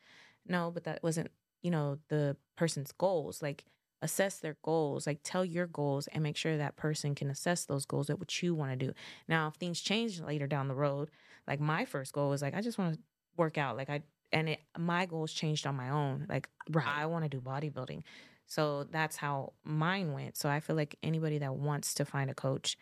No, 0.48 0.72
but 0.74 0.86
that 0.86 1.04
wasn't, 1.04 1.30
you 1.62 1.70
know, 1.70 2.00
the 2.10 2.36
person's 2.56 2.92
goals. 2.92 3.42
Like 3.44 3.66
assess 4.02 4.38
their 4.38 4.56
goals 4.64 5.06
like 5.06 5.20
tell 5.24 5.44
your 5.44 5.68
goals 5.68 6.08
and 6.08 6.24
make 6.24 6.38
sure 6.38 6.56
that 6.56 6.78
person 6.78 7.14
can 7.14 7.30
assess 7.30 7.66
those 7.66 7.86
goals 7.86 8.10
at 8.10 8.18
what 8.18 8.42
you 8.42 8.56
want 8.56 8.72
to 8.72 8.86
do 8.88 8.94
now 9.28 9.50
if 9.50 9.56
things 9.56 9.82
change 9.82 10.22
later 10.22 10.48
down 10.48 10.70
the 10.70 10.74
road 10.74 11.10
like 11.50 11.60
my 11.60 11.84
first 11.84 12.14
goal 12.14 12.30
was 12.30 12.42
like 12.42 12.54
i 12.54 12.62
just 12.62 12.78
want 12.78 12.94
to 12.94 13.00
work 13.36 13.58
out 13.58 13.76
like 13.76 13.90
i 13.90 14.02
and 14.32 14.50
it 14.50 14.60
my 14.78 15.06
goals 15.06 15.34
changed 15.34 15.66
on 15.66 15.76
my 15.76 15.90
own 15.90 16.26
like 16.30 16.48
right. 16.72 16.88
i 16.88 17.06
want 17.06 17.24
to 17.24 17.30
do 17.30 17.42
bodybuilding. 17.42 18.04
So 18.48 18.86
that's 18.90 19.16
how 19.16 19.54
mine 19.64 20.14
went. 20.14 20.38
So 20.38 20.50
i 20.50 20.60
feel 20.60 20.76
like 20.76 20.98
anybody 21.04 21.40
that 21.40 21.56
wants 21.56 21.94
to 21.96 22.06
find 22.06 22.30
a 22.30 22.34
coach 22.34 22.78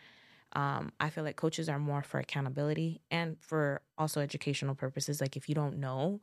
um, 0.54 0.92
i 1.00 1.10
feel 1.10 1.24
like 1.24 1.36
coaches 1.36 1.68
are 1.70 1.80
more 1.80 2.04
for 2.04 2.20
accountability 2.20 3.02
and 3.12 3.38
for 3.40 3.82
also 3.98 4.22
educational 4.22 4.76
purposes. 4.76 5.20
Like 5.22 5.36
if 5.36 5.50
you 5.50 5.56
don't 5.56 5.78
know 5.78 6.22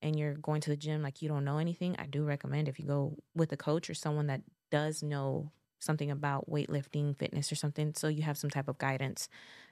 and 0.00 0.18
you're 0.18 0.34
going 0.34 0.60
to 0.60 0.70
the 0.70 0.76
gym 0.76 1.02
like 1.02 1.22
you 1.22 1.28
don't 1.28 1.44
know 1.44 1.58
anything 1.58 1.96
i 1.98 2.06
do 2.06 2.22
recommend 2.22 2.68
if 2.68 2.78
you 2.78 2.86
go 2.86 3.16
with 3.34 3.52
a 3.52 3.56
coach 3.56 3.90
or 3.90 3.94
someone 3.94 4.28
that 4.28 4.40
does 4.70 5.02
know 5.02 5.50
something 5.80 6.08
about 6.08 6.48
weightlifting 6.48 7.16
fitness 7.18 7.50
or 7.50 7.56
something 7.56 7.92
so 7.96 8.06
you 8.06 8.22
have 8.22 8.38
some 8.38 8.50
type 8.50 8.68
of 8.68 8.78
guidance. 8.78 9.28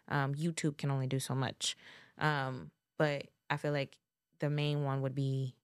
Um, 0.09 0.35
youtube 0.35 0.79
can 0.79 0.91
only 0.91 1.07
do 1.07 1.21
so 1.21 1.35
much 1.35 1.77
um, 2.19 2.71
but 2.99 3.27
i 3.51 3.57
feel 3.57 3.73
like 3.73 3.97
the 4.41 4.51
main 4.51 4.85
one 4.85 5.03
would 5.03 5.15
be 5.15 5.55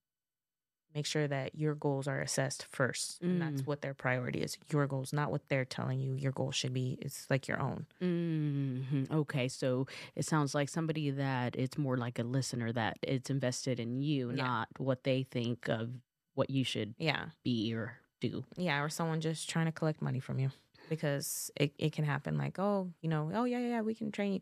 make 0.95 1.05
sure 1.07 1.27
that 1.27 1.55
your 1.55 1.73
goals 1.73 2.07
are 2.07 2.21
assessed 2.21 2.67
first 2.69 3.19
and 3.21 3.41
that's 3.41 3.63
Mm. 3.63 3.67
what 3.67 3.81
their 3.81 3.95
priority 3.95 4.41
is 4.43 4.57
your 4.71 4.85
goals 4.85 5.11
not 5.11 5.31
what 5.31 5.47
they're 5.49 5.65
telling 5.65 5.99
you 5.99 6.13
your 6.15 6.31
goal 6.31 6.51
should 6.51 6.73
be 6.73 6.97
it's 7.01 7.27
like 7.31 7.47
your 7.47 7.59
own 7.59 7.87
hmm 7.99 9.03
Okay, 9.11 9.47
so 9.47 9.87
it 10.15 10.25
sounds 10.25 10.53
like 10.53 10.69
somebody 10.69 11.09
that 11.11 11.55
it's 11.55 11.77
more 11.77 11.97
like 11.97 12.19
a 12.19 12.23
listener 12.23 12.71
that 12.73 12.97
it's 13.01 13.29
invested 13.29 13.79
in 13.79 14.01
you, 14.01 14.29
Yeah. 14.31 14.43
not 14.43 14.67
what 14.77 15.03
they 15.03 15.23
think 15.23 15.67
of 15.67 15.89
what 16.35 16.49
you 16.49 16.63
should 16.63 16.93
yeah 16.97 17.25
be 17.43 17.73
or 17.73 17.97
do. 18.21 18.43
yeah 18.57 18.81
or 18.81 18.89
someone 18.89 19.19
just 19.21 19.49
trying 19.49 19.65
to 19.65 19.71
collect 19.71 20.01
money 20.01 20.19
from 20.19 20.39
you 20.39 20.49
because 20.89 21.49
it, 21.55 21.73
it 21.77 21.91
can 21.93 22.05
happen 22.05 22.37
like 22.37 22.59
oh 22.59 22.89
you 23.01 23.09
know 23.09 23.31
oh 23.33 23.43
yeah 23.45 23.59
yeah 23.59 23.67
yeah, 23.67 23.81
we 23.81 23.93
can 23.95 24.11
train 24.11 24.33
you 24.33 24.39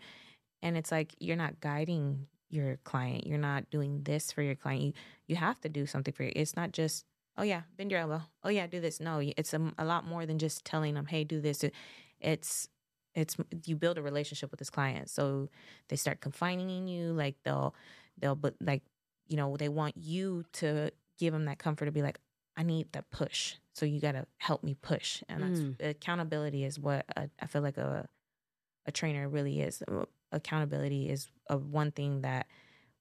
and 0.61 0.77
it's 0.77 0.91
like 0.91 1.15
you're 1.19 1.37
not 1.37 1.59
guiding 1.59 2.27
your 2.49 2.77
client. 2.83 3.25
You're 3.25 3.37
not 3.37 3.69
doing 3.69 4.03
this 4.03 4.31
for 4.31 4.41
your 4.41 4.55
client. 4.55 4.81
You 4.83 4.93
you 5.27 5.35
have 5.37 5.59
to 5.61 5.69
do 5.69 5.85
something 5.85 6.13
for 6.13 6.23
you. 6.23 6.31
It's 6.35 6.55
not 6.55 6.71
just 6.71 7.05
oh 7.37 7.43
yeah 7.43 7.61
bend 7.77 7.91
your 7.91 8.01
elbow. 8.01 8.21
Oh 8.43 8.49
yeah 8.49 8.67
do 8.67 8.79
this. 8.81 8.99
No 8.99 9.19
it's 9.21 9.53
a, 9.53 9.71
a 9.77 9.85
lot 9.85 10.05
more 10.05 10.25
than 10.25 10.37
just 10.39 10.65
telling 10.65 10.93
them 10.95 11.05
hey 11.05 11.23
do 11.23 11.39
this. 11.41 11.63
It's 12.19 12.67
it's 13.13 13.35
you 13.65 13.75
build 13.75 13.97
a 13.97 14.01
relationship 14.01 14.51
with 14.51 14.59
this 14.59 14.69
client. 14.69 15.09
So 15.09 15.49
they 15.89 15.95
start 15.95 16.21
confining 16.21 16.69
in 16.69 16.87
you 16.87 17.13
like 17.13 17.35
they'll 17.43 17.73
they'll 18.17 18.35
but 18.35 18.55
like 18.61 18.83
you 19.27 19.37
know 19.37 19.55
they 19.57 19.69
want 19.69 19.95
you 19.97 20.43
to 20.53 20.91
give 21.17 21.31
them 21.33 21.45
that 21.45 21.59
comfort 21.59 21.85
to 21.85 21.91
be 21.91 22.01
like 22.01 22.19
i 22.57 22.63
need 22.63 22.91
that 22.91 23.09
push. 23.11 23.55
So 23.73 23.85
you 23.85 24.01
got 24.01 24.11
to 24.13 24.25
help 24.37 24.63
me 24.63 24.75
push. 24.75 25.23
And 25.29 25.41
that's 25.43 25.59
Mm. 25.61 25.89
accountability 25.91 26.65
is 26.65 26.77
what 26.77 27.05
I, 27.15 27.29
I 27.39 27.45
feel 27.47 27.61
like 27.61 27.77
a 27.77 28.09
a 28.85 28.91
trainer 28.91 29.29
really 29.29 29.61
is. 29.61 29.81
Uh, 29.89 30.05
accountability 30.31 31.09
is 31.09 31.27
a 31.49 31.57
one 31.57 31.91
thing 31.91 32.21
that 32.21 32.47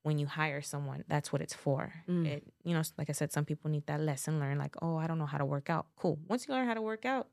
when 0.03 0.19
you 0.19 0.27
hire 0.27 0.63
someone 0.63 1.05
that's 1.09 1.33
what 1.33 1.43
it's 1.43 1.55
for. 1.55 1.93
Mm. 2.09 2.27
it 2.27 2.43
you 2.65 2.75
know 2.75 2.83
like 2.99 3.11
i 3.11 3.13
said 3.13 3.31
some 3.33 3.45
people 3.45 3.71
need 3.71 3.87
that 3.87 4.01
lesson 4.01 4.41
learned 4.41 4.59
like 4.59 4.75
oh 4.83 4.97
i 4.97 5.07
don't 5.07 5.19
know 5.19 5.27
how 5.27 5.39
to 5.39 5.45
work 5.45 5.69
out. 5.71 5.87
Cool. 5.97 6.19
Once 6.29 6.47
you 6.49 6.55
learn 6.55 6.67
how 6.67 6.75
to 6.75 6.83
work 6.83 7.05
out 7.05 7.29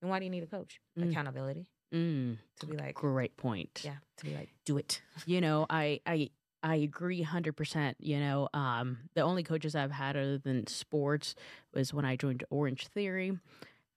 then 0.00 0.10
why 0.10 0.18
do 0.18 0.24
you 0.24 0.30
need 0.30 0.42
a 0.42 0.46
coach? 0.46 0.80
Mm. 0.98 1.10
accountability. 1.10 1.66
Mm, 1.92 2.38
to 2.60 2.66
be 2.66 2.76
like 2.76 2.94
great 2.94 3.36
point. 3.36 3.82
yeah 3.84 3.96
to 4.18 4.24
be 4.24 4.34
like 4.34 4.50
do 4.64 4.78
it. 4.78 5.00
You 5.26 5.40
know 5.40 5.66
i 5.70 6.00
i 6.06 6.30
i 6.62 6.76
agree 6.76 7.22
100% 7.24 7.94
you 7.98 8.18
know 8.20 8.48
um 8.54 8.98
the 9.14 9.20
only 9.22 9.42
coaches 9.42 9.74
i've 9.74 9.92
had 9.92 10.16
other 10.16 10.38
than 10.38 10.66
sports 10.66 11.34
was 11.74 11.92
when 11.92 12.04
i 12.04 12.16
joined 12.16 12.42
Orangetheory. 12.52 13.38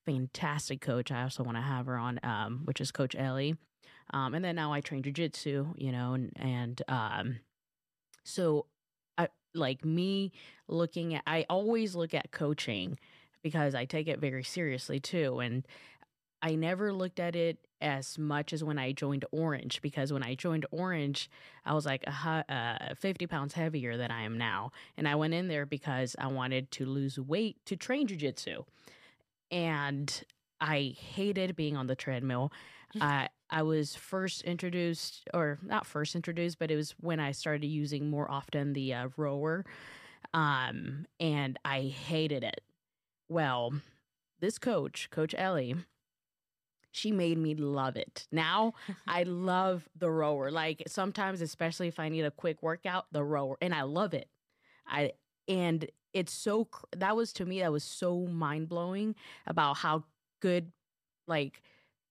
Fantastic 0.05 0.79
coach. 0.79 1.11
I 1.11 1.23
also 1.23 1.43
want 1.43 1.57
to 1.57 1.61
have 1.61 1.85
her 1.85 1.97
on 1.97 2.19
um 2.23 2.61
which 2.65 2.79
is 2.81 2.91
coach 2.91 3.15
ellie 3.17 3.55
um 4.13 4.33
and 4.33 4.43
then 4.43 4.55
now 4.55 4.71
i 4.73 4.81
train 4.81 5.03
jiu-jitsu 5.03 5.73
you 5.77 5.91
know 5.91 6.13
and 6.13 6.31
and 6.35 6.81
um 6.87 7.39
so 8.23 8.65
i 9.17 9.27
like 9.53 9.83
me 9.85 10.31
looking 10.67 11.15
at 11.15 11.23
i 11.27 11.45
always 11.49 11.95
look 11.95 12.13
at 12.13 12.31
coaching 12.31 12.97
because 13.43 13.75
i 13.75 13.85
take 13.85 14.07
it 14.07 14.19
very 14.19 14.43
seriously 14.43 14.99
too 14.99 15.39
and 15.39 15.65
I 16.41 16.55
never 16.55 16.93
looked 16.93 17.19
at 17.19 17.35
it 17.35 17.57
as 17.81 18.17
much 18.17 18.53
as 18.53 18.63
when 18.63 18.77
I 18.77 18.91
joined 18.91 19.25
Orange 19.31 19.81
because 19.81 20.13
when 20.13 20.23
I 20.23 20.35
joined 20.35 20.65
Orange, 20.71 21.29
I 21.65 21.73
was 21.73 21.85
like 21.85 22.03
uh, 22.07 22.73
50 22.95 23.27
pounds 23.27 23.53
heavier 23.53 23.97
than 23.97 24.11
I 24.11 24.23
am 24.23 24.37
now. 24.37 24.71
And 24.97 25.07
I 25.07 25.15
went 25.15 25.33
in 25.33 25.47
there 25.47 25.65
because 25.65 26.15
I 26.19 26.27
wanted 26.27 26.71
to 26.71 26.85
lose 26.85 27.19
weight 27.19 27.57
to 27.65 27.75
train 27.75 28.07
jujitsu. 28.07 28.65
And 29.49 30.23
I 30.59 30.95
hated 30.97 31.55
being 31.55 31.75
on 31.75 31.87
the 31.87 31.95
treadmill. 31.95 32.51
I 32.99 33.29
I 33.49 33.63
was 33.63 33.95
first 33.95 34.41
introduced, 34.43 35.27
or 35.33 35.59
not 35.61 35.85
first 35.85 36.15
introduced, 36.15 36.59
but 36.59 36.71
it 36.71 36.75
was 36.75 36.91
when 36.99 37.19
I 37.19 37.31
started 37.31 37.67
using 37.67 38.09
more 38.09 38.29
often 38.29 38.73
the 38.73 38.93
uh, 38.93 39.07
rower. 39.17 39.65
Um, 40.33 41.05
and 41.19 41.57
I 41.65 41.81
hated 41.83 42.43
it. 42.43 42.61
Well, 43.29 43.73
this 44.39 44.57
coach, 44.59 45.09
Coach 45.11 45.35
Ellie, 45.37 45.75
she 46.91 47.11
made 47.11 47.37
me 47.37 47.55
love 47.55 47.95
it. 47.95 48.27
Now 48.31 48.73
I 49.07 49.23
love 49.23 49.87
the 49.95 50.09
rower. 50.09 50.51
Like 50.51 50.83
sometimes, 50.87 51.41
especially 51.41 51.87
if 51.87 51.99
I 51.99 52.09
need 52.09 52.25
a 52.25 52.31
quick 52.31 52.61
workout, 52.63 53.05
the 53.11 53.23
rower, 53.23 53.57
and 53.61 53.73
I 53.73 53.83
love 53.83 54.13
it. 54.13 54.27
I 54.87 55.13
and 55.47 55.87
it's 56.13 56.33
so 56.33 56.67
that 56.95 57.15
was 57.15 57.33
to 57.33 57.45
me 57.45 57.59
that 57.61 57.71
was 57.71 57.83
so 57.83 58.27
mind 58.27 58.69
blowing 58.69 59.15
about 59.47 59.77
how 59.77 60.05
good 60.41 60.71
like 61.27 61.61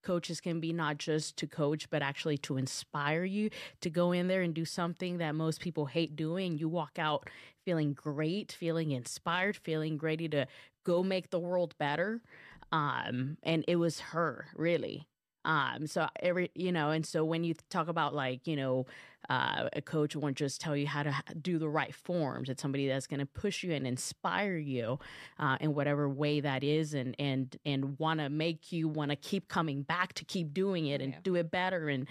coaches 0.06 0.40
can 0.40 0.60
be 0.60 0.72
not 0.72 0.98
just 0.98 1.36
to 1.36 1.46
coach 1.48 1.90
but 1.90 2.00
actually 2.00 2.38
to 2.38 2.56
inspire 2.56 3.24
you 3.24 3.50
to 3.80 3.90
go 3.90 4.12
in 4.12 4.28
there 4.28 4.42
and 4.42 4.54
do 4.54 4.64
something 4.64 5.18
that 5.18 5.34
most 5.34 5.60
people 5.60 5.86
hate 5.86 6.14
doing. 6.14 6.56
You 6.56 6.68
walk 6.68 6.96
out 6.96 7.28
feeling 7.64 7.92
great 7.92 8.52
feeling 8.52 8.92
inspired 8.92 9.56
feeling 9.56 9.98
ready 9.98 10.28
to 10.28 10.46
go 10.84 11.02
make 11.02 11.30
the 11.30 11.40
world 11.40 11.74
better. 11.78 12.22
Um 12.70 13.36
and 13.42 13.64
it 13.66 13.76
was 13.76 13.98
her 14.14 14.46
really 14.54 15.08
um 15.46 15.86
so 15.86 16.06
every 16.20 16.50
you 16.54 16.70
know 16.72 16.90
and 16.90 17.06
so 17.06 17.24
when 17.24 17.42
you 17.44 17.54
talk 17.70 17.88
about 17.88 18.14
like 18.14 18.46
you 18.46 18.56
know 18.56 18.84
uh, 19.28 19.68
a 19.72 19.82
coach 19.82 20.14
won't 20.14 20.36
just 20.36 20.60
tell 20.60 20.76
you 20.76 20.86
how 20.86 21.02
to 21.02 21.12
do 21.42 21.58
the 21.58 21.68
right 21.68 21.94
forms 21.94 22.48
it's 22.48 22.62
somebody 22.62 22.86
that's 22.86 23.08
going 23.08 23.18
to 23.18 23.26
push 23.26 23.64
you 23.64 23.72
and 23.72 23.84
inspire 23.86 24.56
you 24.56 24.98
uh, 25.40 25.56
in 25.60 25.74
whatever 25.74 26.08
way 26.08 26.38
that 26.38 26.62
is 26.62 26.94
and 26.94 27.16
and 27.18 27.56
and 27.64 27.98
want 27.98 28.20
to 28.20 28.28
make 28.28 28.70
you 28.70 28.86
want 28.88 29.10
to 29.10 29.16
keep 29.16 29.48
coming 29.48 29.82
back 29.82 30.12
to 30.12 30.24
keep 30.24 30.52
doing 30.54 30.86
it 30.86 31.00
and 31.00 31.12
Yeah. 31.14 31.18
do 31.24 31.34
it 31.34 31.50
better 31.50 31.88
and 31.88 32.06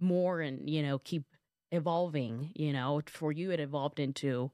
more 0.00 0.40
and 0.42 0.68
you 0.68 0.82
know 0.82 0.98
keep 0.98 1.24
evolving 1.72 2.50
you 2.54 2.72
know 2.72 3.00
for 3.06 3.30
you 3.32 3.50
it 3.50 3.60
evolved 3.60 4.00
into 4.00 4.50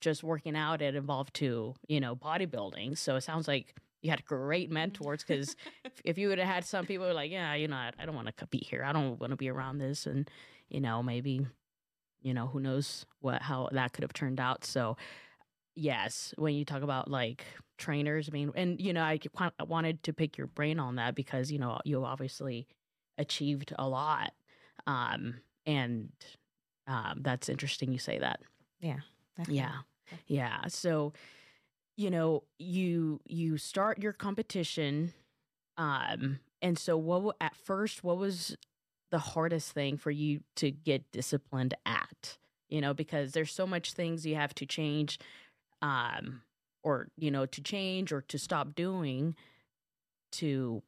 just 0.00 0.22
working 0.22 0.56
out 0.56 0.80
it 0.80 0.94
evolved 0.94 1.34
to 1.34 1.74
you 1.86 2.00
know 2.00 2.14
bodybuilding 2.14 2.96
so 2.96 3.16
it 3.16 3.22
sounds 3.22 3.48
like 3.48 3.74
you 4.02 4.10
had 4.10 4.24
great 4.24 4.70
mentors 4.70 5.24
because 5.24 5.56
if, 6.04 6.18
you 6.18 6.28
would 6.28 6.38
have 6.38 6.46
had 6.46 6.64
some 6.64 6.86
people 6.86 7.04
who 7.04 7.10
were 7.10 7.14
like 7.14 7.30
yeah 7.30 7.54
you 7.54 7.68
know 7.68 7.76
i, 7.76 7.90
I 7.98 8.06
don't 8.06 8.14
want 8.14 8.34
to 8.36 8.46
be 8.46 8.58
here 8.58 8.84
i 8.84 8.92
don't 8.92 9.18
want 9.18 9.30
to 9.30 9.36
be 9.36 9.48
around 9.48 9.78
this 9.78 10.06
and 10.06 10.30
you 10.68 10.80
know 10.80 11.02
maybe 11.02 11.46
you 12.22 12.34
know, 12.34 12.46
who 12.46 12.60
knows 12.60 13.06
what 13.20 13.42
how 13.42 13.68
that 13.72 13.92
could 13.92 14.02
have 14.02 14.12
turned 14.12 14.40
out. 14.40 14.64
So, 14.64 14.96
yes, 15.74 16.34
when 16.36 16.54
you 16.54 16.64
talk 16.64 16.82
about 16.82 17.10
like 17.10 17.44
trainers, 17.76 18.28
I 18.28 18.32
mean, 18.32 18.52
and 18.54 18.80
you 18.80 18.92
know, 18.92 19.02
I 19.02 19.18
wanted 19.64 20.02
to 20.04 20.12
pick 20.12 20.36
your 20.36 20.48
brain 20.48 20.78
on 20.78 20.96
that 20.96 21.14
because 21.14 21.50
you 21.50 21.58
know 21.58 21.78
you 21.84 22.04
obviously 22.04 22.66
achieved 23.16 23.72
a 23.78 23.88
lot, 23.88 24.32
um, 24.86 25.36
and 25.66 26.10
um, 26.86 27.20
that's 27.22 27.48
interesting. 27.48 27.92
You 27.92 27.98
say 27.98 28.18
that, 28.18 28.40
Definitely. 29.36 29.56
yeah, 29.56 29.72
yeah. 30.26 30.60
So, 30.68 31.12
you 31.98 32.10
know, 32.12 32.44
you 32.60 33.20
you 33.26 33.58
start 33.58 34.00
your 34.02 34.14
competition, 34.14 35.14
um, 35.78 36.40
and 36.62 36.78
so 36.78 36.96
what 36.96 37.36
at 37.40 37.56
first 37.56 38.04
what 38.04 38.18
was 38.18 38.56
the 39.10 39.18
hardest 39.18 39.72
thing 39.72 39.96
for 39.98 40.10
you 40.10 40.40
to 40.56 40.70
get 40.70 41.10
disciplined 41.12 41.74
at? 41.86 42.38
You 42.68 42.80
know, 42.80 42.94
because 42.94 43.32
there's 43.32 43.52
so 43.52 43.66
much 43.66 43.92
things 43.94 44.26
you 44.26 44.36
have 44.36 44.54
to 44.56 44.66
change, 44.66 45.18
um, 45.82 46.42
or 46.84 47.08
you 47.18 47.30
know, 47.30 47.46
to 47.46 47.62
change 47.62 48.12
or 48.12 48.22
to 48.22 48.38
stop 48.38 48.74
doing, 48.74 49.36
to 50.32 50.82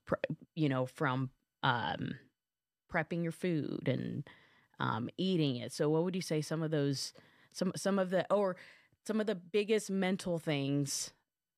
you 0.54 0.68
know, 0.68 0.86
from 0.86 1.30
um, 1.62 2.14
prepping 2.92 3.22
your 3.22 3.32
food 3.32 3.88
and 3.88 4.28
um, 4.80 5.08
eating 5.18 5.56
it. 5.56 5.72
So, 5.72 5.88
what 5.90 6.04
would 6.04 6.14
you 6.16 6.22
say 6.22 6.40
some 6.40 6.62
of 6.62 6.70
those, 6.70 7.12
some 7.52 7.72
some 7.76 7.98
of 7.98 8.10
the, 8.10 8.32
or 8.32 8.56
some 9.10 9.20
of 9.20 9.26
the 9.26 9.34
biggest 9.34 9.90
mental 9.90 10.38
things 10.38 11.12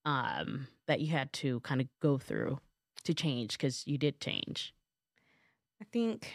um, 0.06 0.68
that 0.86 1.00
you 1.00 1.08
had 1.08 1.30
to 1.34 1.60
kind 1.60 1.82
of 1.82 1.86
go 2.00 2.16
through 2.16 2.58
to 3.04 3.12
change 3.12 3.58
because 3.58 3.86
you 3.86 3.98
did 3.98 4.18
change. 4.20 4.72
I 5.78 5.84
think 5.92 6.34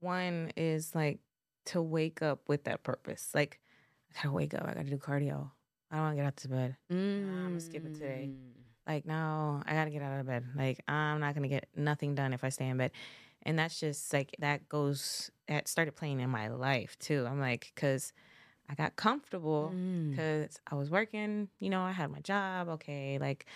one 0.00 0.52
is 0.54 0.94
like 0.94 1.20
to 1.64 1.80
wake 1.80 2.20
up 2.20 2.46
with 2.46 2.64
that 2.64 2.82
purpose. 2.82 3.30
Like, 3.32 3.58
I 4.10 4.16
gotta 4.16 4.34
wake 4.34 4.52
up. 4.52 4.66
I 4.66 4.74
gotta 4.74 4.90
do 4.90 4.98
cardio. 4.98 5.50
I 5.90 5.96
don't 5.96 6.04
want 6.04 6.12
to 6.12 6.16
get 6.16 6.26
out 6.26 6.36
to 6.36 6.48
bed. 6.48 6.76
I'ma 6.90 7.58
skip 7.58 7.86
it 7.86 7.94
today. 7.94 8.28
Mm. 8.30 8.36
Like, 8.86 9.06
no, 9.06 9.62
I 9.64 9.72
gotta 9.72 9.88
get 9.88 10.02
out 10.02 10.20
of 10.20 10.26
bed. 10.26 10.44
Like, 10.54 10.82
I'm 10.86 11.20
not 11.20 11.34
gonna 11.34 11.48
get 11.48 11.68
nothing 11.74 12.14
done 12.14 12.34
if 12.34 12.44
I 12.44 12.50
stay 12.50 12.68
in 12.68 12.76
bed. 12.76 12.90
And 13.44 13.58
that's 13.58 13.80
just 13.80 14.12
like 14.12 14.36
that 14.40 14.68
goes. 14.68 15.30
That 15.48 15.68
started 15.68 15.96
playing 15.96 16.20
in 16.20 16.28
my 16.28 16.48
life 16.48 16.98
too. 16.98 17.26
I'm 17.26 17.40
like, 17.40 17.72
cause 17.76 18.12
I 18.68 18.74
got 18.74 18.96
comfortable 18.96 19.72
Mm. 19.74 20.10
because 20.10 20.58
I 20.70 20.74
was 20.74 20.90
working. 20.90 21.48
You 21.60 21.70
know, 21.70 21.82
I 21.82 21.92
had 21.92 22.10
my 22.10 22.20
job. 22.20 22.68
Okay, 22.68 23.18
like 23.18 23.46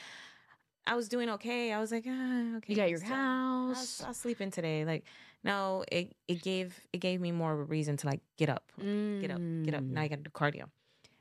I 0.87 0.95
was 0.97 1.09
doing 1.09 1.29
okay. 1.31 1.73
I 1.73 1.81
was 1.81 1.93
like, 1.93 2.05
ah, 2.09 2.57
okay. 2.57 2.73
You 2.73 2.77
got 2.77 2.91
your 2.91 2.99
so 3.01 3.07
I'll, 3.07 3.75
house. 3.75 4.03
I'll 4.07 4.15
sleep 4.15 4.41
in 4.41 4.51
today. 4.51 4.85
Like, 4.85 5.05
no, 5.45 5.85
it 5.93 6.15
it 6.27 6.43
gave 6.43 6.79
it 6.93 6.99
gave 6.99 7.21
me 7.21 7.33
more 7.33 7.53
of 7.53 7.59
a 7.61 7.65
reason 7.65 7.97
to 7.99 8.07
like 8.07 8.21
get 8.37 8.49
up, 8.49 8.71
Like, 8.79 9.21
get 9.21 9.31
up, 9.31 9.41
get 9.65 9.75
up. 9.75 9.83
Now 9.83 10.01
Mm. 10.01 10.05
you 10.05 10.09
got 10.09 10.17
to 10.17 10.23
do 10.23 10.31
cardio, 10.31 10.65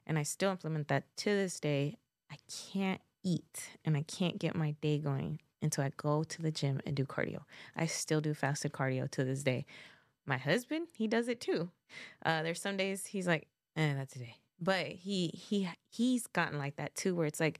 and 0.05 0.17
I 0.19 0.23
still 0.23 0.51
implement 0.51 0.88
that 0.89 1.03
to 1.17 1.29
this 1.29 1.59
day. 1.59 1.97
I 2.31 2.35
can't 2.73 3.01
eat 3.23 3.69
and 3.85 3.95
I 3.97 4.03
can't 4.03 4.38
get 4.38 4.53
my 4.55 4.71
day 4.81 4.99
going 4.99 5.39
until 5.61 5.83
I 5.83 5.91
go 5.97 6.23
to 6.23 6.41
the 6.41 6.51
gym 6.51 6.79
and 6.85 6.95
do 6.95 7.05
cardio. 7.05 7.43
I 7.75 7.85
still 7.88 8.21
do 8.21 8.33
fasted 8.33 8.71
cardio 8.73 9.09
to 9.11 9.23
this 9.23 9.43
day. 9.43 9.65
My 10.25 10.38
husband, 10.38 10.88
he 10.97 11.07
does 11.07 11.27
it 11.29 11.39
too. 11.39 11.71
Uh, 12.25 12.43
there's 12.43 12.61
some 12.61 12.75
days 12.77 13.05
he's 13.07 13.27
like, 13.27 13.47
eh, 13.78 13.93
not 13.93 14.09
today. 14.09 14.36
But 14.59 14.88
he 14.88 15.28
he 15.28 15.69
he's 15.89 16.28
gotten 16.28 16.57
like 16.57 16.75
that 16.78 16.95
too, 16.95 17.15
where 17.15 17.28
it's 17.28 17.39
like, 17.39 17.59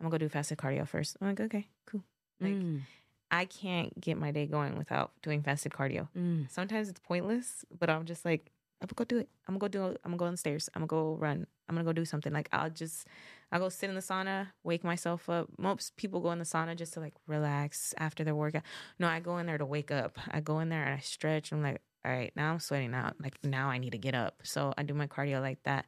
I'm 0.00 0.04
gonna 0.04 0.12
go 0.12 0.18
do 0.18 0.28
fasted 0.28 0.58
cardio 0.58 0.86
first. 0.86 1.16
I'm 1.20 1.28
like, 1.28 1.40
okay, 1.40 1.66
cool. 1.86 2.02
Like 2.40 2.52
Mm. 2.54 2.82
I 3.30 3.44
can't 3.44 3.98
get 4.00 4.16
my 4.16 4.30
day 4.30 4.46
going 4.46 4.78
without 4.78 5.10
doing 5.22 5.42
fasted 5.42 5.72
cardio. 5.72 6.08
Mm. 6.16 6.48
Sometimes 6.50 6.88
it's 6.88 7.00
pointless, 7.00 7.64
but 7.76 7.90
I'm 7.90 8.04
just 8.04 8.24
like, 8.24 8.52
I'm 8.80 8.86
gonna 8.86 8.94
go 8.96 9.04
do 9.04 9.18
it. 9.18 9.28
I'm 9.48 9.54
gonna 9.54 9.58
go 9.58 9.68
do 9.68 9.86
it. 9.94 10.00
I'm 10.04 10.12
gonna 10.12 10.18
go 10.18 10.24
on 10.26 10.32
the 10.34 10.36
stairs. 10.38 10.68
I'm 10.74 10.80
gonna 10.86 10.86
go 10.86 11.16
run. 11.16 11.46
I'm 11.68 11.74
gonna 11.74 11.84
go 11.84 11.92
do 11.92 12.04
something. 12.04 12.32
Like 12.32 12.48
I'll 12.52 12.70
just, 12.70 13.08
I'll 13.50 13.58
go 13.58 13.68
sit 13.68 13.88
in 13.88 13.96
the 13.96 14.02
sauna, 14.02 14.48
wake 14.62 14.84
myself 14.84 15.28
up. 15.28 15.48
Most 15.58 15.96
people 15.96 16.20
go 16.20 16.30
in 16.30 16.38
the 16.38 16.44
sauna 16.44 16.76
just 16.76 16.92
to 16.94 17.00
like 17.00 17.14
relax 17.26 17.94
after 17.98 18.22
their 18.22 18.34
workout. 18.36 18.62
No, 19.00 19.08
I 19.08 19.18
go 19.18 19.38
in 19.38 19.46
there 19.46 19.58
to 19.58 19.66
wake 19.66 19.90
up. 19.90 20.18
I 20.30 20.40
go 20.40 20.60
in 20.60 20.68
there 20.68 20.84
and 20.84 20.94
I 20.94 20.98
stretch. 20.98 21.50
I'm 21.50 21.62
like, 21.62 21.80
all 22.04 22.12
right, 22.12 22.32
now 22.36 22.52
I'm 22.52 22.60
sweating 22.60 22.94
out. 22.94 23.14
Like 23.20 23.36
now 23.42 23.68
I 23.68 23.78
need 23.78 23.92
to 23.92 23.98
get 23.98 24.14
up. 24.14 24.40
So 24.44 24.72
I 24.76 24.82
do 24.82 24.94
my 24.94 25.06
cardio 25.06 25.40
like 25.40 25.62
that. 25.64 25.86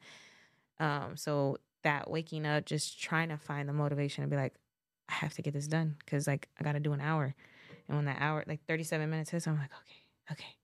Um, 0.81 1.17
so 1.17 1.59
that 1.85 2.11
waking 2.11 2.47
up, 2.47 2.65
just 2.65 3.01
trying 3.01 3.29
to 3.29 3.37
find 3.37 3.69
the 3.69 3.73
motivation 3.73 4.25
to 4.25 4.31
be 4.31 4.37
like, 4.37 4.55
I 5.09 5.15
have 5.15 5.35
to 5.35 5.43
get 5.43 5.55
this 5.55 5.67
done 5.67 5.97
because 6.01 6.27
like 6.27 6.49
I 6.59 6.65
gotta 6.65 6.81
do 6.81 6.93
an 6.93 7.01
hour. 7.01 7.35
And 7.89 7.97
when 7.97 8.05
that 8.07 8.21
hour, 8.21 8.45
like 8.47 8.61
37 8.67 9.09
minutes 9.09 9.31
hits, 9.31 9.47
I'm 9.47 9.59
like, 9.59 9.71
okay, 9.81 10.33
okay. 10.33 10.57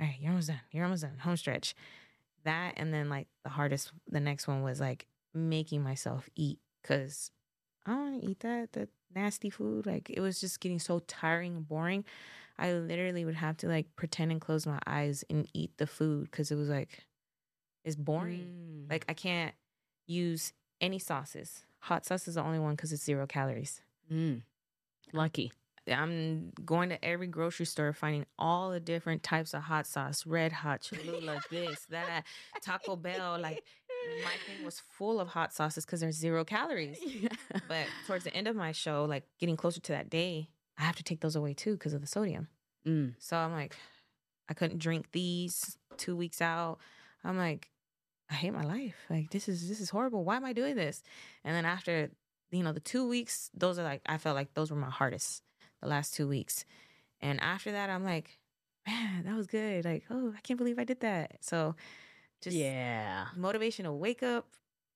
All 0.00 0.06
right, 0.06 0.16
you're 0.20 0.30
almost 0.30 0.48
done. 0.48 0.60
You're 0.72 0.84
almost 0.84 1.02
done. 1.02 1.18
Home 1.20 1.36
stretch. 1.36 1.74
That 2.44 2.74
and 2.76 2.92
then 2.92 3.08
like 3.08 3.28
the 3.42 3.50
hardest, 3.50 3.92
the 4.08 4.20
next 4.20 4.46
one 4.46 4.62
was 4.62 4.80
like 4.80 5.06
making 5.32 5.82
myself 5.82 6.28
eat 6.36 6.58
because 6.82 7.30
I 7.86 7.92
don't 7.92 8.10
want 8.10 8.22
to 8.22 8.28
eat 8.28 8.40
that 8.40 8.72
that 8.72 8.88
nasty 9.14 9.50
food. 9.50 9.86
Like 9.86 10.10
it 10.10 10.20
was 10.20 10.40
just 10.40 10.60
getting 10.60 10.78
so 10.78 11.00
tiring 11.06 11.56
and 11.56 11.66
boring. 11.66 12.04
I 12.58 12.72
literally 12.72 13.24
would 13.24 13.34
have 13.34 13.56
to 13.58 13.68
like 13.68 13.86
pretend 13.96 14.32
and 14.32 14.40
close 14.40 14.66
my 14.66 14.78
eyes 14.86 15.24
and 15.28 15.48
eat 15.54 15.72
the 15.78 15.86
food 15.86 16.30
because 16.30 16.50
it 16.50 16.56
was 16.56 16.68
like 16.68 17.04
it's 17.84 17.96
boring. 17.96 18.86
Mm. 18.86 18.90
Like 18.90 19.04
I 19.08 19.14
can't 19.14 19.54
use 20.06 20.52
any 20.80 20.98
sauces. 20.98 21.64
Hot 21.80 22.06
sauce 22.06 22.28
is 22.28 22.36
the 22.36 22.42
only 22.42 22.58
one 22.58 22.74
because 22.74 22.92
it's 22.92 23.04
zero 23.04 23.26
calories. 23.26 23.82
Mm. 24.10 24.42
Lucky. 25.12 25.52
I'm 25.86 26.50
going 26.64 26.88
to 26.88 27.04
every 27.04 27.26
grocery 27.26 27.66
store 27.66 27.92
finding 27.92 28.24
all 28.38 28.70
the 28.70 28.80
different 28.80 29.22
types 29.22 29.52
of 29.52 29.62
hot 29.62 29.86
sauce, 29.86 30.24
red 30.24 30.50
hot, 30.50 30.80
Cholula, 30.80 31.40
this, 31.50 31.86
that, 31.90 32.24
Taco 32.62 32.96
Bell. 32.96 33.38
Like 33.38 33.62
my 34.22 34.30
thing 34.46 34.64
was 34.64 34.80
full 34.80 35.20
of 35.20 35.28
hot 35.28 35.52
sauces 35.52 35.84
because 35.84 36.00
there's 36.00 36.16
zero 36.16 36.44
calories. 36.44 36.98
But 37.68 37.86
towards 38.06 38.24
the 38.24 38.34
end 38.34 38.48
of 38.48 38.56
my 38.56 38.72
show, 38.72 39.04
like 39.04 39.24
getting 39.38 39.56
closer 39.56 39.80
to 39.80 39.92
that 39.92 40.10
day, 40.10 40.48
I 40.78 40.82
have 40.82 40.96
to 40.96 41.02
take 41.02 41.20
those 41.20 41.36
away 41.36 41.54
too 41.54 41.72
because 41.72 41.94
of 41.94 42.00
the 42.00 42.06
sodium. 42.06 42.48
Mm. 42.86 43.14
So 43.18 43.36
I'm 43.36 43.52
like, 43.52 43.76
I 44.48 44.54
couldn't 44.54 44.78
drink 44.78 45.06
these 45.12 45.76
two 45.96 46.16
weeks 46.16 46.40
out. 46.40 46.78
I'm 47.24 47.38
like, 47.38 47.70
I 48.30 48.34
hate 48.34 48.52
my 48.52 48.64
life. 48.64 48.96
Like 49.08 49.30
this 49.30 49.48
is 49.48 49.68
this 49.68 49.80
is 49.80 49.90
horrible. 49.90 50.24
Why 50.24 50.36
am 50.36 50.44
I 50.44 50.52
doing 50.52 50.76
this? 50.76 51.02
And 51.44 51.54
then 51.54 51.64
after, 51.64 52.10
you 52.50 52.62
know, 52.62 52.72
the 52.72 52.80
two 52.80 53.08
weeks, 53.08 53.50
those 53.54 53.78
are 53.78 53.84
like 53.84 54.02
I 54.06 54.18
felt 54.18 54.36
like 54.36 54.54
those 54.54 54.70
were 54.70 54.76
my 54.76 54.90
hardest, 54.90 55.42
the 55.80 55.88
last 55.88 56.14
two 56.14 56.28
weeks. 56.28 56.64
And 57.20 57.40
after 57.40 57.72
that, 57.72 57.90
I'm 57.90 58.04
like, 58.04 58.38
man, 58.86 59.24
that 59.24 59.36
was 59.36 59.46
good. 59.46 59.84
Like, 59.84 60.04
oh, 60.10 60.32
I 60.36 60.40
can't 60.40 60.58
believe 60.58 60.78
I 60.78 60.84
did 60.84 61.00
that. 61.00 61.38
So 61.40 61.74
just 62.42 62.56
yeah. 62.56 63.26
motivation 63.36 63.84
to 63.84 63.92
wake 63.92 64.22
up 64.22 64.46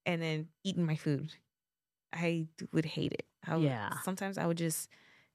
and 0.05 0.21
then 0.21 0.49
eating 0.65 0.85
my 0.85 0.97
food. 0.97 1.33
I 2.13 2.47
would 2.73 2.85
hate 2.85 3.13
it. 3.13 3.27
I 3.47 3.57
would, 3.57 3.65
Yeah. 3.65 3.91
Sometimes 4.05 4.39
I 4.39 4.47
would 4.47 4.59
just 4.59 4.89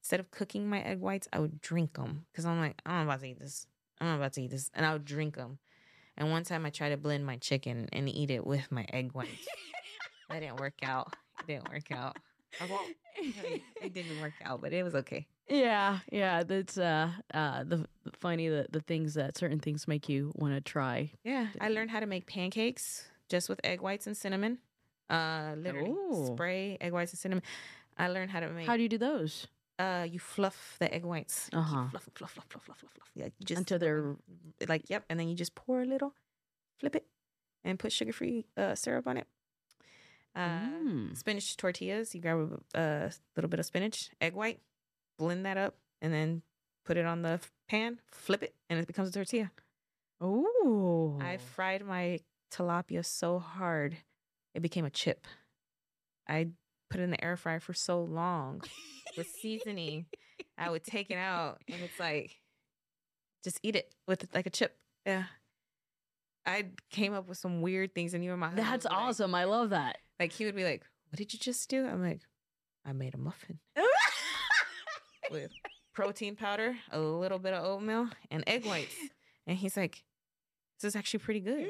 instead 0.03 0.19
of 0.19 0.29
cooking 0.31 0.69
my 0.69 0.81
egg 0.81 0.99
whites, 0.99 1.29
I 1.31 1.39
would 1.39 1.61
drink 1.61 1.93
them 1.93 2.25
because 2.31 2.45
I'm 2.45 2.59
like, 2.59 2.75
I'm 2.85 3.07
about 3.07 3.21
to 3.21 3.27
eat 3.27 3.39
this. 3.39 3.67
I'm 4.01 4.17
about 4.17 4.33
to 4.33 4.41
eat 4.41 4.51
this, 4.51 4.69
and 4.73 4.85
I 4.85 4.91
would 4.91 5.05
drink 5.05 5.37
them. 5.37 5.59
And 6.17 6.29
one 6.29 6.43
time 6.43 6.65
I 6.65 6.71
tried 6.71 6.89
to 6.89 6.97
blend 6.97 7.25
my 7.25 7.37
chicken 7.37 7.87
and 7.93 8.09
eat 8.09 8.29
it 8.29 8.45
with 8.45 8.69
my 8.69 8.85
egg 8.91 9.13
whites. 9.13 9.47
that 10.29 10.41
didn't 10.41 10.59
work 10.59 10.73
out. 10.83 11.15
It 11.39 11.47
didn't 11.47 11.71
work 11.71 11.89
out. 11.91 12.17
I 12.59 12.65
won't. 12.65 12.95
It 13.81 13.93
didn't 13.93 14.19
work 14.19 14.33
out, 14.43 14.61
but 14.61 14.73
it 14.73 14.83
was 14.83 14.93
okay. 14.93 15.25
Yeah, 15.47 15.99
yeah. 16.11 16.43
That's 16.43 16.77
uh, 16.77 17.11
uh, 17.33 17.63
the, 17.63 17.85
the 18.03 18.11
funny 18.19 18.49
the 18.49 18.67
the 18.71 18.81
things 18.81 19.13
that 19.13 19.37
certain 19.37 19.59
things 19.59 19.87
make 19.87 20.09
you 20.09 20.31
want 20.35 20.53
to 20.53 20.61
try. 20.61 21.11
Yeah, 21.23 21.47
I 21.61 21.69
learned 21.69 21.91
how 21.91 21.99
to 22.01 22.05
make 22.05 22.27
pancakes 22.27 23.05
just 23.29 23.49
with 23.49 23.61
egg 23.63 23.81
whites 23.81 24.07
and 24.07 24.17
cinnamon. 24.17 24.59
Uh, 25.09 25.53
literally 25.57 25.91
Ooh. 25.91 26.31
spray 26.33 26.77
egg 26.81 26.91
whites 26.91 27.13
and 27.13 27.19
cinnamon. 27.19 27.43
I 27.97 28.09
learned 28.09 28.31
how 28.31 28.41
to 28.41 28.49
make. 28.49 28.67
How 28.67 28.75
do 28.75 28.83
you 28.83 28.89
do 28.89 28.97
those? 28.97 29.47
Uh, 29.79 30.05
you 30.09 30.19
fluff 30.19 30.75
the 30.79 30.93
egg 30.93 31.03
whites. 31.03 31.49
Uh-huh. 31.53 31.87
Fluff, 31.89 32.09
fluff, 32.15 32.31
fluff, 32.31 32.45
fluff, 32.49 32.63
fluff, 32.63 32.79
fluff, 32.79 32.91
fluff. 32.93 33.11
Yeah, 33.15 33.25
you 33.25 33.45
just 33.45 33.59
Until 33.59 33.79
they're 33.79 34.15
like 34.67 34.89
yep, 34.89 35.05
and 35.09 35.19
then 35.19 35.27
you 35.27 35.35
just 35.35 35.55
pour 35.55 35.81
a 35.81 35.85
little, 35.85 36.13
flip 36.79 36.95
it, 36.95 37.05
and 37.63 37.79
put 37.79 37.91
sugar 37.91 38.13
free 38.13 38.45
uh, 38.57 38.75
syrup 38.75 39.07
on 39.07 39.17
it. 39.17 39.27
Uh, 40.35 40.59
Mm. 40.83 41.15
Spinach 41.17 41.55
tortillas. 41.57 42.15
You 42.15 42.21
grab 42.21 42.59
a, 42.73 42.79
a 42.79 43.11
little 43.35 43.49
bit 43.49 43.59
of 43.59 43.65
spinach, 43.65 44.09
egg 44.19 44.33
white, 44.33 44.59
blend 45.17 45.45
that 45.45 45.57
up, 45.57 45.75
and 46.01 46.11
then 46.13 46.41
put 46.85 46.97
it 46.97 47.05
on 47.05 47.21
the 47.21 47.39
pan. 47.69 47.99
Flip 48.11 48.41
it, 48.43 48.55
and 48.69 48.79
it 48.79 48.87
becomes 48.87 49.09
a 49.09 49.11
tortilla. 49.11 49.51
Oh, 50.19 51.19
I 51.21 51.37
fried 51.37 51.85
my 51.85 52.19
tilapia 52.51 53.05
so 53.05 53.39
hard, 53.39 53.97
it 54.55 54.61
became 54.61 54.85
a 54.85 54.89
chip. 54.89 55.27
I 56.27 56.47
put 56.93 57.01
in 57.01 57.09
the 57.11 57.23
air 57.23 57.35
fryer 57.35 57.59
for 57.59 57.73
so 57.73 58.01
long 58.03 58.61
with 59.17 59.27
seasoning. 59.41 60.05
I 60.57 60.69
would 60.69 60.83
take 60.83 61.09
it 61.09 61.17
out, 61.17 61.61
and 61.67 61.81
it's 61.81 61.99
like, 61.99 62.39
just 63.43 63.59
eat 63.63 63.75
it 63.75 63.93
with 64.07 64.27
like 64.33 64.45
a 64.45 64.49
chip. 64.51 64.77
Yeah. 65.05 65.23
I 66.45 66.65
came 66.91 67.13
up 67.13 67.27
with 67.27 67.37
some 67.39 67.61
weird 67.61 67.95
things, 67.95 68.13
and 68.13 68.23
even 68.23 68.37
my 68.39 68.47
husband 68.49 68.67
That's 68.67 68.85
like- 68.85 68.93
awesome. 68.93 69.33
I 69.33 69.45
love 69.45 69.71
that. 69.71 69.97
Like 70.19 70.31
he 70.31 70.45
would 70.45 70.55
be 70.55 70.63
like, 70.63 70.83
"What 71.09 71.17
did 71.17 71.33
you 71.33 71.39
just 71.39 71.67
do?" 71.69 71.85
I'm 71.87 72.01
like, 72.03 72.21
"I 72.85 72.93
made 72.93 73.15
a 73.15 73.17
muffin 73.17 73.59
with 75.31 75.51
protein 75.93 76.35
powder, 76.35 76.75
a 76.91 76.99
little 76.99 77.39
bit 77.39 77.53
of 77.53 77.63
oatmeal, 77.65 78.09
and 78.31 78.43
egg 78.47 78.65
whites." 78.65 78.95
And 79.45 79.57
he's 79.57 79.75
like, 79.75 80.05
this 80.79 80.87
is 80.87 80.95
actually 80.95 81.19
pretty 81.19 81.41
good. 81.41 81.67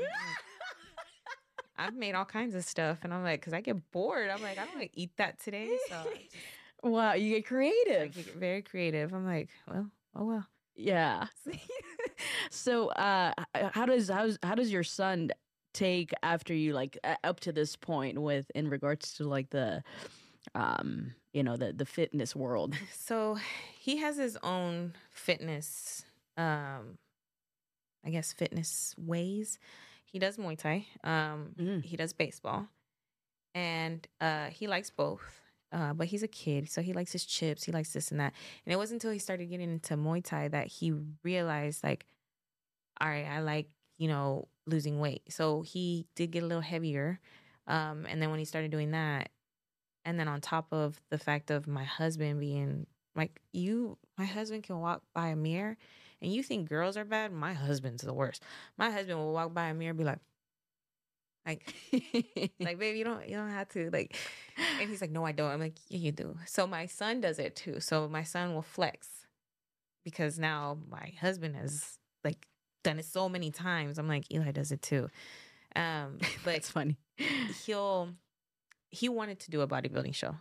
I've 1.77 1.95
made 1.95 2.13
all 2.15 2.25
kinds 2.25 2.55
of 2.55 2.63
stuff, 2.63 2.99
and 3.03 3.13
I'm 3.13 3.23
like, 3.23 3.39
because 3.41 3.53
I 3.53 3.61
get 3.61 3.91
bored. 3.91 4.29
I'm 4.29 4.41
like, 4.41 4.57
I 4.57 4.65
don't 4.65 4.75
want 4.75 4.91
to 4.91 4.99
eat 4.99 5.11
that 5.17 5.39
today. 5.39 5.77
So 5.89 6.03
just, 6.13 6.35
wow, 6.83 7.13
you 7.13 7.29
get 7.31 7.45
I 7.45 7.47
creative. 7.47 8.15
get 8.15 8.35
very 8.35 8.61
creative. 8.61 9.13
I'm 9.13 9.25
like, 9.25 9.49
well, 9.67 9.89
oh 10.15 10.25
well. 10.25 10.47
Yeah. 10.75 11.27
so, 12.51 12.87
uh, 12.89 13.33
how 13.73 13.85
does 13.85 14.09
how's, 14.09 14.37
how 14.43 14.55
does 14.55 14.71
your 14.71 14.83
son 14.83 15.29
take 15.73 16.11
after 16.21 16.53
you 16.53 16.73
like 16.73 16.97
up 17.23 17.39
to 17.41 17.51
this 17.51 17.75
point 17.75 18.19
with 18.21 18.49
in 18.55 18.69
regards 18.69 19.13
to 19.15 19.23
like 19.23 19.49
the, 19.49 19.83
um, 20.55 21.13
you 21.33 21.43
know, 21.43 21.57
the 21.57 21.73
the 21.73 21.85
fitness 21.85 22.35
world? 22.35 22.75
So 22.93 23.37
he 23.79 23.97
has 23.97 24.17
his 24.17 24.37
own 24.43 24.93
fitness, 25.11 26.05
um, 26.37 26.97
I 28.05 28.09
guess 28.09 28.33
fitness 28.33 28.95
ways. 28.97 29.59
He 30.13 30.19
does 30.19 30.37
Muay 30.37 30.57
Thai. 30.57 30.85
Um, 31.03 31.55
Mm. 31.57 31.83
he 31.83 31.97
does 31.97 32.13
baseball, 32.13 32.67
and 33.55 34.07
uh, 34.21 34.47
he 34.51 34.67
likes 34.67 34.89
both. 34.91 35.41
Uh, 35.71 35.91
but 35.91 36.05
he's 36.05 36.21
a 36.21 36.27
kid, 36.27 36.69
so 36.69 36.83
he 36.83 36.93
likes 36.93 37.11
his 37.11 37.25
chips. 37.25 37.63
He 37.63 37.71
likes 37.71 37.91
this 37.93 38.11
and 38.11 38.19
that. 38.19 38.33
And 38.63 38.71
it 38.71 38.77
wasn't 38.77 39.01
until 39.01 39.11
he 39.11 39.17
started 39.17 39.47
getting 39.49 39.71
into 39.71 39.97
Muay 39.97 40.23
Thai 40.23 40.49
that 40.49 40.67
he 40.67 40.93
realized, 41.23 41.83
like, 41.83 42.05
all 43.01 43.09
right, 43.09 43.25
I 43.25 43.39
like 43.41 43.69
you 43.97 44.07
know 44.07 44.47
losing 44.67 44.99
weight. 44.99 45.23
So 45.29 45.63
he 45.63 46.05
did 46.15 46.31
get 46.31 46.43
a 46.43 46.45
little 46.45 46.61
heavier. 46.61 47.19
Um, 47.67 48.05
and 48.07 48.21
then 48.21 48.29
when 48.29 48.39
he 48.39 48.45
started 48.45 48.69
doing 48.71 48.91
that, 48.91 49.29
and 50.05 50.19
then 50.19 50.27
on 50.27 50.41
top 50.41 50.67
of 50.71 51.01
the 51.09 51.17
fact 51.17 51.49
of 51.49 51.65
my 51.67 51.83
husband 51.85 52.39
being 52.39 52.85
like 53.15 53.39
you 53.51 53.97
my 54.17 54.25
husband 54.25 54.63
can 54.63 54.79
walk 54.79 55.01
by 55.13 55.29
a 55.29 55.35
mirror 55.35 55.77
and 56.23 56.33
you 56.33 56.41
think 56.43 56.69
girls 56.69 56.97
are 56.97 57.05
bad? 57.05 57.31
My 57.31 57.53
husband's 57.53 58.03
the 58.03 58.13
worst. 58.13 58.43
My 58.77 58.89
husband 58.89 59.19
will 59.19 59.33
walk 59.33 59.53
by 59.53 59.67
a 59.69 59.73
mirror 59.73 59.89
and 59.91 59.97
be 59.99 60.03
like 60.05 60.19
like 61.45 61.73
like 62.59 62.79
baby 62.79 62.97
you 62.97 63.03
don't 63.03 63.27
you 63.27 63.35
don't 63.35 63.49
have 63.49 63.67
to 63.69 63.89
like 63.91 64.15
and 64.79 64.89
he's 64.89 65.01
like 65.01 65.11
no 65.11 65.25
i 65.25 65.31
don't. 65.33 65.51
I'm 65.51 65.59
like 65.59 65.77
yeah 65.89 65.97
you 65.99 66.11
do. 66.11 66.37
So 66.45 66.65
my 66.65 66.85
son 66.85 67.21
does 67.21 67.37
it 67.39 67.55
too. 67.55 67.79
So 67.79 68.07
my 68.07 68.23
son 68.23 68.53
will 68.53 68.61
flex 68.61 69.09
because 70.05 70.39
now 70.39 70.77
my 70.89 71.13
husband 71.19 71.55
has 71.55 71.97
like 72.23 72.47
done 72.83 72.99
it 72.99 73.05
so 73.05 73.27
many 73.27 73.51
times. 73.51 73.97
I'm 73.97 74.07
like 74.07 74.31
eli 74.31 74.51
does 74.51 74.71
it 74.71 74.81
too. 74.81 75.09
Um 75.75 76.19
but 76.45 76.55
it's 76.55 76.69
funny. 76.69 76.97
he'll 77.65 78.09
he 78.89 79.09
wanted 79.09 79.39
to 79.41 79.51
do 79.51 79.61
a 79.61 79.67
bodybuilding 79.67 80.15
show. 80.15 80.35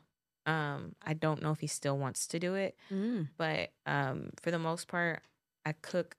Um, 0.45 0.95
I 1.03 1.15
don't 1.15 1.41
know 1.43 1.53
if 1.53 1.61
he 1.61 1.69
still 1.69 1.97
wants 1.97 2.27
to 2.29 2.39
do 2.39 2.55
it, 2.55 2.77
Mm. 2.93 3.29
but 3.39 3.71
um, 3.87 4.31
for 4.43 4.51
the 4.51 4.59
most 4.59 4.89
part, 4.89 5.23
I 5.65 5.73
cook 5.73 6.17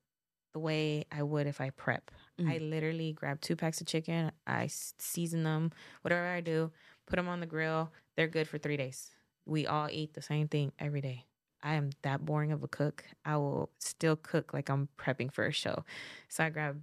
the 0.53 0.59
way 0.59 1.05
I 1.11 1.23
would 1.23 1.47
if 1.47 1.59
I 1.59 1.71
prep. 1.71 2.11
I 2.39 2.43
mm. 2.43 2.69
literally 2.69 3.13
grab 3.13 3.41
two 3.41 3.55
packs 3.55 3.81
of 3.81 3.87
chicken, 3.87 4.31
I 4.47 4.67
season 4.67 5.43
them, 5.43 5.71
whatever 6.01 6.25
I 6.25 6.41
do, 6.41 6.71
put 7.05 7.17
them 7.17 7.27
on 7.27 7.39
the 7.39 7.45
grill. 7.45 7.91
They're 8.15 8.27
good 8.27 8.47
for 8.47 8.57
three 8.57 8.77
days. 8.77 9.11
We 9.45 9.67
all 9.67 9.89
eat 9.91 10.13
the 10.13 10.21
same 10.21 10.47
thing 10.47 10.71
every 10.79 11.01
day. 11.01 11.25
I 11.61 11.75
am 11.75 11.91
that 12.01 12.25
boring 12.25 12.51
of 12.51 12.63
a 12.63 12.67
cook. 12.67 13.03
I 13.25 13.37
will 13.37 13.69
still 13.79 14.15
cook 14.15 14.53
like 14.53 14.69
I'm 14.69 14.89
prepping 14.97 15.31
for 15.31 15.45
a 15.45 15.51
show. 15.51 15.85
So 16.27 16.43
I 16.43 16.49
grab 16.49 16.81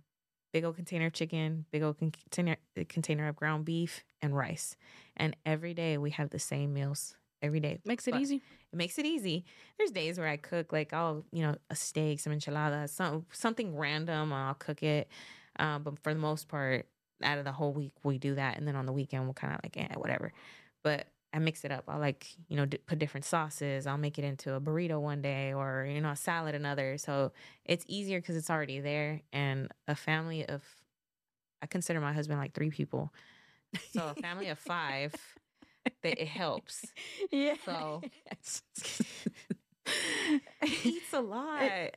big 0.53 0.65
old 0.65 0.77
container 0.77 1.07
of 1.07 1.13
chicken, 1.13 1.67
big 1.71 1.83
old 1.83 1.99
container 1.99 2.57
container 2.89 3.29
of 3.29 3.37
ground 3.37 3.65
beef 3.65 4.05
and 4.23 4.37
rice. 4.37 4.77
And 5.17 5.37
every 5.45 5.75
day 5.75 5.99
we 5.99 6.11
have 6.11 6.31
the 6.31 6.39
same 6.39 6.73
meals. 6.73 7.15
Every 7.43 7.61
day. 7.61 7.81
Makes 7.85 8.07
it 8.07 8.13
But 8.13 8.21
easy. 8.21 8.43
It 8.73 8.77
makes 8.77 8.99
it 8.99 9.07
easy. 9.07 9.45
There's 9.79 9.91
days 9.91 10.19
where 10.19 10.29
I 10.29 10.37
cook 10.37 10.73
like 10.73 10.93
I'll, 10.93 11.25
you 11.33 11.43
know, 11.43 11.57
a 11.71 11.75
steak, 11.77 12.21
some 12.21 12.33
enchiladas, 12.33 12.93
some 12.93 13.27
something 13.33 13.77
random, 13.77 14.33
and 14.33 14.35
I'll 14.35 14.55
cook 14.55 14.83
it. 14.83 15.09
Um, 15.59 15.83
but 15.83 15.99
for 16.03 16.13
the 16.13 16.21
most 16.21 16.49
part, 16.49 16.87
out 17.23 17.39
of 17.39 17.45
the 17.45 17.53
whole 17.53 17.73
week, 17.73 17.93
we 18.05 18.19
do 18.19 18.35
that, 18.35 18.57
and 18.59 18.67
then 18.67 18.77
on 18.77 18.87
the 18.87 18.93
weekend, 18.93 19.25
we'll 19.25 19.35
kind 19.35 19.55
of 19.55 19.61
like, 19.63 19.77
eh, 19.77 19.95
whatever. 19.97 20.33
But 20.83 21.07
I 21.33 21.39
mix 21.39 21.65
it 21.65 21.71
up. 21.71 21.85
I 21.89 21.97
like, 21.97 22.27
you 22.49 22.57
know, 22.57 22.67
d- 22.67 22.79
put 22.79 22.99
different 22.99 23.25
sauces. 23.25 23.87
I'll 23.87 23.99
make 23.99 24.19
it 24.19 24.25
into 24.25 24.55
a 24.55 24.61
burrito 24.61 25.01
one 25.01 25.23
day, 25.23 25.53
or 25.53 25.87
you 25.89 26.01
know, 26.01 26.11
a 26.11 26.17
salad 26.17 26.55
another. 26.55 26.99
So 26.99 27.33
it's 27.65 27.85
easier 27.89 28.21
because 28.21 28.37
it's 28.37 28.51
already 28.51 28.81
there. 28.81 29.23
And 29.33 29.69
a 29.87 29.95
family 29.95 30.47
of, 30.47 30.63
I 31.63 31.67
consider 31.67 32.01
my 32.01 32.13
husband 32.13 32.41
like 32.41 32.53
three 32.53 32.71
people. 32.71 33.13
So 33.93 34.13
a 34.17 34.21
family 34.21 34.49
of 34.49 34.59
five, 34.59 35.15
that 36.03 36.21
it 36.21 36.29
helps. 36.29 36.87
yeah. 37.31 37.55
So- 37.65 38.03
eats 40.85 41.13
a 41.13 41.21
lot. 41.21 41.91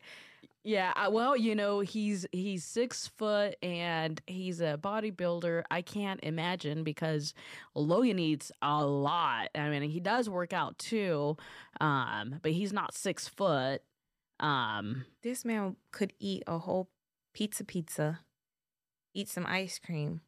Yeah, 0.65 0.93
I- 0.95 1.09
well, 1.09 1.35
you 1.35 1.55
know, 1.55 1.81
he's 1.81 2.25
he's 2.31 2.63
six 2.63 3.07
foot 3.17 3.55
and 3.61 4.21
he's 4.27 4.61
a 4.61 4.77
bodybuilder. 4.81 5.63
I 5.69 5.81
can't 5.81 6.21
imagine 6.23 6.83
because 6.83 7.33
Logan 7.75 8.17
eats 8.19 8.51
a 8.61 8.85
lot. 8.85 9.49
I 9.55 9.69
mean, 9.69 9.89
he 9.89 9.99
does 9.99 10.29
work 10.29 10.53
out 10.53 10.77
too, 10.77 11.35
um, 11.81 12.39
but 12.41 12.51
he's 12.53 12.71
not 12.71 12.93
six 12.95 13.27
foot. 13.27 13.81
Um, 14.39 15.05
this 15.21 15.43
man 15.45 15.75
could 15.91 16.13
eat 16.19 16.43
a 16.47 16.57
whole 16.59 16.89
pizza 17.33 17.63
pizza, 17.65 18.19
eat 19.13 19.27
some 19.27 19.45
ice 19.45 19.79
cream, 19.79 20.21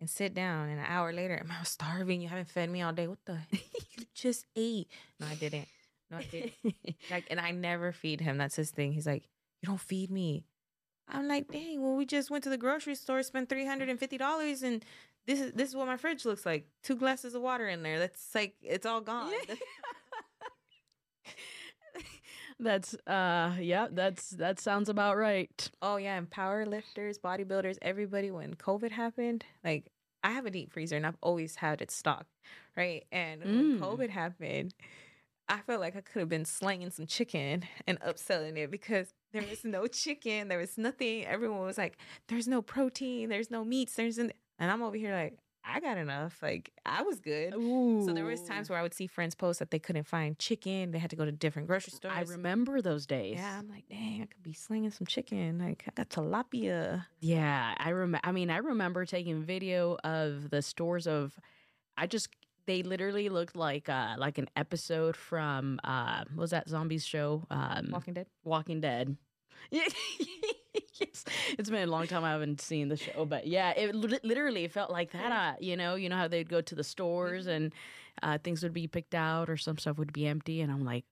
and 0.00 0.08
sit 0.08 0.34
down. 0.34 0.68
And 0.68 0.78
an 0.78 0.86
hour 0.86 1.12
later, 1.12 1.40
I'm 1.40 1.64
starving? 1.64 2.20
You 2.20 2.28
haven't 2.28 2.50
fed 2.50 2.70
me 2.70 2.82
all 2.82 2.92
day. 2.92 3.06
What 3.06 3.18
the? 3.24 3.38
you 3.52 4.04
just 4.14 4.46
ate. 4.56 4.88
No, 5.20 5.26
I 5.26 5.34
didn't. 5.34 5.68
No, 6.10 6.18
I 6.18 6.22
didn't. 6.22 6.52
Like, 7.10 7.24
and 7.30 7.40
I 7.40 7.52
never 7.52 7.92
feed 7.92 8.20
him. 8.20 8.38
That's 8.38 8.56
his 8.56 8.70
thing. 8.70 8.92
He's 8.92 9.06
like, 9.06 9.24
you 9.62 9.66
don't 9.66 9.80
feed 9.80 10.10
me. 10.10 10.44
I'm 11.08 11.26
like, 11.26 11.50
dang. 11.50 11.82
Well, 11.82 11.96
we 11.96 12.04
just 12.04 12.30
went 12.30 12.44
to 12.44 12.50
the 12.50 12.58
grocery 12.58 12.94
store, 12.94 13.22
spent 13.22 13.48
three 13.48 13.64
hundred 13.64 13.88
and 13.88 13.98
fifty 13.98 14.18
dollars, 14.18 14.62
and 14.62 14.84
this 15.26 15.40
is 15.40 15.52
this 15.52 15.70
is 15.70 15.76
what 15.76 15.86
my 15.86 15.96
fridge 15.96 16.24
looks 16.26 16.44
like. 16.44 16.66
Two 16.82 16.96
glasses 16.96 17.34
of 17.34 17.40
water 17.40 17.66
in 17.66 17.82
there. 17.82 17.98
That's 17.98 18.34
like 18.34 18.54
it's 18.62 18.84
all 18.84 19.00
gone. 19.00 19.32
That's 22.60 22.94
uh, 23.06 23.56
yeah, 23.60 23.88
that's 23.90 24.30
that 24.30 24.58
sounds 24.60 24.88
about 24.88 25.16
right. 25.16 25.70
Oh 25.82 25.96
yeah, 25.96 26.16
and 26.16 26.28
power 26.30 26.66
lifters, 26.66 27.18
bodybuilders, 27.18 27.78
everybody 27.82 28.30
when 28.30 28.54
COVID 28.54 28.90
happened, 28.90 29.44
like 29.64 29.90
I 30.24 30.32
have 30.32 30.46
a 30.46 30.50
deep 30.50 30.72
freezer 30.72 30.96
and 30.96 31.06
I've 31.06 31.16
always 31.22 31.56
had 31.56 31.80
it 31.82 31.90
stocked, 31.90 32.30
right? 32.76 33.04
And 33.12 33.40
when 33.42 33.70
Mm. 33.70 33.80
COVID 33.80 34.10
happened, 34.10 34.74
I 35.48 35.58
felt 35.60 35.80
like 35.80 35.96
I 35.96 36.00
could 36.02 36.20
have 36.20 36.28
been 36.28 36.44
slanging 36.44 36.90
some 36.90 37.06
chicken 37.06 37.64
and 37.86 38.00
upselling 38.00 38.56
it 38.58 38.70
because 38.70 39.14
there 39.32 39.44
was 39.48 39.64
no 39.64 39.86
chicken, 39.86 40.48
there 40.48 40.58
was 40.58 40.78
nothing. 40.78 41.26
Everyone 41.26 41.60
was 41.60 41.78
like, 41.78 41.98
"There's 42.28 42.48
no 42.48 42.62
protein, 42.62 43.28
there's 43.30 43.50
no 43.50 43.64
meats, 43.64 43.94
there's," 43.94 44.18
n-. 44.18 44.32
and 44.58 44.70
I'm 44.70 44.82
over 44.82 44.96
here 44.96 45.12
like, 45.14 45.38
I 45.70 45.80
got 45.80 45.98
enough. 45.98 46.38
Like 46.42 46.72
I 46.86 47.02
was 47.02 47.20
good. 47.20 47.54
Ooh. 47.54 48.02
So 48.06 48.12
there 48.12 48.24
was 48.24 48.42
times 48.42 48.70
where 48.70 48.78
I 48.78 48.82
would 48.82 48.94
see 48.94 49.06
friends 49.06 49.34
post 49.34 49.58
that 49.58 49.70
they 49.70 49.78
couldn't 49.78 50.06
find 50.06 50.38
chicken. 50.38 50.92
They 50.92 50.98
had 50.98 51.10
to 51.10 51.16
go 51.16 51.24
to 51.24 51.32
different 51.32 51.68
grocery 51.68 51.92
stores. 51.92 52.14
I 52.16 52.22
remember 52.22 52.80
those 52.80 53.06
days. 53.06 53.36
Yeah, 53.36 53.58
I'm 53.58 53.68
like, 53.68 53.88
dang, 53.88 54.22
I 54.22 54.26
could 54.26 54.42
be 54.42 54.54
slinging 54.54 54.90
some 54.90 55.06
chicken. 55.06 55.58
Like 55.58 55.84
I 55.86 55.90
got 55.94 56.08
tilapia. 56.08 57.04
Yeah, 57.20 57.74
I 57.76 57.90
remember. 57.90 58.20
I 58.26 58.32
mean, 58.32 58.50
I 58.50 58.58
remember 58.58 59.04
taking 59.04 59.42
video 59.42 59.98
of 60.04 60.50
the 60.50 60.62
stores 60.62 61.06
of. 61.06 61.38
I 61.96 62.06
just 62.06 62.28
they 62.66 62.82
literally 62.84 63.28
looked 63.28 63.56
like 63.56 63.88
uh 63.88 64.14
like 64.18 64.38
an 64.38 64.48
episode 64.54 65.16
from 65.16 65.80
uh 65.82 66.22
what 66.34 66.42
was 66.42 66.50
that 66.50 66.68
zombies 66.68 67.04
show 67.04 67.44
um 67.50 67.88
Walking 67.90 68.14
Dead. 68.14 68.26
Walking 68.44 68.80
Dead. 68.80 69.16
Yeah. 69.70 69.82
yes. 71.00 71.24
It's 71.58 71.70
been 71.70 71.82
a 71.88 71.90
long 71.90 72.06
time 72.06 72.24
I 72.24 72.30
haven't 72.30 72.60
seen 72.60 72.88
the 72.88 72.96
show, 72.96 73.24
but 73.24 73.46
yeah, 73.46 73.70
it 73.76 73.94
li- 73.94 74.18
literally 74.22 74.66
felt 74.68 74.90
like 74.90 75.12
that. 75.12 75.30
Uh, 75.32 75.54
you 75.60 75.76
know, 75.76 75.94
you 75.94 76.08
know 76.08 76.16
how 76.16 76.28
they'd 76.28 76.48
go 76.48 76.60
to 76.60 76.74
the 76.74 76.84
stores 76.84 77.46
and 77.46 77.72
uh, 78.22 78.38
things 78.42 78.62
would 78.62 78.72
be 78.72 78.86
picked 78.86 79.14
out 79.14 79.48
or 79.50 79.56
some 79.56 79.78
stuff 79.78 79.98
would 79.98 80.12
be 80.12 80.26
empty, 80.26 80.60
and 80.60 80.72
I'm 80.72 80.84
like, 80.84 81.04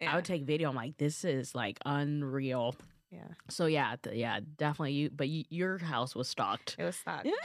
Yeah. 0.00 0.12
I 0.12 0.16
would 0.16 0.24
take 0.24 0.42
video. 0.44 0.68
I'm 0.68 0.76
like, 0.76 0.96
this 0.98 1.24
is 1.24 1.54
like 1.54 1.78
unreal. 1.86 2.74
yeah. 3.10 3.28
So 3.48 3.66
yeah, 3.66 3.96
th- 4.02 4.16
yeah, 4.16 4.40
definitely. 4.58 4.92
You, 4.92 5.10
but 5.10 5.28
y- 5.28 5.44
your 5.48 5.78
house 5.78 6.14
was 6.14 6.28
stocked. 6.28 6.76
It 6.78 6.84
was 6.84 6.96
stocked. 6.96 7.28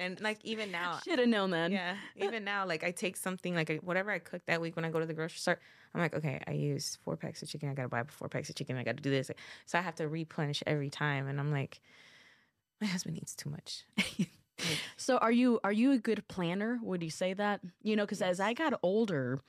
And 0.00 0.20
like 0.20 0.38
even 0.44 0.70
now, 0.70 0.98
Should 1.04 1.18
have 1.18 1.28
known 1.28 1.50
then. 1.50 1.72
yeah, 1.72 1.96
even 2.16 2.44
now, 2.44 2.66
like 2.66 2.82
I 2.84 2.90
take 2.90 3.16
something 3.16 3.54
like 3.54 3.70
whatever 3.82 4.10
I 4.10 4.18
cook 4.18 4.42
that 4.46 4.60
week 4.60 4.76
when 4.76 4.84
I 4.84 4.90
go 4.90 5.00
to 5.00 5.06
the 5.06 5.14
grocery 5.14 5.38
store. 5.38 5.60
I'm 5.94 6.00
like, 6.00 6.14
okay, 6.14 6.40
I 6.46 6.52
use 6.52 6.98
four 7.02 7.16
packs 7.16 7.42
of 7.42 7.48
chicken. 7.48 7.68
I 7.68 7.74
gotta 7.74 7.88
buy 7.88 8.02
four 8.08 8.28
packs 8.28 8.48
of 8.50 8.56
chicken. 8.56 8.76
I 8.76 8.82
got 8.82 8.96
to 8.96 9.02
do 9.02 9.10
this, 9.10 9.30
so 9.66 9.78
I 9.78 9.82
have 9.82 9.94
to 9.96 10.08
replenish 10.08 10.62
every 10.66 10.90
time. 10.90 11.28
And 11.28 11.38
I'm 11.38 11.52
like, 11.52 11.80
my 12.80 12.86
husband 12.86 13.18
eats 13.18 13.34
too 13.34 13.50
much. 13.50 13.84
So 14.96 15.18
are 15.18 15.32
you 15.32 15.58
are 15.64 15.72
you 15.72 15.90
a 15.92 15.98
good 15.98 16.26
planner? 16.28 16.78
Would 16.80 17.02
you 17.02 17.10
say 17.10 17.34
that? 17.34 17.60
You 17.82 17.96
know, 17.96 18.04
because 18.04 18.22
as 18.22 18.38
I 18.38 18.54
got 18.54 18.78
older, 18.84 19.40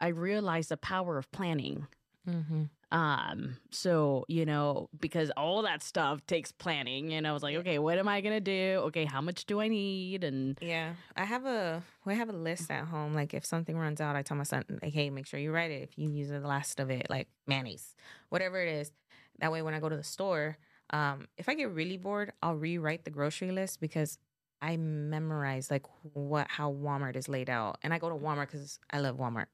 I 0.00 0.08
realized 0.08 0.68
the 0.68 0.76
power 0.76 1.16
of 1.16 1.32
planning. 1.32 1.86
Mm-hmm. 2.28 2.64
Um, 2.94 3.56
so 3.70 4.24
you 4.28 4.46
know, 4.46 4.88
because 5.00 5.30
all 5.36 5.62
that 5.62 5.82
stuff 5.82 6.24
takes 6.26 6.52
planning, 6.52 7.12
and 7.12 7.26
I 7.26 7.32
was 7.32 7.42
like, 7.42 7.56
okay, 7.56 7.78
what 7.80 7.98
am 7.98 8.06
I 8.06 8.20
gonna 8.20 8.40
do? 8.40 8.82
Okay, 8.86 9.04
how 9.04 9.20
much 9.20 9.46
do 9.46 9.60
I 9.60 9.66
need? 9.68 10.22
And 10.22 10.56
Yeah, 10.62 10.94
I 11.16 11.24
have 11.24 11.44
a 11.44 11.82
we 12.04 12.14
have 12.14 12.28
a 12.28 12.32
list 12.32 12.70
at 12.70 12.84
home. 12.84 13.12
Like 13.14 13.34
if 13.34 13.44
something 13.44 13.76
runs 13.76 14.00
out, 14.00 14.14
I 14.14 14.22
tell 14.22 14.36
my 14.36 14.44
son, 14.44 14.64
like, 14.80 14.92
hey, 14.92 15.10
make 15.10 15.26
sure 15.26 15.40
you 15.40 15.50
write 15.52 15.72
it. 15.72 15.82
If 15.82 15.98
you 15.98 16.08
use 16.08 16.28
the 16.28 16.38
last 16.38 16.78
of 16.78 16.88
it, 16.90 17.08
like 17.10 17.28
mayonnaise, 17.46 17.96
whatever 18.28 18.62
it 18.62 18.68
is. 18.68 18.92
That 19.40 19.50
way, 19.50 19.62
when 19.62 19.74
I 19.74 19.80
go 19.80 19.88
to 19.88 19.96
the 19.96 20.04
store, 20.04 20.56
Um, 20.90 21.26
if 21.36 21.48
I 21.48 21.54
get 21.54 21.70
really 21.70 21.96
bored, 21.96 22.30
I'll 22.42 22.54
rewrite 22.54 23.04
the 23.04 23.10
grocery 23.10 23.50
list 23.50 23.80
because 23.80 24.18
I 24.62 24.76
memorize 24.76 25.70
like 25.70 25.86
what 26.12 26.46
how 26.48 26.70
Walmart 26.72 27.16
is 27.16 27.28
laid 27.28 27.50
out, 27.50 27.78
and 27.82 27.92
I 27.92 27.98
go 27.98 28.08
to 28.08 28.14
Walmart 28.14 28.52
because 28.52 28.78
I 28.92 29.00
love 29.00 29.16
Walmart. 29.16 29.46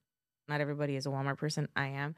Not 0.48 0.60
everybody 0.60 0.96
is 0.96 1.06
a 1.06 1.10
Walmart 1.10 1.38
person. 1.38 1.68
I 1.76 1.86
am, 1.86 2.16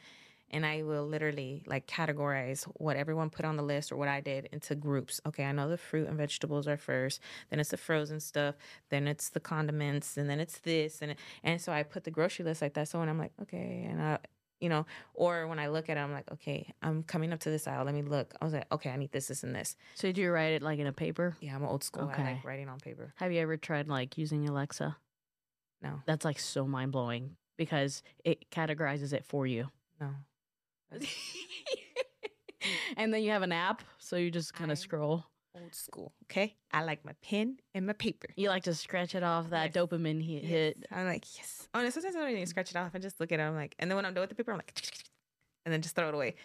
and 0.52 0.64
I 0.66 0.82
will 0.82 1.06
literally 1.06 1.62
like 1.66 1.86
categorize 1.86 2.64
what 2.76 2.96
everyone 2.96 3.30
put 3.30 3.44
on 3.44 3.56
the 3.56 3.62
list 3.62 3.90
or 3.92 3.96
what 3.96 4.08
I 4.08 4.20
did 4.20 4.48
into 4.52 4.74
groups. 4.74 5.20
Okay, 5.26 5.44
I 5.44 5.52
know 5.52 5.68
the 5.68 5.78
fruit 5.78 6.08
and 6.08 6.16
vegetables 6.16 6.68
are 6.68 6.76
first, 6.76 7.20
then 7.50 7.58
it's 7.60 7.70
the 7.70 7.76
frozen 7.76 8.20
stuff, 8.20 8.54
then 8.90 9.06
it's 9.08 9.30
the 9.30 9.40
condiments, 9.40 10.16
and 10.16 10.28
then 10.28 10.40
it's 10.40 10.58
this, 10.60 11.00
and 11.02 11.14
and 11.42 11.60
so 11.60 11.72
I 11.72 11.82
put 11.82 12.04
the 12.04 12.10
grocery 12.10 12.44
list 12.44 12.62
like 12.62 12.74
that. 12.74 12.88
So 12.88 12.98
when 12.98 13.08
I'm 13.08 13.18
like, 13.18 13.32
okay, 13.42 13.86
and 13.88 14.02
I 14.02 14.18
you 14.60 14.68
know, 14.68 14.86
or 15.14 15.48
when 15.48 15.58
I 15.58 15.66
look 15.66 15.90
at 15.90 15.96
it, 15.96 16.00
I'm 16.00 16.12
like, 16.12 16.30
okay, 16.30 16.72
I'm 16.82 17.02
coming 17.02 17.32
up 17.32 17.40
to 17.40 17.50
this 17.50 17.66
aisle. 17.66 17.84
Let 17.84 17.94
me 17.96 18.02
look. 18.02 18.32
I 18.40 18.44
was 18.44 18.54
like, 18.54 18.66
okay, 18.70 18.90
I 18.90 18.96
need 18.96 19.10
this, 19.10 19.26
this, 19.26 19.42
and 19.42 19.52
this. 19.52 19.74
So 19.96 20.12
do 20.12 20.20
you 20.20 20.30
write 20.30 20.52
it 20.52 20.62
like 20.62 20.78
in 20.78 20.86
a 20.86 20.92
paper? 20.92 21.36
Yeah, 21.40 21.56
I'm 21.56 21.64
old 21.64 21.82
school. 21.82 22.04
I 22.04 22.12
Okay. 22.12 22.34
like 22.34 22.44
writing 22.44 22.68
on 22.68 22.78
paper. 22.78 23.12
Have 23.16 23.32
you 23.32 23.40
ever 23.40 23.56
tried 23.56 23.88
like 23.88 24.16
using 24.16 24.48
Alexa? 24.48 24.96
No, 25.82 26.00
That's 26.06 26.24
like 26.24 26.38
so 26.38 26.64
mind 26.64 26.92
blowing 26.92 27.34
because 27.56 28.04
it 28.24 28.50
categorizes 28.50 29.12
it 29.12 29.24
for 29.24 29.48
you. 29.48 29.68
no. 30.00 30.10
and 32.96 33.12
then 33.12 33.22
you 33.22 33.30
have 33.30 33.42
an 33.42 33.52
app, 33.52 33.82
so 33.98 34.16
you 34.16 34.30
just 34.30 34.54
kind 34.54 34.70
of 34.70 34.78
scroll. 34.78 35.24
Old 35.54 35.74
school. 35.74 36.12
Okay, 36.24 36.56
I 36.72 36.82
like 36.82 37.04
my 37.04 37.12
pen 37.22 37.58
and 37.74 37.86
my 37.86 37.92
paper. 37.92 38.28
You 38.36 38.48
like 38.48 38.62
to 38.64 38.74
scratch 38.74 39.14
it 39.14 39.22
off 39.22 39.50
that 39.50 39.74
Yes. 39.74 39.84
dopamine 39.84 40.24
hit. 40.24 40.42
Yes. 40.42 40.50
hit. 40.50 40.86
I'm 40.90 41.06
like, 41.06 41.24
yes. 41.36 41.68
Oh, 41.74 41.80
and 41.80 41.92
sometimes 41.92 42.16
I 42.16 42.20
don't 42.20 42.30
even 42.30 42.46
scratch 42.46 42.70
it 42.70 42.76
off. 42.76 42.92
I 42.94 42.98
just 42.98 43.20
look 43.20 43.32
at 43.32 43.38
it. 43.40 43.42
I'm 43.42 43.54
like, 43.54 43.74
and 43.78 43.90
then 43.90 43.96
when 43.96 44.06
I'm 44.06 44.14
done 44.14 44.22
with 44.22 44.30
the 44.30 44.34
paper, 44.36 44.52
I'm 44.52 44.58
like, 44.58 44.72
and 45.66 45.72
then 45.72 45.82
just 45.82 45.94
throw 45.94 46.08
it 46.08 46.14
away. 46.14 46.36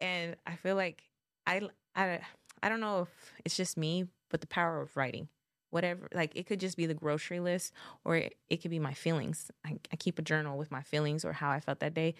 And 0.00 0.34
I 0.44 0.56
feel 0.56 0.74
like 0.74 1.04
I, 1.46 1.68
I, 1.94 2.20
I 2.62 2.68
don't 2.68 2.80
know 2.80 3.02
if 3.02 3.08
it's 3.44 3.56
just 3.56 3.76
me, 3.76 4.06
but 4.28 4.40
the 4.40 4.48
power 4.48 4.80
of 4.80 4.96
writing, 4.96 5.28
whatever, 5.70 6.08
like 6.12 6.32
it 6.34 6.46
could 6.46 6.58
just 6.58 6.76
be 6.76 6.86
the 6.86 6.94
grocery 6.94 7.38
list 7.38 7.72
or 8.04 8.16
it, 8.16 8.34
it 8.50 8.56
could 8.56 8.72
be 8.72 8.80
my 8.80 8.94
feelings. 8.94 9.52
I, 9.64 9.78
I 9.92 9.96
keep 9.96 10.18
a 10.18 10.22
journal 10.22 10.58
with 10.58 10.72
my 10.72 10.82
feelings 10.82 11.24
or 11.24 11.32
how 11.32 11.50
I 11.50 11.60
felt 11.60 11.78
that 11.78 11.94
day. 11.94 12.16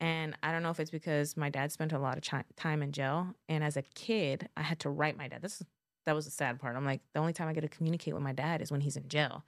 And 0.00 0.36
I 0.42 0.52
don't 0.52 0.62
know 0.62 0.70
if 0.70 0.80
it's 0.80 0.90
because 0.90 1.36
my 1.36 1.48
dad 1.48 1.72
spent 1.72 1.92
a 1.92 1.98
lot 1.98 2.16
of 2.18 2.22
chi- 2.22 2.44
time 2.56 2.82
in 2.82 2.92
jail. 2.92 3.34
And 3.48 3.64
as 3.64 3.76
a 3.76 3.82
kid, 3.82 4.48
I 4.56 4.62
had 4.62 4.78
to 4.80 4.90
write 4.90 5.16
my 5.16 5.28
dad. 5.28 5.42
This 5.42 5.60
is, 5.60 5.66
that 6.04 6.14
was 6.14 6.26
the 6.26 6.30
sad 6.30 6.60
part. 6.60 6.76
I'm 6.76 6.84
like, 6.84 7.00
the 7.14 7.20
only 7.20 7.32
time 7.32 7.48
I 7.48 7.52
get 7.54 7.62
to 7.62 7.68
communicate 7.68 8.14
with 8.14 8.22
my 8.22 8.32
dad 8.32 8.60
is 8.60 8.70
when 8.70 8.82
he's 8.82 8.96
in 8.96 9.08
jail. 9.08 9.44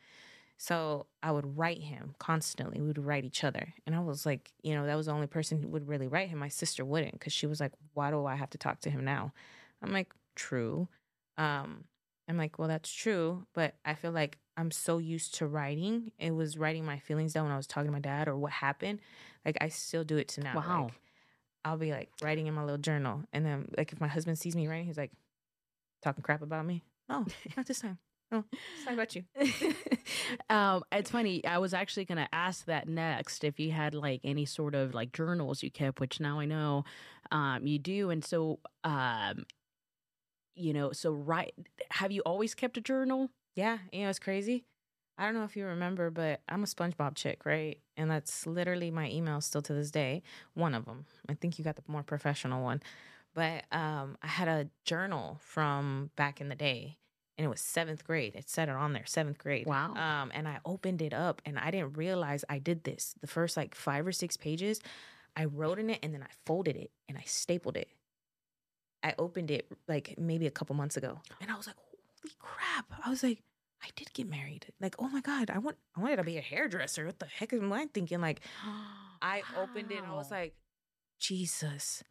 So 0.57 1.07
I 1.23 1.31
would 1.31 1.57
write 1.57 1.83
him 1.83 2.15
constantly. 2.19 2.81
We 2.81 2.89
would 2.89 3.05
write 3.05 3.25
each 3.25 3.45
other. 3.45 3.75
And 3.87 3.95
I 3.95 4.01
was 4.01 4.27
like, 4.27 4.53
you 4.63 4.75
know, 4.75 4.87
that 4.87 4.97
was 4.97 5.07
the 5.07 5.13
only 5.13 5.29
person 5.29 5.63
who 5.63 5.69
would 5.69 5.87
really 5.87 6.09
write 6.09 6.31
him. 6.31 6.39
My 6.39 6.49
sister 6.49 6.85
wouldn't 6.85 7.13
because 7.13 7.33
she 7.33 7.47
was 7.47 7.61
like, 7.61 7.73
why 7.95 8.11
do 8.11 8.27
I 8.27 8.35
have 8.35 8.51
to 8.51 8.59
talk 8.59 8.81
to 8.81 8.91
him 8.91 9.05
now? 9.05 9.33
I'm 9.83 9.93
like, 9.93 10.13
true. 10.35 10.89
Um, 11.37 11.85
I'm 12.29 12.37
like, 12.37 12.59
well, 12.59 12.69
that's 12.69 12.91
true. 12.91 13.47
But 13.55 13.77
I 13.85 13.95
feel 13.95 14.11
like 14.11 14.39
I'm 14.57 14.73
so 14.73 14.99
used 14.99 15.37
to 15.37 15.47
writing. 15.47 16.11
It 16.19 16.33
was 16.33 16.59
writing 16.59 16.85
my 16.85 16.99
feelings 16.99 17.33
down 17.33 17.45
when 17.45 17.53
I 17.53 17.57
was 17.57 17.69
talking 17.69 17.87
to 17.87 17.93
my 17.93 18.01
dad 18.01 18.27
or 18.27 18.37
what 18.37 18.51
happened. 18.51 18.99
Like 19.49 19.57
I 19.63 19.69
still 19.69 20.05
do 20.05 20.19
it 20.19 20.29
to 20.29 20.43
now. 20.43 20.57
Wow. 20.57 20.83
Like, 20.85 20.93
I'll 21.65 21.79
be 21.79 21.91
like 21.91 22.11
writing 22.21 22.49
in 22.49 22.55
my 22.55 22.61
little 22.61 22.77
journal. 22.77 23.23
And 23.33 23.47
then 23.47 23.69
like 23.79 23.95
if 23.95 24.01
my 24.01 24.07
husband 24.07 24.39
sees 24.39 24.55
me 24.55 24.69
writing, 24.69 24.85
he's 24.85 24.99
like, 24.99 25.11
talking 26.03 26.23
crap 26.23 26.43
about 26.43 26.67
me. 26.67 26.85
No, 27.09 27.25
not 27.57 27.65
this 27.65 27.81
time. 27.81 27.99
No, 28.31 28.45
it's 28.53 28.85
not 28.85 28.93
about 28.93 29.17
you. 29.17 29.25
um, 30.51 30.85
it's 30.93 31.11
funny. 31.11 31.43
I 31.47 31.57
was 31.57 31.73
actually 31.73 32.05
going 32.05 32.19
to 32.19 32.29
ask 32.31 32.67
that 32.67 32.87
next 32.87 33.43
if 33.43 33.59
you 33.59 33.73
had 33.73 33.95
like 33.95 34.21
any 34.23 34.45
sort 34.45 34.75
of 34.75 34.93
like 34.93 35.13
journals 35.13 35.63
you 35.63 35.71
kept, 35.71 35.99
which 35.99 36.21
now 36.21 36.39
I 36.39 36.45
know 36.45 36.85
um, 37.31 37.67
you 37.67 37.79
do. 37.79 38.11
And 38.11 38.23
so, 38.23 38.59
um, 38.85 39.47
you 40.55 40.75
know, 40.75 40.93
so 40.93 41.11
right, 41.13 41.55
have 41.93 42.13
you 42.13 42.21
always 42.21 42.55
kept 42.55 42.77
a 42.77 42.83
journal? 42.83 43.31
Yeah, 43.55 43.79
you 43.91 44.03
know, 44.03 44.11
it's 44.11 44.19
crazy. 44.19 44.67
I 45.19 45.25
don't 45.25 45.35
know 45.35 45.45
if 45.45 45.57
you 45.57 45.67
remember, 45.67 46.11
but 46.11 46.41
I'm 46.49 46.63
a 46.63 46.67
SpongeBob 46.67 47.17
chick, 47.17 47.45
right? 47.45 47.81
And 47.97 48.09
that's 48.09 48.47
literally 48.47 48.91
my 48.93 49.11
email 49.11 49.41
still 49.41 49.63
to 49.63 49.75
this 49.75 49.91
day. 49.91 50.23
One 50.55 50.75
of 50.75 50.85
them. 50.85 51.07
I 51.29 51.35
think 51.35 51.59
you 51.59 51.65
got 51.65 51.75
the 51.75 51.83
more 51.89 52.05
professional 52.05 52.63
one. 52.63 52.81
But 53.35 53.65
um, 53.73 54.17
I 54.23 54.29
had 54.29 54.47
a 54.47 54.69
journal 54.85 55.39
from 55.41 56.11
back 56.17 56.41
in 56.41 56.49
the 56.49 56.55
day, 56.55 56.99
and 57.37 57.45
it 57.45 57.49
was 57.49 57.61
seventh 57.61 58.05
grade. 58.05 58.37
It 58.37 58.49
said 58.49 58.69
it 58.69 58.75
on 58.75 58.93
there, 58.93 59.07
seventh 59.07 59.39
grade. 59.39 59.67
Wow. 59.67 59.95
Um, 59.95 60.31
and 60.33 60.47
I 60.47 60.59
opened 60.65 61.03
it 61.03 61.13
up, 61.13 61.43
and 61.45 61.59
I 61.59 61.71
didn't 61.71 61.97
realize 61.97 62.45
I 62.49 62.59
did 62.59 62.85
this. 62.85 63.15
The 63.21 63.27
first 63.27 63.57
like 63.57 63.75
five 63.75 64.07
or 64.07 64.13
six 64.13 64.37
pages, 64.37 64.81
I 65.37 65.47
wrote 65.47 65.79
in 65.79 65.91
it, 65.91 65.99
and 66.03 66.15
then 66.15 66.23
I 66.23 66.31
folded 66.47 66.77
it 66.77 66.91
and 67.09 67.19
I 67.19 67.23
stapled 67.27 67.77
it. 67.77 67.89
I 69.03 69.15
opened 69.19 69.51
it 69.51 69.71
like 69.87 70.15
maybe 70.19 70.47
a 70.47 70.51
couple 70.51 70.75
months 70.75 70.97
ago, 70.97 71.21
and 71.41 71.51
I 71.51 71.57
was 71.57 71.67
like, 71.67 71.77
"Holy 71.77 72.35
crap!" 72.41 72.87
I 73.05 73.11
was 73.11 73.23
like, 73.23 73.43
"I 73.83 73.89
did 73.97 74.13
get 74.13 74.29
married." 74.29 74.67
Like, 74.81 74.97
oh 74.99 75.09
my 75.09 75.21
god, 75.21 75.51
I 75.51 75.59
want 75.59 75.77
I 75.97 76.01
wanted 76.01 76.17
to 76.17 76.25
be 76.25 76.39
a 76.39 76.43
hairdresser. 76.43 77.07
What 77.07 77.19
the 77.19 77.27
heck 77.27 77.53
am 77.53 77.73
I 77.73 77.87
thinking? 77.93 78.21
Like, 78.21 78.41
I 79.23 79.43
opened 79.57 79.91
it, 79.93 79.99
and 79.99 80.07
I 80.07 80.15
was 80.15 80.31
like, 80.31 80.55
Jesus. 81.19 82.03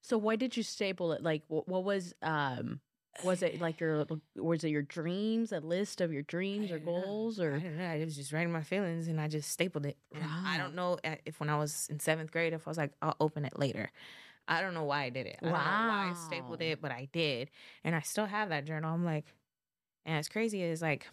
so 0.00 0.18
why 0.18 0.36
did 0.36 0.56
you 0.56 0.62
staple 0.62 1.12
it? 1.12 1.22
Like, 1.22 1.42
what, 1.48 1.68
what 1.68 1.84
was, 1.84 2.14
um, 2.22 2.80
was 3.24 3.42
it 3.42 3.60
like 3.60 3.80
your, 3.80 4.06
was 4.36 4.64
it 4.64 4.70
your 4.70 4.82
dreams, 4.82 5.52
a 5.52 5.60
list 5.60 6.00
of 6.00 6.12
your 6.12 6.22
dreams 6.22 6.70
or 6.70 6.78
don't 6.78 6.86
know. 6.86 7.02
goals 7.02 7.40
I 7.40 7.44
or? 7.44 7.58
don't 7.58 7.76
know. 7.76 7.84
I 7.84 8.04
was 8.04 8.16
just 8.16 8.32
writing 8.32 8.52
my 8.52 8.62
feelings, 8.62 9.08
and 9.08 9.20
I 9.20 9.28
just 9.28 9.50
stapled 9.50 9.86
it. 9.86 9.96
I 10.44 10.56
don't 10.58 10.74
know 10.74 10.98
uh, 11.04 11.16
if 11.26 11.40
when 11.40 11.48
I 11.48 11.56
was 11.58 11.86
in 11.90 12.00
seventh 12.00 12.30
grade, 12.32 12.52
if 12.52 12.66
I 12.66 12.70
was 12.70 12.78
like, 12.78 12.92
I'll 13.02 13.16
open 13.20 13.44
it 13.44 13.58
later. 13.58 13.90
I 14.46 14.62
don't 14.62 14.72
know 14.72 14.84
why 14.84 15.02
I 15.04 15.10
did 15.10 15.26
it. 15.26 15.36
I 15.42 15.44
don't 15.44 15.52
know 15.52 15.58
why 15.58 16.10
I 16.10 16.14
stapled 16.26 16.62
it, 16.62 16.80
but 16.80 16.90
I 16.90 17.08
did, 17.12 17.50
and 17.84 17.94
I 17.94 18.00
still 18.00 18.26
have 18.26 18.48
that 18.48 18.64
journal. 18.64 18.92
I'm 18.94 19.04
like, 19.04 19.26
and 20.08 20.16
it's 20.18 20.28
crazy 20.28 20.62
is 20.62 20.80
like, 20.82 21.06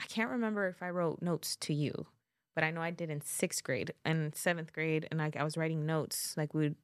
I 0.00 0.06
can't 0.06 0.30
remember 0.30 0.66
if 0.66 0.82
I 0.82 0.90
wrote 0.90 1.20
notes 1.22 1.54
to 1.56 1.74
you, 1.74 2.06
but 2.54 2.64
I 2.64 2.70
know 2.70 2.80
I 2.80 2.90
did 2.90 3.10
in 3.10 3.20
sixth 3.20 3.62
grade 3.62 3.92
and 4.04 4.34
seventh 4.34 4.72
grade, 4.72 5.06
and 5.10 5.20
like 5.20 5.36
I 5.36 5.44
was 5.44 5.56
writing 5.56 5.86
notes. 5.86 6.34
Like 6.36 6.54
we 6.54 6.74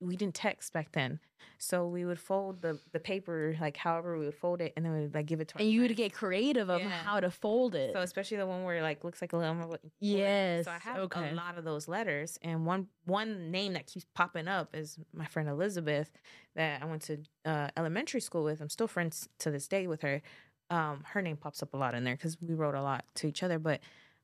we 0.00 0.14
didn't 0.16 0.34
text 0.34 0.72
back 0.72 0.92
then, 0.92 1.20
so 1.58 1.86
we 1.86 2.04
would 2.04 2.20
fold 2.20 2.62
the 2.62 2.78
the 2.92 3.00
paper 3.00 3.56
like 3.60 3.76
however 3.76 4.18
we 4.18 4.26
would 4.26 4.34
fold 4.34 4.60
it, 4.60 4.72
and 4.76 4.84
then 4.86 4.92
we 4.94 5.00
would 5.02 5.14
like 5.14 5.26
give 5.26 5.40
it 5.40 5.48
to. 5.48 5.58
And 5.58 5.70
you 5.70 5.82
would 5.82 5.96
get 5.96 6.12
creative 6.12 6.70
of 6.70 6.82
Yeah. 6.82 6.88
how 6.88 7.18
to 7.20 7.30
fold 7.30 7.74
it. 7.74 7.92
So 7.94 8.00
especially 8.00 8.36
the 8.36 8.46
one 8.46 8.64
where 8.64 8.76
it, 8.76 8.82
like 8.82 9.04
looks 9.04 9.20
like 9.20 9.32
a 9.32 9.36
little. 9.36 9.76
Yes, 10.00 10.66
So 10.66 10.70
I 10.70 10.78
have 10.78 10.98
okay. 10.98 11.30
a 11.30 11.34
lot 11.34 11.58
of 11.58 11.64
those 11.64 11.88
letters, 11.88 12.38
and 12.42 12.64
one 12.64 12.88
one 13.04 13.50
name 13.50 13.72
that 13.72 13.86
keeps 13.86 14.06
popping 14.14 14.48
up 14.48 14.74
is 14.74 14.98
my 15.12 15.26
friend 15.26 15.48
Elizabeth 15.48 16.10
that 16.54 16.82
I 16.82 16.84
went 16.86 17.02
to 17.02 17.18
uh, 17.44 17.68
elementary 17.76 18.20
school 18.20 18.44
with. 18.44 18.60
I'm 18.60 18.70
still 18.70 18.88
friends 18.88 19.28
to 19.40 19.50
this 19.50 19.66
day 19.68 19.86
with 19.86 20.02
her. 20.02 20.22
Um, 20.70 21.04
her 21.04 21.22
name 21.22 21.36
pops 21.36 21.62
up 21.62 21.74
a 21.74 21.76
lot 21.76 21.94
in 21.94 22.04
there 22.04 22.16
because 22.16 22.36
we 22.40 22.54
wrote 22.54 22.74
a 22.74 22.82
lot 22.82 23.04
to 23.16 23.26
each 23.26 23.42
other. 23.42 23.58
But 23.58 23.80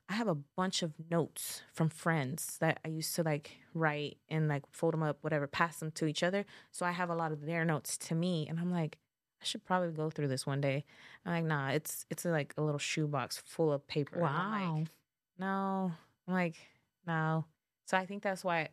I 0.09 0.15
have 0.15 0.29
a 0.29 0.35
bunch 0.35 0.83
of 0.83 0.93
notes 1.11 1.63
from 1.73 1.89
friends 1.89 2.59
that 2.61 2.81
I 2.85 2.89
used 2.89 3.15
to 3.17 3.23
like 3.23 3.59
write 3.75 4.19
and 4.29 4.49
like 4.49 4.65
fold 4.73 4.95
them 4.95 5.03
up, 5.03 5.19
whatever, 5.23 5.47
pass 5.47 5.79
them 5.79 5.93
to 5.93 6.07
each 6.07 6.23
other. 6.23 6.45
So 6.71 6.85
I 6.85 6.91
have 6.91 7.11
a 7.11 7.15
lot 7.15 7.33
of 7.33 7.47
their 7.47 7.65
notes 7.65 7.97
to 7.99 8.15
me, 8.15 8.47
and 8.49 8.59
I'm 8.59 8.73
like. 8.73 8.99
I 9.41 9.45
should 9.45 9.65
probably 9.65 9.91
go 9.91 10.09
through 10.09 10.29
this 10.29 10.47
one 10.47 10.61
day. 10.61 10.85
I'm 11.27 11.33
like, 11.33 11.45
nah, 11.45 11.71
it's 11.71 12.07
it's 12.11 12.25
like 12.25 12.55
a 12.57 12.63
little 12.63 12.79
shoebox 12.79 13.43
full 13.45 13.73
of 13.73 13.85
paper. 13.89 14.23
I'm 14.25 14.53
like, 14.53 14.63
wow. 14.63 14.85
no. 15.41 15.93
I'm 16.29 16.35
like, 16.35 16.55
no. 17.09 17.45
So 17.87 17.97
I 17.97 18.07
think 18.07 18.23
that's 18.23 18.45
why 18.45 18.69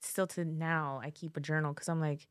still 0.00 0.26
to 0.28 0.44
now 0.44 1.00
I 1.02 1.10
keep 1.10 1.36
a 1.36 1.40
journal 1.40 1.72
because 1.72 1.88
I'm 1.88 2.00
like 2.00 2.26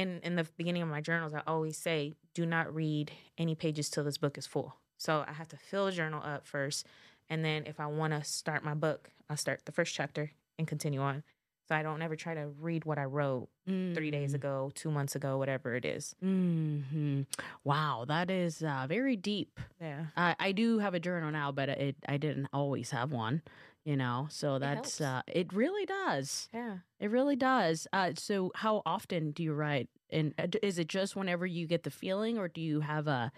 in 0.00 0.20
in 0.22 0.36
the 0.36 0.44
beginning 0.56 0.82
of 0.82 0.88
my 0.88 1.00
journals 1.00 1.34
I 1.34 1.42
always 1.46 1.76
say 1.76 2.14
do 2.34 2.44
not 2.46 2.74
read 2.74 3.10
any 3.38 3.54
pages 3.54 3.90
till 3.90 4.04
this 4.04 4.18
book 4.18 4.38
is 4.38 4.46
full. 4.46 4.76
So 4.98 5.24
I 5.26 5.32
have 5.32 5.48
to 5.48 5.56
fill 5.56 5.86
the 5.86 5.92
journal 5.92 6.22
up 6.24 6.46
first 6.46 6.86
and 7.28 7.44
then 7.44 7.64
if 7.66 7.78
I 7.80 7.86
want 7.86 8.12
to 8.12 8.24
start 8.24 8.64
my 8.64 8.74
book, 8.74 9.10
I'll 9.28 9.36
start 9.36 9.64
the 9.64 9.72
first 9.72 9.94
chapter 9.94 10.32
and 10.58 10.66
continue 10.66 11.00
on. 11.00 11.22
So 11.68 11.76
I 11.76 11.82
don't 11.84 12.02
ever 12.02 12.16
try 12.16 12.34
to 12.34 12.48
read 12.60 12.84
what 12.84 12.98
I 12.98 13.04
wrote 13.04 13.48
3 13.66 14.10
days 14.10 14.32
Mm. 14.32 14.34
ago, 14.34 14.72
2 14.74 14.90
months 14.90 15.14
ago, 15.14 15.38
whatever 15.38 15.74
it 15.76 15.84
is. 15.84 16.14
hmm 16.20 17.22
Wow, 17.64 18.04
that 18.08 18.30
is 18.30 18.62
uh, 18.62 18.86
very 18.88 19.14
deep. 19.16 19.60
Yeah. 19.80 20.06
I, 20.16 20.34
I 20.38 20.52
do 20.52 20.78
have 20.80 20.94
a 20.94 21.00
journal 21.00 21.30
now, 21.30 21.52
but 21.52 21.68
it 21.68 21.96
I 22.08 22.16
didn't 22.16 22.48
always 22.52 22.90
have 22.90 23.12
one. 23.12 23.42
You 23.84 23.96
know, 23.96 24.26
so 24.30 24.58
that's 24.58 24.98
helps. 24.98 25.00
uh, 25.00 25.22
it 25.26 25.52
really 25.54 25.86
does. 25.86 26.48
Yeah. 26.52 26.78
It 27.00 27.10
really 27.10 27.34
does. 27.36 27.86
Uh, 27.92 28.12
so 28.16 28.52
how 28.54 28.82
often 28.84 29.30
do 29.32 29.42
you 29.42 29.54
write? 29.54 29.88
And 30.10 30.34
uh, 30.38 30.48
is 30.62 30.78
it 30.78 30.86
just 30.86 31.16
whenever 31.16 31.46
you 31.46 31.66
get 31.66 31.84
the 31.84 31.90
feeling, 31.90 32.36
or 32.38 32.46
do 32.48 32.60
you 32.60 32.80
have 32.80 33.06
a 33.08 33.32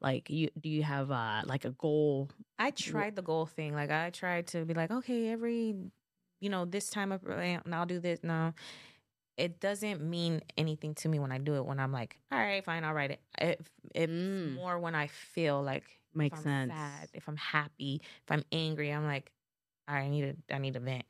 like 0.00 0.30
you 0.30 0.50
do 0.60 0.68
you 0.68 0.84
have 0.84 1.10
a 1.10 1.42
like 1.46 1.64
a 1.64 1.70
goal? 1.72 2.30
I 2.60 2.70
tried 2.70 3.16
the 3.16 3.22
goal 3.22 3.46
thing. 3.46 3.74
Like 3.74 3.90
I 3.90 4.10
tried 4.10 4.46
to 4.48 4.64
be 4.64 4.72
like, 4.74 4.90
okay, 4.92 5.30
every, 5.30 5.74
you 6.40 6.48
know, 6.48 6.64
this 6.64 6.90
time 6.90 7.10
of 7.10 7.24
and 7.28 7.74
I'll 7.74 7.86
do 7.86 7.98
this. 7.98 8.20
No, 8.22 8.54
it 9.36 9.60
doesn't 9.60 10.00
mean 10.02 10.42
anything 10.56 10.94
to 10.96 11.08
me 11.08 11.18
when 11.18 11.32
I 11.32 11.38
do 11.38 11.54
it. 11.56 11.64
When 11.66 11.80
I'm 11.80 11.92
like, 11.92 12.18
all 12.32 12.38
right, 12.38 12.64
fine, 12.64 12.84
I'll 12.84 12.94
write 12.94 13.12
it. 13.12 13.20
It 13.38 13.66
it's 13.94 14.12
Mm. 14.12 14.54
more 14.56 14.78
when 14.78 14.94
I 14.94 15.08
feel 15.08 15.62
like 15.62 15.84
if 15.84 16.16
Makes 16.16 16.38
I'm 16.38 16.44
sense. 16.44 16.72
sad, 16.72 17.08
if 17.14 17.28
I'm 17.28 17.36
happy, 17.36 18.00
if 18.04 18.30
I'm 18.30 18.44
angry, 18.52 18.90
I'm 18.92 19.04
like, 19.04 19.32
I 19.88 20.08
need 20.08 20.24
a, 20.50 20.54
I 20.54 20.58
need 20.58 20.76
a 20.76 20.80
vent 20.80 21.04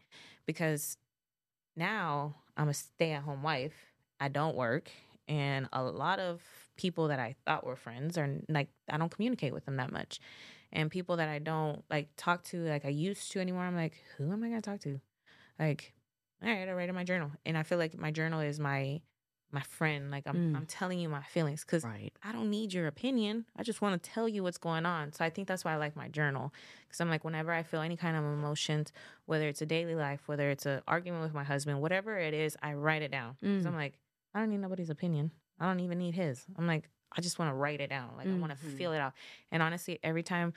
because 0.47 0.97
now 1.77 2.37
I'm 2.57 2.69
a 2.69 2.75
stay 2.75 3.13
at 3.13 3.23
home 3.23 3.43
wife. 3.43 3.75
I 4.21 4.29
don't 4.29 4.57
work 4.57 4.91
and 5.29 5.69
a 5.73 5.83
lot 5.83 6.19
of 6.19 6.43
people 6.77 7.09
that 7.09 7.21
I 7.21 7.37
thought 7.45 7.65
were 7.67 7.77
friends 7.77 8.17
are 8.19 8.29
like 8.49 8.69
I 8.91 8.97
don't 8.97 9.11
communicate 9.11 9.53
with 9.53 9.65
them 9.67 9.77
that 9.77 9.93
much, 9.93 10.21
and 10.73 10.91
people 10.91 11.17
that 11.17 11.29
I 11.29 11.39
don't 11.39 11.85
like 11.91 12.09
talk 12.17 12.45
to 12.45 12.65
like 12.65 12.85
I 12.85 12.89
used 12.89 13.31
to 13.33 13.41
anymore. 13.41 13.63
I'm 13.65 13.77
like, 13.77 13.95
who 14.17 14.33
am 14.33 14.43
I 14.43 14.49
gonna 14.49 14.63
talk 14.63 14.81
to? 14.81 15.01
Like, 15.59 15.93
all 16.43 16.49
right, 16.49 16.69
I 16.69 16.73
write 16.73 16.89
in 16.89 16.95
my 16.95 17.05
journal, 17.05 17.31
and 17.45 17.59
I 17.59 17.63
feel 17.63 17.79
like 17.79 17.99
my 17.99 18.11
journal 18.11 18.41
is 18.41 18.59
my 18.59 19.01
my 19.51 19.63
friend. 19.63 20.11
Like 20.11 20.27
I'm 20.27 20.37
Mm. 20.53 20.57
I'm 20.57 20.67
telling 20.67 20.99
you 20.99 21.09
my 21.09 21.23
feelings 21.23 21.65
because 21.65 21.85
Right. 21.85 22.13
I 22.23 22.33
don't 22.33 22.51
need 22.51 22.73
your 22.73 22.87
opinion. 22.87 23.47
I 23.57 23.63
just 23.63 23.81
want 23.81 24.03
to 24.03 24.11
tell 24.11 24.29
you 24.29 24.43
what's 24.43 24.59
going 24.59 24.85
on. 24.87 25.13
So 25.13 25.25
I 25.25 25.31
think 25.31 25.49
that's 25.49 25.65
why 25.65 25.73
I 25.73 25.77
like 25.77 25.97
my 25.97 26.09
journal 26.09 26.53
because 26.87 27.01
I'm 27.01 27.09
like 27.09 27.25
whenever 27.25 27.53
I 27.53 27.63
feel 27.63 27.81
any 27.81 27.97
kind 27.97 28.17
of 28.17 28.25
emotions, 28.25 28.93
whether 29.27 29.49
it's 29.49 29.63
a 29.63 29.67
daily 29.67 29.95
life, 29.95 30.23
whether 30.27 30.51
it's 30.51 30.67
an 30.67 30.83
argument 30.87 31.23
with 31.23 31.35
my 31.35 31.45
husband, 31.45 31.81
whatever 31.81 32.19
it 32.19 32.35
is, 32.35 32.57
I 32.63 32.75
write 32.75 33.03
it 33.03 33.11
down 33.11 33.37
because 33.41 33.65
Mm. 33.65 33.69
I'm 33.69 33.75
like 33.77 33.99
I 34.35 34.41
don't 34.41 34.51
need 34.51 34.61
nobody's 34.61 34.91
opinion. 34.91 35.31
I 35.59 35.67
don't 35.67 35.81
even 35.81 35.99
need 35.99 36.15
his. 36.15 36.45
I'm 36.57 36.67
like 36.67 36.89
I 37.17 37.23
just 37.23 37.39
want 37.39 37.51
to 37.51 37.55
write 37.55 37.81
it 37.81 37.89
down. 37.89 38.11
Like 38.19 38.27
I 38.29 38.35
want 38.35 38.53
to 38.53 38.59
feel 38.59 38.93
it 38.93 38.99
out. 38.99 39.15
And 39.51 39.63
honestly, 39.63 39.99
every 40.03 40.23
time 40.23 40.53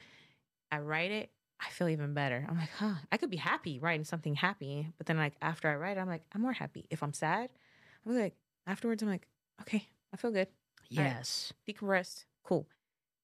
I 0.70 0.80
write 0.80 1.12
it, 1.12 1.32
I 1.62 1.70
feel 1.70 1.88
even 1.90 2.14
better. 2.14 2.46
I'm 2.50 2.58
like, 2.58 2.72
huh, 2.78 2.96
I 3.12 3.18
could 3.18 3.30
be 3.30 3.38
happy 3.38 3.80
writing 3.80 4.04
something 4.04 4.36
happy, 4.36 4.88
but 4.98 5.06
then 5.08 5.16
like 5.18 5.34
after 5.42 5.70
I 5.70 5.76
write, 5.76 5.98
it, 5.98 6.02
I'm 6.02 6.10
like, 6.10 6.24
I'm 6.34 6.42
more 6.42 6.52
happy. 6.54 6.88
If 6.90 7.04
I'm 7.04 7.14
sad, 7.14 7.50
I'm 8.06 8.18
like 8.18 8.34
afterwards, 8.68 9.02
I'm 9.04 9.10
like, 9.10 9.28
okay, 9.62 9.88
I 10.14 10.18
feel 10.18 10.32
good 10.32 10.48
right. 10.96 11.06
Yes. 11.06 11.54
decompressed, 11.70 12.26
cool, 12.44 12.68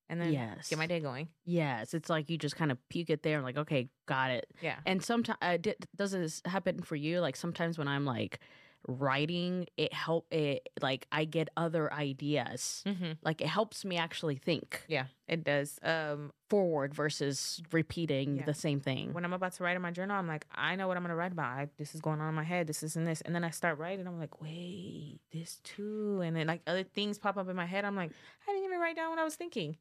and 0.10 0.22
then 0.22 0.32
Yes. 0.34 0.70
get 0.70 0.78
my 0.78 0.88
day 0.88 1.00
going. 1.00 1.28
Yes. 1.46 1.94
It's 1.94 2.10
like 2.10 2.30
you 2.30 2.38
just 2.38 2.56
kind 2.56 2.72
of 2.72 2.78
puke 2.90 3.10
it 3.10 3.24
there, 3.24 3.36
and 3.38 3.44
like, 3.46 3.58
okay, 3.58 3.90
got 4.08 4.32
it. 4.32 4.48
Yeah, 4.62 4.78
And 4.86 5.04
sometimes, 5.04 5.38
uh, 5.42 5.58
does 5.96 6.12
this 6.12 6.42
happen 6.46 6.82
for 6.82 6.96
you? 6.96 7.20
Like 7.20 7.36
sometimes 7.36 7.78
when 7.78 7.88
I'm 7.88 8.06
like 8.06 8.40
writing, 8.88 9.68
it 9.78 9.94
help 9.94 10.32
it 10.34 10.70
like 10.82 11.06
I 11.12 11.26
get 11.26 11.50
other 11.58 11.92
ideas. 11.94 12.84
mm-hmm. 12.86 13.12
Like 13.24 13.42
it 13.42 13.48
helps 13.48 13.84
me 13.86 13.98
actually 13.98 14.36
think 14.36 14.84
yeah, 14.88 15.06
it 15.28 15.44
does. 15.44 15.80
Um, 15.84 16.32
forward 16.50 16.94
versus 16.94 17.62
repeating 17.74 18.38
Yeah. 18.38 18.46
the 18.46 18.54
same 18.54 18.80
thing. 18.80 19.12
when 19.14 19.26
I'm 19.26 19.34
about 19.34 19.52
to 19.54 19.64
write 19.64 19.76
in 19.76 19.82
my 19.82 19.92
journal, 19.92 20.16
I'm 20.16 20.28
like, 20.28 20.46
I 20.56 20.76
know 20.78 20.88
what 20.88 20.96
I'm 20.96 21.04
gonna 21.04 21.16
write 21.16 21.34
about. 21.34 21.52
I, 21.52 21.68
this 21.78 21.94
is 21.94 22.02
going 22.02 22.22
on 22.22 22.30
in 22.30 22.36
my 22.36 22.44
head. 22.44 22.68
This 22.68 22.84
is 22.84 22.96
and 22.96 23.06
this, 23.06 23.22
and 23.22 23.36
then 23.36 23.44
I 23.44 23.50
start 23.50 23.78
writing. 23.78 24.08
I'm 24.08 24.20
like, 24.20 24.42
wait, 24.42 25.20
this 25.34 25.60
too, 25.64 26.22
and 26.24 26.36
then 26.36 26.48
like 26.48 26.62
other 26.66 26.84
things 26.84 27.18
pop 27.20 27.38
up 27.38 27.50
in 27.50 27.56
my 27.56 27.66
head. 27.66 27.84
I'm 27.86 27.96
like, 27.96 28.12
I 28.48 28.52
didn't 28.52 28.66
even 28.66 28.80
write 28.80 28.96
down 28.96 29.10
what 29.10 29.20
I 29.20 29.24
was 29.26 29.36
thinking. 29.36 29.76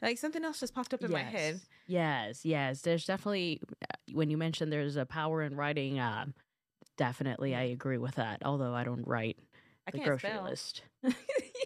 Like 0.00 0.18
something 0.18 0.44
else 0.44 0.58
just 0.60 0.74
popped 0.74 0.92
up 0.94 1.02
in 1.02 1.12
my 1.12 1.22
head. 1.22 1.60
Yes, 1.86 2.44
yes. 2.44 2.80
There's 2.82 3.04
definitely 3.06 3.60
uh, 3.82 3.94
when 4.12 4.30
you 4.30 4.36
mentioned 4.36 4.72
there's 4.72 4.96
a 4.96 5.06
power 5.06 5.42
in 5.42 5.56
writing. 5.56 6.00
Um, 6.00 6.34
definitely, 7.06 7.54
I 7.54 7.62
agree 7.62 7.98
with 7.98 8.14
that. 8.14 8.42
Although 8.44 8.74
I 8.74 8.84
don't 8.84 9.06
write 9.06 9.38
I 9.88 9.90
the 9.90 9.98
grocery 9.98 10.30
spell. 10.30 10.44
list. 10.44 10.82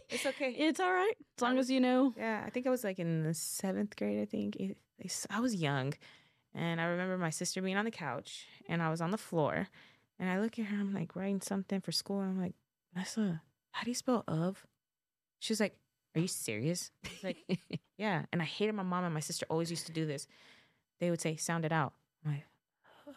It's 0.08 0.24
okay. 0.24 0.52
It's 0.52 0.78
all 0.78 0.92
right 0.92 1.14
as 1.36 1.42
long 1.42 1.56
I 1.56 1.58
as 1.60 1.68
you 1.68 1.80
know. 1.80 2.14
Yeah, 2.16 2.42
I 2.46 2.50
think 2.50 2.64
I 2.66 2.70
was 2.70 2.84
like 2.84 3.00
in 3.00 3.24
the 3.24 3.34
seventh 3.34 3.96
grade. 3.96 4.20
I 4.22 4.24
think 4.24 4.56
eh, 4.60 5.08
I 5.28 5.40
was 5.40 5.52
young, 5.56 5.94
and 6.54 6.80
I 6.80 6.84
remember 6.84 7.18
my 7.18 7.30
sister 7.30 7.60
being 7.60 7.76
on 7.76 7.84
the 7.84 7.90
couch, 7.90 8.46
and 8.68 8.80
I 8.80 8.88
was 8.88 9.00
on 9.00 9.10
the 9.10 9.18
floor, 9.18 9.66
and 10.20 10.30
I 10.30 10.38
look 10.40 10.58
at 10.60 10.66
her. 10.66 10.76
I'm 10.76 10.94
like 10.94 11.16
writing 11.16 11.40
something 11.40 11.80
for 11.80 11.90
school. 11.92 12.20
And 12.20 12.30
I'm 12.30 12.40
like, 12.40 12.54
Vanessa, 12.94 13.42
how 13.72 13.82
do 13.84 13.90
you 13.90 13.96
spell 13.96 14.22
of? 14.28 14.64
She's 15.40 15.58
like, 15.60 15.76
Are 16.14 16.20
you 16.20 16.28
serious? 16.28 16.92
Like, 17.24 17.38
Yeah. 17.98 18.24
And 18.32 18.40
I 18.40 18.44
hated 18.44 18.74
my 18.76 18.84
mom 18.84 19.04
and 19.04 19.12
my 19.14 19.20
sister 19.20 19.44
always 19.50 19.70
used 19.70 19.86
to 19.86 19.92
do 19.92 20.06
this. 20.06 20.28
They 21.00 21.10
would 21.10 21.20
say, 21.20 21.34
Sound 21.36 21.64
it 21.64 21.72
out. 21.72 21.92
I'm 22.24 22.32
like, 22.32 22.44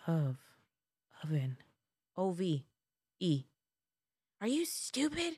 Of, 0.08 0.38
oven, 1.24 1.58
O 2.20 2.32
V, 2.32 2.66
E. 3.22 3.46
Are 4.42 4.48
you 4.48 4.66
stupid? 4.66 5.38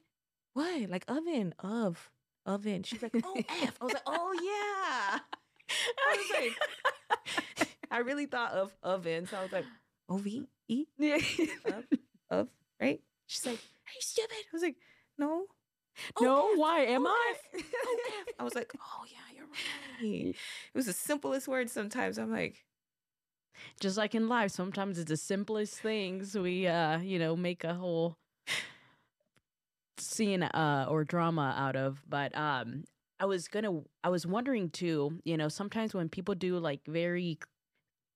What? 0.53 0.89
Like 0.89 1.05
oven, 1.07 1.53
of, 1.59 2.09
oven. 2.43 2.81
She's 2.81 3.03
like, 3.03 3.15
oh, 3.23 3.35
F. 3.37 3.77
I 3.79 3.85
was 3.85 3.93
like, 3.93 4.03
oh, 4.07 4.33
yeah. 4.33 5.19
I 5.69 6.17
was 6.17 6.31
like, 7.59 7.69
I 7.91 7.99
really 7.99 8.25
thought 8.25 8.53
of 8.53 8.75
oven. 8.81 9.27
So 9.27 9.37
I 9.37 9.43
was 9.43 9.51
like, 9.51 9.65
O 10.09 10.17
V 10.17 10.47
E, 10.67 10.85
of, 11.65 11.83
of, 12.31 12.47
right? 12.81 12.99
She's 13.27 13.45
like, 13.45 13.59
are 13.59 13.93
you 13.95 14.01
stupid? 14.01 14.31
I 14.31 14.51
was 14.51 14.63
like, 14.63 14.77
no. 15.19 15.43
No, 16.19 16.55
why 16.55 16.79
am 16.85 17.05
I? 17.05 17.33
F. 17.53 17.63
Oh, 17.85 17.97
F. 18.21 18.33
I 18.39 18.43
was 18.43 18.55
like, 18.55 18.73
oh, 18.75 19.03
yeah, 19.07 19.35
you're 19.35 19.45
right. 19.45 20.33
It 20.33 20.35
was 20.77 20.87
the 20.87 20.93
simplest 20.93 21.47
word 21.47 21.69
sometimes. 21.69 22.17
I'm 22.17 22.31
like, 22.31 22.65
Just 23.79 23.97
like 23.97 24.15
in 24.15 24.27
life, 24.27 24.51
sometimes 24.51 24.97
it's 24.99 25.09
the 25.09 25.17
simplest 25.17 25.79
things 25.79 26.37
we, 26.37 26.67
uh, 26.67 26.99
you 26.99 27.19
know, 27.19 27.35
make 27.35 27.63
a 27.63 27.73
whole 27.73 28.17
scene 29.97 30.43
uh, 30.43 30.85
or 30.89 31.03
drama 31.03 31.53
out 31.57 31.75
of. 31.75 32.01
But 32.07 32.35
um, 32.37 32.85
I 33.19 33.25
was 33.25 33.47
gonna, 33.47 33.81
I 34.03 34.09
was 34.09 34.25
wondering 34.25 34.69
too. 34.69 35.19
You 35.23 35.37
know, 35.37 35.47
sometimes 35.47 35.93
when 35.93 36.09
people 36.09 36.35
do 36.35 36.57
like 36.57 36.81
very, 36.87 37.37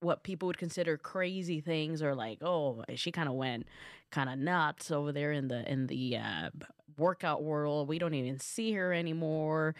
what 0.01 0.23
people 0.23 0.47
would 0.47 0.57
consider 0.57 0.97
crazy 0.97 1.61
things, 1.61 2.01
or 2.01 2.15
like, 2.15 2.39
oh, 2.41 2.83
she 2.95 3.11
kind 3.11 3.29
of 3.29 3.35
went 3.35 3.65
kind 4.11 4.29
of 4.29 4.37
nuts 4.37 4.91
over 4.91 5.11
there 5.11 5.31
in 5.31 5.47
the 5.47 5.69
in 5.71 5.87
the 5.87 6.17
uh, 6.17 6.49
workout 6.97 7.43
world. 7.43 7.87
We 7.87 7.99
don't 7.99 8.13
even 8.13 8.39
see 8.39 8.73
her 8.73 8.93
anymore. 8.93 9.75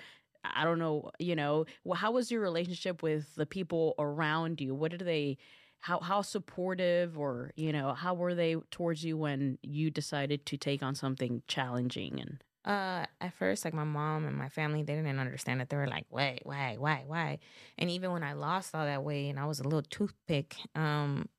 I 0.55 0.63
don't 0.63 0.79
know, 0.79 1.11
you 1.19 1.35
know, 1.35 1.65
how 1.95 2.11
was 2.11 2.31
your 2.31 2.41
relationship 2.41 3.01
with 3.03 3.33
the 3.35 3.45
people 3.45 3.95
around 3.99 4.61
you? 4.61 4.75
What 4.75 4.91
did 4.91 5.01
they, 5.01 5.37
how 5.79 5.99
how 5.99 6.21
supportive 6.21 7.17
or 7.17 7.51
you 7.55 7.71
know 7.71 7.93
how 7.93 8.13
were 8.15 8.33
they 8.35 8.55
towards 8.71 9.03
you 9.03 9.17
when 9.17 9.57
you 9.61 9.91
decided 9.91 10.45
to 10.47 10.57
take 10.57 10.81
on 10.83 10.95
something 10.95 11.43
challenging 11.47 12.19
and 12.19 12.39
Uh, 12.65 13.05
at 13.21 13.31
first, 13.33 13.63
like 13.63 13.75
my 13.75 13.83
mom 13.83 14.25
and 14.25 14.35
my 14.35 14.49
family, 14.49 14.81
they 14.81 14.95
didn't 14.95 15.19
understand 15.19 15.61
it. 15.61 15.69
They 15.69 15.77
were 15.77 15.85
like, 15.87 16.07
"Why, 16.09 16.39
why, 16.43 16.77
why, 16.79 17.03
why?" 17.05 17.37
And 17.77 17.91
even 17.91 18.11
when 18.11 18.23
I 18.23 18.33
lost 18.33 18.73
all 18.73 18.85
that 18.85 19.03
weight 19.03 19.29
and 19.29 19.39
I 19.39 19.45
was 19.45 19.59
a 19.59 19.63
little 19.63 19.83
toothpick, 19.83 20.55
um, 20.73 21.29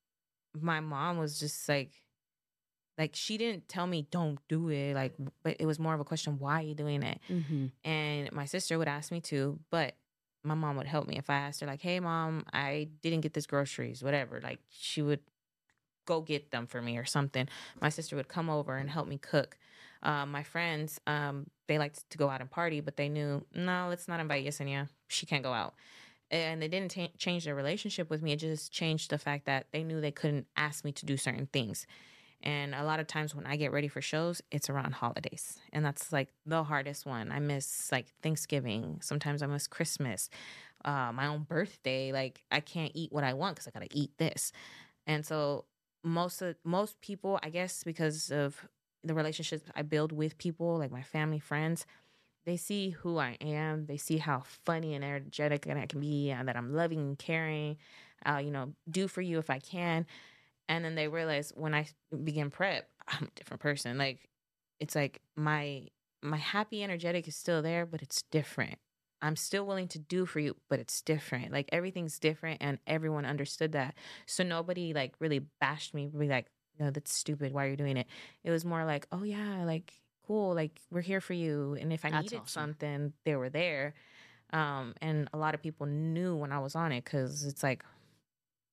my 0.55 0.81
mom 0.81 1.19
was 1.19 1.39
just 1.39 1.69
like, 1.69 1.93
like 2.99 3.13
she 3.15 3.37
didn't 3.39 3.69
tell 3.69 3.87
me 3.87 4.07
don't 4.11 4.39
do 4.49 4.69
it, 4.71 4.95
like, 4.95 5.15
but 5.43 5.57
it 5.61 5.67
was 5.67 5.79
more 5.79 5.95
of 5.95 6.01
a 6.01 6.05
question, 6.05 6.39
"Why 6.39 6.61
are 6.61 6.63
you 6.63 6.75
doing 6.75 7.03
it?" 7.03 7.21
And 7.85 8.33
my 8.33 8.45
sister 8.47 8.79
would 8.79 8.89
ask 8.89 9.13
me 9.13 9.21
to, 9.23 9.59
but 9.71 9.95
my 10.43 10.55
mom 10.55 10.77
would 10.77 10.87
help 10.87 11.07
me 11.09 11.17
if 11.19 11.29
I 11.29 11.35
asked 11.37 11.61
her, 11.61 11.67
like, 11.67 11.83
"Hey, 11.83 12.01
mom, 12.01 12.45
I 12.53 12.89
didn't 13.03 13.21
get 13.21 13.35
this 13.35 13.47
groceries, 13.47 14.03
whatever." 14.03 14.41
Like 14.41 14.61
she 14.71 15.03
would 15.03 15.21
go 16.07 16.21
get 16.21 16.51
them 16.53 16.67
for 16.67 16.81
me 16.81 16.97
or 16.99 17.05
something. 17.05 17.49
My 17.81 17.89
sister 17.89 18.17
would 18.17 18.29
come 18.29 18.49
over 18.49 18.77
and 18.77 18.89
help 18.89 19.09
me 19.09 19.19
cook. 19.19 19.59
Um, 20.03 20.31
my 20.31 20.43
friends, 20.45 21.01
um, 21.07 21.47
they 21.67 21.79
liked 21.79 22.09
to 22.11 22.19
go 22.19 22.29
out 22.31 22.41
and 22.41 22.49
party, 22.51 22.81
but 22.81 22.97
they 22.97 23.09
knew, 23.09 23.45
no, 23.55 23.87
let's 23.89 24.07
not 24.07 24.21
invite 24.21 24.47
Yesenia. 24.47 24.89
She 25.09 25.27
can't 25.27 25.43
go 25.43 25.53
out. 25.53 25.75
And 26.31 26.63
they 26.63 26.69
didn't 26.69 26.93
ta 26.93 27.09
change 27.19 27.45
their 27.45 27.55
relationship 27.55 28.09
with 28.09 28.23
me. 28.23 28.33
It 28.33 28.37
just 28.37 28.73
changed 28.73 29.11
the 29.11 29.19
fact 29.19 29.47
that 29.47 29.67
they 29.73 29.83
knew 29.83 30.01
they 30.01 30.13
couldn't 30.13 30.47
ask 30.57 30.85
me 30.85 30.93
to 30.93 31.07
do 31.07 31.17
certain 31.17 31.49
things. 31.53 31.87
And 32.43 32.75
a 32.75 32.85
lot 32.85 33.01
of 33.01 33.07
times 33.07 33.35
when 33.35 33.47
I 33.47 33.57
get 33.57 33.73
ready 33.73 33.89
for 33.89 34.01
shows, 34.01 34.43
it's 34.51 34.71
around 34.71 34.93
holidays. 34.93 35.59
And 35.73 35.85
that's 35.85 36.13
like 36.13 36.29
the 36.45 36.63
hardest 36.63 37.07
one. 37.07 37.33
I 37.33 37.41
miss 37.41 37.91
like 37.91 38.07
Thanksgiving. 38.23 38.99
Sometimes 39.03 39.43
I 39.43 39.47
miss 39.47 39.67
Christmas, 39.67 40.31
uh, 40.85 41.11
my 41.13 41.27
own 41.27 41.43
birthday. 41.43 42.13
Like 42.13 42.43
I 42.51 42.61
can't 42.61 42.93
eat 42.95 43.13
what 43.13 43.25
I 43.25 43.33
want 43.33 43.57
because 43.57 43.67
I 43.67 43.71
got 43.79 43.89
to 43.89 43.97
eat 43.97 44.11
this. 44.19 44.53
And 45.07 45.25
so 45.25 45.65
most 46.05 46.43
of 46.43 46.57
most 46.65 47.01
people, 47.01 47.39
I 47.43 47.51
guess, 47.51 47.83
because 47.83 48.31
of 48.31 48.69
the 49.03 49.15
relationships 49.15 49.65
I 49.75 49.83
build 49.83 50.13
with 50.13 50.39
people, 50.39 50.79
like 50.79 50.91
my 50.91 51.03
family, 51.03 51.39
friends, 51.39 51.87
they 52.45 52.57
see 52.57 52.91
who 52.91 53.19
I 53.19 53.37
am. 53.41 53.87
They 53.87 53.97
see 53.97 54.19
how 54.19 54.43
funny 54.65 54.95
and 54.95 55.05
energetic 55.05 55.67
and 55.67 55.79
I 55.79 55.87
can 55.87 56.01
be, 56.01 56.31
and 56.31 56.47
that 56.49 56.57
I'm 56.57 56.73
loving 56.73 57.01
and 57.01 57.19
caring. 57.19 57.77
I'll, 58.25 58.41
you 58.41 58.51
know, 58.51 58.73
do 58.89 59.09
for 59.09 59.21
you 59.21 59.39
if 59.39 59.51
I 59.51 59.59
can. 59.59 60.07
And 60.69 60.85
then 60.85 60.95
they 60.95 61.09
realize 61.09 61.53
when 61.55 61.75
I 61.75 61.87
begin 62.25 62.51
prep, 62.51 62.89
I'm 63.09 63.25
a 63.25 63.31
different 63.37 63.61
person. 63.61 63.99
Like 63.99 64.29
it's 64.81 64.95
like 64.95 65.21
my 65.37 65.89
my 66.23 66.39
happy 66.39 66.83
energetic 66.83 67.29
is 67.29 67.37
still 67.37 67.63
there, 67.63 67.87
but 67.87 68.03
it's 68.03 68.23
different. 68.31 68.79
I'm 69.23 69.37
still 69.37 69.67
willing 69.67 69.89
to 69.89 69.99
do 69.99 70.27
for 70.27 70.41
you, 70.41 70.57
but 70.69 70.79
it's 70.79 71.01
different. 71.01 71.53
Like 71.53 71.69
everything's 71.73 72.19
different 72.19 72.59
and 72.61 72.79
everyone 72.87 73.25
understood 73.25 73.73
that. 73.73 73.95
So 74.27 74.45
nobody 74.45 74.93
like 74.93 75.15
really 75.21 75.41
bashed 75.61 75.95
me, 75.95 76.07
be 76.07 76.29
like, 76.29 76.47
no, 76.79 76.91
that's 76.91 77.15
stupid. 77.15 77.53
Why 77.53 77.67
are 77.67 77.71
you 77.71 77.77
doing 77.77 77.97
it? 77.97 78.07
It 78.45 78.51
was 78.51 78.65
more 78.65 78.85
like, 78.85 79.07
oh 79.13 79.23
yeah, 79.23 79.65
like 79.65 79.93
cool, 80.27 80.55
like 80.55 80.81
we're 80.91 81.01
here 81.01 81.21
for 81.21 81.33
you. 81.33 81.77
And 81.81 81.93
if 81.93 82.05
I 82.05 82.11
That's 82.11 82.25
needed 82.25 82.43
awesome. 82.43 82.63
something, 82.63 83.13
they 83.25 83.37
were 83.37 83.49
there. 83.49 83.95
Um, 84.53 84.95
and 85.01 85.29
a 85.33 85.39
lot 85.39 85.55
of 85.55 85.63
people 85.63 85.87
knew 85.87 86.37
when 86.37 86.53
I 86.53 86.59
was 86.59 86.75
on 86.75 86.93
it 86.93 87.05
because 87.05 87.45
it's 87.45 87.63
like 87.63 87.85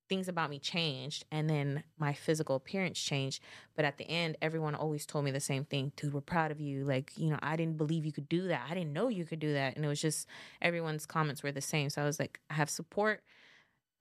things 0.10 0.28
about 0.28 0.50
me 0.50 0.60
changed 0.60 1.26
and 1.32 1.50
then 1.50 1.84
my 1.98 2.14
physical 2.14 2.56
appearance 2.56 3.00
changed. 3.00 3.42
But 3.76 3.86
at 3.86 3.98
the 3.98 4.08
end, 4.10 4.38
everyone 4.42 4.76
always 4.76 5.06
told 5.06 5.26
me 5.26 5.32
the 5.32 5.40
same 5.40 5.66
thing. 5.66 5.92
Dude, 5.96 6.14
we're 6.14 6.22
proud 6.22 6.52
of 6.52 6.60
you. 6.60 6.84
Like, 6.84 7.12
you 7.16 7.30
know, 7.30 7.40
I 7.42 7.56
didn't 7.56 7.78
believe 7.78 8.06
you 8.06 8.12
could 8.12 8.30
do 8.30 8.48
that. 8.48 8.68
I 8.70 8.74
didn't 8.74 8.94
know 8.94 9.08
you 9.08 9.26
could 9.26 9.40
do 9.40 9.54
that. 9.54 9.76
And 9.76 9.86
it 9.86 9.88
was 9.88 10.02
just 10.02 10.28
everyone's 10.62 11.06
comments 11.06 11.44
were 11.44 11.52
the 11.52 11.62
same. 11.62 11.90
So 11.90 12.02
I 12.02 12.06
was 12.06 12.20
like, 12.20 12.40
I 12.50 12.56
have 12.56 12.70
support. 12.70 13.22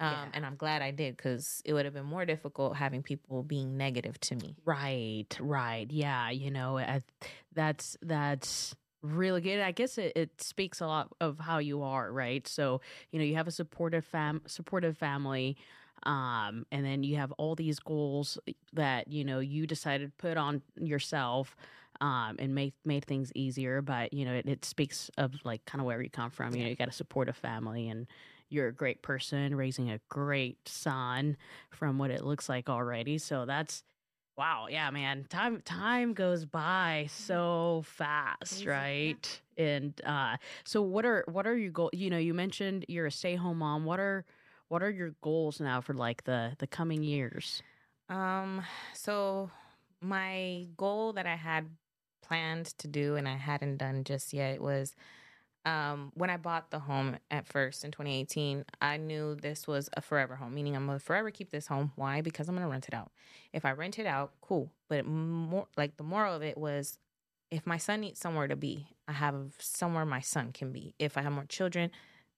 Um, 0.01 0.11
Yeah. 0.11 0.25
And 0.35 0.47
I'm 0.47 0.57
glad 0.57 0.83
I 0.83 0.91
did 0.91 1.17
because 1.17 1.63
it 1.65 1.73
would 1.73 1.85
have 1.85 1.95
been 1.95 2.07
more 2.07 2.25
difficult 2.27 2.77
having 2.77 3.03
people 3.03 3.43
being 3.43 3.77
negative 3.77 4.19
to 4.21 4.37
me. 4.37 4.57
right 4.65 5.27
right 5.39 5.91
yeah 5.91 6.31
you 6.31 6.51
know 6.51 6.79
I, 6.79 7.03
that's 7.55 7.97
that's 8.03 8.75
really 9.03 9.41
good. 9.41 9.61
I 9.61 9.73
guess 9.73 9.99
it, 9.99 10.13
it 10.17 10.41
speaks 10.41 10.81
a 10.81 10.87
lot 10.87 11.09
of 11.21 11.39
how 11.39 11.59
you 11.59 11.83
are, 11.83 12.11
right? 12.13 12.47
So, 12.47 12.81
you 13.11 13.19
know, 13.19 13.25
you 13.25 13.35
have 13.35 13.49
a 13.49 13.53
supportive 13.53 14.05
fam 14.05 14.43
supportive 14.47 14.97
family. 14.97 15.57
Um, 16.05 16.67
and 16.73 16.85
then 16.85 17.03
you 17.03 17.17
have 17.17 17.33
all 17.33 17.55
these 17.55 17.79
goals 17.79 18.39
that, 18.73 19.09
you 19.09 19.25
know, 19.25 19.41
you 19.41 19.67
decided 19.67 20.07
to 20.07 20.17
put 20.17 20.37
on 20.37 20.63
yourself 20.77 21.57
um, 22.01 22.37
and 22.39 22.55
made 22.55 22.75
made 22.85 23.05
things 23.05 23.31
easier. 23.35 23.81
But, 23.83 24.13
you 24.13 24.25
know, 24.25 24.33
it, 24.35 24.47
it 24.47 24.65
speaks 24.65 25.11
of 25.19 25.35
like 25.45 25.65
kind 25.65 25.81
of 25.81 25.87
where 25.87 26.03
you 26.03 26.11
come 26.11 26.31
from. 26.31 26.55
You 26.55 26.65
know, 26.65 26.71
you 26.71 26.77
got 26.77 26.87
to 26.87 26.93
support 26.93 27.29
a 27.29 27.33
supportive 27.33 27.37
family 27.37 27.89
and 27.89 28.07
you're 28.49 28.69
a 28.69 28.73
great 28.73 29.03
person 29.03 29.55
raising 29.57 29.91
a 29.91 30.01
great 30.09 30.69
son 30.69 31.37
from 31.71 31.99
what 31.99 32.11
it 32.11 32.25
looks 32.25 32.49
like 32.49 32.69
already. 32.69 33.19
So 33.19 33.45
that's 33.47 33.85
Wow, 34.37 34.67
yeah, 34.71 34.91
man. 34.91 35.27
Time 35.29 35.61
time 35.63 36.15
goes 36.15 36.45
by 36.47 37.07
so 37.11 37.83
fast, 37.85 38.65
right? 38.65 39.41
And 39.57 40.01
uh 40.05 40.37
so 40.65 40.83
what 40.83 41.05
are 41.05 41.25
what 41.29 41.47
are 41.47 41.57
your 41.57 41.71
goals? 41.71 41.91
You 41.93 42.11
know, 42.11 42.19
you 42.19 42.33
mentioned 42.35 42.85
you're 42.89 43.07
a 43.07 43.11
stay-home 43.11 43.59
mom. 43.59 43.85
What 43.85 44.01
are 44.01 44.25
what 44.73 44.83
are 44.83 44.91
your 44.91 45.15
goals 45.21 45.61
now 45.61 45.83
for 45.83 45.93
like 45.93 46.25
the 46.25 46.53
the 46.59 46.67
coming 46.67 47.03
years? 47.03 47.63
Um, 48.09 48.63
so 48.95 49.51
my 50.01 50.67
goal 50.79 51.13
that 51.13 51.27
I 51.27 51.37
had 51.37 51.67
planned 52.23 52.67
to 52.79 52.89
do 52.89 53.17
and 53.17 53.29
I 53.29 53.37
hadn't 53.37 53.77
done 53.77 54.03
just 54.03 54.33
yet 54.33 54.63
was 54.63 54.95
um, 55.67 56.11
when 56.15 56.31
I 56.31 56.39
bought 56.39 56.71
the 56.71 56.79
home 56.79 57.19
at 57.31 57.47
first 57.47 57.85
in 57.85 57.91
2018, 57.91 58.65
I 58.81 58.97
knew 58.97 59.35
this 59.35 59.69
was 59.69 59.91
a 59.95 60.01
forever 60.01 60.37
home, 60.37 60.55
meaning 60.55 60.75
I'm 60.75 60.87
gonna 60.87 60.99
forever 60.99 61.31
keep 61.31 61.51
this 61.51 61.67
home. 61.67 61.93
Why? 61.97 62.23
Because 62.23 62.49
I'm 62.49 62.55
gonna 62.55 62.67
rent 62.67 62.89
it 62.89 62.95
out. 62.95 63.13
If 63.53 63.67
I 63.67 63.73
rent 63.73 63.99
it 63.99 64.07
out, 64.07 64.33
cool. 64.41 64.71
But 64.89 65.05
more 65.05 65.67
like 65.77 65.99
the 65.99 66.03
moral 66.03 66.35
of 66.35 66.43
it 66.43 66.57
was, 66.57 66.99
if 67.51 67.67
my 67.67 67.77
son 67.77 68.01
needs 68.01 68.19
somewhere 68.19 68.49
to 68.49 68.57
be, 68.57 68.87
I 69.07 69.13
have 69.13 69.53
somewhere 69.59 70.07
my 70.07 70.21
son 70.21 70.51
can 70.53 70.73
be. 70.73 70.95
If 70.99 71.19
I 71.19 71.21
have 71.21 71.33
more 71.33 71.45
children, 71.45 71.91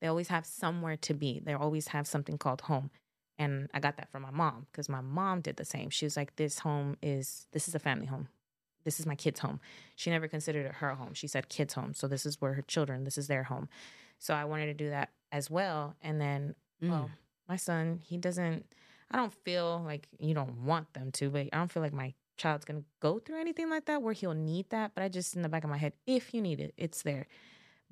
they 0.05 0.09
always 0.09 0.29
have 0.29 0.45
somewhere 0.45 0.99
to 0.99 1.15
be. 1.15 1.41
They 1.43 1.55
always 1.55 1.89
have 1.89 2.07
something 2.07 2.37
called 2.37 2.61
home. 2.61 2.91
And 3.39 3.71
I 3.73 3.81
got 3.81 3.97
that 3.97 4.13
from 4.13 4.21
my 4.21 4.31
mom 4.31 4.67
because 4.71 4.91
my 4.91 5.01
mom 5.01 5.41
did 5.41 5.57
the 5.57 5.65
same. 5.65 5.89
She 5.89 6.05
was 6.05 6.15
like, 6.15 6.37
"This 6.37 6.59
home 6.59 6.99
is 7.03 7.47
this 7.53 7.69
is 7.69 7.75
a 7.75 7.79
family 7.79 8.07
home 8.07 8.29
this 8.85 9.01
is 9.01 9.07
my 9.07 9.15
kids' 9.15 9.41
home. 9.41 9.61
She 9.97 10.11
never 10.11 10.29
considered 10.29 10.67
it 10.67 10.73
her 10.77 10.95
home. 10.95 11.15
She 11.15 11.27
said 11.27 11.49
kids' 11.49 11.75
home. 11.75 11.95
So 11.95 12.07
this 12.07 12.25
is 12.25 12.41
where 12.41 12.53
her 12.55 12.63
children, 12.63 13.05
this 13.05 13.19
is 13.19 13.27
their 13.27 13.45
home. 13.45 13.69
So 14.19 14.35
I 14.35 14.45
wanted 14.45 14.67
to 14.67 14.75
do 14.75 14.91
that 14.91 15.11
as 15.33 15.51
well. 15.51 15.97
And 16.03 16.21
then, 16.21 16.55
mm. 16.83 16.91
well, 16.91 17.11
my 17.49 17.57
son, 17.57 18.01
he 18.05 18.17
doesn't, 18.17 18.67
I 19.11 19.17
don't 19.17 19.33
feel 19.33 19.83
like 19.85 20.07
you 20.19 20.35
don't 20.35 20.65
want 20.65 20.93
them 20.93 21.11
to, 21.13 21.31
but 21.31 21.47
I 21.53 21.57
don't 21.57 21.73
feel 21.73 21.83
like 21.83 21.93
my 21.93 22.15
child's 22.37 22.65
to 22.67 22.85
go 23.01 23.19
through 23.19 23.41
anything 23.41 23.71
like 23.71 23.87
that 23.87 24.03
where 24.03 24.13
he'll 24.13 24.35
need 24.35 24.71
that. 24.71 24.93
But 24.95 25.03
I 25.05 25.09
just, 25.09 25.35
in 25.35 25.43
the 25.43 25.49
back 25.49 25.65
of 25.65 25.71
my 25.71 25.79
head, 25.79 25.95
if 26.07 26.35
you 26.35 26.41
need 26.41 26.61
it, 26.61 26.75
it's 26.77 27.03
there. 27.03 27.27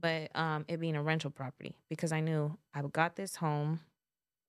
But 0.03 0.37
um, 0.37 0.65
it 0.69 0.81
being 0.81 0.97
a 0.97 1.03
rental 1.03 1.31
property 1.31 1.74
because 1.89 2.12
I 2.12 2.20
knew 2.20 2.59
I 2.74 2.83
got 2.83 3.16
this 3.16 3.37
home, 3.37 3.81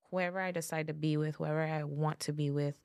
whoever 0.10 0.42
I 0.42 0.52
decide 0.52 0.88
to 0.88 0.94
be 0.94 1.16
with, 1.16 1.36
whoever 1.36 1.62
I 1.62 1.84
want 1.84 2.20
to 2.22 2.34
be 2.34 2.50
with, 2.50 2.76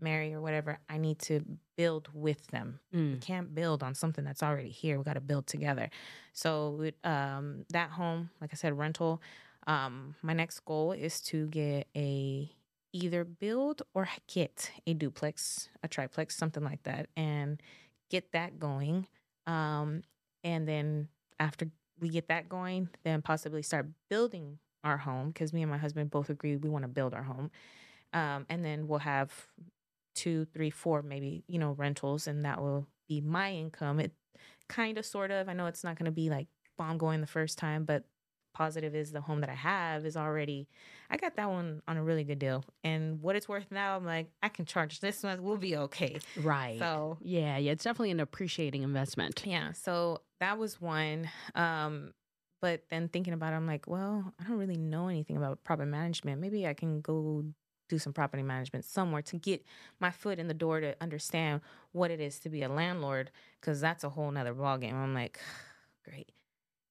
marry 0.00 0.32
or 0.34 0.40
whatever, 0.40 0.78
I 0.88 0.98
need 0.98 1.18
to 1.20 1.44
build 1.76 2.08
with 2.12 2.46
them. 2.48 2.80
Mm. 2.94 3.12
We 3.14 3.18
can't 3.18 3.54
build 3.54 3.82
on 3.82 3.94
something 3.94 4.24
that's 4.24 4.42
already 4.42 4.68
here. 4.68 4.98
We 4.98 5.04
got 5.04 5.14
to 5.14 5.20
build 5.20 5.46
together. 5.46 5.90
So 6.32 6.90
um, 7.04 7.64
that 7.70 7.90
home, 7.90 8.30
like 8.40 8.50
I 8.52 8.56
said, 8.56 8.78
rental. 8.78 9.20
Um, 9.66 10.14
my 10.22 10.32
next 10.32 10.60
goal 10.60 10.92
is 10.92 11.20
to 11.22 11.46
get 11.46 11.86
a 11.96 12.50
either 12.92 13.24
build 13.24 13.82
or 13.94 14.08
get 14.26 14.70
a 14.86 14.94
duplex, 14.94 15.68
a 15.82 15.88
triplex, 15.88 16.36
something 16.36 16.64
like 16.64 16.82
that, 16.82 17.08
and 17.16 17.62
get 18.10 18.32
that 18.32 18.58
going. 18.58 19.06
Um, 19.46 20.02
and 20.42 20.66
then 20.66 21.08
after 21.38 21.66
we 22.00 22.08
get 22.08 22.28
that 22.28 22.48
going, 22.48 22.88
then 23.04 23.22
possibly 23.22 23.62
start 23.62 23.86
building 24.08 24.58
our 24.82 24.96
home 24.96 25.28
because 25.28 25.52
me 25.52 25.62
and 25.62 25.70
my 25.70 25.78
husband 25.78 26.10
both 26.10 26.30
agree 26.30 26.56
we 26.56 26.70
want 26.70 26.84
to 26.84 26.88
build 26.88 27.14
our 27.14 27.22
home. 27.22 27.50
Um, 28.12 28.46
and 28.48 28.64
then 28.64 28.88
we'll 28.88 28.98
have 29.00 29.32
two, 30.14 30.46
three, 30.46 30.70
four, 30.70 31.02
maybe, 31.02 31.44
you 31.46 31.58
know, 31.58 31.72
rentals, 31.72 32.26
and 32.26 32.44
that 32.44 32.60
will 32.60 32.86
be 33.08 33.20
my 33.20 33.52
income. 33.52 34.00
It 34.00 34.12
kind 34.68 34.98
of, 34.98 35.06
sort 35.06 35.30
of, 35.30 35.48
I 35.48 35.52
know 35.52 35.66
it's 35.66 35.84
not 35.84 35.96
going 35.96 36.06
to 36.06 36.12
be 36.12 36.30
like 36.30 36.48
bomb 36.76 36.98
going 36.98 37.20
the 37.20 37.26
first 37.26 37.58
time, 37.58 37.84
but 37.84 38.04
positive 38.52 38.96
is 38.96 39.12
the 39.12 39.20
home 39.20 39.42
that 39.42 39.48
I 39.48 39.54
have 39.54 40.04
is 40.04 40.16
already, 40.16 40.66
I 41.08 41.16
got 41.16 41.36
that 41.36 41.48
one 41.48 41.82
on 41.86 41.96
a 41.96 42.02
really 42.02 42.24
good 42.24 42.40
deal. 42.40 42.64
And 42.82 43.22
what 43.22 43.36
it's 43.36 43.48
worth 43.48 43.70
now, 43.70 43.96
I'm 43.96 44.04
like, 44.04 44.28
I 44.42 44.48
can 44.48 44.64
charge 44.64 44.98
this 44.98 45.22
one, 45.22 45.42
we'll 45.42 45.56
be 45.56 45.76
okay. 45.76 46.18
Right. 46.36 46.78
So, 46.78 47.18
yeah, 47.20 47.58
yeah, 47.58 47.70
it's 47.72 47.84
definitely 47.84 48.10
an 48.10 48.18
appreciating 48.18 48.82
investment. 48.82 49.44
Yeah. 49.46 49.72
So 49.72 50.22
that 50.40 50.58
was 50.58 50.80
one. 50.80 51.28
Um, 51.54 52.12
but 52.60 52.84
then 52.90 53.08
thinking 53.08 53.32
about 53.32 53.52
it, 53.52 53.56
I'm 53.56 53.66
like, 53.66 53.86
well, 53.86 54.32
I 54.38 54.44
don't 54.44 54.58
really 54.58 54.76
know 54.76 55.08
anything 55.08 55.36
about 55.36 55.64
property 55.64 55.90
management. 55.90 56.40
Maybe 56.40 56.66
I 56.66 56.74
can 56.74 57.00
go 57.00 57.44
do 57.88 57.98
some 57.98 58.12
property 58.12 58.42
management 58.42 58.84
somewhere 58.84 59.22
to 59.22 59.36
get 59.36 59.64
my 59.98 60.10
foot 60.10 60.38
in 60.38 60.46
the 60.46 60.54
door 60.54 60.80
to 60.80 60.94
understand 61.00 61.60
what 61.92 62.10
it 62.10 62.20
is 62.20 62.38
to 62.40 62.48
be 62.48 62.62
a 62.62 62.68
landlord 62.68 63.30
because 63.60 63.80
that's 63.80 64.04
a 64.04 64.08
whole 64.10 64.30
nother 64.30 64.54
ballgame. 64.54 64.94
I'm 64.94 65.14
like, 65.14 65.40
great. 66.08 66.30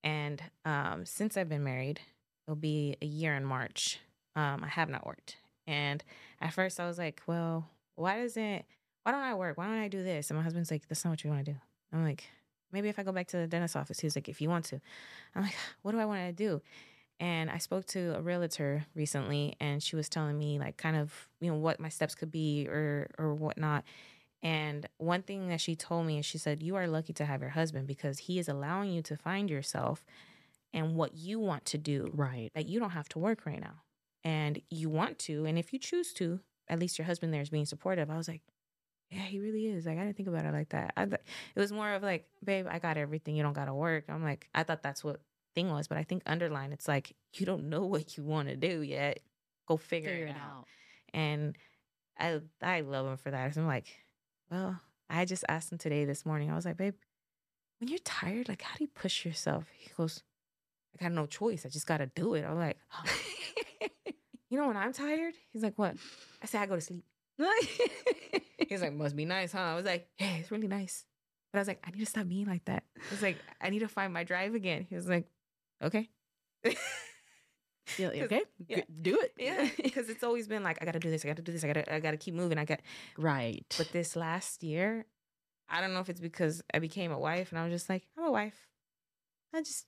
And 0.02 0.42
um, 0.64 1.04
since 1.06 1.36
I've 1.36 1.48
been 1.48 1.64
married, 1.64 2.00
it'll 2.46 2.56
be 2.56 2.96
a 3.00 3.06
year 3.06 3.34
in 3.34 3.44
March. 3.44 4.00
Um, 4.36 4.62
I 4.64 4.68
have 4.68 4.88
not 4.88 5.06
worked. 5.06 5.36
And 5.66 6.02
at 6.40 6.52
first 6.52 6.80
I 6.80 6.86
was 6.86 6.98
like, 6.98 7.22
well, 7.26 7.68
why 7.94 8.20
doesn't, 8.20 8.64
why 9.02 9.12
don't 9.12 9.22
I 9.22 9.34
work? 9.34 9.56
Why 9.56 9.66
don't 9.66 9.78
I 9.78 9.88
do 9.88 10.02
this? 10.02 10.30
And 10.30 10.36
my 10.36 10.42
husband's 10.42 10.70
like, 10.70 10.86
that's 10.88 11.04
not 11.04 11.10
what 11.10 11.24
you 11.24 11.30
want 11.30 11.44
to 11.46 11.52
do. 11.52 11.58
I'm 11.92 12.04
like, 12.04 12.24
maybe 12.72 12.88
if 12.88 12.98
I 12.98 13.02
go 13.02 13.12
back 13.12 13.28
to 13.28 13.36
the 13.36 13.46
dentist 13.46 13.76
office, 13.76 14.00
he's 14.00 14.16
like, 14.16 14.28
if 14.28 14.40
you 14.40 14.48
want 14.48 14.64
to. 14.66 14.80
I'm 15.34 15.42
like, 15.42 15.54
what 15.82 15.92
do 15.92 15.98
I 15.98 16.04
want 16.04 16.20
to 16.26 16.32
do? 16.32 16.62
And 17.18 17.50
I 17.50 17.58
spoke 17.58 17.84
to 17.88 18.16
a 18.16 18.22
realtor 18.22 18.86
recently, 18.94 19.54
and 19.60 19.82
she 19.82 19.94
was 19.94 20.08
telling 20.08 20.38
me 20.38 20.58
like 20.58 20.78
kind 20.78 20.96
of 20.96 21.28
you 21.40 21.50
know 21.50 21.58
what 21.58 21.78
my 21.78 21.90
steps 21.90 22.14
could 22.14 22.30
be 22.30 22.66
or 22.66 23.10
or 23.18 23.34
whatnot. 23.34 23.84
And 24.42 24.88
one 24.96 25.22
thing 25.22 25.48
that 25.48 25.60
she 25.60 25.76
told 25.76 26.06
me 26.06 26.18
is 26.18 26.26
she 26.26 26.38
said, 26.38 26.62
You 26.62 26.76
are 26.76 26.86
lucky 26.86 27.12
to 27.14 27.26
have 27.26 27.40
your 27.40 27.50
husband 27.50 27.86
because 27.86 28.20
he 28.20 28.38
is 28.38 28.48
allowing 28.48 28.90
you 28.90 29.02
to 29.02 29.16
find 29.16 29.50
yourself 29.50 30.04
and 30.72 30.96
what 30.96 31.14
you 31.14 31.38
want 31.38 31.64
to 31.66 31.78
do. 31.78 32.10
Right. 32.14 32.50
That 32.54 32.68
you 32.68 32.80
don't 32.80 32.90
have 32.90 33.08
to 33.10 33.18
work 33.18 33.44
right 33.44 33.60
now. 33.60 33.82
And 34.24 34.60
you 34.70 34.88
want 34.88 35.18
to. 35.20 35.44
And 35.44 35.58
if 35.58 35.72
you 35.72 35.78
choose 35.78 36.12
to, 36.14 36.40
at 36.68 36.78
least 36.78 36.98
your 36.98 37.06
husband 37.06 37.34
there 37.34 37.42
is 37.42 37.50
being 37.50 37.66
supportive. 37.66 38.10
I 38.10 38.16
was 38.16 38.28
like, 38.28 38.42
Yeah, 39.10 39.22
he 39.22 39.40
really 39.40 39.66
is. 39.66 39.86
Like, 39.86 39.98
I 39.98 40.04
didn't 40.04 40.16
think 40.16 40.28
about 40.28 40.44
it 40.44 40.52
like 40.52 40.68
that. 40.68 40.92
I, 40.96 41.02
it 41.02 41.20
was 41.56 41.72
more 41.72 41.92
of 41.92 42.02
like, 42.02 42.28
Babe, 42.44 42.66
I 42.70 42.78
got 42.78 42.96
everything. 42.96 43.34
You 43.34 43.42
don't 43.42 43.54
got 43.54 43.64
to 43.64 43.74
work. 43.74 44.04
I'm 44.08 44.22
like, 44.22 44.48
I 44.54 44.62
thought 44.62 44.82
that's 44.82 45.02
what 45.02 45.20
thing 45.54 45.70
was, 45.70 45.88
but 45.88 45.98
I 45.98 46.04
think 46.04 46.22
underline 46.26 46.72
it's 46.72 46.88
like 46.88 47.14
you 47.34 47.46
don't 47.46 47.68
know 47.68 47.86
what 47.86 48.16
you 48.16 48.24
want 48.24 48.48
to 48.48 48.56
do 48.56 48.82
yet. 48.82 49.20
Go 49.66 49.76
figure, 49.76 50.10
figure 50.10 50.26
it, 50.26 50.30
out. 50.30 50.58
out. 50.58 50.64
And 51.12 51.56
I 52.18 52.40
I 52.62 52.80
love 52.80 53.06
him 53.06 53.16
for 53.16 53.30
that. 53.30 53.56
I'm 53.56 53.66
like, 53.66 53.86
well, 54.50 54.80
I 55.08 55.24
just 55.24 55.44
asked 55.48 55.72
him 55.72 55.78
today 55.78 56.04
this 56.04 56.24
morning. 56.24 56.50
I 56.50 56.54
was 56.54 56.64
like, 56.64 56.76
babe, 56.76 56.94
when 57.78 57.88
you're 57.88 57.98
tired, 57.98 58.48
like 58.48 58.62
how 58.62 58.76
do 58.76 58.84
you 58.84 58.88
push 58.88 59.24
yourself? 59.24 59.64
He 59.76 59.90
goes, 59.96 60.22
I 60.98 61.04
got 61.04 61.12
no 61.12 61.26
choice. 61.26 61.64
I 61.66 61.68
just 61.68 61.86
gotta 61.86 62.06
do 62.06 62.34
it. 62.34 62.44
I'm 62.44 62.56
like, 62.58 62.78
oh. 62.94 63.04
you 64.50 64.58
know 64.58 64.68
when 64.68 64.76
I'm 64.76 64.92
tired? 64.92 65.34
He's 65.52 65.62
like, 65.62 65.78
what? 65.78 65.96
I 66.42 66.46
say 66.46 66.58
I 66.58 66.66
go 66.66 66.74
to 66.74 66.80
sleep. 66.80 67.04
He's 68.68 68.82
like, 68.82 68.92
must 68.92 69.16
be 69.16 69.24
nice, 69.24 69.52
huh? 69.52 69.60
I 69.60 69.74
was 69.74 69.84
like, 69.84 70.08
yeah, 70.18 70.36
it's 70.36 70.50
really 70.50 70.68
nice. 70.68 71.04
But 71.52 71.58
I 71.58 71.60
was 71.60 71.68
like, 71.68 71.84
I 71.86 71.90
need 71.90 72.00
to 72.00 72.06
stop 72.06 72.28
being 72.28 72.46
like 72.46 72.64
that. 72.66 72.84
He's 73.10 73.22
like, 73.22 73.36
I 73.60 73.70
need 73.70 73.80
to 73.80 73.88
find 73.88 74.12
my 74.12 74.24
drive 74.24 74.54
again. 74.54 74.86
He 74.88 74.94
was 74.94 75.08
like, 75.08 75.26
okay. 75.82 76.08
yeah, 77.98 78.08
okay, 78.08 78.42
yeah. 78.68 78.82
do 79.02 79.18
it. 79.18 79.32
Yeah, 79.38 79.68
because 79.82 80.08
it's 80.08 80.22
always 80.22 80.46
been 80.46 80.62
like 80.62 80.78
I 80.80 80.84
got 80.84 80.92
to 80.92 81.00
do 81.00 81.10
this, 81.10 81.24
I 81.24 81.28
got 81.28 81.36
to 81.36 81.42
do 81.42 81.52
this, 81.52 81.64
I 81.64 81.72
got 81.72 81.84
to, 81.84 81.94
I 81.94 82.00
got 82.00 82.12
to 82.12 82.16
keep 82.16 82.34
moving. 82.34 82.58
I 82.58 82.64
got 82.64 82.80
right. 83.18 83.64
But 83.76 83.90
this 83.92 84.14
last 84.14 84.62
year, 84.62 85.06
I 85.68 85.80
don't 85.80 85.94
know 85.94 86.00
if 86.00 86.08
it's 86.08 86.20
because 86.20 86.62
I 86.72 86.78
became 86.78 87.10
a 87.10 87.18
wife, 87.18 87.50
and 87.50 87.58
I 87.58 87.64
was 87.64 87.72
just 87.72 87.88
like, 87.88 88.06
I'm 88.16 88.24
a 88.24 88.30
wife. 88.30 88.66
I 89.54 89.62
just 89.62 89.86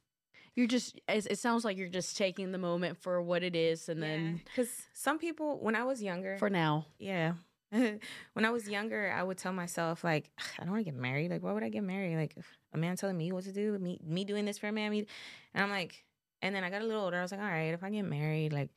you're 0.54 0.66
just 0.66 1.00
it 1.08 1.38
sounds 1.38 1.64
like 1.64 1.76
you're 1.76 1.88
just 1.88 2.16
taking 2.16 2.52
the 2.52 2.58
moment 2.58 2.98
for 2.98 3.22
what 3.22 3.42
it 3.42 3.56
is 3.56 3.88
and 3.88 4.00
yeah. 4.00 4.06
then 4.06 4.40
because 4.44 4.70
some 4.92 5.18
people 5.18 5.58
when 5.60 5.74
i 5.74 5.82
was 5.82 6.02
younger 6.02 6.36
for 6.38 6.50
now 6.50 6.84
yeah 6.98 7.32
when 7.70 8.44
i 8.44 8.50
was 8.50 8.68
younger 8.68 9.12
i 9.16 9.22
would 9.22 9.38
tell 9.38 9.52
myself 9.52 10.04
like 10.04 10.30
i 10.58 10.64
don't 10.64 10.72
want 10.72 10.84
to 10.84 10.90
get 10.90 10.98
married 10.98 11.30
like 11.30 11.42
why 11.42 11.52
would 11.52 11.64
i 11.64 11.70
get 11.70 11.82
married 11.82 12.16
like 12.16 12.36
a 12.74 12.78
man 12.78 12.96
telling 12.96 13.16
me 13.16 13.32
what 13.32 13.44
to 13.44 13.52
do 13.52 13.78
me 13.78 13.98
me 14.04 14.24
doing 14.24 14.44
this 14.44 14.58
for 14.58 14.68
a 14.68 14.72
man 14.72 14.90
me 14.90 15.06
and 15.54 15.64
i'm 15.64 15.70
like 15.70 16.04
and 16.42 16.54
then 16.54 16.64
I 16.64 16.70
got 16.70 16.82
a 16.82 16.84
little 16.84 17.04
older. 17.04 17.18
I 17.18 17.22
was 17.22 17.30
like, 17.30 17.40
all 17.40 17.46
right, 17.46 17.72
if 17.72 17.82
I 17.82 17.90
get 17.90 18.02
married, 18.02 18.52
like, 18.52 18.68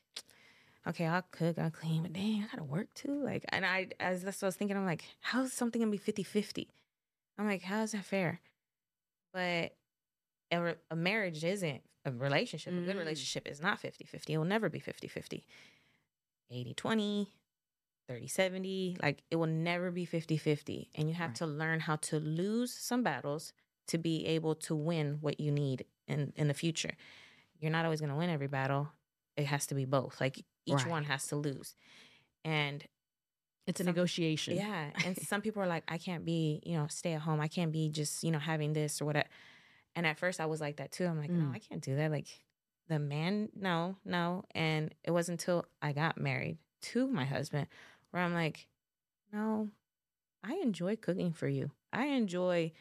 okay, 0.88 1.08
I'll 1.08 1.26
cook, 1.32 1.58
I'll 1.58 1.72
clean, 1.72 2.04
but 2.04 2.14
dang, 2.14 2.44
I 2.44 2.48
gotta 2.56 2.64
work 2.64 2.94
too. 2.94 3.22
Like, 3.24 3.44
and 3.50 3.66
I, 3.66 3.88
as 4.00 4.24
that's 4.24 4.42
what 4.42 4.48
I 4.48 4.50
was 4.50 4.56
thinking, 4.56 4.78
I'm 4.78 4.86
like, 4.86 5.04
how's 5.20 5.52
something 5.52 5.82
gonna 5.82 5.92
be 5.92 5.98
50 5.98 6.24
50? 6.24 6.70
I'm 7.38 7.48
like, 7.48 7.64
how 7.64 7.82
is 7.82 7.92
that 7.92 8.06
fair? 8.06 8.40
But 9.34 9.74
a, 10.52 10.76
a 10.92 10.96
marriage 10.96 11.44
isn't 11.44 11.82
a 12.06 12.12
relationship. 12.12 12.74
Mm. 12.74 12.84
A 12.84 12.86
good 12.86 12.96
mm. 12.96 13.00
relationship 13.00 13.48
is 13.48 13.62
not 13.62 13.80
50 13.80 14.06
50. 14.06 14.34
It 14.34 14.38
will 14.38 14.46
never 14.46 14.70
be 14.70 14.80
50 14.80 15.08
50. 15.08 15.46
80 16.52 16.74
20, 16.76 17.34
30 18.08 18.28
70. 18.28 18.98
Like, 19.02 19.24
it 19.32 19.36
will 19.36 19.48
never 19.48 19.92
be 19.92 20.06
50 20.06 20.38
50. 20.38 20.90
And 20.96 21.10
you 21.10 21.16
have 21.16 21.30
right. 21.30 21.36
to 21.38 21.48
learn 21.48 21.80
how 21.80 21.96
to 21.98 22.20
lose 22.20 22.74
some 22.74 23.04
battles 23.04 23.54
to 23.88 23.98
be 23.98 24.26
able 24.26 24.56
to 24.56 24.76
win 24.76 25.18
what 25.22 25.40
you 25.40 25.52
need 25.52 25.86
in 26.08 26.34
in 26.36 26.48
the 26.48 26.54
future. 26.54 26.94
You're 27.60 27.72
not 27.72 27.86
always 27.86 28.00
going 28.02 28.12
to 28.12 28.16
win 28.16 28.30
every 28.30 28.48
battle. 28.48 28.90
It 29.38 29.46
has 29.46 29.66
to 29.68 29.76
be 29.76 29.86
both. 29.86 30.22
Like 30.22 30.40
each 30.66 30.76
Right. 30.76 30.88
one 30.88 31.04
has 31.06 31.28
to 31.28 31.36
lose. 31.36 31.76
And 32.44 32.86
It's 33.68 33.80
a 33.80 33.84
Some- 33.84 33.96
negotiation. 33.96 34.56
yeah, 34.58 34.92
and 35.04 35.18
some 35.30 35.42
people 35.42 35.60
are 35.60 35.68
like, 35.68 35.84
I 35.88 35.98
can't 35.98 36.24
be, 36.24 36.62
you 36.64 36.78
know, 36.78 36.86
stay 36.88 37.14
at 37.14 37.22
home. 37.22 37.42
I 37.42 37.48
can't 37.48 37.72
be 37.72 37.90
just, 37.90 38.24
you 38.24 38.30
know, 38.30 38.38
having 38.38 38.74
this 38.74 39.02
or 39.02 39.06
whatever. 39.06 39.28
And 39.96 40.06
at 40.06 40.18
first, 40.20 40.42
I 40.42 40.46
was 40.46 40.62
like 40.62 40.78
that 40.78 40.92
too. 40.92 41.06
I'm 41.06 41.18
like, 41.18 41.30
no, 41.30 41.46
Mm. 41.46 41.56
I 41.56 41.60
can't 41.60 41.82
do 41.82 41.96
that. 41.96 42.12
Like, 42.12 42.28
the 42.88 43.00
man, 43.00 43.50
no, 43.56 43.96
no. 44.06 44.44
And 44.54 44.94
it 45.04 45.12
wasn't 45.12 45.42
until 45.42 45.66
I 45.82 45.94
got 45.94 46.18
married 46.20 46.58
to 46.82 47.08
my 47.08 47.26
husband 47.26 47.68
where 48.12 48.22
I'm 48.22 48.34
like, 48.34 48.68
no, 49.32 49.70
I 50.44 50.56
enjoy 50.56 50.96
cooking 50.98 51.34
for 51.34 51.48
you. 51.48 51.72
I 51.92 52.08
enjoy 52.08 52.74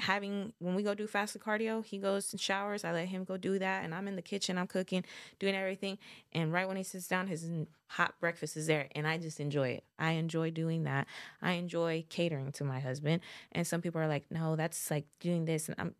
having 0.00 0.52
when 0.58 0.74
we 0.74 0.82
go 0.82 0.94
do 0.94 1.06
fasted 1.06 1.42
cardio. 1.42 1.84
He 1.84 1.98
goes 1.98 2.32
and 2.32 2.40
showers. 2.40 2.84
I 2.84 2.92
let 2.92 3.08
him 3.08 3.24
go 3.24 3.36
do 3.36 3.58
that, 3.58 3.84
and 3.84 3.94
I'm 3.94 4.06
in 4.08 4.16
the 4.16 4.22
kitchen. 4.22 4.58
I'm 4.58 4.66
cooking, 4.66 5.04
doing 5.38 5.54
everything. 5.54 5.98
And 6.32 6.52
right 6.52 6.66
when 6.68 6.76
he 6.76 6.82
sits 6.82 7.08
down, 7.08 7.26
his 7.26 7.48
hot 7.86 8.14
breakfast 8.20 8.56
is 8.56 8.66
there, 8.66 8.88
and 8.94 9.06
I 9.06 9.18
just 9.18 9.40
enjoy 9.40 9.68
it. 9.70 9.84
I 9.98 10.12
enjoy 10.12 10.50
doing 10.50 10.84
that. 10.84 11.06
I 11.42 11.52
enjoy 11.52 12.04
catering 12.08 12.52
to 12.52 12.64
my 12.64 12.80
husband. 12.80 13.22
And 13.52 13.66
some 13.66 13.80
people 13.80 14.00
are 14.00 14.08
like, 14.08 14.30
"No, 14.30 14.56
that's 14.56 14.90
like 14.90 15.06
doing 15.20 15.44
this," 15.44 15.68
and 15.68 15.76
I'm. 15.78 15.94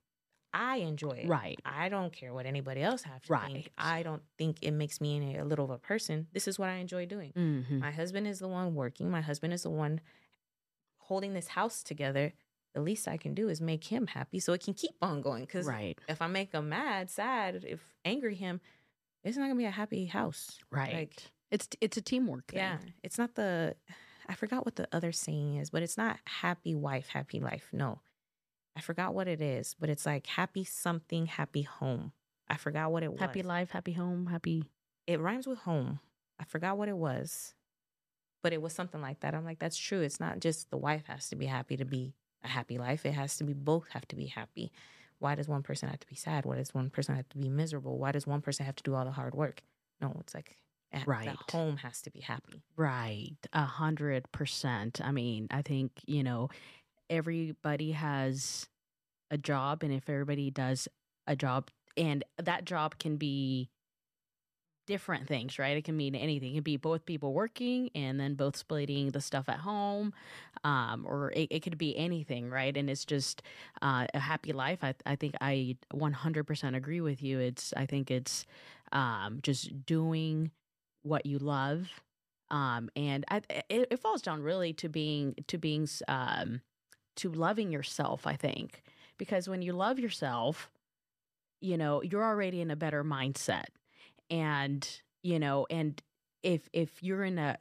I 0.55 0.77
enjoy 0.77 1.11
it. 1.11 1.29
Right. 1.29 1.61
I 1.67 1.91
don't 1.91 2.11
care 2.11 2.33
what 2.33 2.47
anybody 2.47 2.81
else 2.81 3.03
have 3.03 3.23
to 3.25 3.33
Right. 3.33 3.53
think. 3.53 3.71
I 3.77 4.03
don't 4.03 4.23
think 4.39 4.57
it 4.63 4.71
makes 4.71 4.99
me 4.99 5.15
any, 5.17 5.37
a 5.37 5.45
little 5.45 5.67
of 5.67 5.71
a 5.71 5.79
person. 5.79 6.27
This 6.33 6.49
is 6.49 6.59
what 6.59 6.71
I 6.71 6.77
enjoy 6.77 7.05
doing. 7.05 7.33
hmm 7.35 7.79
My 7.81 7.91
husband 7.91 8.27
is 8.27 8.39
the 8.39 8.49
one 8.49 8.75
working. 8.75 9.11
My 9.11 9.21
husband 9.21 9.53
is 9.53 9.65
the 9.65 9.71
one 9.71 10.01
holding 10.99 11.35
this 11.35 11.49
house 11.49 11.83
together. 11.83 12.33
The 12.79 12.85
least 12.85 13.09
I 13.09 13.17
can 13.17 13.35
do 13.35 13.49
is 13.49 13.61
make 13.61 13.83
him 13.83 14.07
happy 14.07 14.39
so 14.39 14.53
it 14.53 14.63
can 14.63 14.73
keep 14.73 14.93
on 15.03 15.21
going. 15.21 15.43
Because 15.45 15.67
Right. 15.67 15.99
if 16.09 16.23
I 16.23 16.29
make 16.29 16.53
him 16.53 16.69
mad, 16.69 17.11
sad, 17.11 17.65
if 17.67 17.81
angry 18.05 18.37
him, 18.37 18.61
it's 19.25 19.37
not 19.37 19.47
gonna 19.47 19.57
be 19.57 19.65
a 19.65 19.71
happy 19.73 20.07
house. 20.07 20.61
Right. 20.71 20.93
Like, 20.95 21.33
it's 21.51 21.69
it's 21.81 21.97
a 21.97 22.01
teamwork 22.01 22.47
thing. 22.47 22.59
yeah, 22.59 22.79
it's 23.03 23.19
not 23.19 23.35
the. 23.35 23.75
I 24.29 24.37
forgot 24.37 24.65
what 24.65 24.77
the 24.77 24.87
other 24.93 25.11
saying 25.11 25.57
is, 25.57 25.71
but 25.71 25.83
it's 25.83 25.97
not 25.97 26.21
happy 26.25 26.73
wife, 26.73 27.09
happy 27.09 27.41
life. 27.41 27.69
No, 27.73 27.99
I 28.77 28.81
forgot 28.81 29.13
what 29.13 29.27
it 29.27 29.41
is, 29.41 29.75
but 29.81 29.91
it's 29.91 30.07
like 30.07 30.29
happy 30.29 30.63
something, 30.63 31.27
happy 31.27 31.63
home. 31.63 32.13
I 32.49 32.59
forgot 32.59 32.93
what 32.93 33.03
it 33.03 33.11
was. 33.11 33.19
Happy 33.19 33.43
life, 33.43 33.71
happy 33.73 33.95
home, 33.95 34.27
happy. 34.27 34.63
it 35.09 35.19
rhymes 35.19 35.49
with 35.49 35.59
home. 35.59 35.99
I 36.39 36.45
forgot 36.45 36.79
what 36.79 36.89
it 36.89 36.97
was, 36.97 37.55
but 38.45 38.53
it 38.53 38.63
was 38.63 38.73
something 38.73 39.01
like 39.01 39.19
that. 39.21 39.35
I'm 39.35 39.45
like, 39.45 39.59
that's 39.59 39.77
true. 39.77 40.03
It's 40.03 40.21
not 40.21 40.39
just 40.39 40.71
the 40.71 40.77
wife 40.79 41.07
has 41.07 41.29
to 41.31 41.35
be 41.35 41.47
happy 41.47 41.77
to 41.77 41.85
be 41.85 42.15
a 42.45 42.49
happy 42.49 42.79
life. 42.79 43.05
It 43.07 43.13
has 43.13 43.37
to 43.39 43.45
be 43.45 43.53
both 43.55 43.89
have 43.91 44.07
to 44.09 44.17
be 44.17 44.27
happy. 44.27 44.73
Why 45.19 45.35
does 45.35 45.49
one 45.49 45.63
person 45.63 45.89
have 45.89 46.01
to 46.01 46.07
be 46.07 46.15
sad? 46.15 46.45
Why 46.45 46.57
does 46.57 46.73
one 46.75 46.91
person 46.91 47.17
have 47.17 47.29
to 47.31 47.39
be 47.39 47.49
miserable? 47.49 47.99
Why 47.99 48.13
does 48.13 48.27
one 48.27 48.41
person 48.41 48.67
have 48.67 48.77
to 48.77 48.83
do 48.83 48.95
all 48.95 49.05
the 49.05 49.11
hard 49.11 49.35
work? 49.35 49.63
No, 50.01 50.17
it's 50.21 50.35
like 50.35 50.57
eh, 50.93 51.03
Right. 51.07 51.37
the 51.49 51.53
home 51.53 51.79
has 51.79 52.01
to 52.03 52.11
be 52.11 52.21
happy. 52.21 52.63
Right. 52.77 53.37
A 53.53 53.65
hundred 53.65 54.31
percent. 54.31 55.01
I 55.03 55.11
mean, 55.11 55.49
I 55.51 55.63
think, 55.63 55.93
you 56.07 56.23
know, 56.23 56.51
everybody 57.11 57.93
has 57.93 58.69
a 59.31 59.39
job 59.39 59.83
and 59.83 59.93
if 59.93 60.09
everybody 60.09 60.51
does 60.51 60.89
a 61.27 61.35
job 61.37 61.71
and 61.97 62.23
that 62.43 62.65
job 62.65 62.99
can 62.99 63.17
be 63.17 63.71
different 64.89 65.29
things, 65.29 65.59
right? 65.59 65.77
It 65.77 65.85
can 65.85 65.97
mean 65.97 66.15
anything. 66.17 66.53
It 66.53 66.55
can 66.55 66.63
be 66.65 66.79
both 66.79 67.07
people 67.07 67.35
working 67.35 67.91
and 67.95 68.19
then 68.19 68.35
both 68.35 68.57
splitting 68.57 69.11
the 69.11 69.21
stuff 69.21 69.49
at 69.49 69.59
home. 69.59 70.15
Um, 70.65 71.05
or 71.07 71.31
it, 71.33 71.49
it 71.51 71.61
could 71.61 71.79
be 71.79 71.97
anything, 71.97 72.51
right? 72.51 72.77
And 72.77 72.89
it's 72.91 73.05
just 73.05 73.43
uh, 73.83 74.07
a 74.15 74.19
happy 74.19 74.53
life. 74.53 74.81
I, 74.83 74.95
I 75.07 75.15
think 75.15 75.35
I 75.43 75.77
100% 75.95 76.77
agree 76.77 77.03
with 77.03 77.23
you. 77.23 77.39
It's, 77.39 77.75
I 77.77 77.87
think 77.87 78.11
it's 78.11 78.47
um, 78.93 79.41
just 79.43 79.87
doing 79.87 80.51
what 81.03 81.27
you 81.27 81.39
love 81.39 81.89
um 82.51 82.91
and 82.97 83.25
I, 83.31 83.43
it, 83.69 83.89
it 83.91 84.01
falls 84.01 84.23
down 84.23 84.43
really 84.43 84.73
to 84.75 84.89
being 84.89 85.35
to 85.49 85.59
being 85.59 85.87
um 86.09 86.63
to 87.17 87.31
loving 87.31 87.71
yourself 87.73 88.27
i 88.27 88.37
think 88.37 88.83
because 89.19 89.49
when 89.49 89.63
you 89.63 89.73
love 89.73 89.99
yourself 89.99 90.71
you 91.61 91.77
know 91.77 92.03
you're 92.03 92.25
already 92.25 92.61
in 92.61 92.71
a 92.71 92.77
better 92.77 93.05
mindset 93.05 93.67
and 94.31 95.01
you 95.23 95.39
know 95.39 95.67
and 95.71 96.03
if 96.43 96.69
if 96.73 97.03
you're 97.03 97.25
in 97.25 97.39
a 97.39 97.57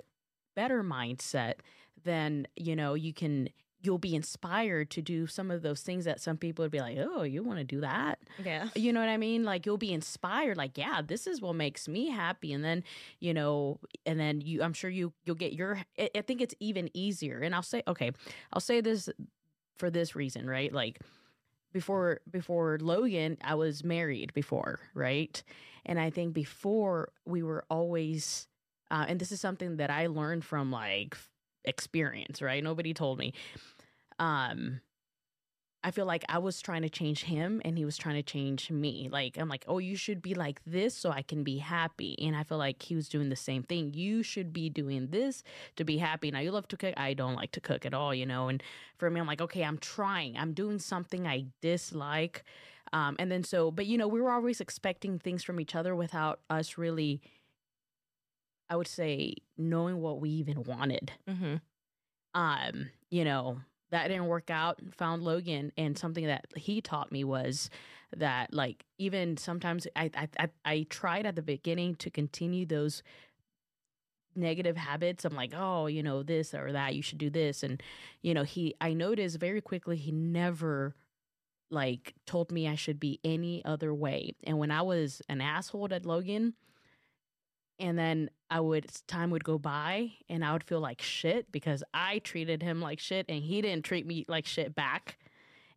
better 0.55 0.83
mindset 0.83 1.55
then 2.03 2.47
you 2.55 2.75
know 2.75 2.93
you 2.93 3.13
can 3.13 3.49
you'll 3.81 3.97
be 3.99 4.15
inspired 4.15 4.89
to 4.89 5.01
do 5.01 5.27
some 5.27 5.51
of 5.51 5.61
those 5.61 5.81
things 5.81 6.03
that 6.05 6.19
some 6.19 6.35
people 6.35 6.63
would 6.65 6.71
be 6.71 6.79
like 6.79 6.97
oh 6.99 7.21
you 7.23 7.43
want 7.43 7.59
to 7.59 7.63
do 7.63 7.79
that 7.81 8.19
Yeah. 8.43 8.67
you 8.75 8.91
know 8.91 8.99
what 8.99 9.09
I 9.09 9.17
mean? 9.17 9.43
Like 9.43 9.65
you'll 9.65 9.77
be 9.77 9.93
inspired, 9.93 10.57
like, 10.57 10.77
yeah, 10.77 11.01
this 11.05 11.27
is 11.27 11.41
what 11.41 11.55
makes 11.55 11.87
me 11.87 12.09
happy. 12.09 12.53
And 12.53 12.63
then, 12.63 12.83
you 13.19 13.33
know, 13.33 13.79
and 14.05 14.19
then 14.19 14.41
you 14.41 14.63
I'm 14.63 14.73
sure 14.73 14.89
you 14.89 15.13
you'll 15.25 15.35
get 15.35 15.53
your 15.53 15.79
I 15.97 16.09
I 16.15 16.21
think 16.21 16.41
it's 16.41 16.55
even 16.59 16.89
easier. 16.93 17.39
And 17.39 17.53
I'll 17.55 17.61
say, 17.63 17.83
okay, 17.87 18.11
I'll 18.51 18.59
say 18.61 18.81
this 18.81 19.09
for 19.77 19.89
this 19.91 20.15
reason, 20.15 20.47
right? 20.49 20.73
Like 20.73 20.99
before 21.77 22.21
before 22.31 22.79
Logan, 22.81 23.37
I 23.43 23.53
was 23.53 23.83
married 23.83 24.33
before, 24.33 24.79
right? 24.95 25.41
And 25.85 25.99
I 25.99 26.09
think 26.09 26.33
before 26.33 27.09
we 27.23 27.43
were 27.43 27.65
always 27.69 28.47
uh, 28.89 29.05
and 29.07 29.19
this 29.19 29.31
is 29.31 29.39
something 29.39 29.77
that 29.77 29.91
I 29.91 30.07
learned 30.07 30.43
from 30.43 30.71
like 30.71 31.15
experience, 31.65 32.41
right? 32.41 32.63
Nobody 32.63 32.93
told 32.95 33.19
me. 33.19 33.33
Um 34.17 34.81
I 35.83 35.91
feel 35.91 36.05
like 36.05 36.25
I 36.27 36.39
was 36.39 36.59
trying 36.61 36.81
to 36.81 36.89
change 36.89 37.23
him 37.23 37.61
and 37.63 37.77
he 37.77 37.85
was 37.85 37.97
trying 37.97 38.15
to 38.15 38.23
change 38.23 38.69
me. 38.71 39.09
Like, 39.11 39.37
I'm 39.37 39.47
like, 39.47 39.63
oh, 39.67 39.77
you 39.77 39.95
should 39.95 40.21
be 40.21 40.33
like 40.33 40.59
this 40.65 40.95
so 40.95 41.11
I 41.11 41.21
can 41.21 41.43
be 41.43 41.59
happy. 41.59 42.17
And 42.19 42.35
I 42.35 42.43
feel 42.43 42.57
like 42.57 42.81
he 42.81 42.95
was 42.95 43.07
doing 43.07 43.29
the 43.29 43.35
same 43.35 43.63
thing. 43.63 43.93
You 43.93 44.23
should 44.23 44.51
be 44.51 44.69
doing 44.69 45.07
this 45.07 45.43
to 45.75 45.85
be 45.85 45.97
happy. 45.97 46.31
Now, 46.31 46.39
you 46.39 46.51
love 46.51 46.67
to 46.69 46.77
cook. 46.77 46.93
I 46.97 47.13
don't 47.13 47.35
like 47.35 47.51
to 47.51 47.61
cook 47.61 47.85
at 47.85 47.93
all, 47.93 48.13
you 48.13 48.25
know? 48.25 48.49
And 48.49 48.61
for 48.97 49.09
me, 49.09 49.19
I'm 49.21 49.27
like, 49.27 49.39
okay, 49.41 49.63
I'm 49.63 49.77
trying. 49.77 50.35
I'm 50.35 50.53
doing 50.53 50.79
something 50.79 51.25
I 51.27 51.45
dislike. 51.61 52.43
Um, 52.91 53.15
and 53.19 53.31
then 53.31 53.43
so, 53.43 53.69
but 53.71 53.85
you 53.85 53.97
know, 53.97 54.07
we 54.07 54.19
were 54.19 54.31
always 54.31 54.59
expecting 54.59 55.19
things 55.19 55.43
from 55.43 55.59
each 55.59 55.75
other 55.75 55.95
without 55.95 56.39
us 56.49 56.77
really, 56.77 57.21
I 58.69 58.75
would 58.75 58.87
say, 58.87 59.35
knowing 59.57 60.01
what 60.01 60.19
we 60.19 60.29
even 60.31 60.63
wanted 60.63 61.11
Mm-hmm. 61.29 61.55
um 62.33 62.89
you 63.09 63.23
know 63.23 63.59
that 63.91 64.07
didn't 64.07 64.27
work 64.27 64.49
out 64.49 64.79
found 64.95 65.23
logan. 65.23 65.71
And 65.77 65.97
something 65.97 66.25
that 66.25 66.45
he 66.55 66.81
taught 66.81 67.11
me 67.11 67.23
was 67.23 67.69
that 68.15 68.53
like 68.53 68.85
even 68.97 69.35
sometimes 69.35 69.85
i 69.95 70.09
i 70.15 70.27
i, 70.39 70.49
I 70.63 70.85
tried 70.89 71.25
at 71.25 71.35
the 71.35 71.41
beginning 71.41 71.95
to 71.95 72.09
continue 72.09 72.65
those 72.65 73.03
negative 74.35 74.77
habits. 74.77 75.25
I'm 75.25 75.35
like 75.35 75.53
oh 75.55 75.87
you 75.87 76.03
know 76.03 76.23
this 76.23 76.53
or 76.53 76.71
that 76.71 76.95
you 76.95 77.01
should 77.01 77.17
do 77.17 77.29
this. 77.29 77.63
And 77.63 77.81
you 78.21 78.33
know 78.33 78.43
he 78.43 78.75
i 78.81 78.93
noticed 78.93 79.39
very 79.39 79.61
quickly 79.61 79.97
he 79.97 80.11
never 80.11 80.95
like 81.69 82.13
told 82.25 82.49
me 82.49 82.65
i 82.65 82.75
should 82.75 82.99
be 82.99 83.19
any 83.23 83.63
other 83.65 83.93
way. 83.93 84.35
And 84.43 84.57
when 84.57 84.71
i 84.71 84.81
was 84.81 85.21
an 85.27 85.41
asshole 85.41 85.93
at 85.93 86.05
logan 86.05 86.53
and 87.79 87.97
then 87.97 88.29
I 88.49 88.59
would 88.59 88.87
time 89.07 89.29
would 89.31 89.43
go 89.43 89.57
by 89.57 90.13
and 90.29 90.43
I 90.43 90.53
would 90.53 90.63
feel 90.63 90.79
like 90.79 91.01
shit 91.01 91.51
because 91.51 91.83
I 91.93 92.19
treated 92.19 92.63
him 92.63 92.81
like 92.81 92.99
shit 92.99 93.25
and 93.29 93.43
he 93.43 93.61
didn't 93.61 93.85
treat 93.85 94.05
me 94.05 94.25
like 94.27 94.45
shit 94.45 94.73
back. 94.73 95.17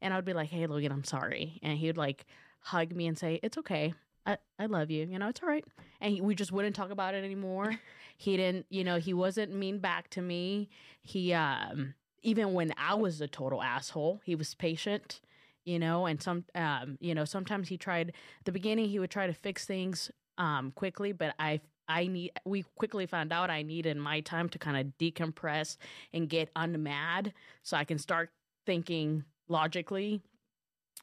And 0.00 0.14
I 0.14 0.16
would 0.16 0.24
be 0.24 0.32
like, 0.32 0.48
"Hey, 0.48 0.66
Logan, 0.66 0.92
I'm 0.92 1.04
sorry," 1.04 1.58
and 1.62 1.76
he 1.76 1.86
would 1.86 1.98
like 1.98 2.24
hug 2.60 2.94
me 2.94 3.06
and 3.06 3.18
say, 3.18 3.38
"It's 3.42 3.58
okay, 3.58 3.92
I 4.24 4.38
I 4.58 4.66
love 4.66 4.90
you. 4.90 5.06
You 5.06 5.18
know, 5.18 5.28
it's 5.28 5.42
all 5.42 5.48
right." 5.48 5.64
And 6.00 6.14
he, 6.14 6.20
we 6.22 6.34
just 6.34 6.52
wouldn't 6.52 6.74
talk 6.74 6.90
about 6.90 7.14
it 7.14 7.22
anymore. 7.22 7.78
he 8.16 8.36
didn't, 8.36 8.66
you 8.70 8.82
know, 8.82 8.96
he 8.96 9.12
wasn't 9.12 9.54
mean 9.54 9.78
back 9.78 10.08
to 10.10 10.22
me. 10.22 10.70
He 11.02 11.34
um 11.34 11.94
even 12.22 12.54
when 12.54 12.72
I 12.78 12.94
was 12.94 13.20
a 13.20 13.28
total 13.28 13.62
asshole, 13.62 14.20
he 14.24 14.34
was 14.34 14.54
patient. 14.54 15.20
You 15.66 15.78
know, 15.78 16.06
and 16.06 16.20
some, 16.22 16.46
um, 16.54 16.96
you 17.00 17.14
know, 17.14 17.26
sometimes 17.26 17.68
he 17.68 17.76
tried. 17.76 18.14
The 18.46 18.52
beginning, 18.52 18.88
he 18.88 18.98
would 18.98 19.10
try 19.10 19.26
to 19.26 19.34
fix 19.34 19.66
things 19.66 20.10
um 20.38 20.72
quickly, 20.72 21.12
but 21.12 21.34
I 21.38 21.60
I 21.90 22.06
need 22.06 22.30
we 22.44 22.64
quickly 22.76 23.06
found 23.06 23.32
out 23.32 23.50
I 23.50 23.62
needed 23.62 23.96
my 23.96 24.20
time 24.20 24.48
to 24.50 24.58
kind 24.58 24.76
of 24.76 24.92
decompress 24.98 25.76
and 26.12 26.28
get 26.28 26.54
unmad 26.54 27.32
so 27.64 27.76
I 27.76 27.84
can 27.84 27.98
start 27.98 28.30
thinking 28.64 29.24
logically 29.48 30.20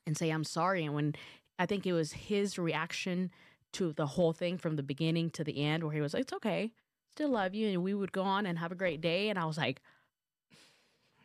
and 0.05 0.18
say 0.18 0.30
I'm 0.30 0.45
sorry 0.45 0.85
and 0.85 0.95
when 0.95 1.15
I 1.59 1.65
think 1.65 1.85
it 1.85 1.93
was 1.93 2.14
his 2.14 2.57
reaction 2.57 3.31
to 3.73 3.91
the 3.91 4.05
whole 4.05 4.31
thing 4.31 4.57
from 4.57 4.77
the 4.77 4.84
beginning 4.84 5.30
to 5.31 5.43
the 5.43 5.61
end 5.61 5.84
where 5.84 5.91
he 5.91 5.99
was 5.99 6.14
like 6.14 6.22
it's 6.22 6.34
okay 6.34 6.72
still 7.11 7.31
love 7.31 7.53
you 7.53 7.68
and 7.68 7.84
we 7.84 7.93
would 7.93 8.14
go 8.14 8.22
on 8.22 8.45
and 8.45 8.57
have 8.57 8.72
a 8.72 8.76
great 8.76 9.01
day 9.01 9.30
and 9.30 9.38
I 9.38 9.45
was 9.45 9.57
like 9.57 9.81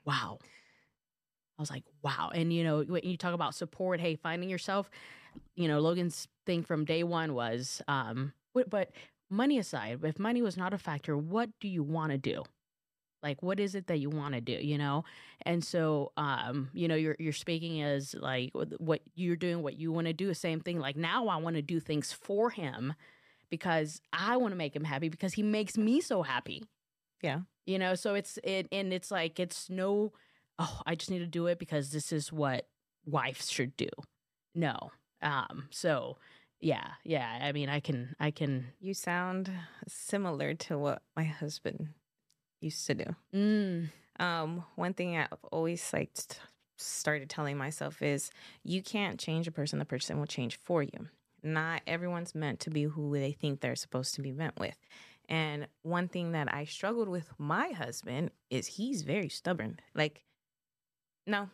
wow. 0.05 0.39
I 1.57 1.63
was 1.63 1.71
like 1.71 1.85
wow 2.03 2.33
and 2.35 2.53
you 2.53 2.65
know 2.65 2.83
when 2.83 3.05
you 3.05 3.17
talk 3.17 3.35
about 3.35 3.55
support 3.55 4.01
hey 4.01 4.17
finding 4.17 4.51
yourself 4.51 4.91
you 5.55 5.69
know 5.69 5.79
Logan's 5.79 6.27
thing 6.47 6.65
from 6.65 6.85
day 6.85 7.05
1 7.05 7.33
was 7.33 7.81
um 7.87 8.33
but 8.71 8.91
money 9.33 9.59
aside, 9.59 10.01
if 10.05 10.19
money 10.19 10.43
was 10.43 10.57
not 10.57 10.75
a 10.75 10.79
factor, 10.79 11.17
what 11.17 11.51
do 11.61 11.69
you 11.69 11.83
want 11.83 12.13
to 12.13 12.19
do? 12.19 12.43
Like, 13.23 13.43
what 13.43 13.61
is 13.61 13.75
it 13.75 13.87
that 13.87 13.99
you 13.99 14.11
want 14.11 14.35
to 14.35 14.41
do? 14.41 14.53
You 14.53 14.79
know, 14.79 15.05
and 15.43 15.65
so, 15.65 16.13
um, 16.17 16.71
you 16.73 16.89
know, 16.89 16.97
you're 16.97 17.17
you're 17.19 17.33
speaking 17.33 17.81
as 17.83 18.15
like 18.15 18.51
what 18.79 19.01
you're 19.15 19.37
doing, 19.37 19.63
what 19.63 19.79
you 19.79 19.93
want 19.93 20.09
to 20.09 20.13
do. 20.13 20.27
The 20.27 20.35
same 20.35 20.61
thing. 20.61 20.79
Like 20.79 20.97
now, 20.97 21.29
I 21.29 21.37
want 21.37 21.57
to 21.57 21.63
do 21.63 21.79
things 21.79 22.13
for 22.13 22.51
him 22.51 22.95
because 23.53 24.01
I 24.13 24.39
want 24.39 24.53
to 24.53 24.57
make 24.57 24.75
him 24.75 24.85
happy 24.85 25.09
because 25.09 25.35
he 25.35 25.43
makes 25.43 25.77
me 25.77 26.01
so 26.01 26.23
happy. 26.23 26.65
Yeah. 27.23 27.41
You 27.67 27.79
know, 27.79 27.95
so 27.95 28.15
it's 28.15 28.39
it 28.43 28.67
and 28.73 28.93
it's 28.93 29.11
like 29.11 29.39
it's 29.39 29.71
no 29.71 30.13
oh, 30.59 30.81
I 30.87 30.95
just 30.95 31.11
need 31.11 31.21
to 31.21 31.27
do 31.27 31.47
it 31.47 31.59
because 31.59 31.91
this 31.91 32.13
is 32.13 32.33
what 32.33 32.67
wives 33.07 33.51
should 33.51 33.77
do. 33.77 33.89
No. 34.55 34.91
Um 35.21 35.69
so 35.71 36.17
yeah, 36.63 36.93
yeah, 37.05 37.39
I 37.43 37.53
mean 37.53 37.69
I 37.69 37.81
can 37.81 38.15
I 38.19 38.31
can 38.31 38.69
You 38.81 38.95
sound 38.95 39.51
similar 39.87 40.55
to 40.55 40.79
what 40.79 41.03
my 41.17 41.25
husband 41.25 41.89
used 42.61 42.87
to 42.87 42.95
do. 42.95 43.05
mm, 43.35 43.89
Um, 44.19 44.65
one 44.77 44.95
thing 44.95 45.17
I've 45.19 45.29
always 45.51 45.93
like 45.93 46.13
started 46.79 47.29
telling 47.29 47.57
myself 47.57 48.01
is 48.03 48.31
you 48.63 48.83
can't 48.83 49.19
change 49.21 49.47
a 49.49 49.53
person, 49.53 49.79
the 49.79 49.85
person 49.85 50.19
will 50.19 50.27
change 50.27 50.57
for 50.63 50.83
you. 50.83 51.09
Not 51.43 51.83
everyone's 51.87 52.35
meant 52.35 52.61
to 52.61 52.71
be 52.71 52.85
who 52.85 53.13
they 53.19 53.33
think 53.33 53.61
they're 53.61 53.77
supposed 53.77 54.15
to 54.15 54.23
be 54.23 54.33
meant 54.33 54.59
with. 54.61 54.77
And 55.29 55.67
one 55.83 56.09
thing 56.09 56.33
that 56.33 56.53
I 56.55 56.65
struggled 56.65 57.09
with 57.09 57.31
my 57.39 57.71
husband 57.71 58.31
is 58.51 58.67
he's 58.67 59.03
very 59.03 59.29
stubborn. 59.29 59.81
Like, 59.95 60.25
no, 61.27 61.49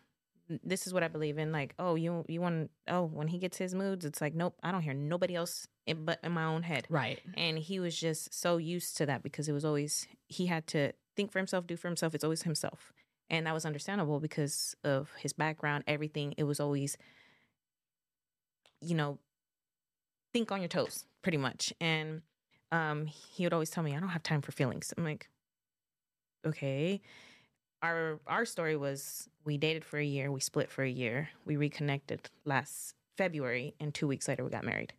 this 0.64 0.86
is 0.86 0.94
what 0.94 1.02
I 1.02 1.08
believe 1.08 1.38
in. 1.38 1.52
Like, 1.52 1.74
oh, 1.78 1.94
you 1.94 2.24
you 2.28 2.40
want 2.40 2.70
oh 2.88 3.04
when 3.04 3.28
he 3.28 3.38
gets 3.38 3.58
his 3.58 3.74
moods, 3.74 4.04
it's 4.04 4.20
like 4.20 4.34
nope, 4.34 4.54
I 4.62 4.72
don't 4.72 4.82
hear 4.82 4.94
nobody 4.94 5.34
else 5.34 5.68
in, 5.88 6.04
but 6.04 6.20
in 6.22 6.32
my 6.32 6.44
own 6.44 6.62
head. 6.62 6.86
right. 6.90 7.18
And 7.34 7.58
he 7.58 7.80
was 7.80 7.98
just 7.98 8.32
so 8.32 8.58
used 8.58 8.96
to 8.98 9.06
that 9.06 9.22
because 9.22 9.48
it 9.48 9.52
was 9.52 9.64
always, 9.64 10.06
he 10.28 10.46
had 10.46 10.66
to 10.68 10.92
think 11.16 11.32
for 11.32 11.38
himself, 11.38 11.66
do 11.66 11.76
for 11.76 11.88
himself. 11.88 12.14
It's 12.14 12.22
always 12.22 12.42
himself. 12.42 12.92
And 13.30 13.46
that 13.46 13.54
was 13.54 13.66
understandable 13.66 14.20
because 14.20 14.76
of 14.84 15.10
his 15.18 15.32
background, 15.32 15.84
everything. 15.86 16.34
It 16.36 16.44
was 16.44 16.60
always, 16.60 16.96
you 18.80 18.94
know, 18.94 19.18
think 20.32 20.52
on 20.52 20.60
your 20.60 20.68
toes, 20.68 21.04
pretty 21.22 21.38
much. 21.38 21.72
And 21.80 22.22
um, 22.70 23.06
he 23.06 23.44
would 23.44 23.52
always 23.52 23.70
tell 23.70 23.82
me, 23.82 23.96
I 23.96 24.00
don't 24.00 24.10
have 24.10 24.22
time 24.22 24.42
for 24.42 24.52
feelings. 24.52 24.92
I'm 24.96 25.04
like, 25.04 25.28
okay. 26.46 27.00
Our 27.82 28.18
our 28.26 28.44
story 28.44 28.76
was 28.76 29.28
we 29.44 29.56
dated 29.56 29.84
for 29.84 29.98
a 29.98 30.04
year, 30.04 30.32
we 30.32 30.40
split 30.40 30.70
for 30.70 30.82
a 30.82 30.90
year, 30.90 31.28
we 31.44 31.56
reconnected 31.56 32.28
last 32.44 32.94
February, 33.16 33.74
and 33.78 33.94
two 33.94 34.08
weeks 34.08 34.26
later 34.26 34.44
we 34.44 34.50
got 34.50 34.64
married. 34.64 34.92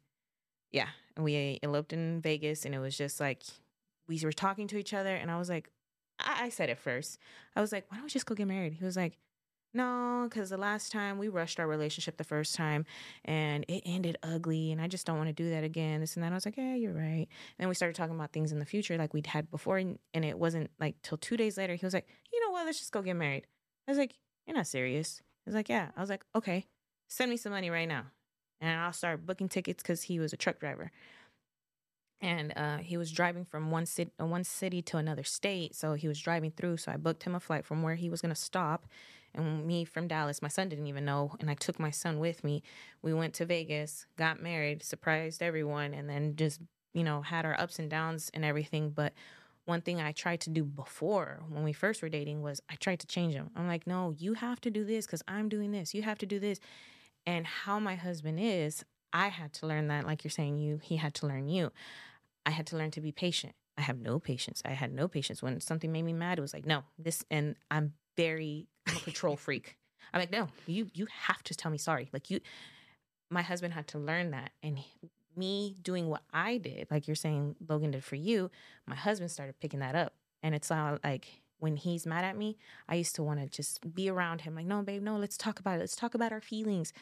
Yeah, 0.71 0.87
and 1.15 1.25
we 1.25 1.59
eloped 1.61 1.93
in 1.93 2.21
Vegas, 2.21 2.65
and 2.65 2.73
it 2.73 2.79
was 2.79 2.97
just 2.97 3.19
like 3.19 3.43
we 4.07 4.19
were 4.23 4.31
talking 4.31 4.67
to 4.67 4.77
each 4.77 4.93
other, 4.93 5.15
and 5.15 5.29
I 5.29 5.37
was 5.37 5.49
like, 5.49 5.69
I, 6.19 6.45
I 6.45 6.49
said 6.49 6.69
it 6.69 6.77
first. 6.77 7.17
I 7.55 7.61
was 7.61 7.71
like, 7.71 7.85
why 7.89 7.97
don't 7.97 8.05
we 8.05 8.09
just 8.09 8.25
go 8.25 8.35
get 8.35 8.47
married? 8.47 8.73
He 8.73 8.85
was 8.85 8.97
like, 8.97 9.17
no, 9.71 10.25
because 10.27 10.49
the 10.49 10.57
last 10.57 10.91
time 10.91 11.19
we 11.19 11.27
rushed 11.27 11.59
our 11.59 11.67
relationship 11.67 12.17
the 12.17 12.23
first 12.23 12.55
time, 12.55 12.85
and 13.23 13.65
it 13.67 13.83
ended 13.85 14.17
ugly, 14.23 14.71
and 14.71 14.81
I 14.81 14.87
just 14.87 15.05
don't 15.05 15.17
want 15.17 15.29
to 15.29 15.33
do 15.33 15.51
that 15.51 15.63
again. 15.63 15.99
This 15.99 16.15
and 16.15 16.23
that. 16.23 16.31
I 16.31 16.35
was 16.35 16.45
like, 16.45 16.57
yeah, 16.57 16.73
you're 16.73 16.93
right. 16.93 17.27
And 17.27 17.59
then 17.59 17.67
we 17.67 17.75
started 17.75 17.95
talking 17.95 18.15
about 18.15 18.31
things 18.31 18.51
in 18.51 18.57
the 18.57 18.65
future 18.65 18.97
like 18.97 19.13
we'd 19.13 19.27
had 19.27 19.51
before, 19.51 19.77
and, 19.77 19.99
and 20.13 20.25
it 20.25 20.39
wasn't 20.39 20.71
like 20.79 20.95
till 21.03 21.19
two 21.19 21.37
days 21.37 21.55
later. 21.57 21.75
He 21.75 21.85
was 21.85 21.93
like, 21.93 22.07
you 22.33 22.38
Let's 22.65 22.79
just 22.79 22.91
go 22.91 23.01
get 23.01 23.15
married. 23.15 23.47
I 23.87 23.91
was 23.91 23.97
like, 23.97 24.15
you're 24.45 24.55
not 24.55 24.67
serious. 24.67 25.21
He 25.45 25.49
was 25.49 25.55
like, 25.55 25.69
yeah. 25.69 25.89
I 25.95 26.01
was 26.01 26.09
like, 26.09 26.23
okay, 26.35 26.65
send 27.07 27.31
me 27.31 27.37
some 27.37 27.51
money 27.51 27.69
right 27.69 27.87
now 27.87 28.05
and 28.61 28.79
I'll 28.79 28.93
start 28.93 29.25
booking 29.25 29.49
tickets 29.49 29.81
because 29.81 30.03
he 30.03 30.19
was 30.19 30.33
a 30.33 30.37
truck 30.37 30.59
driver. 30.59 30.91
And 32.21 32.51
uh, 32.57 32.77
he 32.77 32.97
was 32.97 33.11
driving 33.11 33.45
from 33.45 33.71
one 33.71 33.85
city, 33.85 34.11
uh, 34.21 34.25
one 34.25 34.43
city 34.43 34.81
to 34.83 34.97
another 34.97 35.23
state. 35.23 35.73
So 35.73 35.93
he 35.93 36.07
was 36.07 36.19
driving 36.19 36.51
through. 36.51 36.77
So 36.77 36.91
I 36.91 36.97
booked 36.97 37.23
him 37.23 37.33
a 37.33 37.39
flight 37.39 37.65
from 37.65 37.81
where 37.81 37.95
he 37.95 38.09
was 38.09 38.21
going 38.21 38.33
to 38.33 38.39
stop. 38.39 38.87
And 39.33 39.65
me 39.65 39.85
from 39.85 40.07
Dallas, 40.07 40.41
my 40.41 40.49
son 40.49 40.67
didn't 40.67 40.87
even 40.87 41.05
know. 41.05 41.35
And 41.39 41.49
I 41.49 41.53
took 41.53 41.79
my 41.79 41.91
son 41.91 42.19
with 42.19 42.43
me. 42.43 42.61
We 43.01 43.13
went 43.13 43.35
to 43.35 43.45
Vegas, 43.45 44.05
got 44.17 44.41
married, 44.41 44.83
surprised 44.83 45.41
everyone, 45.41 45.93
and 45.93 46.09
then 46.09 46.35
just, 46.35 46.59
you 46.93 47.05
know, 47.05 47.21
had 47.21 47.45
our 47.45 47.57
ups 47.57 47.79
and 47.79 47.89
downs 47.89 48.29
and 48.33 48.43
everything. 48.43 48.89
But 48.89 49.13
one 49.69 49.81
thing 49.81 50.01
I 50.01 50.11
tried 50.11 50.41
to 50.41 50.49
do 50.49 50.65
before 50.65 51.41
when 51.47 51.63
we 51.63 51.71
first 51.71 52.01
were 52.01 52.09
dating 52.09 52.41
was 52.41 52.59
I 52.69 52.75
tried 52.75 52.99
to 52.99 53.07
change 53.07 53.35
him. 53.35 53.51
I'm 53.55 53.67
like, 53.67 53.87
no, 53.87 54.13
you 54.17 54.33
have 54.33 54.59
to 54.61 54.71
do 54.71 54.83
this 54.83 55.05
because 55.05 55.23
I'm 55.27 55.47
doing 55.47 55.71
this. 55.71 55.93
You 55.93 56.01
have 56.01 56.17
to 56.17 56.25
do 56.25 56.39
this. 56.39 56.59
And 57.25 57.45
how 57.45 57.79
my 57.79 57.95
husband 57.95 58.39
is 58.41 58.83
i 59.11 59.27
had 59.27 59.51
to 59.53 59.65
learn 59.65 59.87
that 59.87 60.05
like 60.05 60.23
you're 60.23 60.29
saying 60.29 60.59
you 60.59 60.79
he 60.83 60.97
had 60.97 61.13
to 61.15 61.27
learn 61.27 61.47
you. 61.47 61.71
I 62.45 62.51
had 62.51 62.67
to 62.67 62.77
learn 62.77 62.91
to 62.91 63.01
be 63.01 63.11
patient. 63.11 63.53
I 63.77 63.81
have 63.81 63.97
no 63.99 64.19
patience. 64.19 64.61
I 64.65 64.71
had 64.71 64.91
no 64.91 65.07
patience. 65.07 65.41
When 65.41 65.59
something 65.61 65.91
made 65.91 66.03
me 66.03 66.13
mad 66.13 66.37
it 66.37 66.41
was 66.41 66.53
like 66.53 66.65
no 66.65 66.83
this 66.97 67.23
and 67.31 67.55
i'm 67.71 67.93
very 68.17 68.67
i'm 68.87 68.97
a 68.97 68.99
control 68.99 69.35
freak. 69.45 69.77
I'm 70.13 70.19
like 70.19 70.31
no 70.31 70.47
you 70.65 70.89
you 70.93 71.07
have 71.27 71.43
to 71.43 71.55
tell 71.55 71.71
me 71.71 71.77
sorry. 71.77 72.09
Like 72.11 72.29
you 72.29 72.39
my 73.29 73.43
husband 73.43 73.73
had 73.73 73.87
to 73.87 73.99
learn 73.99 74.31
that 74.31 74.51
and 74.63 74.79
me 75.35 75.75
doing 75.81 76.07
what 76.07 76.21
i 76.33 76.57
did 76.57 76.87
like 76.91 77.07
you're 77.07 77.15
saying 77.15 77.55
logan 77.67 77.91
did 77.91 78.03
for 78.03 78.15
you 78.15 78.49
my 78.85 78.95
husband 78.95 79.29
started 79.31 79.59
picking 79.59 79.79
that 79.79 79.95
up 79.95 80.13
and 80.43 80.55
it's 80.55 80.71
all 80.71 80.97
like 81.03 81.41
when 81.59 81.75
he's 81.75 82.05
mad 82.05 82.23
at 82.23 82.37
me, 82.37 82.57
I 82.87 82.95
used 82.95 83.15
to 83.15 83.23
want 83.23 83.39
to 83.39 83.47
just 83.47 83.93
be 83.93 84.09
around 84.09 84.41
him. 84.41 84.55
Like, 84.55 84.65
no, 84.65 84.81
babe, 84.81 85.03
no, 85.03 85.17
let's 85.17 85.37
talk 85.37 85.59
about 85.59 85.75
it. 85.75 85.81
Let's 85.81 85.95
talk 85.95 86.15
about 86.15 86.31
our 86.31 86.41
feelings. 86.41 86.93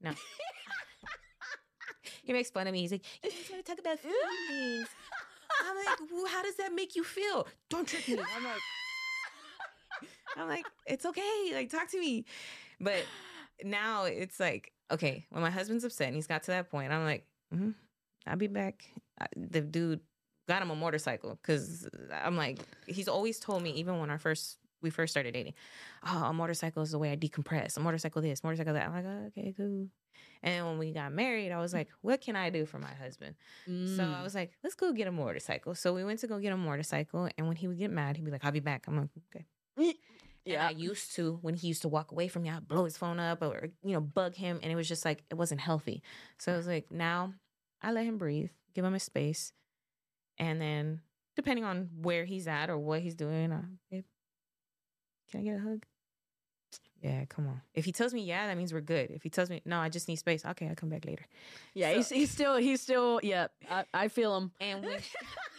No. 0.00 0.12
he 2.22 2.32
makes 2.32 2.50
fun 2.50 2.66
of 2.66 2.72
me. 2.72 2.80
He's 2.80 2.92
like, 2.92 3.04
you 3.22 3.30
just 3.30 3.50
want 3.50 3.64
to 3.64 3.70
talk 3.70 3.80
about 3.80 3.98
feelings. 3.98 4.88
I'm 5.64 5.76
like, 5.76 5.98
well, 6.12 6.26
how 6.26 6.42
does 6.42 6.56
that 6.56 6.72
make 6.72 6.96
you 6.96 7.04
feel? 7.04 7.46
Don't 7.68 7.86
trick 7.86 8.08
me. 8.08 8.18
I'm 8.36 8.44
like, 8.44 8.60
I'm 10.36 10.48
like, 10.48 10.66
it's 10.86 11.06
okay. 11.06 11.50
Like, 11.52 11.70
talk 11.70 11.88
to 11.90 12.00
me. 12.00 12.24
But 12.80 13.04
now 13.62 14.04
it's 14.04 14.40
like, 14.40 14.72
okay, 14.90 15.26
when 15.30 15.42
my 15.42 15.50
husband's 15.50 15.84
upset 15.84 16.08
and 16.08 16.16
he's 16.16 16.26
got 16.26 16.42
to 16.44 16.50
that 16.52 16.70
point, 16.70 16.92
I'm 16.92 17.04
like, 17.04 17.26
mm-hmm, 17.52 17.70
I'll 18.26 18.36
be 18.36 18.46
back. 18.46 18.84
The 19.36 19.60
dude 19.60 20.00
got 20.48 20.62
him 20.62 20.70
a 20.70 20.76
motorcycle 20.76 21.38
because 21.40 21.88
I'm 22.12 22.36
like, 22.36 22.58
he's 22.86 23.08
always 23.08 23.40
told 23.40 23.62
me, 23.62 23.70
even 23.72 23.98
when 23.98 24.10
our 24.10 24.18
first 24.18 24.58
we 24.82 24.90
first 24.90 25.12
started 25.12 25.32
dating, 25.32 25.54
oh, 26.06 26.24
a 26.24 26.32
motorcycle 26.32 26.82
is 26.82 26.90
the 26.90 26.98
way 26.98 27.10
I 27.10 27.16
decompress. 27.16 27.76
A 27.76 27.80
motorcycle 27.80 28.20
this, 28.20 28.44
motorcycle 28.44 28.74
that. 28.74 28.86
I'm 28.86 28.92
like, 28.92 29.06
oh, 29.06 29.26
okay, 29.28 29.54
cool. 29.56 29.88
And 30.42 30.66
when 30.66 30.78
we 30.78 30.92
got 30.92 31.10
married, 31.10 31.50
I 31.52 31.58
was 31.58 31.72
like, 31.72 31.88
what 32.02 32.20
can 32.20 32.36
I 32.36 32.50
do 32.50 32.66
for 32.66 32.78
my 32.78 32.92
husband? 32.92 33.34
So 33.66 33.72
Mm. 33.72 34.14
I 34.14 34.22
was 34.22 34.34
like, 34.34 34.52
let's 34.62 34.74
go 34.74 34.92
get 34.92 35.08
a 35.08 35.12
motorcycle. 35.12 35.74
So 35.74 35.94
we 35.94 36.04
went 36.04 36.20
to 36.20 36.26
go 36.26 36.38
get 36.38 36.52
a 36.52 36.56
motorcycle, 36.56 37.30
and 37.38 37.48
when 37.48 37.56
he 37.56 37.66
would 37.66 37.78
get 37.78 37.90
mad, 37.90 38.16
he'd 38.16 38.24
be 38.26 38.30
like, 38.30 38.44
I'll 38.44 38.52
be 38.52 38.60
back. 38.60 38.84
I'm 38.86 38.98
like, 38.98 39.08
okay. 39.34 39.94
And 40.46 40.54
yeah. 40.54 40.66
I 40.66 40.70
used 40.70 41.14
to, 41.16 41.38
when 41.42 41.54
he 41.54 41.68
used 41.68 41.82
to 41.82 41.88
walk 41.88 42.12
away 42.12 42.28
from 42.28 42.42
me, 42.42 42.50
I'd 42.50 42.68
blow 42.68 42.84
his 42.84 42.98
phone 42.98 43.18
up 43.18 43.42
or, 43.42 43.68
you 43.82 43.92
know, 43.92 44.00
bug 44.00 44.34
him. 44.34 44.60
And 44.62 44.70
it 44.70 44.76
was 44.76 44.88
just 44.88 45.04
like, 45.04 45.24
it 45.30 45.34
wasn't 45.34 45.60
healthy. 45.60 46.02
So 46.38 46.52
I 46.52 46.56
was 46.56 46.66
like, 46.66 46.90
now 46.90 47.32
I 47.82 47.92
let 47.92 48.04
him 48.04 48.18
breathe, 48.18 48.50
give 48.74 48.84
him 48.84 48.92
his 48.92 49.02
space. 49.02 49.52
And 50.38 50.60
then, 50.60 51.00
depending 51.36 51.64
on 51.64 51.88
where 52.00 52.24
he's 52.24 52.46
at 52.46 52.68
or 52.68 52.78
what 52.78 53.00
he's 53.00 53.14
doing, 53.14 53.52
uh, 53.52 53.62
babe, 53.90 54.04
can 55.30 55.40
I 55.40 55.44
get 55.44 55.56
a 55.56 55.60
hug? 55.60 55.86
Yeah, 57.00 57.24
come 57.26 57.46
on. 57.46 57.60
If 57.74 57.84
he 57.84 57.92
tells 57.92 58.14
me 58.14 58.22
yeah, 58.22 58.46
that 58.46 58.56
means 58.56 58.72
we're 58.72 58.80
good. 58.80 59.10
If 59.10 59.22
he 59.22 59.28
tells 59.28 59.50
me 59.50 59.60
no, 59.66 59.78
I 59.78 59.90
just 59.90 60.08
need 60.08 60.16
space. 60.16 60.44
Okay, 60.44 60.68
I'll 60.68 60.74
come 60.74 60.88
back 60.88 61.04
later. 61.04 61.26
yeah, 61.74 61.90
so- 61.90 61.96
he's, 61.96 62.08
he's 62.08 62.30
still 62.30 62.56
he's 62.56 62.80
still 62.80 63.20
yeah. 63.22 63.48
I, 63.70 63.84
I 63.92 64.08
feel 64.08 64.36
him. 64.36 64.52
And 64.60 64.82
when 64.84 64.98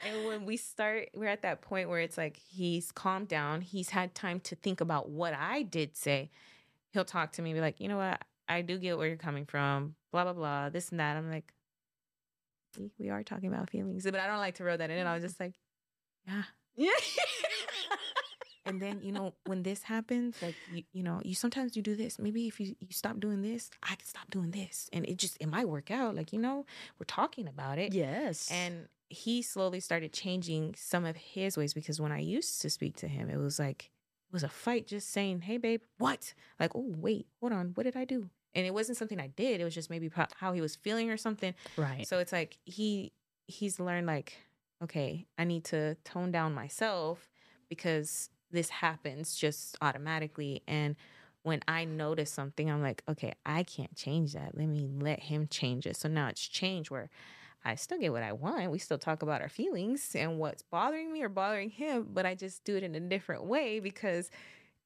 and 0.00 0.26
when 0.26 0.46
we 0.46 0.56
start, 0.56 1.10
we're 1.14 1.28
at 1.28 1.42
that 1.42 1.60
point 1.60 1.88
where 1.88 2.00
it's 2.00 2.16
like 2.18 2.36
he's 2.36 2.92
calmed 2.92 3.28
down. 3.28 3.60
He's 3.60 3.90
had 3.90 4.14
time 4.14 4.40
to 4.40 4.54
think 4.56 4.80
about 4.80 5.08
what 5.10 5.34
I 5.34 5.62
did 5.62 5.96
say. 5.96 6.30
He'll 6.92 7.04
talk 7.04 7.32
to 7.32 7.42
me, 7.42 7.52
be 7.52 7.60
like, 7.60 7.80
you 7.80 7.88
know 7.88 7.98
what? 7.98 8.22
I 8.48 8.62
do 8.62 8.78
get 8.78 8.98
where 8.98 9.06
you're 9.06 9.16
coming 9.16 9.46
from. 9.46 9.94
Blah 10.12 10.24
blah 10.24 10.32
blah. 10.32 10.68
This 10.70 10.90
and 10.90 11.00
that. 11.00 11.16
I'm 11.16 11.30
like, 11.30 11.52
we 12.98 13.10
are 13.10 13.22
talking 13.22 13.52
about 13.52 13.70
feelings, 13.70 14.04
but 14.04 14.16
I 14.16 14.26
don't 14.26 14.38
like 14.38 14.56
to 14.56 14.64
roll 14.64 14.76
that 14.76 14.90
in. 14.90 15.06
I 15.06 15.14
was 15.14 15.22
just 15.22 15.38
like, 15.40 15.54
yeah. 16.26 16.42
Yeah. 16.76 16.90
And 18.66 18.80
then 18.80 19.00
you 19.02 19.10
know 19.10 19.34
when 19.46 19.62
this 19.62 19.82
happens, 19.82 20.36
like 20.42 20.54
you, 20.72 20.82
you 20.92 21.02
know, 21.02 21.20
you 21.24 21.34
sometimes 21.34 21.76
you 21.76 21.82
do 21.82 21.96
this. 21.96 22.18
Maybe 22.18 22.46
if 22.46 22.60
you 22.60 22.76
you 22.78 22.88
stop 22.90 23.18
doing 23.18 23.40
this, 23.42 23.70
I 23.82 23.94
can 23.96 24.06
stop 24.06 24.30
doing 24.30 24.50
this, 24.50 24.88
and 24.92 25.04
it 25.06 25.16
just 25.16 25.36
it 25.40 25.48
might 25.48 25.68
work 25.68 25.90
out. 25.90 26.14
Like 26.14 26.32
you 26.32 26.38
know, 26.38 26.66
we're 26.98 27.06
talking 27.06 27.48
about 27.48 27.78
it. 27.78 27.92
yes. 27.94 28.48
And 28.50 28.86
he 29.10 29.42
slowly 29.42 29.80
started 29.80 30.12
changing 30.12 30.74
some 30.78 31.04
of 31.04 31.16
his 31.16 31.56
ways 31.56 31.74
because 31.74 32.00
when 32.00 32.12
I 32.12 32.20
used 32.20 32.62
to 32.62 32.70
speak 32.70 32.96
to 32.96 33.08
him, 33.08 33.28
it 33.28 33.36
was 33.36 33.58
like 33.58 33.90
it 34.28 34.32
was 34.32 34.44
a 34.44 34.48
fight 34.48 34.86
just 34.86 35.10
saying, 35.10 35.42
"Hey, 35.42 35.58
babe, 35.58 35.82
what?" 35.98 36.32
Like, 36.58 36.74
"Oh, 36.74 36.94
wait, 36.96 37.26
hold 37.40 37.52
on, 37.52 37.72
what 37.74 37.82
did 37.82 37.96
I 37.96 38.04
do?" 38.04 38.30
And 38.54 38.64
it 38.64 38.72
wasn't 38.72 38.98
something 38.98 39.20
I 39.20 39.26
did. 39.26 39.60
It 39.60 39.64
was 39.64 39.74
just 39.74 39.90
maybe 39.90 40.10
how 40.36 40.52
he 40.52 40.60
was 40.60 40.76
feeling 40.76 41.10
or 41.10 41.16
something. 41.16 41.54
right. 41.76 42.06
So 42.06 42.18
it's 42.18 42.32
like 42.32 42.58
he 42.64 43.12
he's 43.46 43.80
learned 43.80 44.06
like, 44.06 44.36
okay, 44.82 45.26
I 45.36 45.44
need 45.44 45.64
to 45.66 45.96
tone 46.04 46.30
down 46.30 46.54
myself 46.54 47.28
because 47.68 48.30
this 48.52 48.70
happens 48.70 49.34
just 49.34 49.76
automatically 49.82 50.62
and 50.66 50.96
when 51.42 51.60
I 51.66 51.84
notice 51.86 52.30
something, 52.30 52.70
I'm 52.70 52.82
like, 52.82 53.02
okay, 53.08 53.32
I 53.46 53.62
can't 53.62 53.96
change 53.96 54.34
that. 54.34 54.56
Let 54.56 54.66
me 54.66 54.86
let 54.86 55.20
him 55.20 55.48
change 55.48 55.86
it. 55.86 55.96
So 55.96 56.06
now 56.08 56.28
it's 56.28 56.46
changed 56.46 56.90
where 56.90 57.08
I 57.64 57.74
still 57.74 57.98
get 57.98 58.12
what 58.12 58.22
I 58.22 58.32
want. 58.32 58.70
We 58.70 58.78
still 58.78 58.98
talk 58.98 59.22
about 59.22 59.42
our 59.42 59.48
feelings 59.48 60.14
and 60.14 60.38
what's 60.38 60.62
bothering 60.62 61.12
me 61.12 61.22
or 61.22 61.28
bothering 61.28 61.70
him, 61.70 62.08
but 62.12 62.24
I 62.24 62.34
just 62.34 62.64
do 62.64 62.76
it 62.76 62.82
in 62.82 62.94
a 62.94 63.00
different 63.00 63.44
way 63.44 63.80
because 63.80 64.30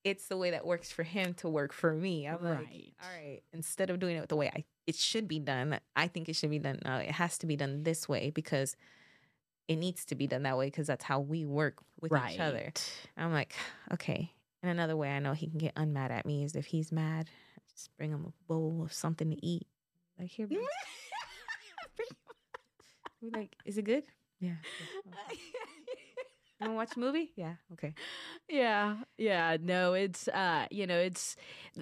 it's 0.03 0.27
the 0.27 0.37
way 0.37 0.51
that 0.51 0.67
works 0.67 0.91
for 0.91 1.03
him 1.03 1.35
to 1.35 1.49
work 1.49 1.73
for 1.73 1.95
me. 1.95 2.27
I'm 2.27 2.43
like, 2.43 2.93
all 3.03 3.09
right, 3.17 3.41
instead 3.53 3.91
of 3.91 4.01
doing 4.01 4.17
it 4.17 4.29
the 4.29 4.37
way 4.37 4.51
I 4.55 4.65
it 4.87 4.97
should 4.97 5.27
be 5.29 5.39
done, 5.39 5.79
I 5.97 6.09
think 6.09 6.29
it 6.29 6.37
should 6.37 6.51
be 6.51 6.59
done. 6.59 6.79
No, 6.85 6.97
it 6.97 7.11
has 7.11 7.39
to 7.39 7.47
be 7.47 7.57
done 7.57 7.85
this 7.85 8.09
way 8.09 8.31
because 8.31 8.77
it 9.67 9.77
needs 9.77 10.05
to 10.07 10.15
be 10.15 10.27
done 10.27 10.43
that 10.43 10.59
way 10.59 10.67
because 10.67 10.87
that's 10.87 11.05
how 11.05 11.21
we 11.21 11.47
work 11.47 11.79
with 12.01 12.13
right. 12.13 12.35
each 12.35 12.41
other. 12.41 12.73
I'm 13.17 13.33
like, 13.33 13.55
okay. 13.93 14.31
And 14.63 14.71
another 14.71 14.97
way 14.97 15.11
I 15.11 15.21
know 15.21 15.33
he 15.33 15.47
can 15.47 15.59
get 15.59 15.75
unmad 15.75 16.11
at 16.11 16.27
me 16.27 16.45
is 16.45 16.55
if 16.55 16.67
he's 16.67 16.93
mad, 16.93 17.31
just 17.73 17.91
bring 17.97 18.11
him 18.11 18.27
a 18.27 18.47
bowl 18.47 18.83
of 18.85 18.93
something 18.93 19.31
to 19.31 19.47
eat. 19.47 19.67
Like 20.19 20.31
here, 20.31 20.49
Be 23.25 23.39
like, 23.39 23.57
is 23.65 23.79
it 23.79 23.85
good? 23.85 24.05
Yeah. 24.41 24.57
You 26.61 26.67
wanna 26.67 26.77
watch 26.77 26.97
a 26.97 27.01
movie? 27.01 27.33
Yeah. 27.37 27.55
Okay. 27.73 27.95
yeah, 28.49 28.97
yeah. 29.19 29.57
No, 29.61 29.95
it's 29.95 30.29
uh, 30.29 30.67
you 30.71 30.87
know, 30.87 30.99
it's 30.99 31.37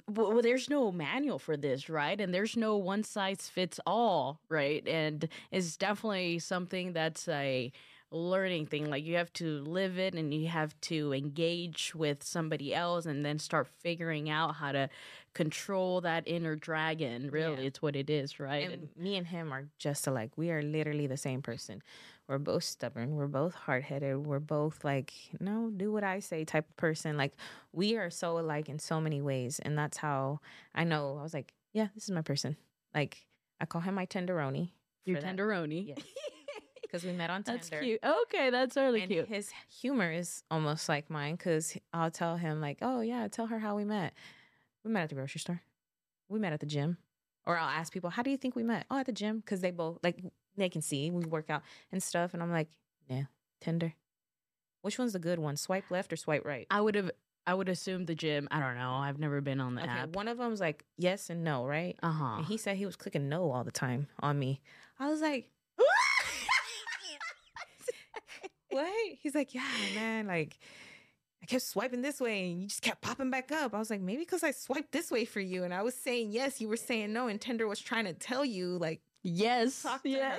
well, 0.08 0.40
there's 0.42 0.70
no 0.70 0.90
manual 0.90 1.38
for 1.38 1.56
this, 1.56 1.90
right? 1.90 2.18
And 2.18 2.32
there's 2.34 2.56
no 2.56 2.76
one 2.76 3.04
size 3.04 3.48
fits 3.48 3.78
all, 3.86 4.40
right? 4.48 4.86
And 4.88 5.28
it's 5.50 5.76
definitely 5.76 6.38
something 6.38 6.94
that's 6.94 7.28
a 7.28 7.70
learning 8.10 8.66
thing. 8.66 8.88
Like 8.90 9.04
you 9.04 9.16
have 9.16 9.32
to 9.34 9.60
live 9.62 9.98
it 9.98 10.14
and 10.14 10.32
you 10.32 10.48
have 10.48 10.78
to 10.82 11.12
engage 11.12 11.94
with 11.94 12.22
somebody 12.24 12.74
else 12.74 13.06
and 13.06 13.24
then 13.24 13.38
start 13.38 13.68
figuring 13.68 14.30
out 14.30 14.56
how 14.56 14.72
to 14.72 14.88
control 15.34 16.00
that 16.02 16.24
inner 16.26 16.54
dragon. 16.56 17.30
Really, 17.30 17.62
Yeah. 17.62 17.68
it's 17.68 17.80
what 17.82 17.96
it 17.96 18.10
is, 18.10 18.38
right? 18.38 18.70
And 18.70 18.88
me 18.96 19.16
and 19.16 19.26
him 19.26 19.52
are 19.52 19.68
just 19.78 20.06
alike. 20.06 20.32
We 20.36 20.50
are 20.50 20.62
literally 20.62 21.06
the 21.06 21.16
same 21.16 21.40
person. 21.42 21.82
We're 22.28 22.38
both 22.38 22.64
stubborn. 22.64 23.16
We're 23.16 23.26
both 23.26 23.54
hard 23.54 23.82
headed. 23.84 24.26
We're 24.26 24.38
both 24.40 24.84
like, 24.84 25.12
no, 25.40 25.70
do 25.74 25.90
what 25.92 26.04
I 26.04 26.20
say 26.20 26.44
type 26.44 26.68
of 26.68 26.76
person. 26.76 27.16
Like, 27.16 27.32
we 27.72 27.96
are 27.96 28.10
so 28.10 28.38
alike 28.38 28.68
in 28.68 28.78
so 28.78 29.00
many 29.00 29.20
ways. 29.20 29.58
And 29.58 29.76
that's 29.76 29.96
how 29.98 30.40
I 30.74 30.84
know 30.84 31.16
I 31.18 31.22
was 31.22 31.34
like, 31.34 31.52
yeah, 31.72 31.88
this 31.94 32.04
is 32.04 32.10
my 32.10 32.22
person. 32.22 32.56
Like, 32.94 33.26
I 33.60 33.66
call 33.66 33.80
him 33.80 33.94
my 33.94 34.06
tenderoni. 34.06 34.70
Your 35.04 35.20
tenderoni. 35.20 35.88
Yes. 35.88 35.98
Because 36.82 37.04
we 37.06 37.12
met 37.12 37.30
on 37.30 37.42
Tinder. 37.42 37.58
That's 37.58 37.70
cute. 37.82 38.00
Okay, 38.04 38.50
that's 38.50 38.76
really 38.76 39.00
and 39.00 39.10
cute. 39.10 39.26
his 39.26 39.50
humor 39.80 40.12
is 40.12 40.42
almost 40.50 40.90
like 40.90 41.08
mine 41.08 41.36
because 41.36 41.74
I'll 41.94 42.10
tell 42.10 42.36
him 42.36 42.60
like, 42.60 42.80
"Oh 42.82 43.00
yeah, 43.00 43.28
tell 43.28 43.46
her 43.46 43.58
how 43.58 43.76
we 43.76 43.84
met. 43.84 44.12
We 44.84 44.90
met 44.90 45.02
at 45.04 45.08
the 45.08 45.14
grocery 45.14 45.40
store. 45.40 45.62
We 46.28 46.38
met 46.38 46.52
at 46.52 46.60
the 46.60 46.66
gym." 46.66 46.98
Or 47.46 47.56
I'll 47.56 47.68
ask 47.68 47.92
people, 47.92 48.10
"How 48.10 48.22
do 48.22 48.30
you 48.30 48.36
think 48.36 48.54
we 48.56 48.62
met?" 48.62 48.86
"Oh, 48.90 48.98
at 48.98 49.06
the 49.06 49.12
gym," 49.12 49.40
because 49.40 49.60
they 49.60 49.70
both 49.70 49.98
like 50.02 50.22
they 50.56 50.68
can 50.68 50.82
see 50.82 51.10
we 51.10 51.24
work 51.24 51.50
out 51.50 51.62
and 51.90 52.02
stuff. 52.02 52.34
And 52.34 52.42
I'm 52.42 52.52
like, 52.52 52.68
"Yeah, 53.08 53.24
Tinder. 53.60 53.94
Which 54.82 54.98
one's 54.98 55.12
the 55.12 55.18
good 55.18 55.38
one? 55.38 55.56
Swipe 55.56 55.90
left 55.90 56.12
or 56.12 56.16
swipe 56.16 56.44
right?" 56.44 56.66
I 56.70 56.80
would 56.80 56.94
have. 56.94 57.10
I 57.44 57.54
would 57.54 57.68
assume 57.68 58.04
the 58.06 58.14
gym. 58.14 58.46
I 58.52 58.60
don't 58.60 58.76
know. 58.76 58.92
I've 58.92 59.18
never 59.18 59.40
been 59.40 59.60
on 59.60 59.74
the 59.74 59.82
Okay, 59.82 59.90
app. 59.90 60.10
one 60.14 60.28
of 60.28 60.38
them's 60.38 60.60
like 60.60 60.84
yes 60.96 61.28
and 61.28 61.42
no, 61.42 61.66
right? 61.66 61.98
Uh 62.00 62.12
huh. 62.12 62.36
And 62.36 62.46
he 62.46 62.56
said 62.56 62.76
he 62.76 62.86
was 62.86 62.94
clicking 62.94 63.28
no 63.28 63.50
all 63.50 63.64
the 63.64 63.72
time 63.72 64.06
on 64.20 64.38
me. 64.38 64.60
I 65.00 65.08
was 65.08 65.20
like, 65.20 65.50
what? 68.70 68.86
He's 69.20 69.34
like, 69.34 69.54
yeah, 69.54 69.62
man, 69.94 70.26
like 70.26 70.56
I 71.42 71.46
kept 71.46 71.62
swiping 71.62 72.02
this 72.02 72.20
way 72.20 72.50
and 72.50 72.62
you 72.62 72.68
just 72.68 72.82
kept 72.82 73.00
popping 73.00 73.30
back 73.30 73.50
up. 73.50 73.74
I 73.74 73.78
was 73.78 73.90
like, 73.90 74.00
maybe 74.00 74.20
because 74.20 74.44
I 74.44 74.52
swiped 74.52 74.92
this 74.92 75.10
way 75.10 75.24
for 75.24 75.40
you 75.40 75.64
and 75.64 75.74
I 75.74 75.82
was 75.82 75.94
saying 75.94 76.30
yes, 76.30 76.60
you 76.60 76.68
were 76.68 76.76
saying 76.76 77.12
no, 77.12 77.26
and 77.26 77.40
Tinder 77.40 77.66
was 77.66 77.80
trying 77.80 78.04
to 78.04 78.12
tell 78.12 78.44
you 78.44 78.78
like 78.78 79.00
yes. 79.22 79.84
Yeah. 80.04 80.36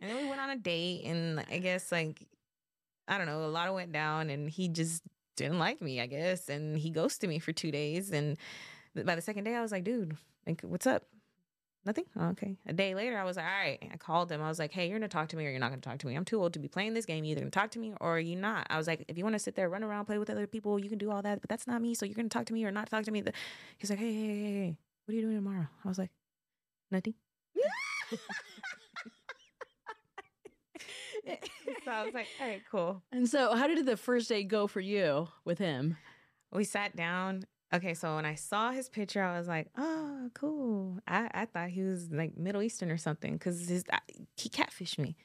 and 0.00 0.10
then 0.10 0.22
we 0.22 0.28
went 0.28 0.40
on 0.40 0.50
a 0.50 0.56
date 0.56 1.04
and 1.04 1.44
I 1.50 1.58
guess 1.58 1.90
like 1.90 2.26
I 3.08 3.18
don't 3.18 3.26
know, 3.26 3.44
a 3.44 3.46
lot 3.46 3.68
of 3.68 3.74
went 3.74 3.92
down 3.92 4.30
and 4.30 4.48
he 4.48 4.68
just 4.68 5.02
didn't 5.36 5.58
like 5.58 5.82
me, 5.82 6.00
I 6.00 6.06
guess. 6.06 6.48
And 6.48 6.78
he 6.78 6.90
ghosted 6.90 7.28
me 7.28 7.38
for 7.38 7.52
two 7.52 7.70
days. 7.70 8.10
And 8.12 8.36
by 8.94 9.16
the 9.16 9.22
second 9.22 9.44
day 9.44 9.54
I 9.54 9.62
was 9.62 9.72
like, 9.72 9.84
dude, 9.84 10.16
like 10.46 10.62
what's 10.62 10.86
up? 10.86 11.02
Nothing? 11.86 12.04
Oh, 12.18 12.28
okay. 12.28 12.56
A 12.66 12.72
day 12.72 12.94
later, 12.94 13.18
I 13.18 13.24
was 13.24 13.36
like, 13.36 13.44
all 13.44 13.52
right. 13.52 13.78
I 13.92 13.96
called 13.98 14.32
him. 14.32 14.40
I 14.40 14.48
was 14.48 14.58
like, 14.58 14.72
hey, 14.72 14.88
you're 14.88 14.98
going 14.98 15.08
to 15.08 15.12
talk 15.12 15.28
to 15.28 15.36
me 15.36 15.46
or 15.46 15.50
you're 15.50 15.60
not 15.60 15.68
going 15.68 15.80
to 15.82 15.88
talk 15.88 15.98
to 15.98 16.06
me. 16.06 16.14
I'm 16.14 16.24
too 16.24 16.40
old 16.40 16.54
to 16.54 16.58
be 16.58 16.68
playing 16.68 16.94
this 16.94 17.04
game. 17.04 17.24
You're 17.24 17.32
either 17.32 17.42
going 17.42 17.50
to 17.50 17.58
talk 17.58 17.70
to 17.72 17.78
me 17.78 17.92
or 18.00 18.18
you're 18.18 18.40
not. 18.40 18.66
I 18.70 18.78
was 18.78 18.86
like, 18.86 19.04
if 19.06 19.18
you 19.18 19.24
want 19.24 19.34
to 19.34 19.38
sit 19.38 19.54
there, 19.54 19.68
run 19.68 19.84
around, 19.84 20.06
play 20.06 20.16
with 20.16 20.30
other 20.30 20.46
people, 20.46 20.78
you 20.78 20.88
can 20.88 20.96
do 20.98 21.10
all 21.10 21.20
that. 21.20 21.42
But 21.42 21.50
that's 21.50 21.66
not 21.66 21.82
me. 21.82 21.94
So 21.94 22.06
you're 22.06 22.14
going 22.14 22.28
to 22.28 22.32
talk 22.32 22.46
to 22.46 22.54
me 22.54 22.64
or 22.64 22.70
not 22.70 22.88
talk 22.88 23.04
to 23.04 23.10
me. 23.10 23.22
He's 23.76 23.90
like, 23.90 23.98
hey, 23.98 24.14
hey, 24.14 24.26
hey, 24.26 24.52
hey, 24.52 24.76
what 25.04 25.12
are 25.12 25.16
you 25.16 25.22
doing 25.22 25.36
tomorrow? 25.36 25.66
I 25.84 25.88
was 25.88 25.98
like, 25.98 26.10
nothing. 26.90 27.14
so 31.84 31.90
I 31.90 32.04
was 32.04 32.14
like, 32.14 32.26
all 32.40 32.48
right, 32.48 32.62
cool. 32.70 33.02
and 33.12 33.28
so, 33.28 33.54
how 33.54 33.66
did 33.66 33.84
the 33.84 33.96
first 33.96 34.28
day 34.28 34.42
go 34.42 34.66
for 34.66 34.80
you 34.80 35.28
with 35.44 35.58
him? 35.58 35.96
We 36.52 36.64
sat 36.64 36.96
down. 36.96 37.44
Okay, 37.74 37.94
so 37.94 38.14
when 38.14 38.24
I 38.24 38.36
saw 38.36 38.70
his 38.70 38.88
picture, 38.88 39.20
I 39.20 39.36
was 39.36 39.48
like, 39.48 39.68
oh, 39.76 40.30
cool. 40.32 41.00
I, 41.08 41.28
I 41.34 41.44
thought 41.46 41.70
he 41.70 41.82
was 41.82 42.08
like 42.10 42.36
Middle 42.36 42.62
Eastern 42.62 42.88
or 42.88 42.98
something 42.98 43.32
because 43.32 43.68
his 43.68 43.84
I, 43.92 43.98
he 44.36 44.48
catfished 44.48 44.98
me. 44.98 45.16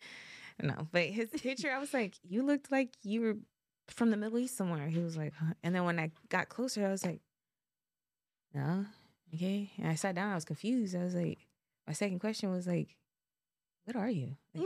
No, 0.61 0.87
but 0.91 1.03
his 1.03 1.29
picture, 1.43 1.71
I 1.71 1.77
was 1.77 1.93
like, 1.93 2.15
you 2.27 2.41
looked 2.41 2.71
like 2.71 2.89
you 3.03 3.21
were 3.21 3.37
from 3.87 4.09
the 4.09 4.17
Middle 4.17 4.39
East 4.39 4.57
somewhere. 4.57 4.87
He 4.87 4.99
was 4.99 5.15
like, 5.15 5.33
huh. 5.39 5.53
and 5.63 5.75
then 5.75 5.83
when 5.85 5.99
I 5.99 6.11
got 6.29 6.49
closer, 6.49 6.85
I 6.85 6.89
was 6.89 7.05
like, 7.05 7.21
no, 8.55 8.85
okay. 9.35 9.69
And 9.77 9.87
I 9.87 9.93
sat 9.95 10.15
down, 10.15 10.31
I 10.31 10.35
was 10.35 10.45
confused. 10.45 10.95
I 10.95 11.03
was 11.03 11.13
like, 11.13 11.37
my 11.85 11.93
second 11.93 12.17
question 12.17 12.49
was 12.51 12.65
like, 12.65 12.95
what 13.85 13.95
are 13.95 14.09
you? 14.09 14.35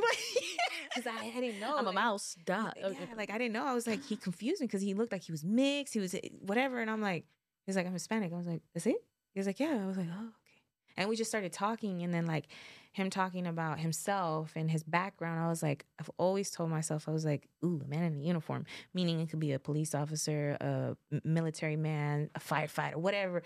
Because 0.95 1.11
I, 1.19 1.27
I 1.35 1.39
didn't 1.41 1.59
know. 1.59 1.75
I'm 1.75 1.87
a 1.87 1.93
mouse. 1.93 2.35
Duh. 2.45 2.71
yeah, 2.77 2.89
like 3.17 3.31
I 3.31 3.37
didn't 3.37 3.53
know. 3.53 3.65
I 3.65 3.73
was 3.73 3.87
like, 3.87 4.03
he 4.03 4.15
confused 4.15 4.61
me 4.61 4.67
because 4.67 4.81
he 4.81 4.93
looked 4.93 5.11
like 5.11 5.23
he 5.23 5.31
was 5.31 5.43
mixed. 5.43 5.93
He 5.93 5.99
was 5.99 6.13
eh, 6.13 6.19
whatever, 6.39 6.79
and 6.79 6.89
I'm 6.89 7.01
like, 7.01 7.25
he's 7.65 7.75
like, 7.75 7.85
I'm 7.85 7.93
Hispanic. 7.93 8.31
I 8.33 8.37
was 8.37 8.47
like, 8.47 8.61
Is 8.75 8.85
it. 8.85 9.03
He 9.33 9.39
was 9.39 9.47
like, 9.47 9.59
yeah. 9.59 9.79
I 9.83 9.87
was 9.87 9.97
like, 9.97 10.07
oh, 10.11 10.19
okay. 10.27 10.61
And 10.95 11.09
we 11.09 11.15
just 11.15 11.31
started 11.31 11.51
talking, 11.51 12.03
and 12.03 12.13
then 12.13 12.25
like 12.27 12.45
him 12.91 13.09
talking 13.09 13.47
about 13.47 13.79
himself 13.79 14.51
and 14.55 14.69
his 14.69 14.83
background. 14.83 15.39
I 15.39 15.47
was 15.47 15.63
like, 15.63 15.85
I've 15.99 16.11
always 16.17 16.51
told 16.51 16.69
myself, 16.69 17.09
I 17.09 17.11
was 17.11 17.25
like, 17.25 17.47
ooh, 17.65 17.81
a 17.83 17.87
man 17.87 18.03
in 18.03 18.19
a 18.19 18.23
uniform, 18.23 18.65
meaning 18.93 19.19
it 19.19 19.29
could 19.31 19.39
be 19.39 19.53
a 19.53 19.57
police 19.59 19.95
officer, 19.95 20.55
a 20.61 20.95
military 21.23 21.75
man, 21.75 22.29
a 22.35 22.39
firefighter, 22.39 22.95
whatever. 22.97 23.41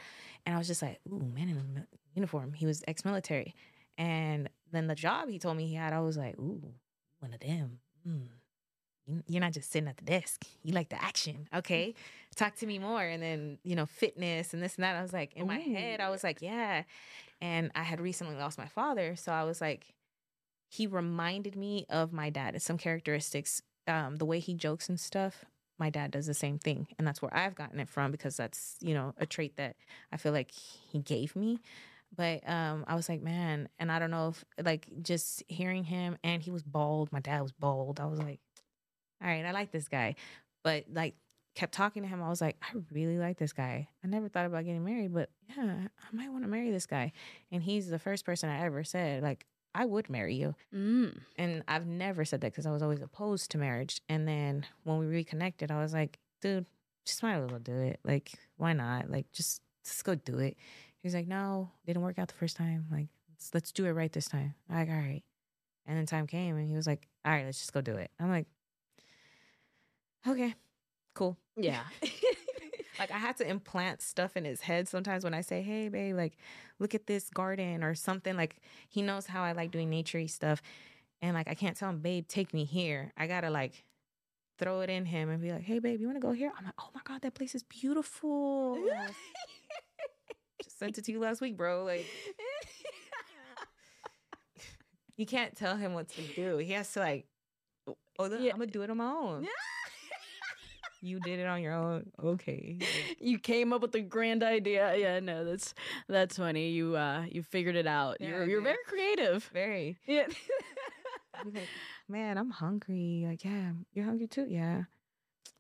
And 0.46 0.54
I 0.54 0.58
was 0.58 0.68
just 0.68 0.82
like, 0.82 1.00
ooh, 1.10 1.32
man 1.34 1.48
in 1.48 1.58
a 1.78 1.88
uniform. 2.14 2.52
He 2.52 2.66
was 2.66 2.84
ex-military, 2.86 3.56
and 3.98 4.50
then 4.74 4.88
the 4.88 4.96
job 4.96 5.30
he 5.30 5.40
told 5.40 5.56
me 5.56 5.66
he 5.68 5.76
had, 5.76 5.94
I 5.94 6.02
was 6.02 6.18
like, 6.18 6.38
ooh, 6.38 6.62
one 7.20 7.34
of 7.34 7.40
them. 7.40 7.80
Mm. 8.06 8.28
You- 9.08 9.24
You're 9.28 9.40
not 9.42 9.54
just 9.54 9.72
sitting 9.72 9.88
at 9.88 9.96
the 9.96 10.04
desk. 10.04 10.46
You 10.64 10.74
like 10.74 10.90
the 10.90 11.02
action. 11.02 11.48
Okay. 11.56 11.96
Talk 12.38 12.56
to 12.58 12.68
me 12.68 12.80
more. 12.80 13.02
And 13.02 13.22
then, 13.22 13.58
you 13.64 13.76
know, 13.76 13.86
fitness 13.86 14.54
and 14.54 14.64
this 14.64 14.76
and 14.76 14.84
that. 14.84 14.96
I 14.96 15.02
was 15.02 15.12
like, 15.12 15.34
in 15.34 15.48
my 15.48 15.58
head, 15.58 16.00
I 16.00 16.10
was 16.10 16.24
like, 16.24 16.42
yeah. 16.42 16.84
And 17.42 17.72
I 17.76 17.84
had 17.84 18.00
recently 18.00 18.36
lost 18.36 18.58
my 18.58 18.68
father. 18.68 19.16
So 19.16 19.32
I 19.32 19.44
was 19.44 19.60
like, 19.60 19.94
he 20.70 20.88
reminded 20.88 21.56
me 21.56 21.86
of 21.90 22.14
my 22.14 22.30
dad. 22.30 22.62
Some 22.62 22.78
characteristics, 22.78 23.62
um, 23.88 24.18
the 24.18 24.26
way 24.26 24.40
he 24.40 24.54
jokes 24.54 24.88
and 24.88 25.00
stuff. 25.00 25.46
My 25.80 25.90
dad 25.90 26.12
does 26.12 26.26
the 26.26 26.34
same 26.34 26.58
thing. 26.60 26.88
And 26.98 27.08
that's 27.08 27.22
where 27.22 27.36
I've 27.36 27.56
gotten 27.56 27.80
it 27.80 27.90
from 27.90 28.12
because 28.12 28.38
that's, 28.38 28.78
you 28.82 28.94
know, 28.94 29.14
a 29.18 29.26
trait 29.26 29.58
that 29.58 29.76
I 30.12 30.18
feel 30.18 30.32
like 30.32 30.52
he 30.52 31.00
gave 31.00 31.36
me. 31.36 31.60
But 32.16 32.48
um, 32.50 32.86
I 32.88 32.96
was 32.96 33.10
like, 33.10 33.22
man, 33.22 33.68
and 33.80 33.92
I 33.92 34.00
don't 34.00 34.12
know 34.12 34.30
if 34.30 34.46
like 34.64 34.88
just 35.02 35.44
hearing 35.48 35.84
him, 35.84 36.18
and 36.24 36.42
he 36.42 36.52
was 36.52 36.64
bald. 36.64 37.12
My 37.12 37.20
dad 37.20 37.42
was 37.42 37.52
bald. 37.52 38.00
I 38.00 38.06
was 38.06 38.20
like, 38.20 38.40
all 39.22 39.28
right, 39.28 39.46
I 39.46 39.52
like 39.52 39.72
this 39.72 39.88
guy. 39.88 40.16
But 40.64 40.86
like, 40.92 41.16
kept 41.58 41.74
talking 41.74 42.04
to 42.04 42.08
him. 42.08 42.22
I 42.22 42.30
was 42.30 42.40
like, 42.40 42.56
I 42.62 42.78
really 42.92 43.18
like 43.18 43.40
this 43.40 43.52
guy. 43.52 43.88
I 44.04 44.08
never 44.08 44.30
thought 44.30 44.46
about 44.46 44.64
getting 44.64 44.86
married, 44.86 45.12
but 45.12 45.30
yeah, 45.50 45.88
I 45.98 46.16
might 46.16 46.32
want 46.32 46.44
to 46.44 46.48
marry 46.48 46.70
this 46.70 46.86
guy. 46.86 47.12
And 47.52 47.64
he's 47.64 47.90
the 47.90 47.98
first 47.98 48.26
person 48.26 48.48
I 48.48 48.64
ever 48.64 48.84
said 48.84 49.24
like, 49.24 49.44
I 49.74 49.86
would 49.86 50.08
marry 50.08 50.36
you. 50.36 50.54
Mm. 50.74 51.18
And 51.36 51.64
I've 51.68 51.88
never 51.88 52.26
said 52.26 52.42
that 52.42 52.52
because 52.52 52.68
I 52.68 52.72
was 52.72 52.84
always 52.84 53.02
opposed 53.02 53.50
to 53.52 53.58
marriage. 53.58 54.02
And 54.08 54.28
then 54.28 54.68
when 54.84 55.00
we 55.00 55.08
reconnected, 55.08 55.72
I 55.72 55.82
was 55.82 55.94
like, 55.94 56.20
dude, 56.42 56.68
just 57.06 57.24
might 57.24 57.38
as 57.38 57.50
well 57.50 57.60
do 57.60 57.76
it. 57.76 58.00
Like, 58.04 58.34
why 58.58 58.74
not? 58.74 59.10
Like, 59.10 59.32
just 59.34 59.62
just 59.84 60.04
go 60.06 60.14
do 60.14 60.38
it. 60.38 60.58
He's 61.02 61.16
like, 61.16 61.28
no, 61.28 61.72
didn't 61.88 62.04
work 62.04 62.20
out 62.20 62.28
the 62.28 62.36
first 62.36 62.56
time. 62.56 62.86
Like, 62.92 63.08
let's, 63.30 63.52
let's 63.56 63.72
do 63.72 63.86
it 63.86 63.92
right 63.92 64.12
this 64.12 64.28
time. 64.28 64.54
I'm 64.70 64.78
like, 64.78 64.90
all 64.90 64.96
right. 64.96 65.24
And 65.88 65.98
then 65.98 66.06
time 66.06 66.28
came 66.28 66.56
and 66.56 66.70
he 66.70 66.76
was 66.76 66.86
like, 66.86 67.08
all 67.26 67.32
right, 67.32 67.46
let's 67.46 67.60
just 67.60 67.74
go 67.74 67.82
do 67.82 67.96
it. 67.96 68.12
I'm 68.20 68.30
like, 68.30 68.46
okay, 70.28 70.54
cool. 71.18 71.38
Yeah. 71.56 71.84
Like 73.00 73.12
I 73.12 73.20
had 73.20 73.38
to 73.38 73.48
implant 73.48 74.02
stuff 74.02 74.36
in 74.36 74.44
his 74.44 74.62
head 74.62 74.88
sometimes 74.88 75.24
when 75.24 75.36
I 75.36 75.42
say, 75.42 75.62
"Hey, 75.62 75.88
babe, 75.88 76.16
like 76.16 76.36
look 76.80 76.96
at 76.96 77.06
this 77.06 77.30
garden 77.30 77.84
or 77.84 77.94
something." 77.94 78.36
Like 78.36 78.56
he 78.90 79.04
knows 79.04 79.28
how 79.28 79.44
I 79.44 79.52
like 79.52 79.70
doing 79.70 79.92
naturey 79.92 80.28
stuff, 80.28 80.64
and 81.22 81.36
like 81.36 81.48
I 81.48 81.54
can't 81.54 81.78
tell 81.78 81.90
him, 81.90 82.00
"Babe, 82.00 82.26
take 82.28 82.56
me 82.56 82.66
here." 82.66 83.14
I 83.16 83.28
gotta 83.28 83.52
like 83.52 83.84
throw 84.58 84.82
it 84.82 84.90
in 84.90 85.06
him 85.06 85.30
and 85.30 85.40
be 85.40 85.52
like, 85.52 85.62
"Hey, 85.62 85.78
babe, 85.78 86.02
you 86.02 86.08
want 86.08 86.16
to 86.16 86.28
go 86.28 86.32
here?" 86.32 86.52
I'm 86.58 86.66
like, 86.66 86.74
"Oh 86.80 86.90
my 86.96 87.02
god, 87.04 87.22
that 87.22 87.36
place 87.36 87.54
is 87.54 87.62
beautiful." 87.62 88.80
Just 90.64 90.80
sent 90.80 90.98
it 90.98 91.04
to 91.06 91.12
you 91.12 91.20
last 91.20 91.40
week, 91.40 91.56
bro. 91.56 91.84
Like 91.84 92.08
you 95.18 95.28
can't 95.28 95.56
tell 95.56 95.78
him 95.78 95.94
what 95.94 96.10
to 96.10 96.22
do. 96.36 96.58
He 96.58 96.72
has 96.74 96.92
to 96.94 97.00
like, 97.00 97.28
oh, 98.18 98.26
Yeah. 98.26 98.54
I'm 98.54 98.58
gonna 98.58 98.66
do 98.72 98.82
it 98.82 98.90
on 98.90 98.98
my 98.98 99.06
own. 99.12 99.44
You 101.02 101.20
did 101.20 101.40
it 101.40 101.48
on 101.48 101.62
your 101.62 101.74
own. 101.74 102.12
Okay. 102.24 102.80
you 103.20 103.40
came 103.40 103.74
up 103.74 103.82
with 103.82 103.96
a 103.96 104.02
grand 104.02 104.44
idea. 104.44 104.96
Yeah, 104.98 105.20
no, 105.20 105.46
that's 105.46 105.74
that's 106.08 106.38
funny. 106.38 106.70
You 106.70 106.96
uh 106.96 107.26
you 107.32 107.44
figured 107.44 107.76
it 107.76 107.88
out. 107.88 108.18
Yeah, 108.20 108.30
you're 108.30 108.46
you're 108.50 108.62
very 108.62 108.78
creative. 108.88 109.50
Very. 109.54 109.98
Yeah. 110.06 110.28
Like, 111.54 111.68
man, 112.10 112.38
I'm 112.38 112.50
hungry. 112.50 113.26
Like, 113.28 113.44
yeah, 113.44 113.72
you're 113.94 114.06
hungry 114.06 114.28
too. 114.28 114.48
Yeah. 114.50 114.84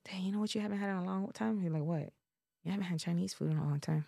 Dang, 0.10 0.24
you 0.24 0.32
know 0.32 0.40
what 0.40 0.56
you 0.56 0.62
haven't 0.62 0.80
had 0.80 0.90
in 0.90 0.96
a 0.98 1.06
long 1.06 1.30
time? 1.34 1.62
You're 1.62 1.72
like, 1.72 1.84
what? 1.84 2.12
You 2.64 2.72
haven't 2.72 2.86
had 2.86 3.00
Chinese 3.00 3.34
food 3.34 3.52
in 3.52 3.58
a 3.58 3.64
long 3.64 3.80
time. 3.80 4.06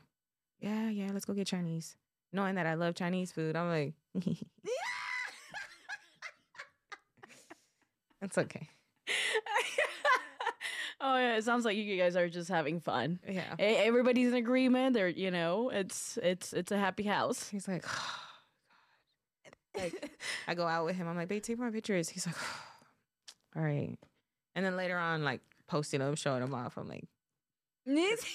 Yeah, 0.59 0.89
yeah, 0.89 1.09
let's 1.13 1.25
go 1.25 1.33
get 1.33 1.47
Chinese. 1.47 1.95
Knowing 2.33 2.55
that 2.55 2.65
I 2.65 2.73
love 2.73 2.95
Chinese 2.95 3.31
food, 3.31 3.55
I'm 3.55 3.69
like, 3.69 3.93
it's 8.21 8.37
okay. 8.37 8.69
Oh 11.01 11.17
yeah, 11.17 11.37
it 11.37 11.43
sounds 11.43 11.65
like 11.65 11.77
you 11.77 11.97
guys 11.97 12.15
are 12.15 12.29
just 12.29 12.49
having 12.49 12.79
fun. 12.79 13.19
Yeah. 13.27 13.53
E- 13.59 13.63
Everybody's 13.87 14.29
in 14.29 14.35
agreement. 14.35 14.93
They're 14.93 15.07
you 15.07 15.31
know, 15.31 15.69
it's 15.69 16.17
it's 16.21 16.53
it's 16.53 16.71
a 16.71 16.77
happy 16.77 17.03
house. 17.03 17.49
He's 17.49 17.67
like, 17.67 17.85
like 19.77 20.11
I 20.47 20.55
go 20.55 20.67
out 20.67 20.85
with 20.85 20.95
him. 20.95 21.07
I'm 21.07 21.15
like, 21.15 21.27
babe, 21.27 21.43
take 21.43 21.59
my 21.59 21.69
pictures. 21.71 22.09
He's 22.09 22.25
like, 22.25 22.35
all 23.55 23.63
right. 23.63 23.97
And 24.55 24.65
then 24.65 24.75
later 24.75 24.97
on, 24.97 25.23
like 25.23 25.41
posting 25.67 25.99
them, 25.99 26.15
showing 26.15 26.41
them 26.41 26.53
off. 26.53 26.77
I'm 26.77 26.87
like, 26.87 27.05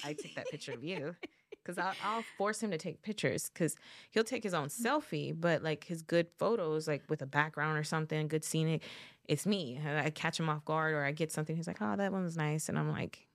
I 0.03 0.13
take 0.13 0.35
that 0.35 0.47
picture 0.49 0.73
of 0.73 0.83
you. 0.83 1.15
Because 1.63 1.79
I'll, 1.79 1.93
I'll 2.03 2.23
force 2.37 2.61
him 2.61 2.69
to 2.69 2.77
take 2.77 3.01
pictures 3.01 3.49
because 3.51 3.75
he'll 4.11 4.23
take 4.23 4.43
his 4.43 4.53
own 4.53 4.67
selfie, 4.67 5.33
but 5.35 5.63
like 5.63 5.83
his 5.85 6.03
good 6.03 6.27
photos, 6.37 6.87
like 6.87 7.01
with 7.09 7.23
a 7.23 7.25
background 7.25 7.79
or 7.79 7.83
something, 7.83 8.27
good 8.27 8.43
scenic, 8.43 8.83
it's 9.27 9.45
me. 9.45 9.79
I 9.85 10.09
catch 10.09 10.39
him 10.39 10.49
off 10.49 10.65
guard 10.65 10.93
or 10.93 11.03
I 11.03 11.11
get 11.11 11.31
something. 11.31 11.55
He's 11.55 11.67
like, 11.67 11.81
oh, 11.81 11.95
that 11.95 12.11
one 12.11 12.23
was 12.23 12.37
nice. 12.37 12.69
And 12.69 12.77
I'm 12.77 12.91
like, 12.91 13.27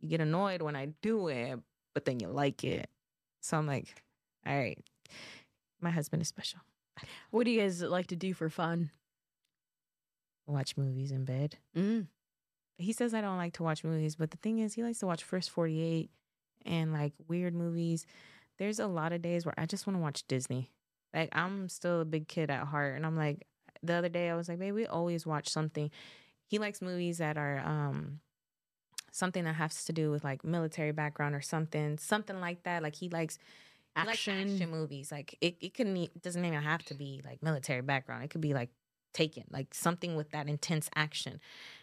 you 0.00 0.08
get 0.08 0.20
annoyed 0.20 0.62
when 0.62 0.76
I 0.76 0.86
do 1.02 1.28
it, 1.28 1.58
but 1.94 2.04
then 2.04 2.20
you 2.20 2.28
like 2.28 2.64
it. 2.64 2.88
So 3.40 3.56
I'm 3.56 3.66
like, 3.66 4.02
all 4.46 4.56
right, 4.56 4.78
my 5.80 5.90
husband 5.90 6.22
is 6.22 6.28
special. 6.28 6.60
What 7.30 7.44
do 7.44 7.50
you 7.50 7.60
guys 7.60 7.82
like 7.82 8.08
to 8.08 8.16
do 8.16 8.34
for 8.34 8.50
fun? 8.50 8.90
Watch 10.46 10.76
movies 10.76 11.12
in 11.12 11.24
bed. 11.24 11.56
Mm. 11.76 12.08
he 12.76 12.92
says 12.92 13.14
I 13.14 13.20
don't 13.20 13.36
like 13.36 13.54
to 13.54 13.62
watch 13.62 13.84
movies, 13.84 14.16
but 14.16 14.30
the 14.30 14.36
thing 14.38 14.58
is, 14.58 14.74
he 14.74 14.82
likes 14.82 14.98
to 14.98 15.06
watch 15.06 15.22
First 15.22 15.50
48 15.50 16.10
and 16.66 16.92
like 16.92 17.12
weird 17.28 17.54
movies. 17.54 18.06
There's 18.58 18.80
a 18.80 18.86
lot 18.86 19.12
of 19.12 19.22
days 19.22 19.46
where 19.46 19.54
I 19.56 19.66
just 19.66 19.86
want 19.86 19.96
to 19.96 20.02
watch 20.02 20.26
Disney. 20.28 20.70
Like, 21.14 21.30
I'm 21.32 21.68
still 21.68 22.02
a 22.02 22.04
big 22.04 22.28
kid 22.28 22.50
at 22.50 22.66
heart. 22.66 22.96
And 22.96 23.06
I'm 23.06 23.16
like, 23.16 23.46
the 23.82 23.94
other 23.94 24.08
day, 24.08 24.30
I 24.30 24.36
was 24.36 24.48
like, 24.48 24.58
babe, 24.58 24.74
we 24.74 24.86
always 24.86 25.26
watch 25.26 25.48
something. 25.48 25.90
He 26.46 26.58
likes 26.58 26.82
movies 26.82 27.18
that 27.18 27.36
are, 27.38 27.58
um, 27.60 28.20
something 29.12 29.44
that 29.44 29.54
has 29.54 29.84
to 29.84 29.92
do 29.92 30.10
with 30.10 30.22
like 30.24 30.44
military 30.44 30.92
background 30.92 31.34
or 31.34 31.40
something, 31.40 31.98
something 31.98 32.40
like 32.40 32.62
that. 32.64 32.82
Like 32.82 32.94
he 32.94 33.08
likes 33.08 33.38
he 33.96 34.06
likes 34.06 34.18
Action. 34.28 34.52
action 34.52 34.70
movies. 34.70 35.10
Like 35.10 35.36
it, 35.40 35.56
it 35.60 35.74
couldn't 35.74 35.96
e- 35.96 36.10
it 36.14 36.22
doesn't 36.22 36.44
even 36.44 36.62
have 36.62 36.84
to 36.84 36.94
be 36.94 37.20
like 37.24 37.42
military 37.42 37.82
background. 37.82 38.22
It 38.24 38.30
could 38.30 38.40
be 38.40 38.54
like 38.54 38.70
taken, 39.12 39.44
like 39.50 39.74
something 39.74 40.14
with 40.14 40.30
that 40.30 40.48
intense 40.48 40.88
action. 40.94 41.40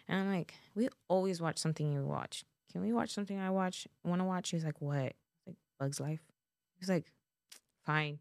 And 0.08 0.20
I'm 0.20 0.32
like, 0.32 0.54
we 0.74 0.88
always 1.08 1.40
watch 1.40 1.58
something 1.58 1.92
you 1.92 2.02
watch. 2.02 2.44
Can 2.72 2.80
we 2.80 2.92
watch 2.92 3.10
something 3.10 3.38
I 3.38 3.50
watch 3.50 3.86
want 4.04 4.20
to 4.20 4.24
watch? 4.24 4.50
He's 4.50 4.64
like, 4.64 4.80
what? 4.80 5.12
Like 5.46 5.56
Bugs 5.78 6.00
Life. 6.00 6.20
He's 6.78 6.88
like, 6.88 7.04
fine. 7.88 8.18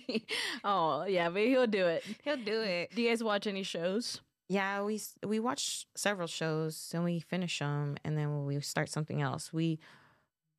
oh 0.64 1.04
yeah, 1.04 1.28
but 1.28 1.42
he'll 1.42 1.66
do 1.66 1.86
it. 1.86 2.02
He'll 2.24 2.38
do 2.38 2.62
it. 2.62 2.90
Do 2.94 3.02
you 3.02 3.10
guys 3.10 3.22
watch 3.22 3.46
any 3.46 3.62
shows? 3.62 4.20
Yeah, 4.48 4.82
we 4.82 5.00
we 5.24 5.40
watch 5.40 5.86
several 5.94 6.26
shows 6.26 6.90
and 6.94 7.04
we 7.04 7.20
finish 7.20 7.58
them, 7.58 7.96
and 8.04 8.16
then 8.16 8.46
we 8.46 8.58
start 8.60 8.88
something 8.88 9.20
else. 9.20 9.52
We 9.52 9.78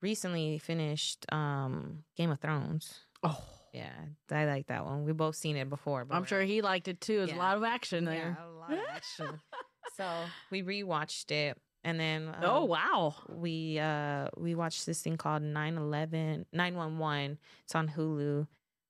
recently 0.01 0.59
finished 0.59 1.25
um 1.33 2.03
Game 2.15 2.29
of 2.31 2.39
Thrones. 2.39 3.01
Oh, 3.23 3.43
Yeah, 3.73 3.89
I 4.29 4.45
like 4.45 4.67
that 4.67 4.85
one. 4.85 5.05
We 5.05 5.13
both 5.13 5.35
seen 5.35 5.57
it 5.57 5.69
before. 5.69 6.05
but 6.05 6.15
I'm 6.15 6.25
sure 6.25 6.39
like, 6.41 6.47
he 6.47 6.61
liked 6.61 6.87
it 6.87 7.01
too. 7.01 7.17
There's 7.25 7.31
a 7.31 7.35
lot 7.35 7.57
of 7.57 7.63
action 7.63 8.05
there. 8.05 8.37
Yeah, 8.37 8.45
a 8.45 8.53
lot 8.53 8.73
of 8.73 8.79
action. 8.93 9.39
so 9.97 10.05
we 10.51 10.61
rewatched 10.61 11.31
it, 11.31 11.57
and 11.85 11.97
then 11.99 12.27
um, 12.29 12.35
oh 12.43 12.63
wow. 12.65 13.15
we 13.29 13.79
uh 13.79 14.27
we 14.35 14.55
watched 14.55 14.85
this 14.85 15.01
thing 15.01 15.15
called 15.15 15.41
911 15.43 16.45
911 16.51 17.37
it's 17.63 17.75
on 17.75 17.87
hulu 17.89 18.45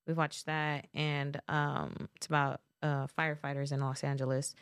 we 0.07 0.13
watched 0.13 0.45
that 0.47 0.87
and 0.95 1.39
um 1.47 2.09
it's 2.15 2.25
about 2.25 2.61
uh 2.81 3.05
firefighters 3.19 3.71
in 3.71 3.79
los 3.81 4.03
angeles 4.03 4.55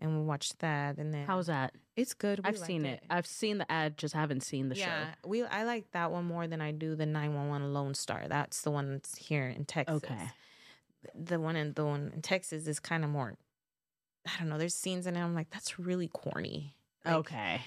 and 0.00 0.16
we 0.18 0.22
watched 0.24 0.58
that 0.60 0.98
and 0.98 1.12
then 1.14 1.26
How's 1.26 1.46
that? 1.46 1.72
it's 1.96 2.14
good 2.14 2.40
We 2.44 2.48
I've 2.50 2.58
seen 2.58 2.84
it. 2.84 3.02
I've 3.08 3.26
seen 3.26 3.58
the 3.58 3.70
ad, 3.70 3.96
just 3.96 4.12
haven't 4.14 4.42
seen 4.42 4.68
the 4.68 4.76
yeah 4.76 5.12
show. 5.22 5.28
we 5.28 5.42
i 5.44 5.64
like 5.64 5.90
that 5.92 6.10
one 6.10 6.24
more 6.24 6.46
than 6.46 6.60
i 6.60 6.70
do 6.72 6.94
the 6.94 7.06
911 7.06 7.72
lone 7.72 7.94
star 7.94 8.24
that's 8.28 8.62
the 8.62 8.70
one 8.70 8.92
that's 8.92 9.16
here 9.16 9.46
in 9.48 9.64
texas 9.64 9.96
Okay. 10.04 10.30
the 11.14 11.38
one 11.40 11.56
in 11.56 11.72
the 11.74 11.84
one 11.84 12.10
in 12.14 12.22
texas 12.22 12.66
is 12.66 12.78
kind 12.80 13.04
of 13.04 13.10
more 13.10 13.34
i 14.26 14.30
don't 14.38 14.48
know 14.48 14.58
there's 14.58 14.74
scenes 14.74 15.06
in 15.06 15.16
it 15.16 15.22
i'm 15.22 15.34
like 15.34 15.50
that's 15.50 15.78
really 15.78 16.08
corny 16.08 16.74
Like, 17.04 17.14
okay. 17.16 17.60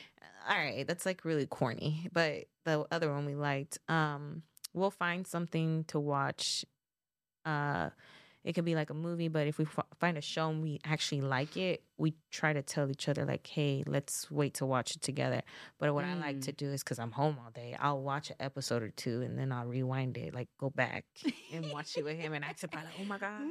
all 0.49 0.57
right, 0.57 0.85
that's 0.87 1.05
like 1.05 1.23
really 1.25 1.45
corny. 1.45 2.09
But 2.11 2.45
the 2.65 2.85
other 2.91 3.11
one 3.13 3.25
we 3.25 3.35
liked, 3.35 3.77
um, 3.87 4.43
we'll 4.73 4.91
find 4.91 5.25
something 5.27 5.83
to 5.89 5.99
watch. 5.99 6.65
Uh, 7.45 7.89
it 8.43 8.53
could 8.53 8.63
be 8.65 8.75
like 8.75 8.89
a 8.89 8.93
movie, 8.93 9.27
but 9.27 9.45
if 9.47 9.57
we 9.57 9.65
f- 9.65 9.85
find 9.99 10.17
a 10.17 10.21
show 10.21 10.49
and 10.49 10.61
we 10.63 10.79
actually 10.85 11.19
like 11.21 11.57
it, 11.57 11.83
we 11.97 12.13
try 12.31 12.53
to 12.53 12.61
tell 12.61 12.89
each 12.89 13.09
other 13.09 13.25
like, 13.25 13.45
"Hey, 13.45 13.83
let's 13.85 14.31
wait 14.31 14.53
to 14.55 14.65
watch 14.65 14.95
it 14.95 15.01
together." 15.01 15.41
But 15.79 15.93
what 15.93 16.05
I 16.05 16.13
like 16.15 16.37
Mm. 16.37 16.41
to 16.45 16.51
do 16.53 16.71
is 16.71 16.81
because 16.81 16.97
I'm 16.97 17.11
home 17.11 17.37
all 17.43 17.51
day, 17.51 17.75
I'll 17.77 18.01
watch 18.01 18.29
an 18.29 18.37
episode 18.39 18.83
or 18.83 18.89
two 18.91 19.21
and 19.21 19.37
then 19.37 19.51
I'll 19.51 19.65
rewind 19.65 20.17
it, 20.17 20.33
like 20.33 20.47
go 20.59 20.69
back 20.69 21.03
and 21.51 21.71
watch 21.73 21.97
it 21.97 22.05
with 22.05 22.17
him 22.17 22.33
and 22.33 22.45
act 22.45 22.59
surprised, 22.61 22.85
like, 22.87 22.95
"Oh 22.99 23.05
my 23.05 23.17
god." 23.19 23.41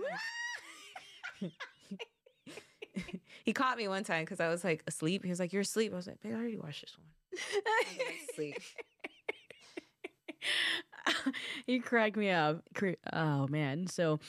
he 3.44 3.52
caught 3.52 3.76
me 3.76 3.88
one 3.88 4.04
time 4.04 4.24
because 4.24 4.40
I 4.40 4.48
was 4.48 4.64
like 4.64 4.82
asleep. 4.86 5.24
He 5.24 5.30
was 5.30 5.40
like, 5.40 5.52
"You're 5.52 5.62
asleep." 5.62 5.92
I 5.92 5.96
was 5.96 6.06
like, 6.06 6.20
"Babe, 6.20 6.32
I 6.34 6.38
already 6.38 6.58
watched 6.58 6.82
this 6.82 6.96
one." 6.96 7.06
sleep. 8.34 8.56
you 11.66 11.82
crack 11.82 12.16
me 12.16 12.30
up. 12.30 12.62
Oh 13.12 13.46
man. 13.48 13.86
So 13.86 14.20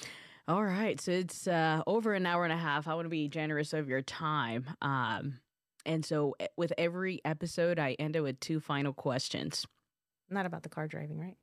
all 0.48 0.64
right. 0.64 1.00
So 1.00 1.12
it's 1.12 1.48
uh 1.48 1.82
over 1.88 2.14
an 2.14 2.26
hour 2.26 2.44
and 2.44 2.54
a 2.54 2.58
half. 2.58 2.88
I 2.88 2.96
want 2.96 3.06
to 3.06 3.10
be 3.10 3.28
generous 3.28 3.74
of 3.74 3.88
your 3.88 4.02
time. 4.02 4.66
Um 4.82 5.40
and 5.86 6.06
so 6.06 6.36
with 6.58 6.74
every 6.78 7.22
episode 7.24 7.80
I 7.80 7.94
end 7.94 8.16
it 8.16 8.22
with 8.22 8.40
two 8.40 8.60
final 8.60 8.94
questions. 8.94 9.66
Not 10.30 10.46
about 10.46 10.64
the 10.64 10.70
car 10.70 10.88
driving, 10.88 11.20
right? 11.20 11.38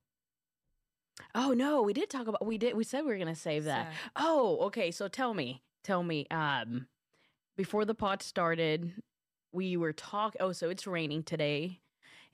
Oh 1.34 1.52
no, 1.52 1.82
we 1.82 1.92
did 1.92 2.10
talk 2.10 2.26
about 2.26 2.44
we 2.44 2.59
did 2.59 2.76
we 2.76 2.84
said 2.84 3.02
we 3.02 3.09
were 3.10 3.16
going 3.16 3.28
to 3.28 3.34
save 3.34 3.64
that. 3.64 3.92
Oh, 4.16 4.59
okay. 4.66 4.90
So 4.90 5.09
tell 5.09 5.32
me, 5.32 5.62
tell 5.82 6.02
me. 6.02 6.26
Um, 6.30 6.88
before 7.56 7.85
the 7.85 7.94
pod 7.94 8.22
started, 8.22 8.93
we 9.52 9.76
were 9.76 9.93
talking. 9.93 10.40
Oh, 10.40 10.52
so 10.52 10.68
it's 10.70 10.86
raining 10.86 11.22
today, 11.22 11.81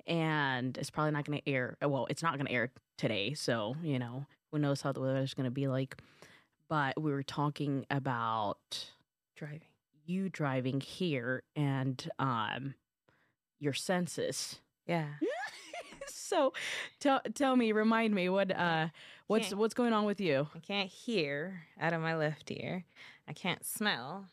and 0.06 0.76
it's 0.78 0.90
probably 0.90 1.12
not 1.12 1.24
going 1.24 1.40
to 1.40 1.48
air. 1.48 1.76
Well, 1.82 2.06
it's 2.10 2.22
not 2.22 2.34
going 2.34 2.46
to 2.46 2.52
air 2.52 2.70
today, 2.96 3.34
so 3.34 3.76
you 3.82 3.98
know 3.98 4.26
who 4.50 4.58
knows 4.58 4.82
how 4.82 4.92
the 4.92 5.00
weather's 5.00 5.34
going 5.34 5.44
to 5.44 5.50
be 5.50 5.68
like. 5.68 5.96
But 6.68 7.00
we 7.00 7.10
were 7.10 7.22
talking 7.24 7.84
about 7.90 8.90
driving. 9.36 9.62
you 10.06 10.28
driving 10.28 10.80
here 10.80 11.42
and 11.56 12.08
um 12.18 12.74
your 13.58 13.72
senses. 13.72 14.60
Yeah. 14.86 15.06
so 16.08 16.52
tell 17.00 17.20
tell 17.34 17.56
me, 17.56 17.72
remind 17.72 18.14
me 18.14 18.28
what 18.28 18.54
uh 18.56 18.88
what's 19.26 19.52
what's 19.54 19.74
going 19.74 19.92
on 19.92 20.04
with 20.04 20.20
you? 20.20 20.48
I 20.54 20.60
can't 20.60 20.88
hear 20.88 21.62
out 21.80 21.92
of 21.92 22.00
my 22.00 22.16
left 22.16 22.50
ear. 22.50 22.84
I 23.28 23.32
can't 23.32 23.64
smell. 23.66 24.26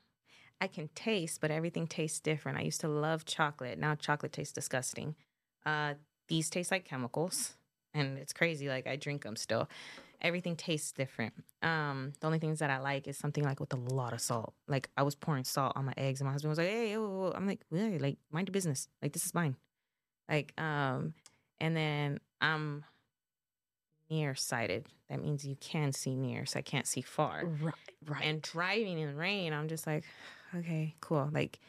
I 0.59 0.67
can 0.67 0.89
taste, 0.95 1.39
but 1.41 1.51
everything 1.51 1.87
tastes 1.87 2.19
different. 2.19 2.57
I 2.57 2.61
used 2.61 2.81
to 2.81 2.87
love 2.87 3.25
chocolate. 3.25 3.77
Now 3.77 3.95
chocolate 3.95 4.33
tastes 4.33 4.53
disgusting. 4.53 5.15
Uh, 5.65 5.95
these 6.27 6.49
taste 6.49 6.71
like 6.71 6.85
chemicals, 6.85 7.53
and 7.93 8.17
it's 8.17 8.33
crazy. 8.33 8.67
Like 8.67 8.87
I 8.87 8.95
drink 8.95 9.23
them 9.23 9.35
still. 9.35 9.69
Everything 10.19 10.55
tastes 10.55 10.91
different. 10.91 11.33
Um, 11.61 12.13
the 12.19 12.25
only 12.25 12.39
things 12.39 12.57
that 12.59 12.71
I 12.71 12.79
like 12.79 13.07
is 13.07 13.17
something 13.17 13.43
like 13.43 13.59
with 13.59 13.71
a 13.73 13.77
lot 13.77 14.13
of 14.13 14.21
salt. 14.21 14.53
Like 14.67 14.89
I 14.97 15.03
was 15.03 15.13
pouring 15.13 15.43
salt 15.43 15.73
on 15.75 15.85
my 15.85 15.93
eggs, 15.95 16.21
and 16.21 16.25
my 16.25 16.31
husband 16.31 16.49
was 16.49 16.57
like, 16.57 16.69
"Hey, 16.69 16.97
whoa." 16.97 17.31
I'm 17.35 17.45
like, 17.45 17.61
"Yeah, 17.71 17.97
like 17.99 18.17
mind 18.31 18.47
your 18.47 18.53
business. 18.53 18.87
Like 19.01 19.13
this 19.13 19.25
is 19.25 19.35
mine." 19.35 19.55
Like, 20.27 20.59
um, 20.59 21.13
and 21.61 21.77
then 21.77 22.19
I'm 22.41 22.83
nearsighted. 24.09 24.87
That 25.09 25.21
means 25.21 25.45
you 25.45 25.55
can 25.55 25.91
see 25.93 26.15
near, 26.15 26.45
so 26.45 26.59
I 26.59 26.61
can't 26.61 26.87
see 26.87 27.01
far. 27.01 27.45
Right, 27.61 27.73
right. 28.05 28.23
And 28.23 28.41
driving 28.41 28.99
in 28.99 29.09
the 29.09 29.15
rain, 29.15 29.53
I'm 29.53 29.67
just 29.67 29.87
like, 29.87 30.03
okay, 30.55 30.95
cool. 31.01 31.29
Like, 31.31 31.59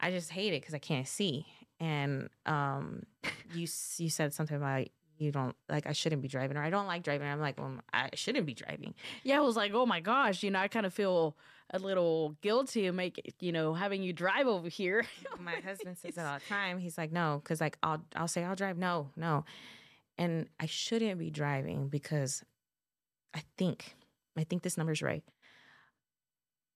I 0.00 0.10
just 0.10 0.30
hate 0.30 0.52
it 0.52 0.60
because 0.60 0.74
I 0.74 0.78
can't 0.78 1.06
see. 1.06 1.46
And 1.80 2.28
um, 2.46 3.04
you 3.54 3.66
you 3.98 4.10
said 4.10 4.32
something 4.34 4.56
about 4.56 4.88
you 5.18 5.30
don't 5.30 5.54
like 5.68 5.86
I 5.86 5.92
shouldn't 5.92 6.22
be 6.22 6.28
driving 6.28 6.56
or 6.56 6.62
I 6.62 6.70
don't 6.70 6.86
like 6.86 7.02
driving. 7.02 7.28
I'm 7.28 7.40
like, 7.40 7.58
well, 7.58 7.72
I 7.92 8.10
shouldn't 8.14 8.46
be 8.46 8.54
driving. 8.54 8.94
Yeah, 9.22 9.38
I 9.38 9.40
was 9.40 9.56
like, 9.56 9.72
oh 9.74 9.86
my 9.86 10.00
gosh, 10.00 10.42
you 10.42 10.50
know, 10.50 10.58
I 10.58 10.68
kind 10.68 10.86
of 10.86 10.92
feel 10.92 11.36
a 11.70 11.78
little 11.78 12.36
guilty 12.42 12.86
of 12.86 12.94
make 12.94 13.34
you 13.40 13.52
know 13.52 13.72
having 13.74 14.02
you 14.02 14.12
drive 14.12 14.46
over 14.46 14.68
here. 14.68 15.04
My 15.40 15.54
husband 15.64 15.96
says 15.98 16.16
that 16.16 16.26
all 16.26 16.38
the 16.38 16.44
time. 16.48 16.78
He's 16.78 16.98
like, 16.98 17.12
no, 17.12 17.40
because 17.42 17.60
like 17.60 17.78
I'll 17.82 18.02
I'll 18.14 18.28
say 18.28 18.44
I'll 18.44 18.56
drive. 18.56 18.76
No, 18.76 19.10
no, 19.16 19.44
and 20.18 20.48
I 20.60 20.66
shouldn't 20.66 21.18
be 21.18 21.30
driving 21.30 21.88
because 21.88 22.44
I 23.34 23.42
think 23.56 23.94
I 24.36 24.44
think 24.44 24.62
this 24.62 24.76
number's 24.76 25.02
right. 25.02 25.22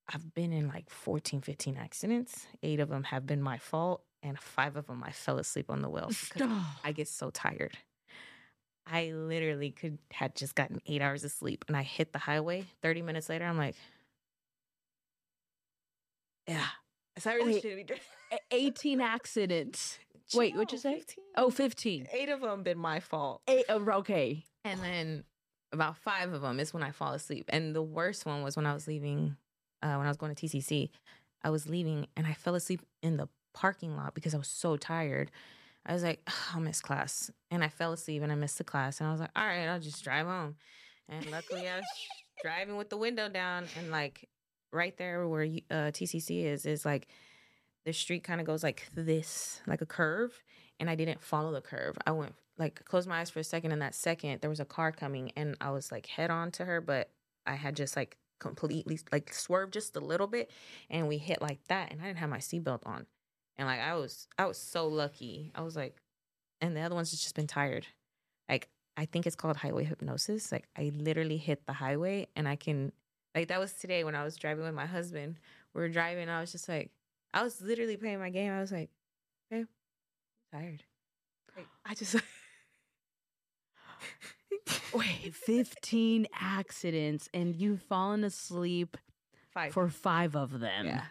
I've 0.08 0.34
been 0.34 0.52
in 0.52 0.68
like 0.68 0.88
14, 0.88 1.40
15 1.40 1.76
accidents. 1.76 2.46
Eight 2.62 2.80
of 2.80 2.88
them 2.88 3.04
have 3.04 3.26
been 3.26 3.42
my 3.42 3.58
fault, 3.58 4.02
and 4.22 4.38
five 4.38 4.76
of 4.76 4.86
them 4.86 5.02
I 5.04 5.10
fell 5.10 5.38
asleep 5.38 5.70
on 5.70 5.82
the 5.82 5.88
wheel 5.88 6.08
because 6.08 6.48
I 6.84 6.92
get 6.92 7.08
so 7.08 7.30
tired. 7.30 7.76
I 8.86 9.10
literally 9.10 9.72
could 9.72 9.98
had 10.12 10.36
just 10.36 10.54
gotten 10.54 10.80
eight 10.86 11.02
hours 11.02 11.24
of 11.24 11.32
sleep, 11.32 11.64
and 11.66 11.76
I 11.76 11.82
hit 11.82 12.12
the 12.12 12.20
highway. 12.20 12.64
Thirty 12.82 13.02
minutes 13.02 13.28
later, 13.28 13.44
I'm 13.44 13.58
like, 13.58 13.74
yeah, 16.46 16.66
so 17.18 17.30
I 17.30 17.34
really 17.34 17.54
Wait. 17.54 17.62
shouldn't 17.62 17.80
be 17.80 17.84
driving. 17.84 18.04
18 18.50 19.00
accidents. 19.00 19.98
Wait, 20.34 20.54
what'd 20.54 20.72
you 20.72 20.78
say? 20.78 20.94
15. 20.98 21.24
Oh, 21.36 21.50
15. 21.50 22.08
eight 22.12 22.28
of 22.28 22.40
them 22.40 22.62
been 22.62 22.78
my 22.78 23.00
fault. 23.00 23.42
Eight, 23.48 23.64
oh, 23.68 23.80
okay. 23.98 24.44
And 24.64 24.80
then 24.80 25.24
about 25.72 25.96
five 25.96 26.32
of 26.32 26.42
them 26.42 26.58
is 26.58 26.74
when 26.74 26.82
I 26.82 26.90
fall 26.90 27.12
asleep. 27.12 27.46
And 27.48 27.74
the 27.74 27.82
worst 27.82 28.26
one 28.26 28.42
was 28.42 28.56
when 28.56 28.66
I 28.66 28.74
was 28.74 28.86
leaving, 28.88 29.36
uh, 29.86 29.96
when 29.96 30.06
I 30.06 30.10
was 30.10 30.16
going 30.16 30.34
to 30.34 30.46
TCC. 30.46 30.90
I 31.42 31.50
was 31.50 31.68
leaving 31.68 32.06
and 32.16 32.26
I 32.26 32.32
fell 32.32 32.54
asleep 32.54 32.82
in 33.02 33.16
the 33.16 33.28
parking 33.54 33.96
lot 33.96 34.14
because 34.14 34.34
I 34.34 34.38
was 34.38 34.48
so 34.48 34.76
tired. 34.76 35.30
I 35.84 35.92
was 35.92 36.02
like, 36.02 36.28
I'll 36.52 36.60
miss 36.60 36.80
class. 36.80 37.30
And 37.50 37.62
I 37.62 37.68
fell 37.68 37.92
asleep 37.92 38.22
and 38.22 38.32
I 38.32 38.34
missed 38.34 38.58
the 38.58 38.64
class. 38.64 39.00
And 39.00 39.08
I 39.08 39.12
was 39.12 39.20
like, 39.20 39.30
all 39.36 39.46
right, 39.46 39.66
I'll 39.66 39.80
just 39.80 40.02
drive 40.02 40.26
home. 40.26 40.56
And 41.08 41.30
luckily 41.30 41.68
I 41.68 41.76
was 41.76 41.84
driving 42.42 42.76
with 42.76 42.90
the 42.90 42.96
window 42.96 43.28
down 43.28 43.66
and 43.78 43.90
like 43.90 44.28
right 44.72 44.96
there 44.96 45.28
where 45.28 45.44
uh, 45.70 45.92
TCC 45.92 46.44
is, 46.44 46.66
is 46.66 46.84
like 46.84 47.06
the 47.84 47.92
street 47.92 48.24
kind 48.24 48.40
of 48.40 48.46
goes 48.46 48.64
like 48.64 48.88
this, 48.94 49.60
like 49.66 49.80
a 49.80 49.86
curve. 49.86 50.42
And 50.80 50.90
I 50.90 50.96
didn't 50.96 51.22
follow 51.22 51.52
the 51.52 51.60
curve. 51.60 51.96
I 52.06 52.10
went 52.10 52.34
like 52.58 52.84
closed 52.84 53.08
my 53.08 53.20
eyes 53.20 53.30
for 53.30 53.38
a 53.38 53.44
second. 53.44 53.70
And 53.72 53.80
that 53.82 53.94
second, 53.94 54.40
there 54.40 54.50
was 54.50 54.60
a 54.60 54.64
car 54.64 54.90
coming 54.90 55.30
and 55.36 55.56
I 55.60 55.70
was 55.70 55.92
like 55.92 56.06
head 56.06 56.30
on 56.30 56.50
to 56.52 56.64
her, 56.64 56.80
but 56.80 57.10
I 57.46 57.54
had 57.54 57.76
just 57.76 57.94
like 57.94 58.16
completely 58.38 58.98
like 59.12 59.32
swerved 59.32 59.72
just 59.72 59.96
a 59.96 60.00
little 60.00 60.26
bit 60.26 60.50
and 60.90 61.08
we 61.08 61.18
hit 61.18 61.40
like 61.40 61.60
that. 61.68 61.92
And 61.92 62.00
I 62.00 62.06
didn't 62.06 62.18
have 62.18 62.30
my 62.30 62.38
seatbelt 62.38 62.86
on. 62.86 63.06
And 63.56 63.66
like 63.66 63.80
I 63.80 63.94
was, 63.94 64.28
I 64.38 64.46
was 64.46 64.58
so 64.58 64.86
lucky. 64.86 65.50
I 65.54 65.62
was 65.62 65.76
like, 65.76 65.96
and 66.60 66.76
the 66.76 66.80
other 66.80 66.94
ones 66.94 67.10
just 67.10 67.34
been 67.34 67.46
tired. 67.46 67.86
Like 68.48 68.68
I 68.96 69.04
think 69.06 69.26
it's 69.26 69.36
called 69.36 69.56
highway 69.56 69.84
hypnosis. 69.84 70.52
Like 70.52 70.68
I 70.76 70.92
literally 70.94 71.36
hit 71.36 71.66
the 71.66 71.72
highway 71.72 72.28
and 72.36 72.48
I 72.48 72.56
can 72.56 72.92
like 73.34 73.48
that 73.48 73.60
was 73.60 73.72
today 73.72 74.04
when 74.04 74.14
I 74.14 74.24
was 74.24 74.36
driving 74.36 74.64
with 74.64 74.74
my 74.74 74.86
husband. 74.86 75.38
We 75.74 75.80
were 75.82 75.88
driving 75.88 76.28
I 76.28 76.40
was 76.40 76.52
just 76.52 76.68
like 76.68 76.90
I 77.34 77.42
was 77.42 77.60
literally 77.60 77.96
playing 77.96 78.18
my 78.18 78.30
game. 78.30 78.52
I 78.52 78.60
was 78.60 78.72
like, 78.72 78.90
okay, 79.52 79.62
I'm 79.62 80.60
tired. 80.60 80.82
Like 81.56 81.66
I 81.84 81.94
just 81.94 82.16
Wait, 84.94 85.34
15 85.34 86.26
accidents 86.38 87.28
and 87.34 87.54
you've 87.54 87.82
fallen 87.82 88.24
asleep 88.24 88.96
five. 89.52 89.72
for 89.72 89.88
five 89.88 90.36
of 90.36 90.58
them. 90.60 90.86
yeah. 90.86 91.04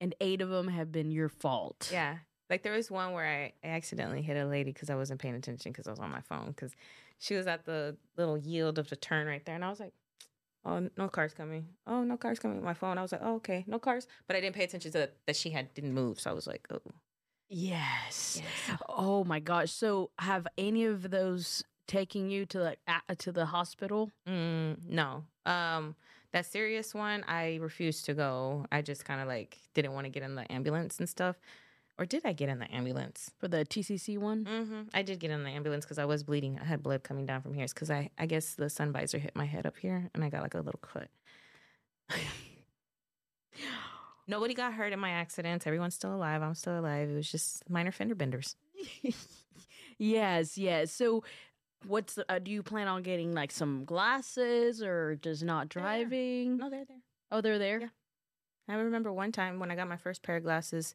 And 0.00 0.14
eight 0.20 0.40
of 0.40 0.48
them 0.48 0.68
have 0.68 0.90
been 0.90 1.10
your 1.10 1.28
fault. 1.28 1.90
Yeah. 1.92 2.16
Like 2.48 2.62
there 2.62 2.72
was 2.72 2.90
one 2.90 3.12
where 3.12 3.26
I, 3.26 3.52
accidentally 3.66 4.22
hit 4.22 4.36
a 4.36 4.46
lady 4.46 4.72
because 4.72 4.90
I 4.90 4.94
wasn't 4.94 5.20
paying 5.20 5.34
attention 5.34 5.72
because 5.72 5.86
I 5.86 5.90
was 5.90 6.00
on 6.00 6.10
my 6.10 6.22
phone 6.22 6.48
because 6.48 6.72
she 7.18 7.34
was 7.34 7.46
at 7.46 7.64
the 7.64 7.96
little 8.16 8.38
yield 8.38 8.78
of 8.78 8.88
the 8.88 8.96
turn 8.96 9.26
right 9.26 9.44
there. 9.44 9.54
And 9.54 9.64
I 9.64 9.68
was 9.68 9.78
like, 9.78 9.92
oh, 10.64 10.88
no 10.96 11.08
cars 11.08 11.34
coming. 11.34 11.66
Oh, 11.86 12.02
no 12.02 12.16
cars 12.16 12.38
coming. 12.38 12.62
My 12.62 12.74
phone. 12.74 12.98
I 12.98 13.02
was 13.02 13.12
like, 13.12 13.20
oh, 13.22 13.36
okay, 13.36 13.64
no 13.66 13.78
cars. 13.78 14.06
But 14.26 14.36
I 14.36 14.40
didn't 14.40 14.56
pay 14.56 14.64
attention 14.64 14.90
to 14.92 14.98
that, 14.98 15.16
that 15.26 15.36
she 15.36 15.50
had 15.50 15.72
didn't 15.74 15.94
move. 15.94 16.18
So 16.18 16.30
I 16.30 16.32
was 16.32 16.46
like, 16.46 16.66
oh. 16.72 16.80
Yes. 17.48 18.40
Yes. 18.40 18.78
Oh 18.88 19.24
my 19.24 19.40
gosh. 19.40 19.70
So 19.72 20.10
have 20.18 20.46
any 20.56 20.84
of 20.86 21.10
those 21.10 21.64
taken 21.90 22.30
you 22.30 22.46
to 22.46 22.58
the 22.58 22.76
a- 23.08 23.16
to 23.16 23.32
the 23.32 23.46
hospital? 23.46 24.10
Mm, 24.26 24.76
no. 24.88 25.24
Um, 25.44 25.96
that 26.32 26.46
serious 26.46 26.94
one, 26.94 27.24
I 27.26 27.58
refused 27.60 28.04
to 28.06 28.14
go. 28.14 28.64
I 28.70 28.80
just 28.82 29.04
kind 29.04 29.20
of 29.20 29.26
like 29.26 29.58
didn't 29.74 29.92
want 29.92 30.04
to 30.04 30.10
get 30.10 30.22
in 30.22 30.36
the 30.36 30.50
ambulance 30.52 30.98
and 30.98 31.08
stuff. 31.08 31.36
Or 31.98 32.06
did 32.06 32.22
I 32.24 32.32
get 32.32 32.48
in 32.48 32.60
the 32.60 32.72
ambulance? 32.74 33.30
For 33.38 33.48
the 33.48 33.64
TCC 33.64 34.16
one? 34.16 34.46
hmm 34.46 34.82
I 34.94 35.02
did 35.02 35.18
get 35.18 35.30
in 35.30 35.42
the 35.42 35.50
ambulance 35.50 35.84
because 35.84 35.98
I 35.98 36.04
was 36.06 36.22
bleeding. 36.22 36.58
I 36.58 36.64
had 36.64 36.82
blood 36.82 37.02
coming 37.02 37.26
down 37.26 37.42
from 37.42 37.52
here. 37.52 37.64
It's 37.64 37.74
because 37.74 37.90
I, 37.90 38.08
I 38.16 38.26
guess 38.26 38.54
the 38.54 38.70
sun 38.70 38.92
visor 38.92 39.18
hit 39.18 39.34
my 39.34 39.44
head 39.44 39.66
up 39.66 39.76
here 39.76 40.08
and 40.14 40.24
I 40.24 40.30
got 40.30 40.42
like 40.42 40.54
a 40.54 40.60
little 40.60 40.80
cut. 40.80 41.08
Nobody 44.26 44.54
got 44.54 44.72
hurt 44.74 44.92
in 44.92 45.00
my 45.00 45.10
accidents. 45.10 45.66
Everyone's 45.66 45.96
still 45.96 46.14
alive. 46.14 46.40
I'm 46.40 46.54
still 46.54 46.78
alive. 46.78 47.10
It 47.10 47.14
was 47.14 47.30
just 47.30 47.68
minor 47.68 47.90
fender 47.90 48.14
benders. 48.14 48.54
yes, 49.98 50.56
yes. 50.56 50.92
So 50.92 51.24
what's 51.86 52.14
the, 52.14 52.30
uh, 52.30 52.38
do 52.38 52.50
you 52.50 52.62
plan 52.62 52.88
on 52.88 53.02
getting 53.02 53.34
like 53.34 53.50
some 53.50 53.84
glasses 53.84 54.82
or 54.82 55.16
just 55.16 55.42
not 55.44 55.70
They're 55.70 55.82
driving? 55.82 56.56
No, 56.56 56.70
they're 56.70 56.84
there. 56.84 57.02
Oh, 57.30 57.40
they're 57.40 57.58
there? 57.58 57.80
Yeah. 57.80 57.88
I 58.68 58.74
remember 58.74 59.12
one 59.12 59.32
time 59.32 59.58
when 59.58 59.70
I 59.70 59.76
got 59.76 59.88
my 59.88 59.96
first 59.96 60.22
pair 60.22 60.36
of 60.36 60.44
glasses, 60.44 60.94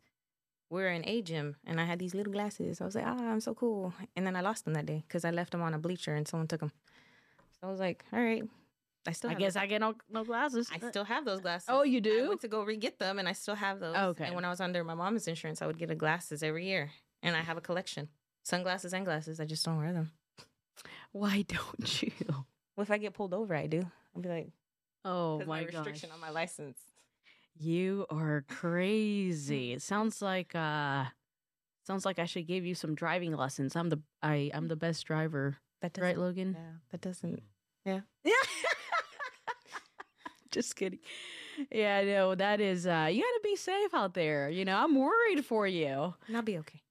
we 0.70 0.82
were 0.82 0.90
in 0.90 1.08
a 1.08 1.22
gym 1.22 1.58
and 1.66 1.80
I 1.80 1.86
had 1.86 2.00
these 2.00 2.16
little 2.16 2.32
glasses. 2.32 2.82
I 2.82 2.86
was 2.86 2.96
like, 2.96 3.06
ah, 3.06 3.18
I'm 3.18 3.42
so 3.42 3.54
cool. 3.54 3.94
And 4.16 4.26
then 4.26 4.36
I 4.36 4.42
lost 4.42 4.66
them 4.66 4.74
that 4.76 4.86
day 4.86 5.04
because 5.08 5.26
I 5.26 5.32
left 5.32 5.52
them 5.52 5.62
on 5.62 5.74
a 5.74 5.80
bleacher 5.80 6.16
and 6.16 6.28
someone 6.28 6.48
took 6.48 6.62
them. 6.62 6.72
So 7.60 7.68
I 7.68 7.72
was 7.72 7.80
like, 7.80 8.06
all 8.14 8.20
right. 8.20 8.44
I 9.08 9.12
still 9.12 9.30
I 9.30 9.36
guess 9.36 9.56
I 9.56 9.68
get 9.68 9.82
no, 9.82 9.94
no 10.10 10.24
glasses. 10.24 10.70
I 10.74 10.90
still 10.90 11.04
have 11.04 11.26
those 11.26 11.40
glasses. 11.40 11.68
Oh, 11.70 11.84
you 11.84 12.02
do? 12.02 12.26
I 12.26 12.30
went 12.30 12.42
to 12.42 12.48
go 12.48 12.64
re-get 12.64 12.98
them, 12.98 13.20
and 13.20 13.30
I 13.30 13.34
still 13.34 13.54
have 13.54 13.80
those. 13.80 13.96
Okay. 13.96 14.26
And 14.26 14.34
when 14.34 14.46
I 14.46 14.50
was 14.50 14.60
under 14.60 14.84
my 14.84 14.96
mom's 14.96 15.28
insurance, 15.28 15.62
I 15.62 15.68
would 15.68 15.78
get 15.78 15.92
a 15.92 15.96
glasses 15.96 16.42
every 16.42 16.66
year, 16.66 16.92
and 17.22 17.36
I 17.36 17.42
have 17.42 17.56
a 17.56 17.62
collection, 17.62 18.10
sunglasses 18.44 18.94
and 18.94 19.06
glasses. 19.06 19.40
I 19.40 19.46
just 19.46 19.64
don't 19.64 19.78
wear 19.78 19.94
them. 19.94 20.12
Why 21.12 21.44
don't 21.48 22.02
you? 22.04 22.12
Well, 22.28 22.46
if 22.84 22.92
I 22.92 22.98
get 22.98 23.14
pulled 23.14 23.34
over, 23.34 23.56
I 23.56 23.68
do. 23.68 23.82
I'll 24.16 24.22
be 24.22 24.30
like, 24.30 24.50
Oh 25.06 25.38
"Cause 25.40 25.48
my, 25.48 25.62
my 25.62 25.66
gosh. 25.66 25.74
restriction 25.76 26.12
on 26.12 26.20
my 26.20 26.30
license. 26.30 26.78
You 27.58 28.06
are 28.10 28.44
crazy. 28.50 29.72
it 29.74 29.82
sounds 29.82 30.22
like 30.22 30.54
uh 30.56 31.06
sounds 31.88 32.06
like 32.06 32.20
I 32.20 32.26
should 32.26 32.48
give 32.48 32.66
you 32.66 32.76
some 32.76 32.96
driving 32.96 33.34
lessons. 33.36 33.76
I'm 33.76 33.90
the 33.90 34.02
I 34.22 34.52
I'm 34.54 34.68
the 34.68 34.76
best 34.76 35.06
driver. 35.06 35.58
That 35.82 35.98
Right, 36.00 36.18
Logan? 36.18 36.56
Yeah, 36.58 36.72
that 36.92 37.02
doesn't. 37.02 37.42
Yeah. 37.86 38.02
Yeah. 38.24 38.34
Just 40.52 40.76
kidding. 40.76 41.00
Yeah, 41.72 42.04
no, 42.04 42.36
that 42.36 42.60
is 42.60 42.88
uh 42.88 43.08
you 43.12 43.22
gotta 43.22 43.42
be 43.44 43.56
safe 43.56 43.94
out 43.94 44.14
there. 44.14 44.50
You 44.50 44.66
know, 44.66 44.78
I'm 44.78 44.96
worried 44.96 45.46
for 45.46 45.68
you. 45.68 46.14
And 46.28 46.36
I'll 46.36 46.42
be 46.44 46.58
okay. 46.60 46.82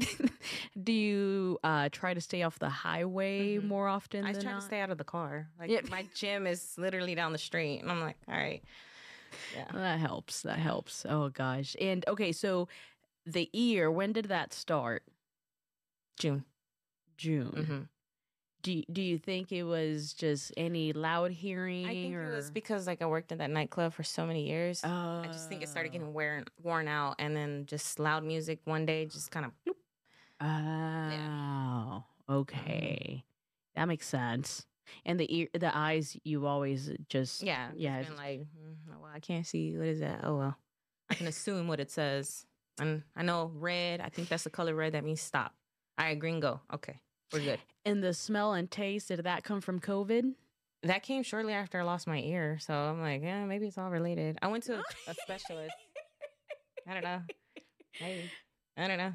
Do 0.82 0.92
you 0.92 1.58
uh 1.64 1.88
try 1.92 2.14
to 2.14 2.20
stay 2.20 2.42
off 2.42 2.58
the 2.58 2.68
highway 2.68 3.58
Mhm. 3.58 3.64
more 3.64 3.88
often 3.88 4.24
I 4.24 4.32
than 4.32 4.42
try 4.42 4.52
not? 4.52 4.60
to 4.60 4.66
stay 4.66 4.80
out 4.80 4.90
of 4.90 4.98
the 4.98 5.04
car. 5.04 5.48
Like 5.58 5.70
Yeah. 5.70 5.80
my 5.90 6.06
gym 6.14 6.46
is 6.46 6.74
literally 6.78 7.14
down 7.14 7.32
the 7.32 7.38
street, 7.38 7.80
and 7.80 7.90
I'm 7.90 8.00
like, 8.00 8.16
all 8.28 8.34
right, 8.34 8.62
yeah. 9.54 9.66
That 9.72 9.98
helps. 9.98 10.42
That 10.42 10.58
helps. 10.58 11.04
Oh 11.08 11.28
gosh. 11.30 11.76
And 11.80 12.04
okay, 12.08 12.32
so 12.32 12.68
the 13.26 13.48
ear, 13.52 13.90
when 13.90 14.12
did 14.12 14.26
that 14.26 14.52
start? 14.52 15.02
June. 16.18 16.44
June. 17.16 17.64
hmm 17.68 17.82
Do 18.62 18.72
you, 18.72 18.84
do 18.92 19.02
you 19.02 19.18
think 19.18 19.52
it 19.52 19.64
was 19.64 20.12
just 20.12 20.52
any 20.56 20.92
loud 20.92 21.30
hearing 21.32 21.86
I 21.86 21.94
think 21.94 22.14
or 22.14 22.32
it 22.32 22.36
was 22.36 22.50
because 22.50 22.86
like 22.86 23.02
I 23.02 23.06
worked 23.06 23.32
in 23.32 23.38
that 23.38 23.50
nightclub 23.50 23.92
for 23.94 24.02
so 24.02 24.26
many 24.26 24.46
years. 24.48 24.82
I 24.84 25.24
I 25.24 25.28
just 25.28 25.48
think 25.48 25.62
it 25.62 25.68
started 25.68 25.92
getting 25.92 26.12
wear, 26.14 26.44
worn 26.62 26.88
out, 26.88 27.16
and 27.18 27.36
then 27.36 27.66
just 27.66 27.98
loud 27.98 28.24
music 28.24 28.60
one 28.64 28.86
day 28.86 29.04
just 29.06 29.30
kind 29.30 29.46
of. 29.46 29.52
Oh, 30.40 32.04
okay. 32.28 33.24
That 33.74 33.86
makes 33.88 34.06
sense. 34.06 34.66
And 35.04 35.20
the 35.20 35.34
ear, 35.34 35.48
the 35.54 35.76
eyes, 35.76 36.16
you 36.24 36.46
always 36.46 36.90
just 37.08 37.42
Yeah, 37.42 37.68
yeah. 37.76 37.98
yeah. 37.98 38.04
Been 38.04 38.16
like, 38.16 38.40
mm, 38.40 38.74
well, 39.00 39.10
I 39.14 39.20
can't 39.20 39.46
see. 39.46 39.76
What 39.76 39.86
is 39.86 40.00
that? 40.00 40.20
Oh 40.24 40.36
well, 40.36 40.56
I 41.08 41.14
can 41.14 41.28
assume 41.28 41.68
what 41.68 41.78
it 41.80 41.90
says, 41.90 42.44
and 42.80 43.02
I 43.14 43.22
know 43.22 43.52
red. 43.54 44.00
I 44.00 44.08
think 44.08 44.28
that's 44.28 44.44
the 44.44 44.50
color 44.50 44.74
red. 44.74 44.94
That 44.94 45.04
means 45.04 45.20
stop. 45.20 45.54
All 45.98 46.06
right, 46.06 46.18
green 46.18 46.40
go. 46.40 46.60
Okay, 46.74 47.00
we're 47.32 47.40
good. 47.40 47.60
And 47.84 48.02
the 48.02 48.12
smell 48.12 48.52
and 48.54 48.68
taste, 48.70 49.08
did 49.08 49.22
that 49.22 49.44
come 49.44 49.60
from 49.60 49.78
COVID? 49.80 50.34
That 50.82 51.02
came 51.02 51.22
shortly 51.22 51.52
after 51.52 51.78
I 51.78 51.84
lost 51.84 52.06
my 52.06 52.18
ear, 52.18 52.58
so 52.58 52.74
I'm 52.74 53.00
like, 53.00 53.22
yeah, 53.22 53.44
maybe 53.44 53.66
it's 53.66 53.78
all 53.78 53.90
related. 53.90 54.38
I 54.42 54.48
went 54.48 54.64
to 54.64 54.76
a, 54.76 54.82
a 55.08 55.14
specialist. 55.22 55.74
I 56.88 56.94
don't 56.94 57.04
know. 57.04 57.20
Maybe. 58.00 58.30
I 58.76 58.88
don't 58.88 58.98
know. 58.98 59.12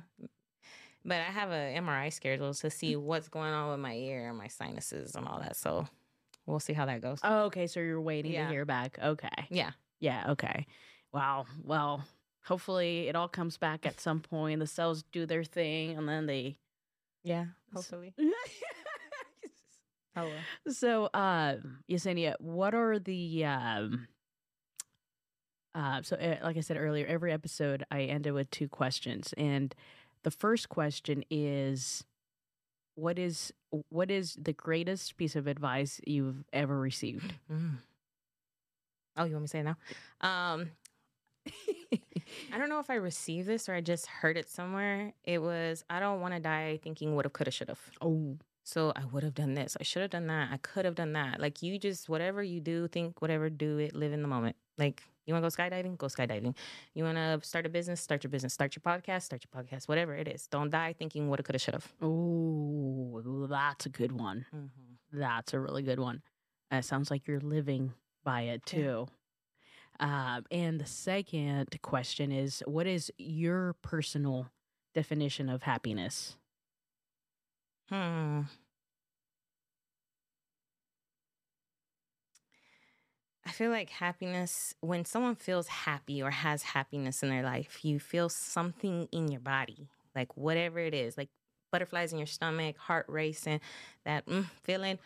But 1.07 1.17
I 1.17 1.25
have 1.31 1.51
an 1.51 1.85
MRI 1.85 2.11
schedule 2.11 2.53
to 2.55 2.69
see 2.71 2.95
what's 2.95 3.29
going 3.29 3.53
on 3.53 3.69
with 3.69 3.79
my 3.79 3.93
ear 3.93 4.27
and 4.29 4.37
my 4.37 4.47
sinuses 4.47 5.15
and 5.15 5.27
all 5.27 5.39
that. 5.39 5.55
So 5.55 5.87
we'll 6.47 6.59
see 6.59 6.73
how 6.73 6.85
that 6.87 7.01
goes. 7.01 7.19
Oh, 7.23 7.43
okay. 7.45 7.67
So 7.67 7.79
you're 7.79 8.01
waiting 8.01 8.31
Yeah. 8.33 8.45
to 8.47 8.51
hear 8.51 8.65
back. 8.65 8.97
Okay. 9.01 9.29
yeah. 9.49 9.71
Yeah. 9.99 10.31
Okay. 10.31 10.65
Wow. 11.13 11.45
Well, 11.63 12.03
hopefully 12.43 13.07
it 13.07 13.15
all 13.15 13.27
comes 13.27 13.57
back 13.57 13.85
at 13.85 14.01
some 14.01 14.19
point. 14.19 14.59
The 14.59 14.67
cells 14.67 15.03
do 15.11 15.25
their 15.27 15.43
thing, 15.43 15.95
and 15.97 16.09
then 16.09 16.25
they. 16.25 16.57
Yeah. 17.23 17.45
Hopefully. 17.73 18.13
Oh, 20.17 20.31
So, 20.69 21.05
uh, 21.13 21.55
Yesenia, 21.91 22.35
what 22.39 22.73
are 22.73 22.99
the 22.99 23.43
um, 23.43 24.07
uh, 25.73 26.01
so 26.03 26.15
uh, 26.15 26.37
like 26.41 26.55
I 26.55 26.61
said 26.61 26.77
earlier, 26.77 27.05
every 27.05 27.33
episode 27.33 27.85
I 27.91 28.03
ended 28.03 28.31
with 28.31 28.49
two 28.49 28.69
questions, 28.69 29.33
and 29.37 29.75
the 30.25 30.31
first 30.31 30.69
question 30.69 31.23
is, 31.29 32.03
what 32.95 33.19
is 33.19 33.53
what 33.89 34.09
is 34.09 34.35
the 34.41 34.53
greatest 34.53 35.17
piece 35.17 35.35
of 35.35 35.45
advice 35.45 36.01
you've 36.05 36.43
ever 36.51 36.77
received? 36.77 37.35
Mm. 37.49 37.77
Oh, 39.17 39.25
you 39.25 39.33
want 39.33 39.43
me 39.43 39.47
to 39.47 39.51
say 39.51 39.59
it 39.59 39.63
now? 39.63 39.77
Um, 40.19 40.71
I 42.51 42.57
don't 42.57 42.69
know 42.69 42.79
if 42.79 42.89
I 42.89 42.95
received 42.95 43.47
this 43.47 43.69
or 43.69 43.75
I 43.75 43.81
just 43.81 44.07
heard 44.07 44.35
it 44.35 44.49
somewhere. 44.49 45.13
It 45.23 45.41
was, 45.41 45.85
I 45.89 45.99
don't 45.99 46.21
want 46.21 46.33
to 46.33 46.39
die 46.39 46.79
thinking 46.81 47.13
woulda, 47.13 47.29
coulda, 47.29 47.51
shoulda. 47.51 47.75
oh, 48.01 48.35
So 48.67 48.91
I 48.95 49.05
would 49.05 49.21
have 49.23 49.35
done 49.35 49.53
this. 49.53 49.77
I 49.79 49.83
should 49.83 50.01
have 50.01 50.09
done 50.09 50.25
that. 50.27 50.49
I 50.51 50.57
could 50.57 50.85
have 50.85 50.95
done 50.95 51.13
that. 51.13 51.39
Like 51.39 51.61
you 51.61 51.77
just, 51.77 52.09
whatever 52.09 52.41
you 52.41 52.59
do, 52.59 52.87
think 52.87 53.21
whatever, 53.21 53.47
do 53.49 53.77
it, 53.77 53.93
live 53.95 54.11
in 54.11 54.23
the 54.23 54.27
moment. 54.27 54.55
Like 54.79 55.03
you 55.27 55.33
want 55.35 55.45
to 55.45 55.49
go 55.55 55.63
skydiving, 55.63 55.97
go 55.99 56.07
skydiving. 56.07 56.55
You 56.95 57.03
want 57.03 57.15
to 57.17 57.39
start 57.47 57.67
a 57.67 57.69
business, 57.69 58.01
start 58.01 58.23
your 58.23 58.31
business. 58.31 58.53
Start 58.55 58.75
your 58.75 58.81
podcast, 58.81 59.21
start 59.23 59.43
your 59.45 59.63
podcast. 59.63 59.87
Whatever 59.87 60.15
it 60.15 60.27
is. 60.27 60.47
Don't 60.47 60.71
die 60.71 60.93
thinking 60.97 61.29
what 61.29 61.39
it 61.39 61.43
coulda, 61.43 61.59
shoulda. 61.59 61.79
oh, 62.01 63.47
that's 63.47 63.85
a 63.85 63.89
good 63.89 64.11
one. 64.11 64.45
That's 65.13 65.53
a 65.53 65.59
really 65.59 65.83
good 65.83 65.99
one. 65.99 66.23
Uh, 66.71 66.81
sounds 66.81 67.11
like 67.11 67.27
you're 67.27 67.39
living 67.39 67.93
by 68.23 68.41
it 68.41 68.63
Yeah. 68.73 68.81
too. 68.81 69.07
Um, 69.99 70.43
and 70.51 70.79
the 70.81 70.85
second 70.87 71.79
question 71.83 72.31
is 72.31 72.63
what 72.65 72.87
is 72.87 73.11
your 73.17 73.73
personal 73.81 74.49
definition 74.95 75.49
of 75.49 75.63
happiness? 75.63 76.35
Hmm. 77.89 78.41
I 83.45 83.51
feel 83.51 83.69
like 83.69 83.89
happiness, 83.91 84.73
when 84.81 85.05
someone 85.05 85.35
feels 85.35 85.67
happy 85.67 86.21
or 86.21 86.31
has 86.31 86.63
happiness 86.63 87.21
in 87.21 87.29
their 87.29 87.43
life, 87.43 87.85
you 87.85 87.99
feel 87.99 88.27
something 88.27 89.07
in 89.11 89.27
your 89.27 89.39
body, 89.41 89.87
like 90.15 90.35
whatever 90.35 90.79
it 90.79 90.93
is, 90.95 91.15
like 91.17 91.29
butterflies 91.71 92.11
in 92.11 92.17
your 92.17 92.25
stomach, 92.27 92.77
heart 92.77 93.05
racing, 93.07 93.61
that 94.03 94.25
mm, 94.25 94.45
feeling, 94.63 94.97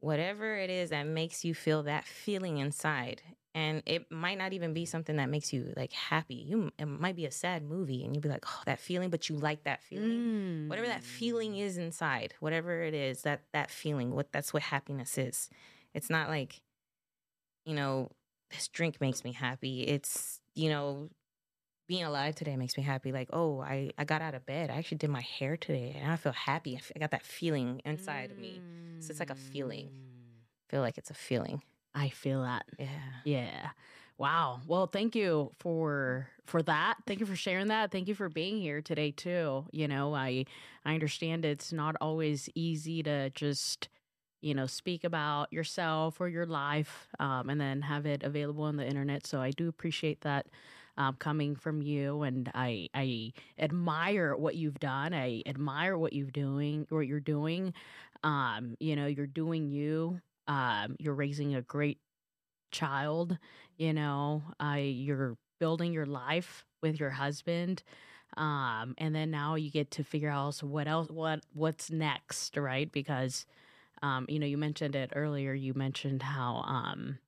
whatever 0.00 0.56
it 0.56 0.70
is 0.70 0.90
that 0.90 1.06
makes 1.06 1.44
you 1.44 1.54
feel 1.54 1.84
that 1.84 2.04
feeling 2.04 2.58
inside. 2.58 3.22
And 3.54 3.82
it 3.86 4.12
might 4.12 4.36
not 4.36 4.52
even 4.52 4.74
be 4.74 4.84
something 4.84 5.16
that 5.16 5.30
makes 5.30 5.50
you 5.50 5.72
like 5.76 5.92
happy. 5.92 6.34
You, 6.34 6.70
it 6.78 6.84
might 6.84 7.16
be 7.16 7.24
a 7.24 7.30
sad 7.30 7.62
movie, 7.62 8.04
and 8.04 8.14
you'd 8.14 8.20
be 8.20 8.28
like, 8.28 8.44
"Oh, 8.46 8.62
that 8.66 8.80
feeling," 8.80 9.08
but 9.08 9.30
you 9.30 9.36
like 9.36 9.64
that 9.64 9.82
feeling 9.82 10.26
whatever 10.68 10.86
that 10.86 11.02
feeling 11.02 11.52
mm. 11.52 11.60
is 11.60 11.78
inside 11.78 12.34
whatever 12.40 12.82
it 12.82 12.94
is 12.94 13.22
that 13.22 13.42
that 13.52 13.70
feeling 13.70 14.14
what 14.14 14.32
that's 14.32 14.52
what 14.52 14.62
happiness 14.62 15.18
is 15.18 15.48
it's 15.94 16.10
not 16.10 16.28
like 16.28 16.60
you 17.64 17.74
know 17.74 18.10
this 18.50 18.68
drink 18.68 19.00
makes 19.00 19.24
me 19.24 19.32
happy 19.32 19.82
it's 19.82 20.40
you 20.54 20.68
know 20.68 21.08
being 21.86 22.04
alive 22.04 22.34
today 22.34 22.56
makes 22.56 22.76
me 22.76 22.82
happy 22.82 23.12
like 23.12 23.28
oh 23.32 23.60
i 23.60 23.90
i 23.98 24.04
got 24.04 24.22
out 24.22 24.34
of 24.34 24.44
bed 24.46 24.70
i 24.70 24.74
actually 24.74 24.98
did 24.98 25.10
my 25.10 25.20
hair 25.20 25.56
today 25.56 25.96
and 26.00 26.10
i 26.10 26.16
feel 26.16 26.32
happy 26.32 26.80
I 26.94 26.98
got 26.98 27.10
that 27.12 27.24
feeling 27.24 27.80
inside 27.84 28.30
of 28.30 28.38
me 28.38 28.62
So 29.00 29.12
it's 29.12 29.20
like 29.20 29.30
a 29.30 29.34
feeling. 29.36 29.86
Mm. 29.86 30.70
feel 30.70 30.80
like 30.80 30.98
it's 30.98 31.10
a 31.10 31.14
feeling 31.14 31.62
I 31.94 32.10
feel 32.10 32.42
that. 32.42 32.64
yeah 32.78 32.86
Yeah. 33.24 33.70
Wow. 34.18 34.60
Well, 34.66 34.86
thank 34.86 35.14
you 35.14 35.50
for 35.58 36.28
for 36.46 36.62
that. 36.62 36.96
Thank 37.06 37.20
you 37.20 37.26
for 37.26 37.36
sharing 37.36 37.68
that. 37.68 37.90
Thank 37.90 38.08
you 38.08 38.14
for 38.14 38.28
being 38.28 38.58
here 38.58 38.80
today 38.80 39.10
too. 39.10 39.66
You 39.72 39.88
know, 39.88 40.14
I 40.14 40.44
I 40.84 40.94
understand 40.94 41.44
it's 41.44 41.72
not 41.72 41.96
always 42.00 42.48
easy 42.54 43.02
to 43.02 43.30
just 43.30 43.88
you 44.42 44.54
know 44.54 44.66
speak 44.66 45.04
about 45.04 45.52
yourself 45.52 46.20
or 46.20 46.28
your 46.28 46.46
life 46.46 47.08
um, 47.18 47.48
and 47.50 47.60
then 47.60 47.82
have 47.82 48.06
it 48.06 48.22
available 48.22 48.64
on 48.64 48.76
the 48.76 48.86
internet. 48.86 49.26
So 49.26 49.40
I 49.40 49.50
do 49.50 49.68
appreciate 49.68 50.20
that 50.22 50.46
um, 50.98 51.16
coming 51.18 51.56
from 51.56 51.82
you, 51.82 52.22
and 52.22 52.50
I 52.54 52.88
I 52.94 53.32
admire 53.58 54.36
what 54.36 54.56
you've 54.56 54.80
done. 54.80 55.14
I 55.14 55.42
admire 55.46 55.98
what 55.98 56.12
you've 56.12 56.32
doing 56.32 56.86
what 56.88 57.06
you're 57.06 57.20
doing. 57.20 57.74
Um, 58.22 58.76
you 58.80 58.96
know, 58.96 59.06
you're 59.06 59.26
doing 59.26 59.68
you. 59.70 60.20
Um, 60.48 60.96
you're 60.98 61.14
raising 61.14 61.54
a 61.54 61.62
great 61.62 61.98
child 62.70 63.38
you 63.76 63.92
know 63.92 64.42
uh, 64.60 64.76
you're 64.78 65.36
building 65.58 65.92
your 65.92 66.06
life 66.06 66.64
with 66.82 66.98
your 67.00 67.10
husband 67.10 67.82
um 68.36 68.94
and 68.98 69.14
then 69.14 69.30
now 69.30 69.54
you 69.54 69.70
get 69.70 69.90
to 69.90 70.04
figure 70.04 70.28
out 70.28 70.44
also 70.44 70.66
what 70.66 70.86
else 70.88 71.08
what 71.08 71.40
what's 71.54 71.90
next 71.90 72.56
right 72.56 72.92
because 72.92 73.46
um 74.02 74.26
you 74.28 74.38
know 74.38 74.46
you 74.46 74.58
mentioned 74.58 74.96
it 74.96 75.12
earlier 75.14 75.54
you 75.54 75.74
mentioned 75.74 76.22
how 76.22 76.56
um 76.66 77.18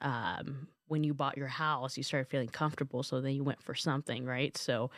um 0.00 0.68
when 0.88 1.04
you 1.04 1.14
bought 1.14 1.36
your 1.36 1.48
house 1.48 1.96
you 1.96 2.02
started 2.02 2.28
feeling 2.28 2.48
comfortable 2.48 3.02
so 3.02 3.20
then 3.20 3.34
you 3.34 3.44
went 3.44 3.62
for 3.62 3.74
something 3.74 4.24
right? 4.26 4.56
So 4.56 4.90